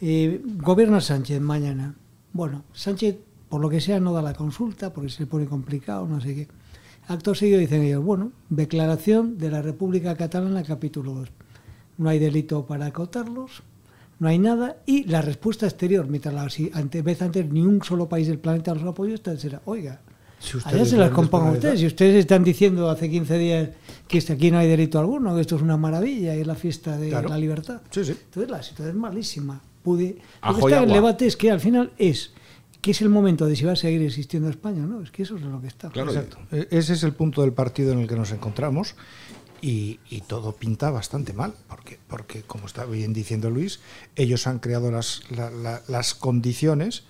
eh, 0.00 0.40
gobierna 0.44 1.00
Sánchez 1.00 1.40
mañana. 1.40 1.94
Bueno, 2.38 2.62
Sánchez, 2.72 3.16
por 3.48 3.60
lo 3.60 3.68
que 3.68 3.80
sea, 3.80 3.98
no 3.98 4.12
da 4.12 4.22
la 4.22 4.32
consulta, 4.32 4.92
porque 4.92 5.10
se 5.10 5.24
le 5.24 5.26
pone 5.26 5.46
complicado, 5.46 6.06
no 6.06 6.20
sé 6.20 6.36
qué. 6.36 6.48
Acto 7.08 7.34
seguido 7.34 7.58
dicen 7.58 7.82
ellos, 7.82 8.04
bueno, 8.04 8.30
declaración 8.48 9.38
de 9.38 9.50
la 9.50 9.60
República 9.60 10.14
Catalana, 10.16 10.62
capítulo 10.62 11.14
2. 11.14 11.28
No 11.96 12.08
hay 12.08 12.20
delito 12.20 12.64
para 12.64 12.86
acotarlos, 12.86 13.64
no 14.20 14.28
hay 14.28 14.38
nada, 14.38 14.76
y 14.86 15.02
la 15.08 15.20
respuesta 15.20 15.66
exterior, 15.66 16.06
mientras 16.06 16.32
la 16.32 16.48
si 16.48 16.70
ante, 16.74 17.02
vez 17.02 17.20
antes 17.22 17.50
ni 17.50 17.62
un 17.62 17.82
solo 17.82 18.08
país 18.08 18.28
del 18.28 18.38
planeta 18.38 18.72
los 18.72 18.84
apoyó, 18.84 19.16
esta 19.16 19.36
será, 19.36 19.60
oiga, 19.64 20.00
Si 20.38 20.58
Allá 20.64 20.84
se 20.84 20.96
las 20.96 21.10
compongan 21.10 21.54
ustedes. 21.54 21.80
Si 21.80 21.86
ustedes 21.86 22.14
están 22.20 22.44
diciendo 22.44 22.88
hace 22.88 23.10
15 23.10 23.36
días 23.36 23.70
que 24.06 24.18
aquí 24.18 24.52
no 24.52 24.58
hay 24.58 24.68
delito 24.68 25.00
alguno, 25.00 25.34
que 25.34 25.40
esto 25.40 25.56
es 25.56 25.62
una 25.62 25.76
maravilla 25.76 26.36
y 26.36 26.42
es 26.42 26.46
la 26.46 26.54
fiesta 26.54 26.96
de 26.96 27.08
Claro. 27.08 27.30
la 27.30 27.36
libertad. 27.36 27.80
Sí, 27.90 28.04
sí. 28.04 28.12
Entonces 28.12 28.48
la 28.48 28.62
situación 28.62 28.90
es 28.90 28.94
malísima. 28.94 29.60
Pude, 29.82 30.18
lo 30.42 30.54
que 30.54 30.60
está 30.60 30.78
en 30.82 30.88
el 30.88 30.94
debate 30.94 31.26
es 31.26 31.36
que 31.36 31.50
al 31.50 31.60
final 31.60 31.92
es 31.98 32.32
que 32.80 32.92
es 32.92 33.00
el 33.02 33.08
momento 33.08 33.46
de 33.46 33.56
si 33.56 33.64
va 33.64 33.72
a 33.72 33.76
seguir 33.76 34.02
existiendo 34.02 34.48
España 34.48 34.86
no. 34.86 35.02
Es 35.02 35.10
que 35.10 35.22
eso 35.24 35.36
es 35.36 35.42
lo 35.42 35.60
que 35.60 35.66
está. 35.66 35.88
Claro, 35.90 36.10
Exacto. 36.12 36.38
E- 36.52 36.68
Ese 36.70 36.92
es 36.92 37.02
el 37.02 37.12
punto 37.12 37.42
del 37.42 37.52
partido 37.52 37.92
en 37.92 37.98
el 38.00 38.06
que 38.08 38.14
nos 38.16 38.30
encontramos 38.30 38.94
y, 39.60 39.98
y 40.08 40.20
todo 40.20 40.52
pinta 40.54 40.90
bastante 40.90 41.32
mal, 41.32 41.54
porque, 41.68 41.98
porque 42.06 42.42
como 42.42 42.66
está 42.66 42.84
bien 42.84 43.12
diciendo 43.12 43.50
Luis, 43.50 43.80
ellos 44.14 44.46
han 44.46 44.60
creado 44.60 44.90
las, 44.92 45.22
la- 45.30 45.50
la- 45.50 45.82
las 45.88 46.14
condiciones 46.14 47.02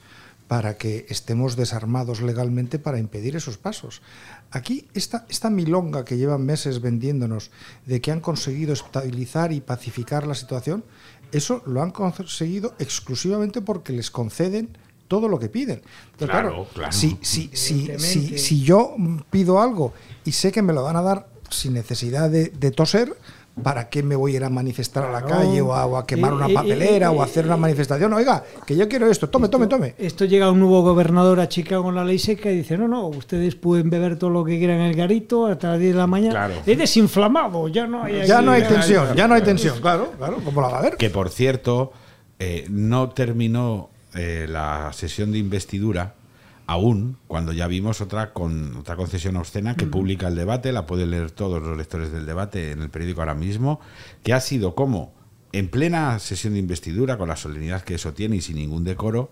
para 0.46 0.78
que 0.78 1.04
estemos 1.10 1.56
desarmados 1.56 2.22
legalmente 2.22 2.78
para 2.78 2.98
impedir 2.98 3.36
esos 3.36 3.58
pasos. 3.58 4.00
Aquí 4.50 4.86
esta, 4.94 5.26
esta 5.28 5.50
milonga 5.50 6.06
que 6.06 6.16
llevan 6.16 6.46
meses 6.46 6.80
vendiéndonos 6.80 7.50
de 7.84 8.00
que 8.00 8.10
han 8.12 8.20
conseguido 8.22 8.72
estabilizar 8.72 9.52
y 9.52 9.60
pacificar 9.60 10.26
la 10.26 10.34
situación, 10.34 10.84
eso 11.32 11.62
lo 11.66 11.82
han 11.82 11.90
conseguido 11.90 12.74
exclusivamente 12.78 13.60
porque 13.60 13.92
les 13.92 14.10
conceden 14.10 14.76
todo 15.08 15.28
lo 15.28 15.38
que 15.38 15.48
piden. 15.48 15.82
Entonces, 16.12 16.30
Claro, 16.30 16.66
claro. 16.74 16.92
Si, 16.92 17.18
si, 17.22 17.50
si, 17.52 17.98
si, 17.98 18.38
si 18.38 18.62
yo 18.62 18.94
pido 19.30 19.60
algo 19.60 19.94
y 20.24 20.32
sé 20.32 20.52
que 20.52 20.62
me 20.62 20.72
lo 20.72 20.84
van 20.84 20.96
a 20.96 21.02
dar 21.02 21.28
sin 21.50 21.72
necesidad 21.72 22.28
de, 22.30 22.48
de 22.48 22.70
toser, 22.70 23.16
¿para 23.62 23.88
qué 23.88 24.02
me 24.02 24.16
voy 24.16 24.32
a 24.34 24.36
ir 24.36 24.44
a 24.44 24.50
manifestar 24.50 25.04
a 25.04 25.12
la 25.12 25.22
Claro. 25.22 25.42
calle 25.42 25.60
o 25.60 25.74
a, 25.74 25.86
o 25.86 25.96
a 25.96 26.06
quemar 26.06 26.32
Eh, 26.32 26.34
una 26.36 26.48
papelera 26.48 27.06
eh, 27.06 27.10
o 27.10 27.20
a 27.22 27.24
hacer 27.24 27.46
una 27.46 27.56
manifestación? 27.56 28.12
Oiga, 28.12 28.44
que 28.66 28.76
yo 28.76 28.88
quiero 28.88 29.10
esto, 29.10 29.28
tome, 29.28 29.48
tome, 29.48 29.66
tome. 29.66 29.94
Esto 29.98 30.24
llega 30.24 30.50
un 30.50 30.60
nuevo 30.60 30.82
gobernador 30.82 31.40
a 31.40 31.48
Chicago 31.48 31.84
con 31.84 31.94
la 31.94 32.04
ley 32.04 32.18
seca 32.18 32.50
y 32.50 32.56
dice, 32.58 32.76
no, 32.78 32.88
no, 32.88 33.06
ustedes 33.08 33.54
pueden 33.54 33.90
beber 33.90 34.18
todo 34.18 34.30
lo 34.30 34.44
que 34.44 34.58
quieran 34.58 34.76
en 34.80 34.86
el 34.86 34.94
garito 34.96 35.46
hasta 35.46 35.70
las 35.70 35.78
10 35.80 35.92
de 35.92 35.98
la 35.98 36.06
mañana. 36.06 36.30
Claro. 36.32 36.54
Es 36.66 36.78
desinflamado, 36.78 37.68
ya 37.68 37.86
no 37.86 38.04
hay... 38.04 38.26
Ya 38.26 38.40
no 38.42 38.52
hay 38.52 38.62
tensión, 38.62 39.14
ya, 39.16 39.26
no 39.28 39.34
hay 39.34 39.42
tensión, 39.42 39.80
claro, 39.80 40.12
claro, 40.18 40.36
¿cómo 40.44 40.60
la 40.60 40.68
va 40.68 40.76
a 40.76 40.78
haber? 40.80 40.96
que 40.96 41.10
por 41.10 41.30
cierto, 41.30 41.92
eh, 42.38 42.66
no 42.70 43.10
terminó 43.10 43.90
eh, 44.14 44.46
la 44.48 44.90
sesión 44.92 45.32
de 45.32 45.38
investidura 45.38 46.14
aún, 46.68 47.16
cuando 47.26 47.52
ya 47.52 47.66
vimos 47.66 48.00
otra 48.02 48.32
con 48.34 48.76
otra 48.76 48.94
concesión 48.94 49.36
obscena 49.36 49.74
que 49.74 49.86
publica 49.86 50.28
el 50.28 50.36
debate, 50.36 50.70
la 50.70 50.86
pueden 50.86 51.10
leer 51.10 51.30
todos 51.30 51.62
los 51.62 51.76
lectores 51.76 52.12
del 52.12 52.26
debate 52.26 52.72
en 52.72 52.82
el 52.82 52.90
periódico 52.90 53.20
ahora 53.22 53.34
mismo, 53.34 53.80
que 54.22 54.34
ha 54.34 54.40
sido 54.40 54.74
como 54.74 55.14
en 55.52 55.68
plena 55.70 56.18
sesión 56.18 56.52
de 56.52 56.58
investidura, 56.58 57.16
con 57.16 57.28
la 57.28 57.36
solemnidad 57.36 57.80
que 57.82 57.94
eso 57.94 58.12
tiene 58.12 58.36
y 58.36 58.42
sin 58.42 58.56
ningún 58.56 58.84
decoro, 58.84 59.30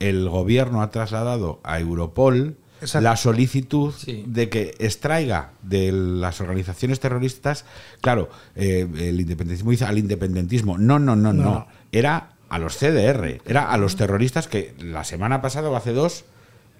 el 0.00 0.28
gobierno 0.28 0.82
ha 0.82 0.90
trasladado 0.90 1.60
a 1.62 1.78
Europol 1.78 2.56
Exacto. 2.80 3.04
la 3.04 3.14
solicitud 3.16 3.94
Sí. 3.96 4.24
de 4.26 4.48
que 4.48 4.74
extraiga 4.80 5.52
de 5.62 5.92
las 5.92 6.40
organizaciones 6.40 6.98
terroristas, 6.98 7.64
claro, 8.00 8.28
eh, 8.56 8.88
el 8.98 9.20
independentismo 9.20 9.70
dice 9.70 9.84
al 9.84 9.98
independentismo. 9.98 10.78
No, 10.78 10.98
no, 10.98 11.14
no, 11.14 11.32
no, 11.32 11.44
No. 11.44 11.66
Era 11.92 12.30
a 12.48 12.58
los 12.58 12.76
CDR, 12.76 13.40
era 13.46 13.70
a 13.70 13.76
los 13.78 13.94
terroristas 13.94 14.48
que 14.48 14.74
la 14.80 15.04
semana 15.04 15.40
pasada 15.40 15.70
o 15.70 15.76
hace 15.76 15.92
dos 15.92 16.24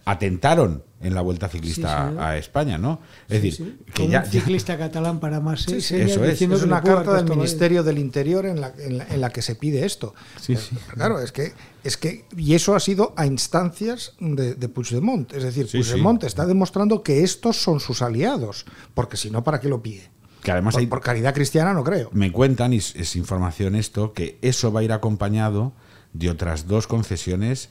atentaron 0.05 0.85
en 1.01 1.15
la 1.15 1.21
vuelta 1.21 1.49
ciclista 1.49 2.09
Sí, 2.11 2.15
sí. 2.15 2.21
a 2.23 2.37
España, 2.37 2.79
¿no? 2.79 3.01
Es 3.29 3.41
Sí, 3.41 3.49
decir, 3.51 3.55
sí. 3.55 3.85
que 3.93 4.09
ya, 4.09 4.21
un 4.21 4.25
ya- 4.25 4.31
ciclista 4.31 4.79
catalán 4.79 5.19
para 5.21 5.41
más 5.41 5.63
Sí, 5.63 5.81
seis 5.81 5.91
eso 6.11 6.25
es. 6.25 6.31
diciendo 6.31 6.57
Es 6.57 6.63
una 6.63 6.81
carta 6.83 7.15
del. 7.15 7.29
Ministerio 7.29 7.83
del 7.83 7.99
Interior 7.99 8.47
en 8.47 8.61
la, 8.61 8.73
en 8.79 8.99
la- 8.99 9.07
en 9.09 9.21
la 9.21 9.31
que 9.31 9.43
se 9.43 9.55
pide 9.57 9.85
esto. 9.85 10.15
Sí, 10.41 10.55
sí. 10.57 10.77
Claro, 10.95 11.19
es 11.21 11.33
que, 11.33 11.53
es 11.83 11.97
que, 11.97 12.25
y 12.37 12.55
eso 12.55 12.75
ha 12.77 12.81
sido 12.81 13.15
a 13.17 13.27
instancias 13.27 14.15
de, 14.21 14.55
de 14.55 14.69
Puigdemont. 14.69 15.33
Es 15.33 15.43
decir, 15.43 15.67
Sí, 15.69 15.79
Puigdemont 15.79 16.21
sí. 16.21 16.27
está 16.29 16.47
demostrando 16.47 17.03
que 17.03 17.23
estos 17.25 17.57
son 17.61 17.81
sus 17.81 18.01
aliados, 18.03 18.65
porque 18.95 19.17
si 19.17 19.31
no, 19.31 19.43
¿para 19.43 19.61
qué 19.61 19.69
lo 19.69 19.83
pide? 19.83 20.11
que 20.43 20.51
además 20.51 20.75
Por, 20.75 20.81
hay, 20.81 20.87
por 20.89 21.01
caridad 21.01 21.35
cristiana 21.35 21.73
no 21.73 21.85
creo. 21.85 22.11
me 22.13 22.33
cuentan, 22.33 22.73
y 22.73 22.79
es, 22.79 22.97
es 22.97 23.15
información 23.15 23.77
esto, 23.77 24.13
que 24.13 24.39
eso 24.43 24.73
va 24.73 24.81
a 24.81 24.83
ir 24.83 24.91
acompañado 24.93 25.73
de 26.15 26.31
otras 26.31 26.67
dos 26.67 26.89
concesiones 26.89 27.69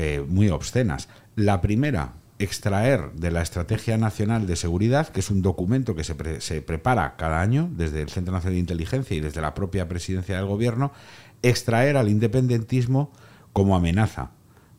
eh, 0.00 0.24
muy 0.26 0.48
obscenas. 0.48 1.08
La 1.36 1.60
primera, 1.60 2.12
extraer 2.38 3.12
de 3.12 3.30
la 3.30 3.42
Estrategia 3.42 3.98
Nacional 3.98 4.46
de 4.46 4.56
Seguridad, 4.56 5.08
que 5.08 5.20
es 5.20 5.30
un 5.30 5.42
documento 5.42 5.94
que 5.94 6.04
se, 6.04 6.14
pre- 6.14 6.40
se 6.40 6.62
prepara 6.62 7.16
cada 7.16 7.42
año 7.42 7.68
desde 7.76 8.00
el 8.00 8.08
Centro 8.08 8.32
Nacional 8.32 8.54
de 8.54 8.60
Inteligencia 8.60 9.14
y 9.14 9.20
desde 9.20 9.42
la 9.42 9.52
propia 9.52 9.88
presidencia 9.88 10.36
del 10.36 10.46
Gobierno, 10.46 10.90
extraer 11.42 11.96
al 11.98 12.08
independentismo 12.08 13.12
como 13.52 13.76
amenaza 13.76 14.30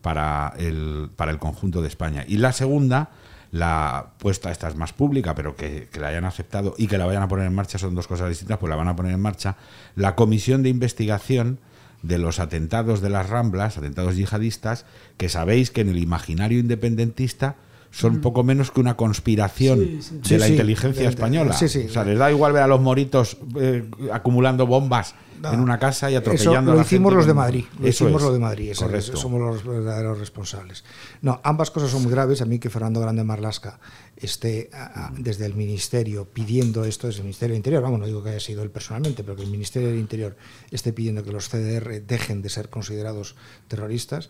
para 0.01 0.53
el, 0.57 1.11
para 1.15 1.31
el 1.31 1.37
conjunto 1.37 1.81
de 1.81 1.87
España. 1.87 2.25
Y 2.27 2.37
la 2.37 2.51
segunda, 2.51 3.11
la 3.51 4.13
puesta, 4.17 4.49
esta 4.49 4.67
es 4.67 4.75
más 4.75 4.93
pública, 4.93 5.35
pero 5.35 5.55
que, 5.55 5.87
que 5.91 5.99
la 5.99 6.07
hayan 6.07 6.25
aceptado 6.25 6.73
y 6.77 6.87
que 6.87 6.97
la 6.97 7.05
vayan 7.05 7.21
a 7.21 7.27
poner 7.27 7.45
en 7.45 7.53
marcha 7.53 7.77
son 7.77 7.93
dos 7.93 8.07
cosas 8.07 8.29
distintas, 8.29 8.57
pues 8.57 8.69
la 8.71 8.75
van 8.75 8.87
a 8.87 8.95
poner 8.95 9.13
en 9.13 9.21
marcha, 9.21 9.55
la 9.95 10.15
comisión 10.15 10.63
de 10.63 10.69
investigación 10.69 11.59
de 12.01 12.17
los 12.17 12.39
atentados 12.39 13.01
de 13.01 13.09
las 13.09 13.29
Ramblas, 13.29 13.77
atentados 13.77 14.15
yihadistas, 14.15 14.85
que 15.17 15.29
sabéis 15.29 15.71
que 15.71 15.81
en 15.81 15.89
el 15.89 15.97
imaginario 15.97 16.59
independentista 16.59 17.55
son 17.91 18.21
poco 18.21 18.43
menos 18.43 18.71
que 18.71 18.79
una 18.79 18.95
conspiración 18.95 19.79
Sí, 19.79 20.01
sí. 20.01 20.15
de 20.17 20.25
Sí, 20.27 20.37
la 20.37 20.45
sí, 20.45 20.51
inteligencia 20.53 21.09
española. 21.09 21.53
sí, 21.53 21.67
sí. 21.69 21.85
O 21.87 21.91
sea, 21.91 22.03
les 22.05 22.17
da 22.17 22.31
igual 22.31 22.53
ver 22.53 22.63
a 22.63 22.67
los 22.67 22.79
moritos 22.81 23.37
eh, 23.59 23.83
acumulando 24.13 24.65
bombas 24.65 25.13
en 25.43 25.59
una 25.59 25.79
casa 25.79 26.11
y 26.11 26.15
atropellando 26.15 26.51
Eso 26.51 26.59
a 26.59 26.61
lo 26.61 26.75
la 26.75 26.81
hicimos 26.83 27.09
gente 27.09 27.17
los 27.17 27.25
de 27.25 27.33
Madrid. 27.33 27.65
Lo 27.79 27.87
Eso 27.87 28.03
hicimos 28.05 28.21
es. 28.21 28.27
lo 28.27 28.33
de 28.33 28.39
Madrid. 28.39 28.69
eso 28.71 28.95
es, 28.95 29.05
somos 29.05 29.41
los 29.41 29.63
verdaderos 29.65 30.19
responsables. 30.19 30.83
No, 31.23 31.41
ambas 31.43 31.71
cosas 31.71 31.89
son 31.89 32.03
muy 32.03 32.11
graves. 32.11 32.41
A 32.43 32.45
mí 32.45 32.59
que 32.59 32.69
Fernando 32.69 32.99
Grande 33.01 33.23
Marlasca 33.23 33.79
esté 34.15 34.69
a- 34.71 35.07
a- 35.07 35.11
desde 35.17 35.47
el 35.47 35.55
Ministerio 35.55 36.25
pidiendo 36.31 36.85
esto, 36.85 37.07
desde 37.07 37.21
el 37.21 37.23
Ministerio 37.25 37.53
del 37.53 37.57
Interior, 37.57 37.81
vamos, 37.81 37.99
no 37.99 38.05
digo 38.05 38.23
que 38.23 38.29
haya 38.29 38.39
sido 38.39 38.61
él 38.61 38.69
personalmente, 38.69 39.23
pero 39.23 39.35
que 39.35 39.41
el 39.41 39.49
Ministerio 39.49 39.89
del 39.89 39.97
Interior 39.97 40.37
esté 40.69 40.93
pidiendo 40.93 41.23
que 41.23 41.31
los 41.31 41.49
CDR 41.49 42.01
dejen 42.05 42.43
de 42.43 42.49
ser 42.49 42.69
considerados 42.69 43.35
terroristas, 43.67 44.29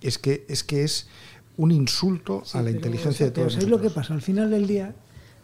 es 0.00 0.18
que 0.18 0.44
es, 0.48 0.64
que 0.64 0.82
es 0.82 1.08
un 1.58 1.70
insulto 1.70 2.42
a 2.54 2.58
la 2.58 2.64
Pero, 2.64 2.76
inteligencia 2.76 3.26
de 3.26 3.32
todos 3.32 3.52
¿sabéis 3.52 3.70
lo 3.70 3.80
que 3.80 3.90
pasa? 3.90 4.14
Al 4.14 4.22
final 4.22 4.50
del 4.50 4.66
día, 4.66 4.94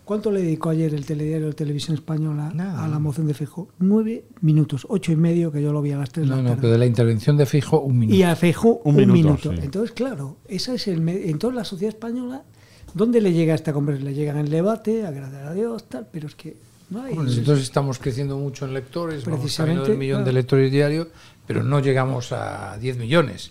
¿cuánto 0.04 0.30
le 0.30 0.40
dedicó 0.42 0.70
ayer 0.70 0.94
el 0.94 1.04
telediario 1.04 1.48
de 1.48 1.52
Televisión 1.52 1.94
Española 1.94 2.52
a 2.78 2.88
la 2.88 2.98
moción 2.98 3.26
de 3.26 3.34
Feijó? 3.34 3.68
Nueve 3.78 4.24
minutos, 4.40 4.86
ocho 4.88 5.12
y 5.12 5.16
medio, 5.16 5.52
que 5.52 5.60
yo 5.62 5.72
lo 5.72 5.82
vi 5.82 5.92
a 5.92 5.98
las 5.98 6.10
tres 6.10 6.26
de 6.26 6.30
No, 6.30 6.36
la 6.36 6.42
no, 6.42 6.48
tarde. 6.50 6.60
pero 6.62 6.72
de 6.72 6.78
la 6.78 6.86
intervención 6.86 7.36
de 7.36 7.46
Fijo, 7.46 7.80
un 7.80 7.98
minuto. 7.98 8.16
Y 8.16 8.22
a 8.22 8.34
Feijó 8.36 8.80
Un 8.84 8.94
un, 8.94 9.12
minuto, 9.12 9.14
minuto. 9.48 9.52
sí. 9.52 9.58
Entonces, 9.64 9.92
claro, 9.92 10.36
esa 10.48 10.74
es 10.74 10.88
el 10.88 11.06
entonces 11.08 11.56
la 11.56 11.64
sociedad 11.64 11.94
española, 11.94 12.42
¿dónde 12.94 13.20
le 13.20 13.32
llega 13.32 13.54
esta 13.54 13.72
conversación? 13.72 14.10
Le 14.12 14.16
llega 14.16 14.32
en 14.32 14.38
el 14.38 14.50
debate, 14.50 15.04
agradecer 15.06 15.46
a 15.46 15.52
Dios, 15.52 15.84
tal, 15.88 16.06
pero 16.12 16.28
es 16.28 16.34
que 16.34 16.56
no 16.90 17.02
hay. 17.02 17.14
Bueno, 17.14 17.30
nosotros 17.30 17.60
estamos 17.60 17.98
creciendo 17.98 18.38
mucho 18.38 18.66
en 18.66 18.74
lectores, 18.74 19.24
vamos 19.24 19.40
Precisamente, 19.40 19.80
camino 19.80 19.88
del 19.90 19.98
millón 19.98 20.16
claro. 20.18 20.26
de 20.26 20.32
lectores 20.34 20.70
diario, 20.70 21.08
pero 21.46 21.64
no 21.64 21.80
llegamos 21.80 22.30
a 22.30 22.76
10 22.78 22.98
millones, 22.98 23.50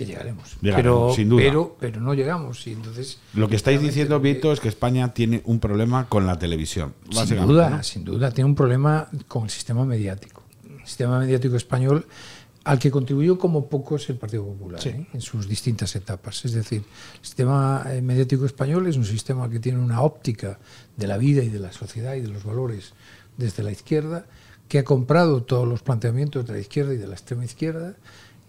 que 0.00 0.06
llegaremos. 0.06 0.56
Llegaremos, 0.62 1.12
pero, 1.12 1.14
sin 1.14 1.28
duda. 1.28 1.42
Pero, 1.42 1.76
pero 1.78 2.00
no 2.00 2.14
llegamos, 2.14 2.66
y 2.66 2.72
entonces... 2.72 3.18
Lo 3.34 3.50
que 3.50 3.56
estáis 3.56 3.82
diciendo, 3.82 4.18
Vito, 4.18 4.50
es 4.50 4.58
que 4.58 4.68
España 4.68 5.12
tiene 5.12 5.42
un 5.44 5.60
problema 5.60 6.08
con 6.08 6.26
la 6.26 6.38
televisión. 6.38 6.94
Sin 7.10 7.46
duda, 7.46 7.68
¿no? 7.68 7.82
sin 7.82 8.04
duda, 8.06 8.30
tiene 8.30 8.48
un 8.48 8.54
problema 8.54 9.08
con 9.28 9.44
el 9.44 9.50
sistema 9.50 9.84
mediático. 9.84 10.42
El 10.64 10.86
sistema 10.86 11.18
mediático 11.18 11.54
español 11.54 12.06
al 12.64 12.78
que 12.78 12.90
contribuyó 12.90 13.38
como 13.38 13.68
pocos 13.68 14.08
el 14.08 14.16
Partido 14.16 14.44
Popular 14.44 14.80
¿eh? 14.86 15.06
en 15.12 15.20
sus 15.20 15.46
distintas 15.46 15.94
etapas. 15.96 16.46
Es 16.46 16.52
decir, 16.52 16.82
el 17.18 17.24
sistema 17.26 17.84
eh, 17.90 18.00
mediático 18.00 18.46
español 18.46 18.86
es 18.86 18.96
un 18.96 19.04
sistema 19.04 19.50
que 19.50 19.60
tiene 19.60 19.80
una 19.80 20.00
óptica 20.00 20.58
de 20.96 21.06
la 21.06 21.18
vida 21.18 21.42
y 21.42 21.50
de 21.50 21.58
la 21.58 21.72
sociedad 21.72 22.14
y 22.14 22.20
de 22.20 22.28
los 22.28 22.42
valores 22.42 22.94
desde 23.36 23.62
la 23.62 23.70
izquierda, 23.70 24.24
que 24.66 24.78
ha 24.78 24.84
comprado 24.84 25.42
todos 25.42 25.68
los 25.68 25.82
planteamientos 25.82 26.46
de 26.46 26.54
la 26.54 26.58
izquierda 26.58 26.94
y 26.94 26.96
de 26.96 27.06
la 27.06 27.14
extrema 27.14 27.44
izquierda 27.44 27.96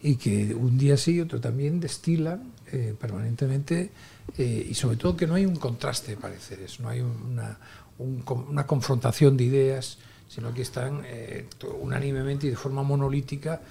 y 0.03 0.15
que 0.15 0.53
un 0.55 0.77
día 0.77 0.97
sí 0.97 1.13
y 1.15 1.21
otro 1.21 1.39
también 1.39 1.79
destilan 1.79 2.53
eh, 2.71 2.95
permanentemente 2.99 3.91
eh, 4.37 4.67
y 4.69 4.73
sobre 4.73 4.97
todo 4.97 5.15
que 5.15 5.27
no 5.27 5.35
hay 5.35 5.45
un 5.45 5.55
contraste 5.57 6.11
de 6.11 6.17
pareceres, 6.17 6.79
no 6.79 6.89
hay 6.89 7.01
una, 7.01 7.57
un- 7.99 8.23
una 8.49 8.65
confrontación 8.65 9.37
de 9.37 9.43
ideas, 9.43 9.97
sino 10.27 10.53
que 10.53 10.61
están 10.61 11.01
eh, 11.05 11.45
unánimemente 11.81 12.47
y 12.47 12.51
de 12.51 12.55
forma 12.55 12.81
monolítica. 12.83 13.61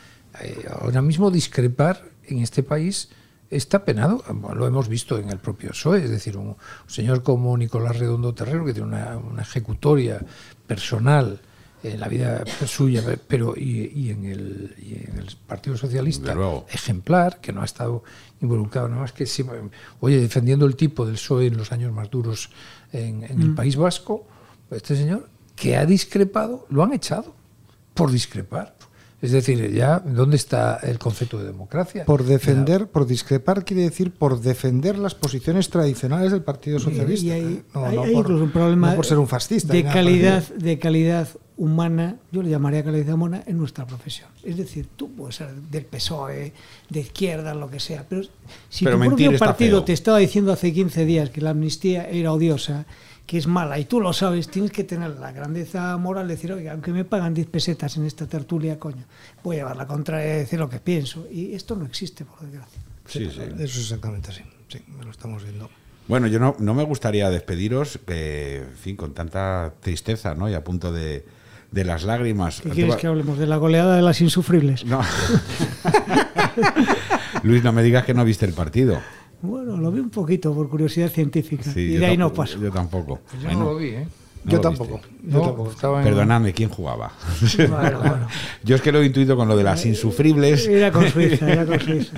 Eh, 0.40 0.64
ahora 0.80 1.02
mismo 1.02 1.30
discrepar 1.30 2.04
en 2.26 2.38
este 2.40 2.62
país 2.62 3.08
está 3.50 3.84
penado, 3.84 4.22
lo 4.54 4.66
hemos 4.66 4.86
visto 4.88 5.18
en 5.18 5.30
el 5.30 5.38
propio 5.38 5.70
PSOE, 5.70 6.04
es 6.04 6.10
decir, 6.10 6.36
un, 6.36 6.54
señor 6.86 7.24
como 7.24 7.56
Nicolás 7.56 7.98
Redondo 7.98 8.32
Terrero, 8.32 8.64
que 8.64 8.72
tiene 8.74 8.86
una 8.88 9.42
ejecutoria 9.42 10.20
personal 10.68 11.40
en 11.82 11.98
la 12.00 12.08
vida 12.08 12.44
suya, 12.66 13.02
pero 13.26 13.54
y, 13.56 13.90
y 13.94 14.10
en, 14.10 14.24
el, 14.26 14.74
y 14.78 14.94
en 15.10 15.18
el 15.18 15.26
Partido 15.46 15.76
Socialista 15.76 16.34
ejemplar, 16.70 17.40
que 17.40 17.52
no 17.52 17.62
ha 17.62 17.64
estado 17.64 18.02
involucrado 18.40 18.88
nada 18.88 19.02
más 19.02 19.12
que, 19.12 19.26
oye, 20.00 20.20
defendiendo 20.20 20.66
el 20.66 20.76
tipo 20.76 21.06
del 21.06 21.14
PSOE 21.14 21.46
en 21.46 21.56
los 21.56 21.72
años 21.72 21.92
más 21.92 22.10
duros 22.10 22.50
en, 22.92 23.24
en 23.24 23.40
el 23.40 23.48
Mm. 23.50 23.54
País 23.54 23.76
Vasco, 23.76 24.26
este 24.70 24.96
señor 24.96 25.28
que 25.56 25.76
ha 25.76 25.84
discrepado, 25.86 26.66
lo 26.70 26.82
han 26.82 26.92
echado 26.92 27.34
por 27.94 28.10
discrepar. 28.10 28.76
Es 29.22 29.32
decir, 29.32 29.70
ya, 29.74 29.98
¿dónde 29.98 30.36
está 30.36 30.76
el 30.82 30.98
concepto 30.98 31.36
de 31.38 31.44
democracia? 31.44 32.06
Por 32.06 32.24
defender, 32.24 32.86
por 32.86 33.06
discrepar 33.06 33.66
quiere 33.66 33.82
decir 33.82 34.12
por 34.12 34.40
defender 34.40 34.98
las 34.98 35.14
posiciones 35.14 35.68
tradicionales 35.68 36.32
del 36.32 36.42
Partido 36.42 36.78
Socialista. 36.78 37.26
Y 37.26 37.30
hay, 37.30 37.62
No, 37.74 37.84
hay- 37.84 37.96
no 37.96 38.02
hay 38.04 38.12
por- 38.14 38.22
incluso 38.24 38.44
un 38.44 38.50
problema 38.50 38.90
no 38.90 38.96
por 38.96 39.04
ser 39.04 39.18
un 39.18 39.28
fascista. 39.28 39.74
de 39.74 39.84
calidad, 39.84 40.42
de 40.54 40.78
calidad 40.78 41.28
humana, 41.60 42.16
yo 42.32 42.42
le 42.42 42.48
llamaría 42.48 42.82
calidad 42.82 43.14
humana 43.14 43.42
en 43.46 43.58
nuestra 43.58 43.86
profesión. 43.86 44.30
Es 44.42 44.56
decir, 44.56 44.88
tú 44.96 45.12
puedes 45.12 45.36
ser 45.36 45.52
del 45.52 45.84
PSOE, 45.84 46.54
de 46.88 47.00
izquierda, 47.00 47.52
lo 47.52 47.68
que 47.68 47.78
sea, 47.78 48.06
pero 48.08 48.22
si 48.70 48.86
Pero 48.86 48.98
tu 48.98 49.04
propio 49.04 49.38
partido 49.38 49.78
feo. 49.80 49.84
te 49.84 49.92
estaba 49.92 50.16
diciendo 50.16 50.52
hace 50.52 50.72
15 50.72 51.04
días 51.04 51.28
que 51.28 51.42
la 51.42 51.50
amnistía 51.50 52.08
era 52.08 52.32
odiosa, 52.32 52.86
que 53.26 53.36
es 53.36 53.46
mala, 53.46 53.78
y 53.78 53.84
tú 53.84 54.00
lo 54.00 54.14
sabes, 54.14 54.48
tienes 54.48 54.72
que 54.72 54.84
tener 54.84 55.10
la 55.18 55.32
grandeza 55.32 55.94
moral 55.98 56.28
de 56.28 56.36
decir, 56.36 56.50
oiga, 56.50 56.72
aunque 56.72 56.92
me 56.92 57.04
pagan 57.04 57.34
10 57.34 57.48
pesetas 57.48 57.94
en 57.98 58.06
esta 58.06 58.26
tertulia, 58.26 58.78
coño, 58.78 59.04
voy 59.44 59.56
a 59.56 59.58
llevar 59.58 59.76
la 59.76 59.86
contraria 59.86 60.36
y 60.36 60.38
decir 60.38 60.58
lo 60.58 60.70
que 60.70 60.80
pienso. 60.80 61.26
Y 61.30 61.52
esto 61.52 61.76
no 61.76 61.84
existe, 61.84 62.24
por 62.24 62.40
desgracia. 62.40 62.80
Sí, 63.04 63.28
sí. 63.30 63.42
Eso 63.42 63.62
es 63.64 63.76
exactamente 63.76 64.30
así. 64.30 64.42
Sí, 64.68 64.78
lo 65.04 65.10
estamos 65.10 65.44
viendo. 65.44 65.68
Bueno, 66.08 66.26
yo 66.26 66.40
no, 66.40 66.56
no 66.58 66.72
me 66.72 66.84
gustaría 66.84 67.28
despediros, 67.28 68.00
eh, 68.06 68.64
en 68.66 68.78
fin, 68.78 68.96
con 68.96 69.12
tanta 69.12 69.74
tristeza, 69.80 70.34
¿no? 70.34 70.48
Y 70.48 70.54
a 70.54 70.64
punto 70.64 70.90
de, 70.90 71.24
de 71.72 71.84
las 71.84 72.04
lágrimas. 72.04 72.60
¿Qué 72.60 72.70
quieres 72.70 72.96
que 72.96 73.06
hablemos? 73.06 73.38
¿De 73.38 73.46
la 73.46 73.56
goleada 73.56 73.96
de 73.96 74.02
las 74.02 74.20
insufribles? 74.20 74.84
No. 74.84 75.00
Luis, 77.42 77.64
no 77.64 77.72
me 77.72 77.82
digas 77.82 78.04
que 78.04 78.14
no 78.14 78.24
viste 78.24 78.46
el 78.46 78.52
partido. 78.52 78.98
Bueno, 79.42 79.76
lo 79.76 79.90
vi 79.90 80.00
un 80.00 80.10
poquito 80.10 80.54
por 80.54 80.68
curiosidad 80.68 81.08
científica. 81.08 81.64
Sí, 81.64 81.80
y 81.80 81.96
de 81.96 82.06
ahí 82.06 82.16
no 82.16 82.32
paso. 82.32 82.58
Yo 82.60 82.70
tampoco. 82.70 83.20
Yo 83.42 83.50
no 83.52 83.64
lo 83.64 83.76
vi, 83.76 83.88
¿eh? 83.88 84.06
No 84.42 84.52
Yo 84.52 84.60
tampoco, 84.62 84.94
viste. 84.94 85.08
yo 85.30 85.38
No, 85.38 85.44
tampoco. 85.44 85.70
estaba 85.70 85.98
en- 85.98 86.04
Perdonadme, 86.04 86.52
¿quién 86.54 86.70
jugaba? 86.70 87.12
Bueno, 87.56 87.98
bueno. 88.00 88.26
Yo 88.64 88.74
es 88.76 88.80
que 88.82 88.90
lo 88.90 89.02
he 89.02 89.06
intuido 89.06 89.36
con 89.36 89.46
lo 89.48 89.56
de 89.56 89.64
las 89.64 89.84
insufribles. 89.84 90.66
Era 90.66 90.90
con 90.90 91.06
Suiza, 91.10 91.50
era 91.52 91.66
con 91.66 91.78
Suiza. 91.80 92.12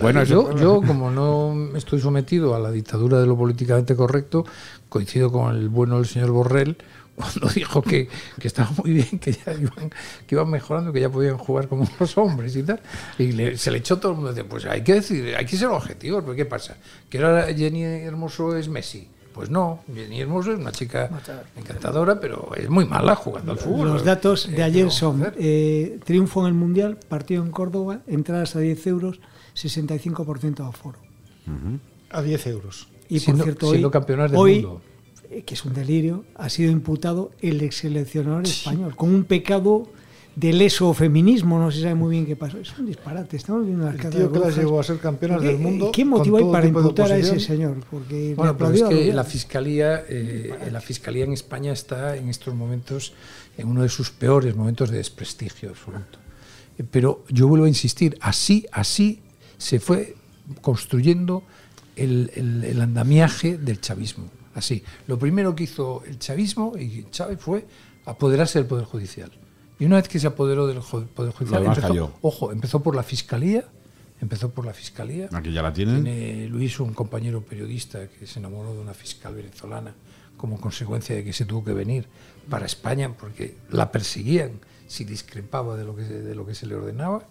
Bueno, 0.00 0.24
yo, 0.24 0.50
eso- 0.50 0.58
yo, 0.58 0.82
como 0.86 1.12
no 1.12 1.76
estoy 1.76 2.00
sometido 2.00 2.56
a 2.56 2.58
la 2.58 2.72
dictadura 2.72 3.20
de 3.20 3.26
lo 3.28 3.36
políticamente 3.36 3.94
correcto, 3.94 4.44
coincido 4.88 5.30
con 5.30 5.54
el 5.54 5.68
bueno 5.68 5.96
del 5.96 6.06
señor 6.06 6.32
Borrell 6.32 6.76
cuando 7.14 7.48
dijo 7.54 7.82
que, 7.82 8.08
que 8.40 8.48
estaba 8.48 8.70
muy 8.82 8.92
bien, 8.94 9.18
que 9.18 9.32
ya 9.32 9.52
iban, 9.52 9.90
que 10.26 10.34
iban 10.34 10.50
mejorando, 10.50 10.92
que 10.92 11.00
ya 11.00 11.10
podían 11.10 11.36
jugar 11.38 11.68
como 11.68 11.86
los 12.00 12.16
hombres 12.18 12.56
y 12.56 12.62
tal. 12.62 12.80
Y 13.18 13.32
le- 13.32 13.56
se 13.58 13.70
le 13.70 13.78
echó 13.78 13.98
todo 13.98 14.12
el 14.12 14.18
mundo. 14.18 14.34
Pues 14.48 14.64
hay 14.66 14.82
que 14.82 14.94
decir, 14.94 15.34
hay 15.36 15.44
que 15.46 15.56
ser 15.56 15.68
objetivos, 15.68 16.24
porque 16.24 16.38
¿qué 16.42 16.46
pasa? 16.46 16.76
¿Que 17.10 17.18
ahora 17.18 17.46
Jenny 17.54 17.82
Hermoso 17.84 18.56
es 18.56 18.68
Messi? 18.68 19.08
Pues 19.34 19.48
no, 19.48 19.80
Jenny 19.94 20.20
Hermoso 20.20 20.52
es 20.52 20.58
una 20.58 20.72
chica 20.72 21.08
encantadora, 21.56 22.20
pero 22.20 22.50
es 22.54 22.68
muy 22.68 22.84
mala 22.84 23.14
jugando 23.14 23.52
al 23.52 23.58
fútbol. 23.58 23.88
Los 23.88 24.04
datos 24.04 24.46
de 24.50 24.58
Eh, 24.58 24.62
ayer 24.62 24.84
¿qué 24.86 24.90
son 24.90 25.32
eh, 25.38 25.98
triunfo 26.04 26.42
en 26.42 26.48
el 26.48 26.54
Mundial, 26.54 26.98
partido 27.08 27.42
en 27.42 27.50
Córdoba, 27.50 28.00
entradas 28.06 28.56
a 28.56 28.60
10 28.60 28.86
euros, 28.88 29.20
65% 29.54 30.54
de 30.62 30.68
aforo. 30.68 30.98
A 32.10 32.22
10 32.22 32.46
euros. 32.48 32.88
Y 33.08 33.20
Siendo- 33.20 33.44
por 33.44 33.52
cierto, 33.54 33.66
hoy, 33.68 33.84
hoy, 34.36 34.62
mundo. 34.62 34.82
Que 35.46 35.54
es 35.54 35.64
un 35.64 35.72
delirio, 35.72 36.24
ha 36.34 36.48
sido 36.50 36.70
imputado 36.70 37.30
el 37.40 37.60
ex 37.62 37.76
seleccionador 37.76 38.44
español, 38.44 38.94
con 38.94 39.14
un 39.14 39.24
pecado 39.24 39.88
de 40.36 40.52
leso 40.52 40.94
feminismo, 40.94 41.58
no 41.58 41.70
se 41.70 41.80
sabe 41.82 41.94
muy 41.94 42.10
bien 42.12 42.24
qué 42.26 42.36
pasó. 42.36 42.58
Es 42.58 42.78
un 42.78 42.86
disparate, 42.86 43.36
estamos 43.36 43.66
viendo 43.66 43.84
las 43.84 43.94
El 43.94 44.00
caras 44.00 44.16
tío 44.16 44.32
que 44.32 44.38
las 44.38 44.48
rojas. 44.48 44.64
llevó 44.64 44.80
a 44.80 44.82
ser 44.82 44.98
campeonas 44.98 45.40
¿Qué- 45.42 45.46
del 45.48 45.58
mundo 45.58 45.92
¿Qué 45.92 46.02
con 46.02 46.10
motivo 46.10 46.36
hay 46.38 46.44
para 46.44 46.66
imputar 46.66 47.12
a 47.12 47.16
ese 47.18 47.38
señor? 47.40 47.76
Porque 47.90 48.34
Bueno, 48.34 48.56
pero 48.56 48.70
es 48.70 48.80
que 48.82 48.88
Rubiales. 48.88 49.14
la 49.14 49.24
fiscalía, 49.24 50.04
eh, 50.08 50.68
la 50.72 50.80
fiscalía 50.80 51.24
en 51.24 51.32
España 51.34 51.72
está 51.72 52.16
en 52.16 52.28
estos 52.30 52.54
momentos 52.54 53.12
en 53.58 53.68
uno 53.68 53.82
de 53.82 53.90
sus 53.90 54.10
peores 54.10 54.56
momentos 54.56 54.90
de 54.90 54.96
desprestigio 54.98 55.68
absoluto. 55.70 56.18
Eh, 56.78 56.84
Pero 56.90 57.24
yo 57.28 57.46
vuelvo 57.48 57.66
a 57.66 57.68
insistir, 57.68 58.16
así, 58.22 58.66
así 58.72 59.20
se 59.58 59.80
fue 59.80 60.14
construyendo 60.62 61.42
el, 61.96 62.30
el- 62.34 62.64
el 62.64 62.80
andamiaje 62.80 63.58
del 63.58 63.80
chavismo. 63.82 64.24
Así. 64.54 64.82
Lo 65.06 65.18
primero 65.18 65.54
que 65.54 65.64
hizo 65.64 66.02
el 66.06 66.18
chavismo 66.18 66.74
y 66.78 67.06
Chávez 67.10 67.38
fue 67.40 67.66
apoderarse 68.04 68.58
del 68.58 68.66
Poder 68.66 68.84
Judicial. 68.84 69.30
Y 69.78 69.84
una 69.86 69.96
vez 69.96 70.08
que 70.08 70.18
se 70.18 70.26
apoderó 70.26 70.66
del 70.66 70.80
Poder 70.80 71.32
Judicial, 71.32 71.64
empezó, 71.64 71.88
cayó. 71.88 72.12
ojo, 72.22 72.52
empezó 72.52 72.82
por 72.82 72.94
la 72.94 73.02
fiscalía, 73.02 73.64
empezó 74.20 74.50
por 74.50 74.64
la 74.66 74.72
fiscalía, 74.72 75.28
Aquí 75.32 75.52
ya 75.52 75.62
la 75.62 75.72
tienen. 75.72 76.04
tiene 76.04 76.48
Luis, 76.48 76.78
un 76.80 76.92
compañero 76.94 77.42
periodista 77.42 78.06
que 78.08 78.26
se 78.26 78.38
enamoró 78.38 78.74
de 78.74 78.80
una 78.80 78.94
fiscal 78.94 79.34
venezolana 79.34 79.94
como 80.36 80.60
consecuencia 80.60 81.14
de 81.14 81.24
que 81.24 81.32
se 81.32 81.44
tuvo 81.44 81.64
que 81.64 81.72
venir 81.72 82.06
para 82.48 82.66
España 82.66 83.12
porque 83.16 83.56
la 83.70 83.90
perseguían 83.92 84.52
si 84.88 85.04
discrepaba 85.04 85.76
de 85.76 85.84
lo 85.84 85.96
que, 85.96 86.02
de 86.02 86.34
lo 86.34 86.44
que 86.44 86.54
se 86.54 86.66
le 86.66 86.74
ordenaba. 86.74 87.24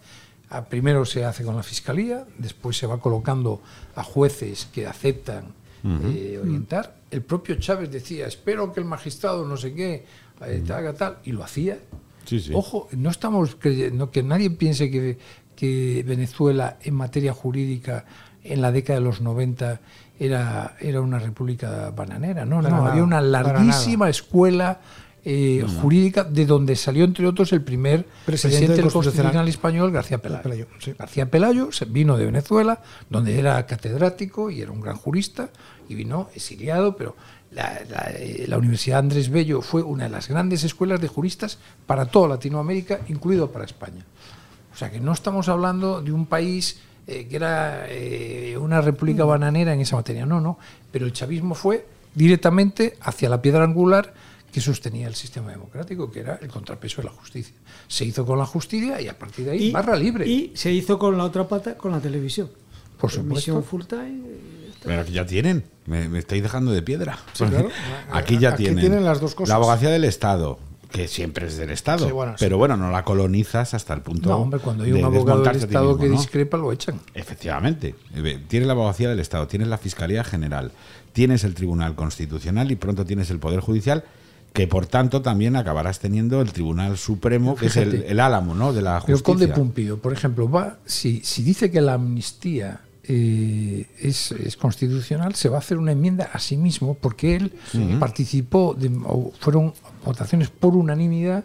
Ah, 0.50 0.64
primero 0.64 1.04
se 1.06 1.24
hace 1.24 1.44
con 1.44 1.56
la 1.56 1.62
fiscalía, 1.62 2.26
después 2.38 2.76
se 2.76 2.86
va 2.86 3.00
colocando 3.00 3.62
a 3.94 4.02
jueces 4.02 4.66
que 4.72 4.86
aceptan 4.86 5.54
Eh, 5.84 6.38
orientar. 6.40 6.94
El 7.10 7.22
propio 7.22 7.56
Chávez 7.56 7.90
decía, 7.90 8.26
espero 8.26 8.72
que 8.72 8.80
el 8.80 8.86
magistrado 8.86 9.44
no 9.44 9.56
sé 9.56 9.74
qué 9.74 10.04
eh, 10.46 10.62
te 10.64 10.72
haga 10.72 10.92
tal, 10.92 11.18
y 11.24 11.32
lo 11.32 11.42
hacía. 11.42 11.78
Sí, 12.24 12.40
sí. 12.40 12.52
Ojo, 12.54 12.88
no 12.92 13.10
estamos 13.10 13.56
creyendo 13.56 14.10
que 14.10 14.22
nadie 14.22 14.50
piense 14.50 14.90
que, 14.90 15.18
que 15.56 16.04
Venezuela 16.06 16.78
en 16.82 16.94
materia 16.94 17.32
jurídica 17.32 18.04
en 18.44 18.62
la 18.62 18.70
década 18.72 18.98
de 19.00 19.04
los 19.04 19.20
90 19.20 19.80
era, 20.18 20.76
era 20.80 21.00
una 21.00 21.18
república 21.18 21.90
bananera. 21.90 22.44
No, 22.44 22.62
no, 22.62 22.86
había 22.86 23.02
una 23.02 23.20
larguísima 23.20 24.08
escuela 24.08 24.80
eh, 25.24 25.64
jurídica 25.80 26.24
de 26.24 26.46
donde 26.46 26.74
salió, 26.74 27.04
entre 27.04 27.26
otros, 27.26 27.52
el 27.52 27.62
primer 27.62 28.06
presidente, 28.26 28.68
del 28.68 28.76
del 28.76 28.92
Constitucional. 28.92 29.32
Constitucional 29.32 29.48
español, 29.48 29.92
García 29.92 30.18
Pelayo. 30.18 30.42
Pelayo, 30.42 30.66
sí. 30.78 30.94
García 30.98 31.30
Pelayo 31.30 31.70
vino 31.88 32.16
de 32.16 32.26
Venezuela, 32.26 32.82
donde 33.08 33.38
era 33.38 33.64
catedrático 33.66 34.50
y 34.50 34.62
era 34.62 34.72
un 34.72 34.80
gran 34.80 34.96
jurista, 34.96 35.50
y 35.88 35.94
vino 35.94 36.28
exiliado, 36.34 36.96
pero 36.96 37.14
la, 37.52 37.80
la, 37.88 38.10
eh, 38.16 38.46
la 38.48 38.58
Universidad 38.58 38.98
Andrés 38.98 39.28
Bello 39.30 39.60
fue 39.60 39.82
una 39.82 40.04
de 40.04 40.10
las 40.10 40.28
grandes 40.28 40.64
escuelas 40.64 41.00
de 41.00 41.08
juristas 41.08 41.58
para 41.86 42.06
toda 42.06 42.28
Latinoamérica, 42.28 43.00
incluido 43.08 43.50
para 43.50 43.64
España. 43.64 44.04
O 44.72 44.76
sea 44.76 44.90
que 44.90 45.00
no 45.00 45.12
estamos 45.12 45.48
hablando 45.48 46.00
de 46.00 46.12
un 46.12 46.26
país 46.26 46.80
eh, 47.06 47.26
que 47.28 47.36
era 47.36 47.84
eh, 47.88 48.56
una 48.58 48.80
república 48.80 49.24
bananera 49.24 49.74
en 49.74 49.80
esa 49.80 49.96
materia, 49.96 50.24
no, 50.24 50.40
no. 50.40 50.58
Pero 50.90 51.04
el 51.04 51.12
chavismo 51.12 51.54
fue 51.54 51.86
directamente 52.14 52.96
hacia 53.02 53.28
la 53.28 53.42
piedra 53.42 53.64
angular 53.64 54.14
que 54.52 54.60
sostenía 54.60 55.08
el 55.08 55.14
sistema 55.14 55.50
democrático, 55.50 56.10
que 56.10 56.20
era 56.20 56.38
el 56.42 56.48
contrapeso 56.48 57.00
de 57.00 57.08
la 57.08 57.14
justicia. 57.14 57.54
Se 57.88 58.04
hizo 58.04 58.26
con 58.26 58.38
la 58.38 58.44
justicia 58.46 59.00
y 59.00 59.08
a 59.08 59.18
partir 59.18 59.46
de 59.46 59.52
ahí 59.52 59.70
barra 59.72 59.96
libre. 59.96 60.28
Y 60.28 60.52
se 60.54 60.70
hizo 60.70 60.98
con 60.98 61.16
la 61.16 61.24
otra 61.24 61.48
pata, 61.48 61.76
con 61.76 61.90
la 61.92 62.00
televisión. 62.00 62.50
Por 63.00 63.10
supuesto. 63.10 63.32
Emisión 63.32 63.64
full 63.64 63.84
time. 63.84 64.20
Pero 64.84 65.00
aquí 65.00 65.12
ya 65.12 65.24
tienen. 65.26 65.64
Me, 65.86 66.08
me 66.08 66.18
estáis 66.18 66.42
dejando 66.42 66.70
de 66.70 66.82
piedra. 66.82 67.18
Sí, 67.32 67.44
claro. 67.44 67.70
Aquí 68.12 68.38
ya 68.38 68.50
Aquí 68.50 68.64
tienen. 68.64 68.80
tienen 68.80 69.04
las 69.04 69.20
dos 69.20 69.34
cosas. 69.34 69.48
La 69.48 69.54
abogacía 69.56 69.88
del 69.90 70.04
Estado, 70.04 70.58
que 70.90 71.08
siempre 71.08 71.46
es 71.46 71.56
del 71.56 71.70
Estado. 71.70 72.04
Sí, 72.06 72.12
bueno, 72.12 72.32
sí. 72.32 72.36
pero 72.44 72.58
bueno, 72.58 72.76
no 72.76 72.90
la 72.90 73.04
colonizas 73.04 73.74
hasta 73.74 73.94
el 73.94 74.02
punto. 74.02 74.28
No, 74.28 74.36
hombre, 74.38 74.60
cuando 74.60 74.84
hay 74.84 74.90
de 74.90 74.98
un 74.98 75.04
abogado 75.04 75.42
del 75.42 75.56
Estado 75.56 75.96
que 75.98 76.08
discrepa, 76.08 76.56
lo 76.58 76.70
echan. 76.72 77.00
Efectivamente. 77.14 77.94
Eh, 78.14 78.38
Tienes 78.48 78.66
la 78.66 78.74
abogacía 78.74 79.08
del 79.08 79.18
Estado, 79.20 79.46
tienes 79.46 79.68
la 79.68 79.78
Fiscalía 79.78 80.22
General, 80.24 80.70
tienes 81.12 81.42
el 81.44 81.54
Tribunal 81.54 81.94
Constitucional 81.94 82.70
y 82.70 82.76
pronto 82.76 83.04
tienes 83.04 83.30
el 83.30 83.38
Poder 83.38 83.60
Judicial, 83.60 84.04
que 84.52 84.66
por 84.66 84.86
tanto 84.86 85.22
también 85.22 85.56
acabarás 85.56 85.98
teniendo 85.98 86.40
el 86.40 86.52
Tribunal 86.52 86.98
Supremo, 86.98 87.54
que 87.56 87.66
es 87.66 87.76
el, 87.76 87.94
el 88.02 88.20
álamo 88.20 88.54
¿no? 88.54 88.72
de 88.72 88.82
la 88.82 89.00
Pero 89.04 89.16
justicia. 89.18 89.24
Conde 89.24 89.48
Pumpido, 89.48 89.98
por 89.98 90.12
ejemplo, 90.12 90.50
va 90.50 90.78
si, 90.84 91.20
si 91.24 91.42
dice 91.42 91.70
que 91.70 91.80
la 91.80 91.94
amnistía 91.94 92.80
eh, 93.04 93.86
es, 93.98 94.32
es 94.32 94.56
constitucional, 94.56 95.34
se 95.34 95.48
va 95.48 95.56
a 95.56 95.60
hacer 95.60 95.78
una 95.78 95.92
enmienda 95.92 96.30
a 96.32 96.38
sí 96.38 96.56
mismo 96.56 96.94
porque 97.00 97.36
él 97.36 97.52
participó, 97.98 98.74
de, 98.78 98.90
o 99.04 99.32
fueron 99.40 99.72
votaciones 100.04 100.50
por 100.50 100.76
unanimidad 100.76 101.44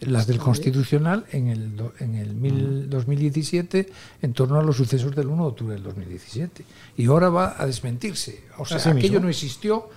las 0.00 0.28
del 0.28 0.38
Constitucional 0.38 1.24
en 1.32 1.48
el, 1.48 1.72
en 1.98 2.14
el 2.14 2.32
mil- 2.34 2.88
2017 2.88 3.88
en 4.22 4.32
torno 4.32 4.60
a 4.60 4.62
los 4.62 4.76
sucesos 4.76 5.14
del 5.16 5.26
1 5.26 5.42
de 5.42 5.48
octubre 5.48 5.74
del 5.74 5.82
2017. 5.82 6.64
Y 6.96 7.06
ahora 7.06 7.30
va 7.30 7.56
a 7.58 7.66
desmentirse. 7.66 8.44
O 8.58 8.64
sea, 8.64 8.76
aquello 8.78 8.94
mismo. 9.14 9.20
no 9.20 9.28
existió, 9.28 9.88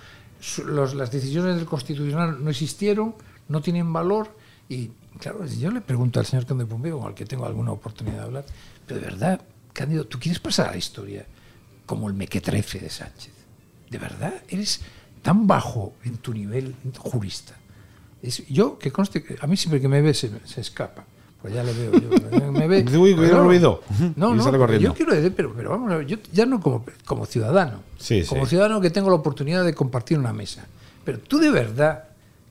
los- 0.66 0.94
las 0.94 1.10
decisiones 1.10 1.56
del 1.56 1.66
Constitucional 1.66 2.42
no 2.42 2.50
existieron, 2.50 3.14
no 3.48 3.60
tienen 3.60 3.92
valor. 3.92 4.36
Y 4.68 4.90
claro, 5.18 5.44
yo 5.46 5.70
le 5.70 5.80
pregunto 5.80 6.20
al 6.20 6.26
señor 6.26 6.46
Conde 6.46 6.66
Pompeo, 6.66 6.98
con 6.98 7.08
el 7.10 7.14
que 7.14 7.24
tengo 7.26 7.46
alguna 7.46 7.72
oportunidad 7.72 8.18
de 8.18 8.22
hablar, 8.22 8.44
pero 8.86 9.00
de 9.00 9.06
verdad, 9.06 9.40
Cándido, 9.72 10.04
¿tú 10.06 10.18
quieres 10.18 10.38
pasar 10.38 10.68
a 10.68 10.70
la 10.72 10.76
historia 10.76 11.26
como 11.86 12.08
el 12.08 12.14
mequetrefe 12.14 12.78
de 12.78 12.90
Sánchez? 12.90 13.32
¿De 13.90 13.98
verdad? 13.98 14.34
¿Eres 14.48 14.80
tan 15.22 15.46
bajo 15.46 15.94
en 16.04 16.18
tu 16.18 16.32
nivel 16.34 16.74
jurista? 16.98 17.54
Es- 18.22 18.46
yo, 18.48 18.78
que 18.78 18.90
conste, 18.92 19.24
a 19.40 19.46
mí 19.46 19.56
siempre 19.56 19.80
que 19.80 19.88
me 19.88 20.00
ve 20.02 20.12
se 20.14 20.30
escapa. 20.60 21.04
Pues 21.42 21.52
ya 21.54 21.62
le 21.64 21.72
veo. 21.72 21.92
Yo, 21.92 22.52
me, 22.52 22.68
ve. 22.68 22.84
Uy, 22.96 23.14
cuidado, 23.14 23.16
Claro. 23.16 23.44
ruido. 23.44 23.82
No, 24.16 24.34
no, 24.34 24.78
yo 24.78 24.94
quiero 24.94 25.12
decir, 25.14 25.34
pero, 25.34 25.52
pero 25.54 25.70
vamos 25.70 25.90
a 25.92 25.96
ver, 25.96 26.06
yo 26.06 26.16
ya 26.32 26.46
no 26.46 26.60
como, 26.60 26.84
como 27.04 27.26
ciudadano, 27.26 27.80
Sí, 27.98 28.22
como 28.28 28.44
sí. 28.44 28.50
ciudadano 28.50 28.80
que 28.80 28.90
tengo 28.90 29.08
la 29.10 29.16
oportunidad 29.16 29.64
de 29.64 29.74
compartir 29.74 30.18
una 30.18 30.32
mesa. 30.32 30.64
Pero 31.04 31.18
tú 31.18 31.38
de 31.38 31.50
verdad 31.50 32.04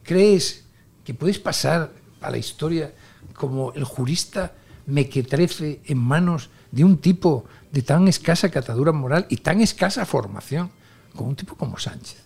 crees 0.04 0.66
que 1.06 1.14
puedes 1.14 1.40
pasar 1.40 1.90
a 2.20 2.30
la 2.30 2.38
historia 2.38 2.92
como 3.34 3.72
el 3.74 3.86
jurista 3.86 4.52
mequetrefe 4.88 5.80
en 5.86 5.98
manos 5.98 6.50
de 6.72 6.84
un 6.84 6.98
tipo 6.98 7.46
de 7.72 7.82
tan 7.82 8.08
escasa 8.10 8.50
catadura 8.50 8.92
moral 8.92 9.26
y 9.30 9.38
tan 9.38 9.62
escasa 9.62 10.06
formación 10.06 10.70
como 11.16 11.30
un 11.30 11.36
tipo 11.38 11.56
como 11.56 11.78
Sánchez. 11.80 12.18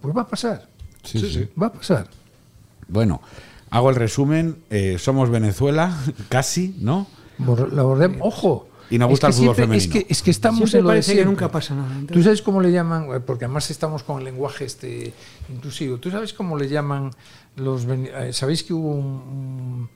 Pues 0.00 0.16
va 0.16 0.22
a 0.22 0.26
pasar. 0.26 0.66
Sí, 1.02 1.18
sí. 1.20 1.48
Va 1.60 1.66
a 1.66 1.72
pasar. 1.72 2.08
Bueno, 2.88 3.20
hago 3.76 3.90
el 3.90 3.96
resumen. 3.96 4.56
eh, 4.70 4.96
somos 4.98 5.30
Venezuela, 5.30 5.96
casi, 6.28 6.76
¿no? 6.80 7.06
La 7.38 7.82
bordem- 7.82 8.18
ojo. 8.20 8.68
Y 8.90 8.98
nos 8.98 9.06
es 9.08 9.10
gusta 9.12 9.26
que 9.28 9.30
el 9.32 9.36
fútbol 9.38 9.54
siempre- 9.56 9.78
femenino. 9.80 9.98
Es 9.98 10.04
que, 10.06 10.12
es 10.12 10.22
que 10.22 10.30
estamos 10.30 10.58
Siempre 10.70 10.78
en 10.78 10.84
lo 10.84 10.88
de 10.90 10.94
parece 10.94 11.10
que 11.12 11.16
siempre. 11.16 11.30
nunca 11.32 11.50
pasa 11.50 11.74
nada. 11.74 11.88
¿Tú 11.88 11.98
Entonces- 12.00 12.24
sabes 12.24 12.42
cómo 12.42 12.60
le 12.60 12.70
llaman? 12.70 13.08
Eh, 13.14 13.20
Porque 13.20 13.46
además 13.46 13.70
estamos 13.70 14.02
con 14.02 14.18
el 14.18 14.24
lenguaje 14.24 14.66
este 14.66 15.12
inclusivo. 15.48 15.96
¿Tú 15.98 16.10
sabes 16.10 16.32
cómo 16.34 16.56
le 16.58 16.68
llaman 16.68 17.10
los... 17.56 17.86
vene- 17.86 18.10
eh, 18.14 18.32
¿Sabéis 18.34 18.62
que 18.62 18.74
hubo 18.74 18.90
un, 18.90 19.88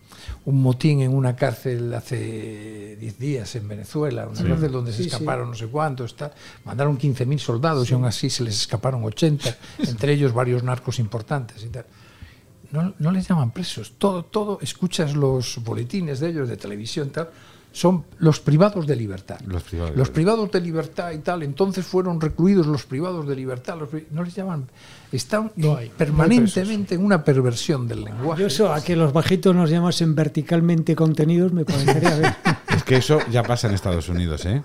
un- 0.47 0.63
motín 0.63 1.01
en 1.03 1.15
una 1.15 1.37
cárcel 1.37 1.93
hace 1.95 2.97
10 2.99 3.19
días 3.19 3.55
en 3.57 3.69
Venezuela? 3.69 4.27
Una 4.27 4.43
cárcel 4.49 4.73
donde 4.73 4.91
se 4.93 4.99
Sí, 4.99 5.03
sí. 5.05 5.11
escaparon 5.11 5.51
no 5.51 5.55
sé 5.55 5.67
cuántos. 5.67 6.17
Tal. 6.17 6.33
Mandaron 6.65 6.99
15.000 6.99 7.39
soldados 7.39 7.91
y 7.91 7.95
aún 7.95 8.07
así 8.07 8.31
se 8.31 8.43
les 8.43 8.55
escaparon 8.63 9.05
80, 9.05 9.55
entre 9.87 10.15
ellos 10.15 10.33
varios 10.33 10.63
narcos 10.63 10.99
importantes 10.99 11.63
y 11.63 11.69
tal. 11.69 11.85
No, 12.73 12.95
no 12.99 13.11
les 13.13 13.27
llaman 13.29 13.51
presos. 13.51 13.93
Todo, 13.99 14.25
todo, 14.25 14.59
escuchas 14.61 15.15
los 15.17 15.59
boletines 15.65 16.21
de 16.21 16.29
ellos 16.29 16.49
de 16.49 16.57
televisión 16.57 17.11
tal, 17.11 17.31
son 17.73 18.05
los 18.19 18.41
privados 18.41 18.87
de 18.87 18.97
libertad. 18.97 19.39
Los 19.47 19.63
privados. 19.63 19.97
Los 19.97 20.11
privados 20.11 20.51
de 20.51 20.61
libertad 20.61 21.13
y 21.13 21.19
tal, 21.19 21.43
entonces 21.43 21.87
fueron 21.87 22.21
recluidos 22.21 22.67
los 22.67 22.85
privados 22.85 23.27
de 23.29 23.37
libertad, 23.37 23.79
los 23.79 23.89
no 24.11 24.23
les 24.25 24.35
llaman, 24.35 24.67
están 25.13 25.53
No 25.57 25.65
en- 25.65 25.65
hay, 25.65 25.73
no 25.73 25.79
hay 25.79 25.89
permanentemente 25.91 26.95
en 26.95 27.05
una 27.05 27.23
perversión 27.25 27.87
del 27.87 28.05
lenguaje. 28.05 28.41
Yo 28.43 28.47
eso, 28.49 28.73
a 28.73 28.83
que 28.83 28.97
los 28.97 29.13
bajitos 29.13 29.55
nos 29.55 29.71
llamasen 29.71 30.15
verticalmente 30.15 30.97
contenidos 30.97 31.53
me 31.53 31.65
parecería 31.65 32.17
bien. 32.19 32.35
Que 32.89 32.97
eso 32.97 33.19
ya 33.31 33.43
pasa 33.43 33.69
en 33.69 33.75
Estados 33.75 34.09
Unidos, 34.09 34.45
¿eh? 34.47 34.63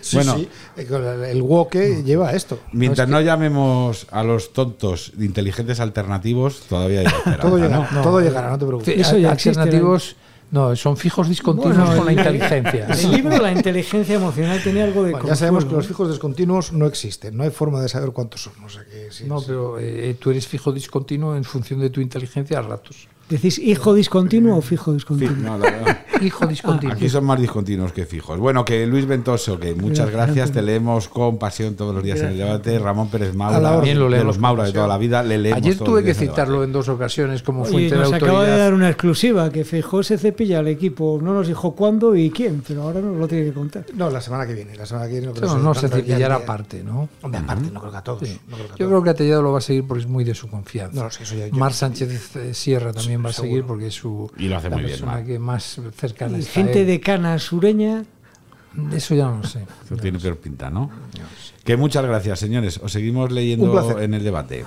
Sí, 0.00 0.16
bueno, 0.16 0.36
sí. 0.36 0.48
Eh, 0.78 1.28
El 1.30 1.42
woke 1.42 2.02
lleva 2.02 2.30
a 2.30 2.32
esto. 2.32 2.58
mientras 2.72 3.06
No 3.08 3.20
llamemos 3.20 4.06
a 4.10 4.22
los 4.24 4.52
tontos 4.54 5.12
de 5.14 5.26
inteligentes 5.26 5.78
alternativos, 5.80 6.60
todavía 6.68 7.00
hay 7.00 7.06
esperanza, 7.06 7.42
Todo 7.42 7.56
llegará, 7.58 7.90
¿no? 7.92 8.02
todo 8.02 8.20
llegará, 8.20 8.50
no 8.50 8.58
te 8.58 8.64
preocupes. 8.66 8.98
Eso 8.98 9.18
ya 9.18 9.32
alternativos, 9.32 10.16
no, 10.50 10.74
son 10.76 10.96
fijos 10.96 11.28
discontinuos 11.28 11.76
Bueno, 11.76 11.96
con 11.96 12.06
la 12.06 12.12
el- 12.12 12.18
inteligencia. 12.18 12.86
El 12.86 13.10
libro 13.10 13.36
La 13.36 13.52
inteligencia 13.52 14.14
emocional 14.14 14.62
tenía 14.62 14.84
algo 14.84 15.02
de 15.04 15.10
Bueno, 15.12 15.26
ya 15.28 15.36
sabemos 15.36 15.66
que 15.66 15.72
los 15.74 15.86
fijos 15.86 16.08
descontinuos 16.08 16.72
no 16.72 16.86
existen, 16.86 17.36
no 17.36 17.42
hay 17.42 17.50
forma 17.50 17.82
de 17.82 17.88
saber 17.90 18.10
cuántos 18.12 18.42
son. 18.44 18.52
O 18.64 18.68
sea 18.70 18.84
que 18.84 19.10
sí, 19.10 19.24
No, 19.26 19.40
sí. 19.40 19.46
pero 19.48 19.78
eh, 19.78 20.16
tú 20.18 20.30
eres 20.30 20.46
fijo 20.46 20.72
discontinuo 20.72 21.36
en 21.36 21.44
función 21.44 21.80
de 21.80 21.90
tu 21.90 22.00
inteligencia 22.00 22.58
a 22.60 22.62
ratos. 22.62 23.08
¿Decís 23.28 23.58
hijo 23.58 23.92
discontinuo 23.94 24.56
o 24.56 24.60
fijo 24.62 24.92
Sí, 24.92 24.94
discontinuo? 24.98 25.36
no, 25.36 25.58
la 25.58 25.70
verdad. 25.70 25.98
Hijo 26.22 26.46
discontinuo. 26.46 26.94
Aquí 26.94 27.10
son 27.10 27.24
más 27.26 27.38
discontinuos 27.38 27.92
que 27.92 28.06
fijos. 28.06 28.38
Bueno, 28.38 28.64
que 28.64 28.86
Luis 28.86 29.04
Ventoso, 29.04 29.60
que 29.60 29.74
muchas 29.74 30.10
gracias, 30.10 30.50
te 30.50 30.62
leemos 30.62 31.08
con 31.08 31.38
pasión 31.38 31.74
todos 31.74 31.94
los 31.94 32.02
días 32.02 32.20
en 32.20 32.28
el 32.28 32.38
debate. 32.38 32.78
Ramón 32.78 33.08
Pérez 33.10 33.34
Maura, 33.34 33.60
lo 33.84 34.08
de 34.10 34.24
los 34.24 34.38
Maura 34.38 34.64
de 34.64 34.72
toda 34.72 34.86
la 34.88 34.96
vida, 34.96 35.22
le 35.22 35.36
leemos 35.36 35.58
Ayer 35.62 35.76
tuve 35.76 36.02
que 36.02 36.14
citarlo 36.14 36.64
en 36.64 36.72
dos 36.72 36.88
ocasiones 36.88 37.42
como 37.42 37.62
Oye, 37.64 37.70
fuente 37.72 37.94
de 37.96 38.00
nos 38.00 38.12
acaba 38.14 38.30
de 38.30 38.36
autoridad. 38.38 38.58
dar 38.58 38.72
una 38.74 38.88
exclusiva 38.88 39.50
que 39.50 39.64
Feijóo 39.64 40.02
se 40.02 40.16
cepilla 40.16 40.60
al 40.60 40.68
equipo. 40.68 41.18
No 41.22 41.34
nos 41.34 41.48
dijo 41.48 41.74
cuándo 41.74 42.16
y 42.16 42.30
quién, 42.30 42.62
pero 42.66 42.82
ahora 42.84 43.00
nos 43.02 43.16
lo 43.18 43.28
tiene 43.28 43.44
que 43.44 43.52
contar. 43.52 43.84
No, 43.94 44.08
la 44.08 44.22
semana 44.22 44.46
que 44.46 44.54
viene. 44.54 44.74
La 44.74 44.86
semana 44.86 45.06
que 45.08 45.12
viene 45.12 45.26
no 45.26 45.34
No, 45.34 45.40
que 45.56 45.62
no 45.62 45.74
se 45.74 45.88
cepillará 45.90 46.36
aparte, 46.36 46.82
¿no? 46.82 47.10
Hombre, 47.20 47.40
aparte, 47.40 47.70
no 47.70 47.80
creo 47.80 47.92
que 47.92 47.98
a 47.98 48.02
todos. 48.04 48.26
Sí. 48.26 48.38
no 48.48 48.56
creo 48.56 48.68
que 48.68 48.72
a 48.72 48.76
Yo 48.76 48.86
todos. 48.86 48.88
creo 48.90 49.02
que 49.02 49.10
Atellado 49.10 49.42
lo 49.42 49.52
va 49.52 49.58
a 49.58 49.60
seguir 49.60 49.84
porque 49.86 50.02
es 50.04 50.08
muy 50.08 50.24
de 50.24 50.34
su 50.34 50.48
confianza. 50.48 51.02
No, 51.04 51.10
sí, 51.10 51.24
eso 51.24 51.34
ya- 51.34 51.48
Mar 51.54 51.74
Sánchez 51.74 52.36
eh, 52.36 52.54
Sierra 52.54 52.94
también 52.94 53.15
va 53.24 53.30
a 53.30 53.32
seguir 53.32 53.64
porque 53.64 53.88
es 53.88 53.94
su 53.94 54.30
Y 54.38 54.48
lo 54.48 54.56
hace 54.56 54.68
la 54.70 54.76
muy 54.76 54.84
bien, 54.84 54.92
persona 54.98 55.12
Mar. 55.12 55.24
que 55.24 55.38
más 55.38 55.80
cercana 55.96 56.36
Y 56.38 56.40
está 56.40 56.50
a 56.60 56.64
gente 56.64 56.80
él. 56.82 56.86
de 56.86 57.00
cana 57.00 57.38
sureña. 57.38 58.04
Eso 58.92 59.14
ya 59.14 59.26
no 59.28 59.38
lo 59.38 59.44
sé. 59.44 59.64
Eso 59.84 59.96
tiene 59.96 60.18
peor 60.18 60.36
pinta, 60.36 60.68
¿no? 60.70 60.90
Que 61.64 61.76
muchas 61.76 62.04
gracias, 62.04 62.38
señores. 62.38 62.78
Os 62.82 62.92
seguimos 62.92 63.32
leyendo 63.32 63.98
en 64.00 64.12
el 64.14 64.22
debate. 64.22 64.64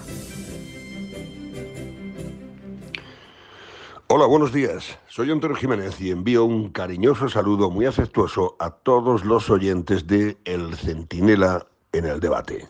Hola, 4.07 4.25
buenos 4.25 4.51
días. 4.51 4.97
Soy 5.07 5.29
Antonio 5.29 5.55
Jiménez 5.55 6.01
y 6.01 6.09
envío 6.09 6.43
un 6.43 6.69
cariñoso 6.69 7.29
saludo 7.29 7.69
muy 7.69 7.85
afectuoso 7.85 8.55
a 8.59 8.71
todos 8.71 9.23
los 9.23 9.49
oyentes 9.51 10.07
de 10.07 10.37
El 10.45 10.75
Centinela 10.75 11.67
en 11.91 12.05
el 12.05 12.19
debate. 12.19 12.67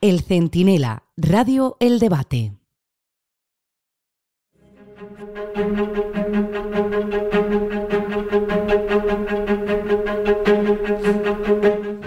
El 0.00 0.22
Centinela, 0.22 1.04
Radio 1.16 1.76
El 1.78 2.00
Debate. 2.00 2.52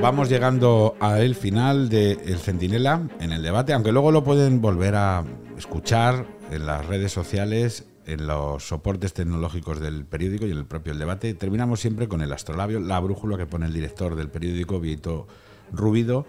Vamos 0.02 0.30
llegando 0.30 0.96
al 1.00 1.34
final 1.36 1.90
de 1.90 2.12
El 2.12 2.38
Centinela 2.38 3.08
en 3.20 3.32
el 3.32 3.42
debate, 3.42 3.74
aunque 3.74 3.92
luego 3.92 4.12
lo 4.12 4.24
pueden 4.24 4.62
volver 4.62 4.96
a 4.96 5.24
escuchar 5.58 6.28
en 6.52 6.66
las 6.68 6.86
redes 6.86 7.12
sociales 7.12 7.86
en 8.06 8.28
los 8.28 8.68
soportes 8.68 9.14
tecnológicos 9.14 9.80
del 9.80 10.06
periódico 10.06 10.46
y 10.46 10.52
en 10.52 10.58
el 10.58 10.66
propio 10.66 10.94
debate. 10.94 11.34
Terminamos 11.34 11.80
siempre 11.80 12.08
con 12.08 12.22
el 12.22 12.32
astrolabio, 12.32 12.80
la 12.80 13.00
brújula 13.00 13.38
que 13.38 13.48
pone 13.48 13.66
el 13.66 13.74
director 13.74 14.16
del 14.16 14.30
periódico, 14.30 14.80
Vieto 14.80 15.28
Rubido, 15.72 16.26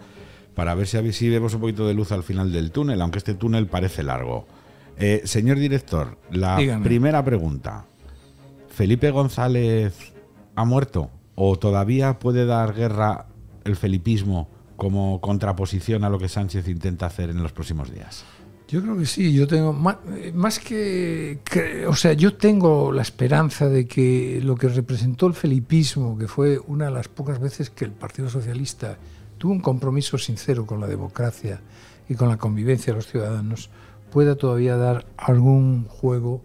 para 0.55 0.73
ver 0.73 0.87
si, 0.87 1.13
si 1.13 1.29
vemos 1.29 1.53
un 1.53 1.61
poquito 1.61 1.87
de 1.87 1.93
luz 1.93 2.11
al 2.11 2.23
final 2.23 2.51
del 2.51 2.71
túnel, 2.71 2.99
aunque 3.01 3.19
este 3.19 3.35
túnel 3.35 3.67
parece 3.67 4.01
largo. 4.01 4.47
Eh, 4.99 5.21
señor 5.25 5.59
director, 5.59 6.17
la 6.31 6.57
Dígame. 6.57 6.83
primera 6.83 7.23
pregunta. 7.23 7.85
¿Felipe 8.69 9.11
González 9.11 9.93
ha 10.55 10.65
muerto 10.65 11.09
o 11.35 11.57
todavía 11.57 12.19
puede 12.19 12.45
dar 12.45 12.73
guerra 12.73 13.27
el 13.63 13.75
felipismo 13.75 14.49
como 14.75 15.19
contraposición 15.21 16.03
a 16.03 16.09
lo 16.09 16.19
que 16.19 16.29
Sánchez 16.29 16.67
intenta 16.67 17.05
hacer 17.07 17.29
en 17.29 17.41
los 17.43 17.51
próximos 17.51 17.91
días? 17.91 18.23
Yo 18.67 18.81
creo 18.81 18.97
que 18.97 19.05
sí, 19.05 19.33
yo 19.33 19.47
tengo 19.47 19.71
más, 19.71 19.97
más 20.33 20.59
que, 20.59 21.39
que- 21.45 21.87
o 21.87 21.95
sea, 21.95 22.13
yo 22.13 22.35
tengo 22.35 22.91
la 22.91 23.01
esperanza 23.01 23.69
de 23.69 23.87
que 23.87 24.41
lo 24.43 24.55
que 24.55 24.67
representó 24.67 25.25
el 25.27 25.33
felipismo, 25.35 26.17
que 26.17 26.27
fue 26.27 26.59
una 26.67 26.85
de 26.85 26.91
las 26.91 27.07
pocas 27.07 27.39
veces 27.39 27.69
que 27.69 27.85
el 27.85 27.91
Partido 27.91 28.29
Socialista 28.29 28.97
tuvo 29.37 29.53
un 29.53 29.61
compromiso 29.61 30.17
sincero 30.17 30.65
con 30.65 30.81
la 30.81 30.87
democracia 30.87 31.61
y 32.09 32.15
con 32.15 32.27
la 32.27 32.37
convivencia 32.37 32.91
de 32.91 32.97
los 32.97 33.07
ciudadanos, 33.07 33.69
pueda 34.11 34.35
todavía 34.35 34.77
dar 34.77 35.05
algún 35.17 35.85
juego 35.85 36.41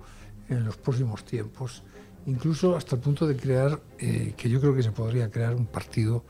en 0.48 0.64
los 0.64 0.76
próximos 0.76 1.24
tiempos, 1.24 1.82
incluso 2.26 2.76
hasta 2.76 2.96
el 2.96 3.02
punto 3.02 3.26
de 3.26 3.36
crear, 3.36 3.80
eh, 3.98 4.34
que 4.36 4.48
yo 4.48 4.60
creo 4.60 4.74
que 4.74 4.82
se 4.82 4.92
podría 4.92 5.30
crear 5.30 5.54
un 5.54 5.66
partido 5.66 6.24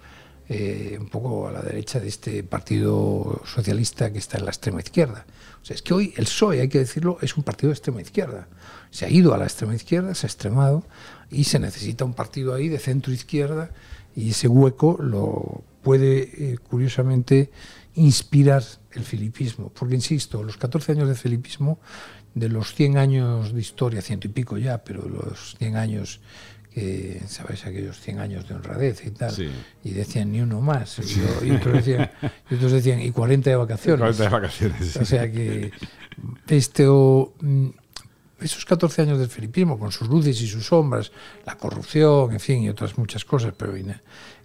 eh, 0.49 0.99
un 1.01 1.09
poco 1.09 1.49
a 1.49 1.53
la 1.53 1.63
derecha 1.63 2.01
de 2.01 2.09
este 2.09 2.43
partido 2.43 3.41
socialista 3.45 4.13
que 4.13 4.19
está 4.19 4.39
en 4.39 4.45
la 4.45 4.51
extrema 4.51 4.81
izquierda. 4.81 5.25
O 5.63 5.65
sea, 5.65 5.77
es 5.77 5.83
que 5.83 5.95
hoy 5.95 6.13
el 6.17 6.25
PSOE, 6.25 6.61
hay 6.61 6.69
que 6.69 6.81
decirlo, 6.81 7.17
es 7.23 7.37
un 7.37 7.45
partido 7.45 7.69
de 7.69 7.75
extrema 7.75 8.03
izquierda. 8.03 8.49
Se 8.91 9.07
ha 9.07 9.09
ido 9.09 9.33
a 9.33 9.39
la 9.39 9.45
extrema 9.45 9.75
izquierda, 9.75 10.15
se 10.15 10.27
ha 10.27 10.29
extremado 10.29 10.85
y 11.31 11.45
se 11.45 11.59
necesita 11.59 12.05
un 12.05 12.15
partido 12.15 12.55
ahí 12.55 12.69
de 12.69 12.79
centro 12.79 13.13
izquierda 13.13 13.71
y 14.15 14.31
ese 14.31 14.49
hueco 14.49 14.99
lo 15.01 15.63
puede, 15.83 16.53
eh, 16.53 16.59
curiosamente, 16.59 17.51
inspirar 17.95 18.65
el 18.95 19.05
filipismo. 19.05 19.71
Porque, 19.71 19.95
insisto, 19.95 20.43
los 20.43 20.57
14 20.57 20.93
años 20.93 21.09
de 21.09 21.15
filipismo, 21.15 21.79
de 22.35 22.49
los 22.49 22.75
100 22.75 22.99
años 22.99 23.53
de 23.53 23.61
historia, 23.61 24.03
ciento 24.03 24.27
y 24.27 24.31
pico 24.31 24.59
ya, 24.59 24.83
pero 24.85 25.09
los 25.09 25.57
100 25.59 25.77
años 25.77 26.21
que, 26.73 27.21
¿sabes? 27.27 27.67
Aquellos 27.67 28.01
100 28.01 28.19
años 28.19 28.49
de 28.49 28.55
honradez 28.55 29.05
y 29.05 29.11
tal. 29.11 29.31
Sí. 29.31 29.51
Y 29.85 29.91
decían 29.91 30.33
ni 30.33 30.41
uno 30.41 30.61
más. 30.61 30.99
Y, 30.99 31.47
y 31.47 31.51
otros 31.51 31.75
decían, 31.75 32.11
y 32.51 32.55
otros 32.55 32.73
decían, 32.73 33.01
y 33.01 33.11
40 33.11 33.51
de 33.51 33.57
vacaciones. 33.57 34.01
40 34.01 34.23
de 34.23 34.29
vacaciones, 34.29 34.93
sí. 34.93 34.99
O 34.99 35.05
sea 35.05 35.31
que 35.31 35.71
este, 36.49 36.87
o, 36.87 37.35
mm, 37.41 37.69
esos 38.41 38.65
14 38.65 39.03
años 39.03 39.19
del 39.19 39.29
filipismo, 39.29 39.79
con 39.79 39.93
sus 39.93 40.09
luces 40.09 40.41
y 40.41 40.49
sus 40.49 40.67
sombras, 40.67 41.13
la 41.47 41.57
corrupción, 41.57 42.33
en 42.33 42.41
fin, 42.41 42.63
y 42.63 42.69
otras 42.69 42.99
muchas 42.99 43.25
cosas, 43.25 43.55
pero 43.57 43.75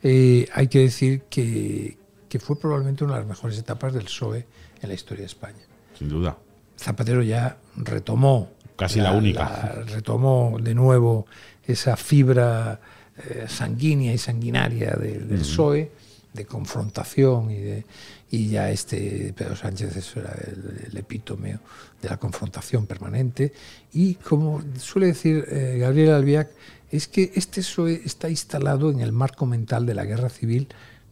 eh, 0.04 0.48
hay 0.54 0.68
que 0.68 0.80
decir 0.80 1.24
que, 1.30 1.98
que 2.30 2.40
fue 2.40 2.60
probablemente 2.60 3.04
una 3.04 3.14
de 3.14 3.20
las 3.22 3.28
mejores 3.28 3.58
etapas 3.58 3.94
del 3.94 4.04
PSOE 4.06 4.46
en 4.82 4.90
la 4.90 4.94
historia 4.96 5.22
de 5.22 5.28
España. 5.28 5.64
Sin 5.98 6.10
duda. 6.10 6.38
Zapatero 6.80 7.24
ya 7.24 7.58
retomó. 7.78 8.52
Casi 8.76 9.00
la 9.02 9.12
única. 9.14 9.84
retomó 9.88 10.58
de 10.62 10.76
nuevo 10.76 11.26
esa 11.66 11.98
fibra 11.98 12.80
eh, 13.18 13.46
sanguínea 13.48 14.14
y 14.14 14.18
sanguinaria 14.20 14.92
de- 14.92 15.20
del. 15.20 15.40
PSOE, 15.40 15.92
de 16.34 16.46
confrontación 16.46 17.50
y, 17.50 17.56
de, 17.58 17.86
y 18.30 18.50
ya 18.50 18.70
este 18.70 19.34
Pedro 19.36 19.56
Sánchez 19.56 19.96
eso 19.96 20.20
era 20.20 20.32
el, 20.46 20.88
el 20.92 20.98
epítome 20.98 21.58
de 22.00 22.10
la 22.10 22.18
confrontación 22.18 22.86
permanente. 22.86 23.52
Y 23.94 24.16
como 24.16 24.62
suele 24.78 25.08
decir 25.08 25.46
eh, 25.50 25.78
Gabriel 25.80 26.12
Albiac, 26.12 26.50
es 26.92 27.08
que 27.08 27.32
este 27.34 27.62
PSOE 27.62 28.02
está 28.06 28.30
instalado 28.30 28.92
en 28.92 29.00
el 29.00 29.12
marco 29.12 29.48
mental 29.48 29.88
de 29.88 29.96
la 29.96 30.06
guerra 30.06 30.30
civil 30.30 30.68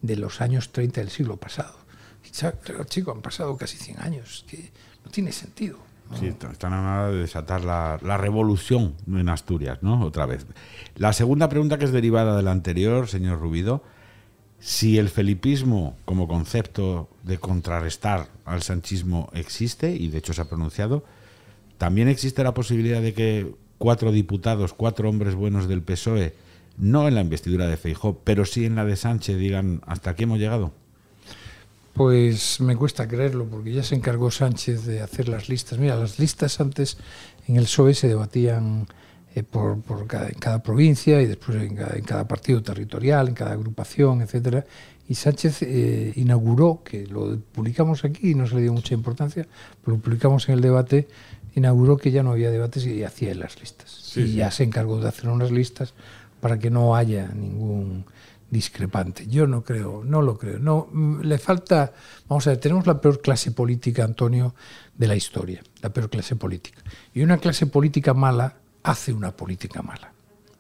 de 0.06 0.16
los 0.18 0.42
años 0.42 0.72
30 0.72 1.02
del 1.02 1.10
siglo 1.10 1.38
pasado. 1.38 1.76
Pero 2.66 2.84
chico, 2.86 3.12
han 3.12 3.22
pasado 3.22 3.56
casi 3.58 3.78
100 3.78 4.00
años, 4.02 4.46
que 4.48 4.72
no 5.04 5.12
tiene 5.12 5.32
sentido. 5.32 5.78
Sí, 6.20 6.28
est- 6.28 6.44
están 6.44 6.74
a 6.74 6.82
nada 6.82 7.12
de 7.12 7.18
desatar 7.20 7.64
la, 7.64 7.98
la 8.04 8.18
revolución 8.18 8.94
en 9.08 9.30
Asturias, 9.30 9.80
¿no? 9.82 10.02
Otra 10.04 10.26
vez. 10.26 10.46
La 10.96 11.14
segunda 11.14 11.50
pregunta 11.50 11.78
que 11.78 11.86
es 11.86 11.92
derivada 11.92 12.36
de 12.36 12.44
la 12.44 12.52
anterior, 12.52 13.08
señor 13.08 13.40
Rubido, 13.40 13.84
si 14.60 14.98
el 14.98 15.10
felipismo 15.10 15.96
como 16.06 16.28
concepto 16.28 17.10
de 17.24 17.38
contrarrestar 17.38 18.28
al 18.46 18.62
sanchismo 18.64 19.30
existe, 19.34 19.92
y 19.96 20.08
de 20.10 20.18
hecho 20.20 20.34
se 20.34 20.42
ha 20.42 20.46
pronunciado, 20.50 21.04
también 21.78 22.08
existe 22.08 22.44
la 22.44 22.54
posibilidad 22.54 23.02
de 23.02 23.14
que 23.14 23.54
cuatro 23.78 24.12
diputados, 24.12 24.74
cuatro 24.74 25.10
hombres 25.10 25.36
buenos 25.36 25.68
del 25.68 25.82
PSOE, 25.82 26.34
no 26.78 27.08
en 27.08 27.16
la 27.16 27.22
investidura 27.22 27.68
de 27.68 27.78
Feijó, 27.78 28.20
pero 28.24 28.46
sí 28.46 28.66
en 28.66 28.76
la 28.76 28.86
de 28.86 28.96
Sánchez, 28.96 29.38
digan, 29.38 29.82
¿hasta 29.86 30.12
aquí 30.12 30.24
hemos 30.24 30.40
llegado? 30.40 30.72
Pues 31.94 32.60
me 32.60 32.76
cuesta 32.76 33.08
creerlo, 33.08 33.46
porque 33.46 33.72
ya 33.72 33.84
se 33.84 33.96
encargó 33.96 34.30
Sánchez 34.30 34.86
de 34.86 35.02
hacer 35.02 35.30
las 35.30 35.48
listas. 35.48 35.80
Mira, 35.80 35.96
las 35.96 36.20
listas 36.20 36.60
antes 36.60 36.98
en 37.48 37.56
el 37.56 37.64
PSOE 37.64 37.94
se 37.94 38.10
debatían 38.10 38.88
eh, 39.34 39.44
por, 39.44 39.82
por 39.82 40.06
cada, 40.06 40.28
en 40.28 40.40
cada 40.40 40.62
provincia 40.62 41.22
y 41.22 41.26
después 41.26 41.58
en 41.62 41.76
cada, 41.76 41.96
en 41.96 42.04
cada 42.04 42.28
partido 42.28 42.62
territorial, 42.62 43.30
en 43.30 43.34
cada 43.34 43.54
agrupación, 43.54 44.22
etcétera. 44.22 44.66
Y 45.08 45.16
Sánchez 45.16 45.62
eh, 45.62 46.12
inauguró, 46.16 46.82
que 46.84 47.06
lo 47.08 47.40
publicamos 47.40 48.04
aquí 48.04 48.32
y 48.32 48.36
no 48.36 48.48
se 48.48 48.56
le 48.56 48.64
dio 48.64 48.74
mucha 48.74 48.94
importancia, 48.94 49.48
pero 49.82 49.96
lo 49.96 50.04
publicamos 50.04 50.50
en 50.50 50.56
el 50.56 50.62
debate, 50.62 51.08
inauguró 51.54 51.96
que 51.96 52.12
ya 52.12 52.24
no 52.24 52.32
había 52.32 52.52
debates 52.52 52.86
y 52.86 53.04
hacía 53.04 53.34
las 53.36 53.60
listas. 53.60 53.90
Sí, 53.90 54.22
y 54.22 54.28
sí. 54.28 54.36
ya 54.36 54.52
se 54.52 54.64
encargó 54.64 55.00
de 55.00 55.08
hacer 55.08 55.30
unas 55.30 55.52
listas 55.52 55.94
para 56.46 56.60
que 56.60 56.70
no 56.70 56.96
haya 56.96 57.28
ningún 57.30 58.06
discrepante. 58.52 59.26
Yo 59.26 59.48
no 59.48 59.64
creo, 59.64 60.04
no 60.04 60.22
lo 60.22 60.38
creo. 60.38 60.60
No, 60.60 60.88
mm, 60.92 61.22
le 61.22 61.40
falta, 61.40 61.92
vamos 62.30 62.46
a 62.46 62.52
ver, 62.52 62.60
tenemos 62.60 62.86
la 62.86 63.02
peor 63.02 63.20
clase 63.20 63.50
política, 63.50 64.04
Antonio, 64.04 64.54
de 64.96 65.08
la 65.08 65.16
historia, 65.16 65.64
la 65.82 65.90
peor 65.90 66.08
clase 66.08 66.36
política. 66.36 66.84
Y 67.16 67.24
una 67.24 67.40
clase 67.40 67.66
política 67.66 68.14
mala 68.14 68.58
hace 68.84 69.12
una 69.12 69.32
política 69.32 69.82
mala. 69.82 70.14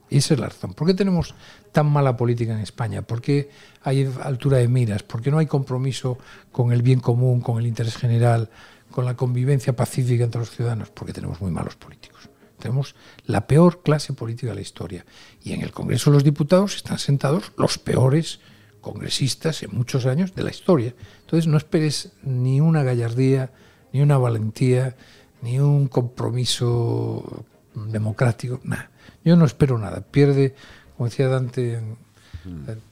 Y 0.10 0.18
esa 0.18 0.34
es 0.34 0.40
la 0.40 0.48
razón. 0.48 0.74
¿Por 0.74 0.88
qué 0.88 0.96
tenemos 0.96 1.36
tan 1.72 1.86
mala 1.86 2.18
política 2.18 2.54
en 2.54 2.62
España? 2.62 3.04
¿Por 3.04 3.22
qué 3.22 3.52
hay 3.84 4.12
altura 4.24 4.58
de 4.58 4.68
miras? 4.68 5.04
¿Por 5.04 5.22
qué 5.22 5.30
no 5.30 5.38
hay 5.38 5.46
compromiso 5.46 6.18
con 6.52 6.72
el 6.72 6.82
bien 6.82 7.00
común, 7.00 7.42
con 7.42 7.60
el 7.60 7.68
interés 7.68 7.96
general, 7.96 8.50
con 8.90 9.06
la 9.06 9.16
convivencia 9.16 9.76
pacífica 9.76 10.24
entre 10.24 10.40
los 10.40 10.50
ciudadanos? 10.50 10.90
Porque 10.90 11.14
tenemos 11.14 11.40
muy 11.42 11.52
malos 11.52 11.76
políticos. 11.76 12.28
Tenemos 12.60 12.96
la 13.26 13.48
peor 13.48 13.82
clase 13.84 14.14
política 14.14 14.50
de 14.50 14.56
la 14.56 14.62
historia. 14.62 15.06
Y 15.44 15.54
en 15.54 15.62
el 15.62 15.72
Congreso 15.72 16.10
de 16.10 16.16
los 16.16 16.24
Diputados 16.24 16.76
están 16.76 17.00
sentados 17.00 17.52
los 17.58 17.78
peores 17.78 18.40
congresistas 18.82 19.64
en 19.64 19.76
muchos 19.76 20.06
años 20.06 20.36
de 20.36 20.44
la 20.44 20.52
historia. 20.52 20.94
Entonces 21.22 21.48
no 21.48 21.58
esperes 21.58 22.12
ni 22.24 22.62
una 22.62 22.84
gallardía, 22.84 23.52
ni 23.92 24.02
una 24.02 24.18
valentía, 24.18 24.96
ni 25.42 25.60
un 25.60 25.88
compromiso 25.88 27.46
democrático, 27.74 28.60
nada. 28.64 28.92
Yo 29.24 29.36
no 29.36 29.46
espero 29.46 29.78
nada. 29.78 30.02
Pierde, 30.02 30.56
como 30.96 31.10
decía 31.10 31.28
Dante, 31.28 31.82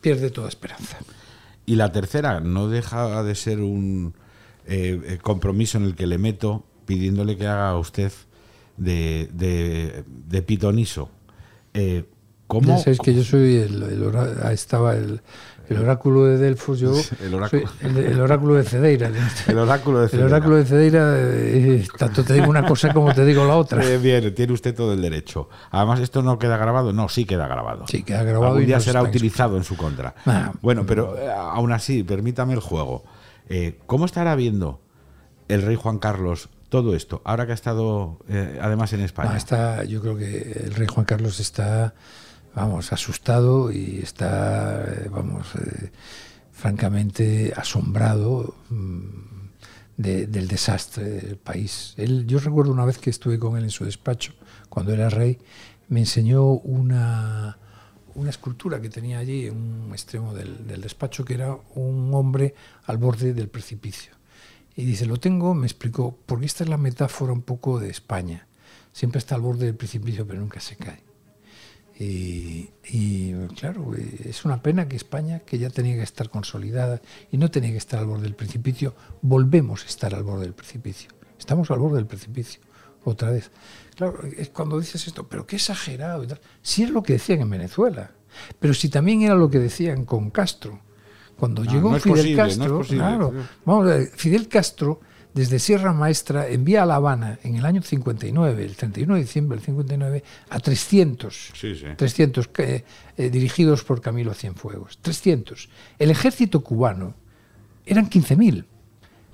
pierde 0.02 0.32
toda 0.32 0.50
esperanza. 0.50 0.98
Y 1.66 1.76
la 1.76 1.92
tercera 1.92 2.40
no 2.40 2.68
deja 2.70 3.24
de 3.24 3.36
ser 3.36 3.62
un 3.62 4.16
eh, 4.66 5.00
eh, 5.06 5.18
compromiso 5.22 5.78
en 5.78 5.86
el 5.86 5.96
que 5.96 6.08
le 6.08 6.18
meto 6.18 6.66
pidiéndole 6.86 7.38
que 7.38 7.48
haga 7.48 7.70
a 7.70 7.78
usted 7.78 8.12
de, 8.78 9.30
de, 9.34 10.04
de 10.28 10.42
pitoniso. 10.42 11.10
Eh, 11.74 12.06
¿Cómo? 12.48 12.68
Ya 12.68 12.78
sabéis 12.78 13.00
que 13.00 13.14
yo 13.16 13.24
soy 13.24 13.56
el, 13.58 13.82
el 13.84 14.52
estaba 14.52 14.96
el, 14.96 15.22
el 15.70 15.78
oráculo 15.78 16.26
de 16.26 16.38
Delfos, 16.38 16.80
yo 16.80 16.94
El 17.24 17.34
oráculo. 17.34 17.64
soy 17.68 17.90
el, 17.90 17.98
el 17.98 18.20
oráculo 18.22 18.56
de 18.56 18.64
Cedeira. 18.64 19.10
El 19.48 19.58
oráculo 19.58 20.00
de 20.00 20.06
El 20.06 20.10
Cedeira. 20.12 20.28
oráculo 20.36 20.56
de 20.58 20.66
Cedeira, 20.66 21.14
eh, 21.18 21.88
tanto 21.98 22.24
te 22.24 22.34
digo 22.34 22.48
una 22.50 22.66
cosa 22.68 22.94
como 22.94 23.14
te 23.14 23.26
digo 23.26 23.46
la 23.46 23.56
otra. 23.56 23.84
Eh, 23.88 23.98
bien, 23.98 24.36
tiene 24.36 24.54
usted 24.54 24.76
todo 24.76 24.94
el 24.94 25.02
derecho. 25.02 25.50
Además, 25.72 26.00
¿esto 26.02 26.22
no 26.22 26.38
queda 26.38 26.58
grabado? 26.58 26.94
No, 26.94 27.10
sí 27.10 27.26
queda 27.26 27.48
grabado. 27.48 27.88
Sí, 27.88 28.04
queda 28.04 28.24
grabado 28.24 28.54
Algún 28.54 28.66
día 28.68 28.80
será 28.80 29.02
utilizado 29.02 29.58
en 29.58 29.64
su 29.64 29.76
contra. 29.78 30.14
Ah, 30.26 30.52
bueno, 30.62 30.86
pero 30.86 31.18
eh, 31.18 31.32
aún 31.32 31.72
así, 31.72 32.04
permítame 32.04 32.54
el 32.54 32.60
juego. 32.60 33.04
Eh, 33.50 33.80
¿Cómo 33.88 34.06
estará 34.06 34.36
viendo 34.36 34.82
el 35.48 35.62
rey 35.64 35.76
Juan 35.76 35.98
Carlos 35.98 36.50
todo 36.74 36.96
esto, 36.96 37.22
ahora 37.24 37.46
que 37.46 37.52
ha 37.52 37.60
estado 37.62 38.18
eh, 38.28 38.58
además 38.60 38.92
en 38.94 39.02
España? 39.02 39.30
Está, 39.38 39.84
yo 39.84 40.02
creo 40.02 40.18
que 40.18 40.54
el 40.66 40.74
rey 40.74 40.88
Juan 40.88 41.06
Carlos 41.06 41.40
está, 41.40 41.94
vamos, 42.56 42.92
asustado 42.92 43.72
y 43.72 44.00
está, 44.02 44.84
eh, 44.84 45.08
vamos, 45.12 45.46
eh, 45.56 45.92
francamente 46.52 47.54
asombrado 47.56 48.56
mm, 48.70 49.04
de- 49.98 50.26
del 50.28 50.48
desastre 50.48 51.04
del 51.04 51.38
país. 51.38 51.94
Yo 52.26 52.40
recuerdo 52.40 52.72
una 52.72 52.86
vez 52.86 52.98
que 52.98 53.12
estuve 53.12 53.38
con 53.38 53.56
él 53.58 53.66
en 53.66 53.70
su 53.70 53.86
despacho, 53.86 54.34
cuando 54.70 54.94
era 54.94 55.10
rey, 55.10 55.38
me 55.90 56.00
enseñó 56.00 56.44
una, 56.46 57.58
una 58.16 58.30
escultura 58.32 58.82
que 58.82 58.90
tenía 58.90 59.20
allí 59.20 59.46
en 59.46 59.58
un 59.58 59.92
extremo 59.92 60.34
del 60.34 60.82
despacho, 60.82 61.24
que 61.24 61.36
era 61.36 61.56
un 61.76 62.12
hombre 62.16 62.56
al 62.86 62.98
borde 62.98 63.34
del 63.36 63.48
precipicio. 63.50 64.14
Y 64.76 64.86
dice, 64.86 65.06
lo 65.06 65.18
tengo, 65.18 65.54
me 65.54 65.68
explicó, 65.68 66.18
porque 66.26 66.46
esta 66.46 66.64
es 66.64 66.70
la 66.70 66.78
metáfora 66.78 67.32
un 67.32 67.44
poco 67.44 67.80
de 67.80 67.90
España. 67.90 68.48
siempre 68.92 69.20
está 69.20 69.36
al 69.36 69.42
borde 69.42 69.66
del 69.66 69.76
precipicio, 69.76 70.26
pero 70.26 70.40
nunca 70.40 70.60
se 70.60 70.76
cae. 70.76 71.04
Y, 72.00 73.34
claro, 73.56 73.94
es 73.96 74.46
una 74.46 74.62
pena 74.62 74.88
que 74.88 74.96
España, 74.96 75.40
que 75.40 75.58
ya 75.58 75.70
tenía 75.70 75.96
que 75.96 76.02
estar 76.04 76.30
consolidada 76.30 77.02
y 77.32 77.38
no 77.38 77.50
tenía 77.52 77.72
que 77.72 77.78
estar 77.78 78.00
al 78.00 78.08
borde 78.08 78.24
del 78.24 78.36
precipicio, 78.36 78.96
volvemos 79.22 79.84
a 79.84 79.88
estar 79.88 80.14
al 80.16 80.24
borde 80.24 80.46
del 80.46 80.54
precipicio. 80.54 81.12
Estamos 81.40 81.70
al 81.72 81.80
borde 81.80 81.98
del 81.98 82.08
precipicio, 82.08 82.62
otra 83.04 83.30
vez. 83.30 83.52
Claro, 83.96 84.20
es 84.38 84.50
cuando 84.50 84.80
dices 84.80 85.08
esto, 85.08 85.28
pero 85.28 85.46
qué 85.46 85.56
exagerado. 85.58 86.24
Y 86.24 86.82
es 86.82 86.90
lo 86.90 87.04
que 87.04 87.14
decían 87.14 87.42
en 87.42 87.50
Venezuela, 87.50 88.12
pero 88.60 88.74
si 88.74 88.90
también 88.90 89.22
era 89.22 89.36
lo 89.36 89.50
que 89.50 89.60
decían 89.60 90.06
con 90.06 90.30
Castro. 90.30 90.82
Cuando 91.44 91.66
No, 91.66 91.72
llegó 91.74 91.90
no 91.90 91.98
es 91.98 92.04
Fidel 92.04 92.18
posible, 92.18 92.42
es 92.42 92.58
Castro, 92.58 92.80
claro, 92.88 93.34
vamos 93.66 93.86
a 93.86 93.98
ver, 93.98 94.08
Fidel 94.16 94.48
Castro 94.48 95.02
desde 95.34 95.60
Sierra 95.60 95.92
Maestra 95.92 96.48
envía 96.48 96.84
a 96.84 96.86
La 96.86 96.96
Habana 96.96 97.38
en 97.44 97.58
el 97.58 97.66
año 97.66 97.82
59, 97.82 98.64
el 98.64 98.78
31 98.78 99.16
de 99.16 99.20
diciembre 99.20 99.58
del 99.58 99.66
59, 99.66 100.24
a 100.50 100.60
300, 100.62 101.52
Sí, 101.54 101.76
sí. 101.76 101.88
300 101.98 102.48
que, 102.48 102.86
eh, 103.18 103.30
dirigidos 103.30 103.84
por 103.84 104.00
Camilo 104.00 104.34
Cienfuegos. 104.34 105.00
300. 105.02 105.68
El 106.00 106.12
ejército 106.12 106.64
cubano 106.64 107.14
eran 107.86 108.10
15.000. 108.10 108.64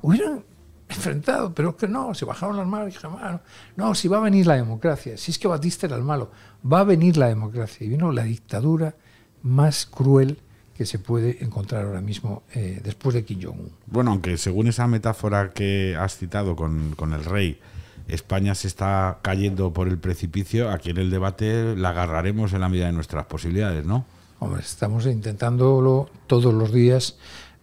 Hubieran 0.01 0.43
enfrentado, 0.87 1.53
pero 1.53 1.77
que 1.77 1.87
no, 1.87 2.15
se 2.15 2.25
bajaron 2.25 2.57
las 2.57 2.65
manos 2.65 2.95
y 2.95 2.97
jamás. 2.97 3.39
No, 3.75 3.89
no, 3.89 3.93
si 3.93 4.07
va 4.07 4.17
a 4.17 4.21
venir 4.21 4.47
la 4.47 4.55
democracia, 4.55 5.15
si 5.15 5.29
es 5.29 5.37
que 5.37 5.47
Batista 5.47 5.85
era 5.85 5.95
el 5.95 6.01
malo, 6.01 6.31
va 6.65 6.79
a 6.79 6.85
venir 6.85 7.17
la 7.17 7.27
democracia. 7.27 7.85
Y 7.85 7.89
vino 7.89 8.11
la 8.11 8.23
dictadura 8.23 8.95
más 9.43 9.85
cruel 9.85 10.39
que 10.79 10.85
se 10.85 10.97
puede 10.97 11.43
encontrar 11.43 11.83
ahora 11.83 11.99
mismo 11.99 12.43
eh, 12.55 12.79
después 12.81 13.13
de 13.13 13.25
Kim 13.25 13.41
Jong-un. 13.43 13.69
Bueno, 13.87 14.11
aunque 14.11 14.37
según 14.37 14.67
esa 14.67 14.87
metáfora 14.87 15.49
que 15.51 15.93
has 15.99 16.15
citado 16.15 16.55
con, 16.55 16.95
con 16.95 17.11
el 17.11 17.25
rey, 17.25 17.59
España 18.07 18.55
se 18.55 18.69
está 18.69 19.19
cayendo 19.21 19.73
por 19.73 19.89
el 19.89 19.97
precipicio, 19.97 20.71
aquí 20.71 20.91
en 20.91 20.97
el 20.99 21.09
debate 21.09 21.75
la 21.75 21.89
agarraremos 21.89 22.53
en 22.53 22.61
la 22.61 22.69
medida 22.69 22.85
de 22.85 22.93
nuestras 22.93 23.25
posibilidades, 23.25 23.85
¿no? 23.85 24.05
Hombre, 24.39 24.61
estamos 24.61 25.05
intentándolo 25.05 26.09
todos 26.27 26.53
los 26.53 26.71
días, 26.71 27.17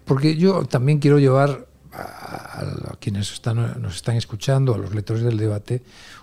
porque 0.05 0.37
yo 0.37 0.67
también 0.67 0.99
quiero 0.99 1.19
llevar 1.19 1.67
a, 1.95 2.61
a 2.61 2.97
quienes 3.01 3.33
están, 3.33 3.81
nos 3.81 3.97
están 3.97 4.17
escuchando, 4.17 4.75
a 4.75 4.79
los 4.79 4.95
lectores 4.95 5.23
del 5.23 5.39
debate, 5.39 5.83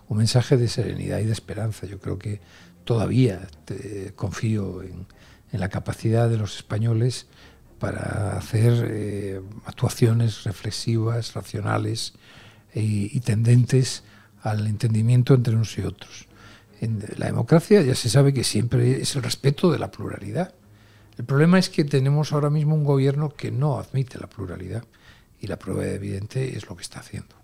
un 0.10 0.20
mensaje 0.20 0.58
de 0.58 0.68
serenidad 0.68 1.18
y 1.18 1.26
de 1.26 1.32
esperanza. 1.32 1.88
Yo 1.88 1.98
creo 1.98 2.20
que 2.20 2.40
todavía 2.84 3.48
te- 3.66 4.14
confío 4.16 4.84
en, 4.84 5.08
en 5.54 5.62
la 5.62 5.70
capacidad 5.70 6.30
de 6.30 6.38
los 6.38 6.58
españoles 6.58 7.28
para 7.80 8.38
hacer 8.38 8.88
eh, 8.90 9.42
actuaciones 9.66 10.44
reflexivas, 10.44 11.34
racionales 11.34 12.14
y, 12.74 13.16
y 13.16 13.20
tendentes 13.22 14.04
al 14.42 14.68
entendimiento 14.68 15.34
entre 15.34 15.56
unos 15.56 15.78
y 15.78 15.84
otros. 15.84 16.28
En 16.82 17.02
la 17.18 17.28
democracia 17.28 17.82
ya 17.82 17.96
se 17.96 18.10
sabe 18.10 18.34
que 18.34 18.44
siempre 18.44 19.02
es 19.02 19.16
el 19.16 19.24
respeto 19.24 19.72
de 19.72 19.80
la 19.80 19.92
pluralidad. 19.92 20.54
El 21.18 21.26
problema 21.26 21.60
es 21.60 21.70
que 21.70 21.86
tenemos 21.86 22.34
ahora 22.34 22.50
mismo 22.50 22.76
un 22.76 22.84
gobierno 22.84 23.30
que 23.30 23.52
no 23.52 23.78
admite 23.78 24.20
la 24.20 24.28
pluralidad 24.28 24.84
y 25.40 25.48
la 25.48 25.60
prueba 25.60 25.86
evidente 25.86 26.58
es 26.58 26.68
lo 26.68 26.76
que 26.76 26.82
está 26.82 27.00
haciendo. 27.00 27.36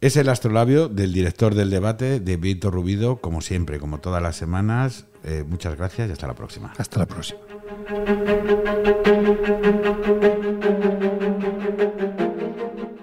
Es 0.00 0.16
el 0.16 0.28
astrolabio 0.28 0.88
del 0.88 1.12
director 1.12 1.54
del 1.54 1.70
debate, 1.70 2.18
de 2.18 2.36
Víctor 2.36 2.74
Rubido, 2.74 3.20
como 3.20 3.40
siempre, 3.40 3.78
como 3.78 4.00
todas 4.00 4.22
las 4.22 4.34
semanas. 4.34 5.06
Eh, 5.24 5.44
muchas 5.46 5.76
gracias 5.76 6.08
y 6.08 6.12
hasta 6.12 6.26
la 6.26 6.34
próxima. 6.34 6.72
Hasta 6.76 6.98
la 6.98 7.06
próxima. 7.06 7.40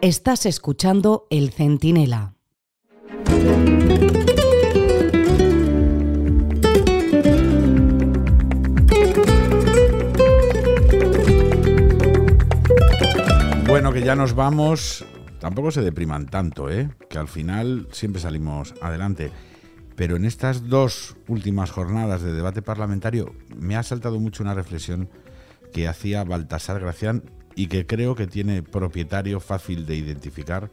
Estás 0.01 0.45
escuchando 0.45 1.27
El 1.29 1.51
Centinela. 1.51 2.33
Bueno, 13.67 13.93
que 13.93 14.01
ya 14.01 14.15
nos 14.15 14.33
vamos. 14.33 15.05
Tampoco 15.39 15.71
se 15.71 15.81
depriman 15.81 16.25
tanto, 16.25 16.69
¿eh? 16.69 16.89
Que 17.09 17.17
al 17.17 17.27
final 17.27 17.87
siempre 17.91 18.21
salimos 18.21 18.73
adelante. 18.81 19.31
Pero 19.99 20.15
en 20.15 20.23
estas 20.23 20.69
dos 20.69 21.17
últimas 21.27 21.71
jornadas 21.71 22.21
de 22.21 22.31
debate 22.31 22.61
parlamentario 22.61 23.35
me 23.53 23.75
ha 23.75 23.83
saltado 23.83 24.17
mucho 24.17 24.43
una 24.43 24.53
reflexión 24.53 25.09
que 25.73 25.89
hacía 25.89 26.23
Baltasar 26.23 26.79
Gracián 26.79 27.23
y 27.53 27.67
que 27.67 27.85
creo 27.85 28.15
que 28.15 28.25
tiene 28.25 28.63
propietario 28.63 29.41
fácil 29.41 29.85
de 29.85 29.97
identificar 29.97 30.71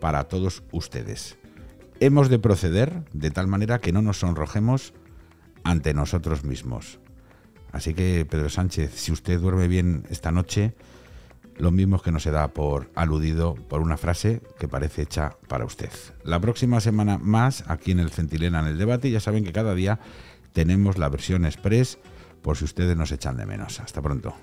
para 0.00 0.28
todos 0.28 0.62
ustedes. 0.70 1.38
Hemos 1.98 2.28
de 2.28 2.38
proceder 2.38 3.02
de 3.12 3.32
tal 3.32 3.48
manera 3.48 3.80
que 3.80 3.90
no 3.90 4.00
nos 4.00 4.20
sonrojemos 4.20 4.94
ante 5.64 5.92
nosotros 5.92 6.44
mismos. 6.44 7.00
Así 7.72 7.94
que, 7.94 8.24
Pedro 8.30 8.48
Sánchez, 8.48 8.92
si 8.94 9.10
usted 9.10 9.40
duerme 9.40 9.66
bien 9.66 10.04
esta 10.08 10.30
noche, 10.30 10.72
lo 11.58 11.70
mismo 11.70 11.96
es 11.96 12.02
que 12.02 12.12
no 12.12 12.20
se 12.20 12.30
da 12.30 12.48
por 12.48 12.90
aludido 12.94 13.54
por 13.54 13.80
una 13.80 13.96
frase 13.96 14.40
que 14.58 14.68
parece 14.68 15.02
hecha 15.02 15.36
para 15.48 15.64
usted. 15.64 15.90
La 16.24 16.40
próxima 16.40 16.80
semana 16.80 17.18
más 17.18 17.64
aquí 17.68 17.90
en 17.90 17.98
el 17.98 18.10
Centinela 18.10 18.60
en 18.60 18.66
el 18.66 18.78
debate. 18.78 19.10
Ya 19.10 19.20
saben 19.20 19.44
que 19.44 19.52
cada 19.52 19.74
día 19.74 19.98
tenemos 20.52 20.98
la 20.98 21.08
versión 21.08 21.44
express 21.44 21.98
por 22.42 22.56
si 22.56 22.64
ustedes 22.64 22.96
nos 22.96 23.12
echan 23.12 23.36
de 23.36 23.46
menos. 23.46 23.80
Hasta 23.80 24.00
pronto. 24.00 24.34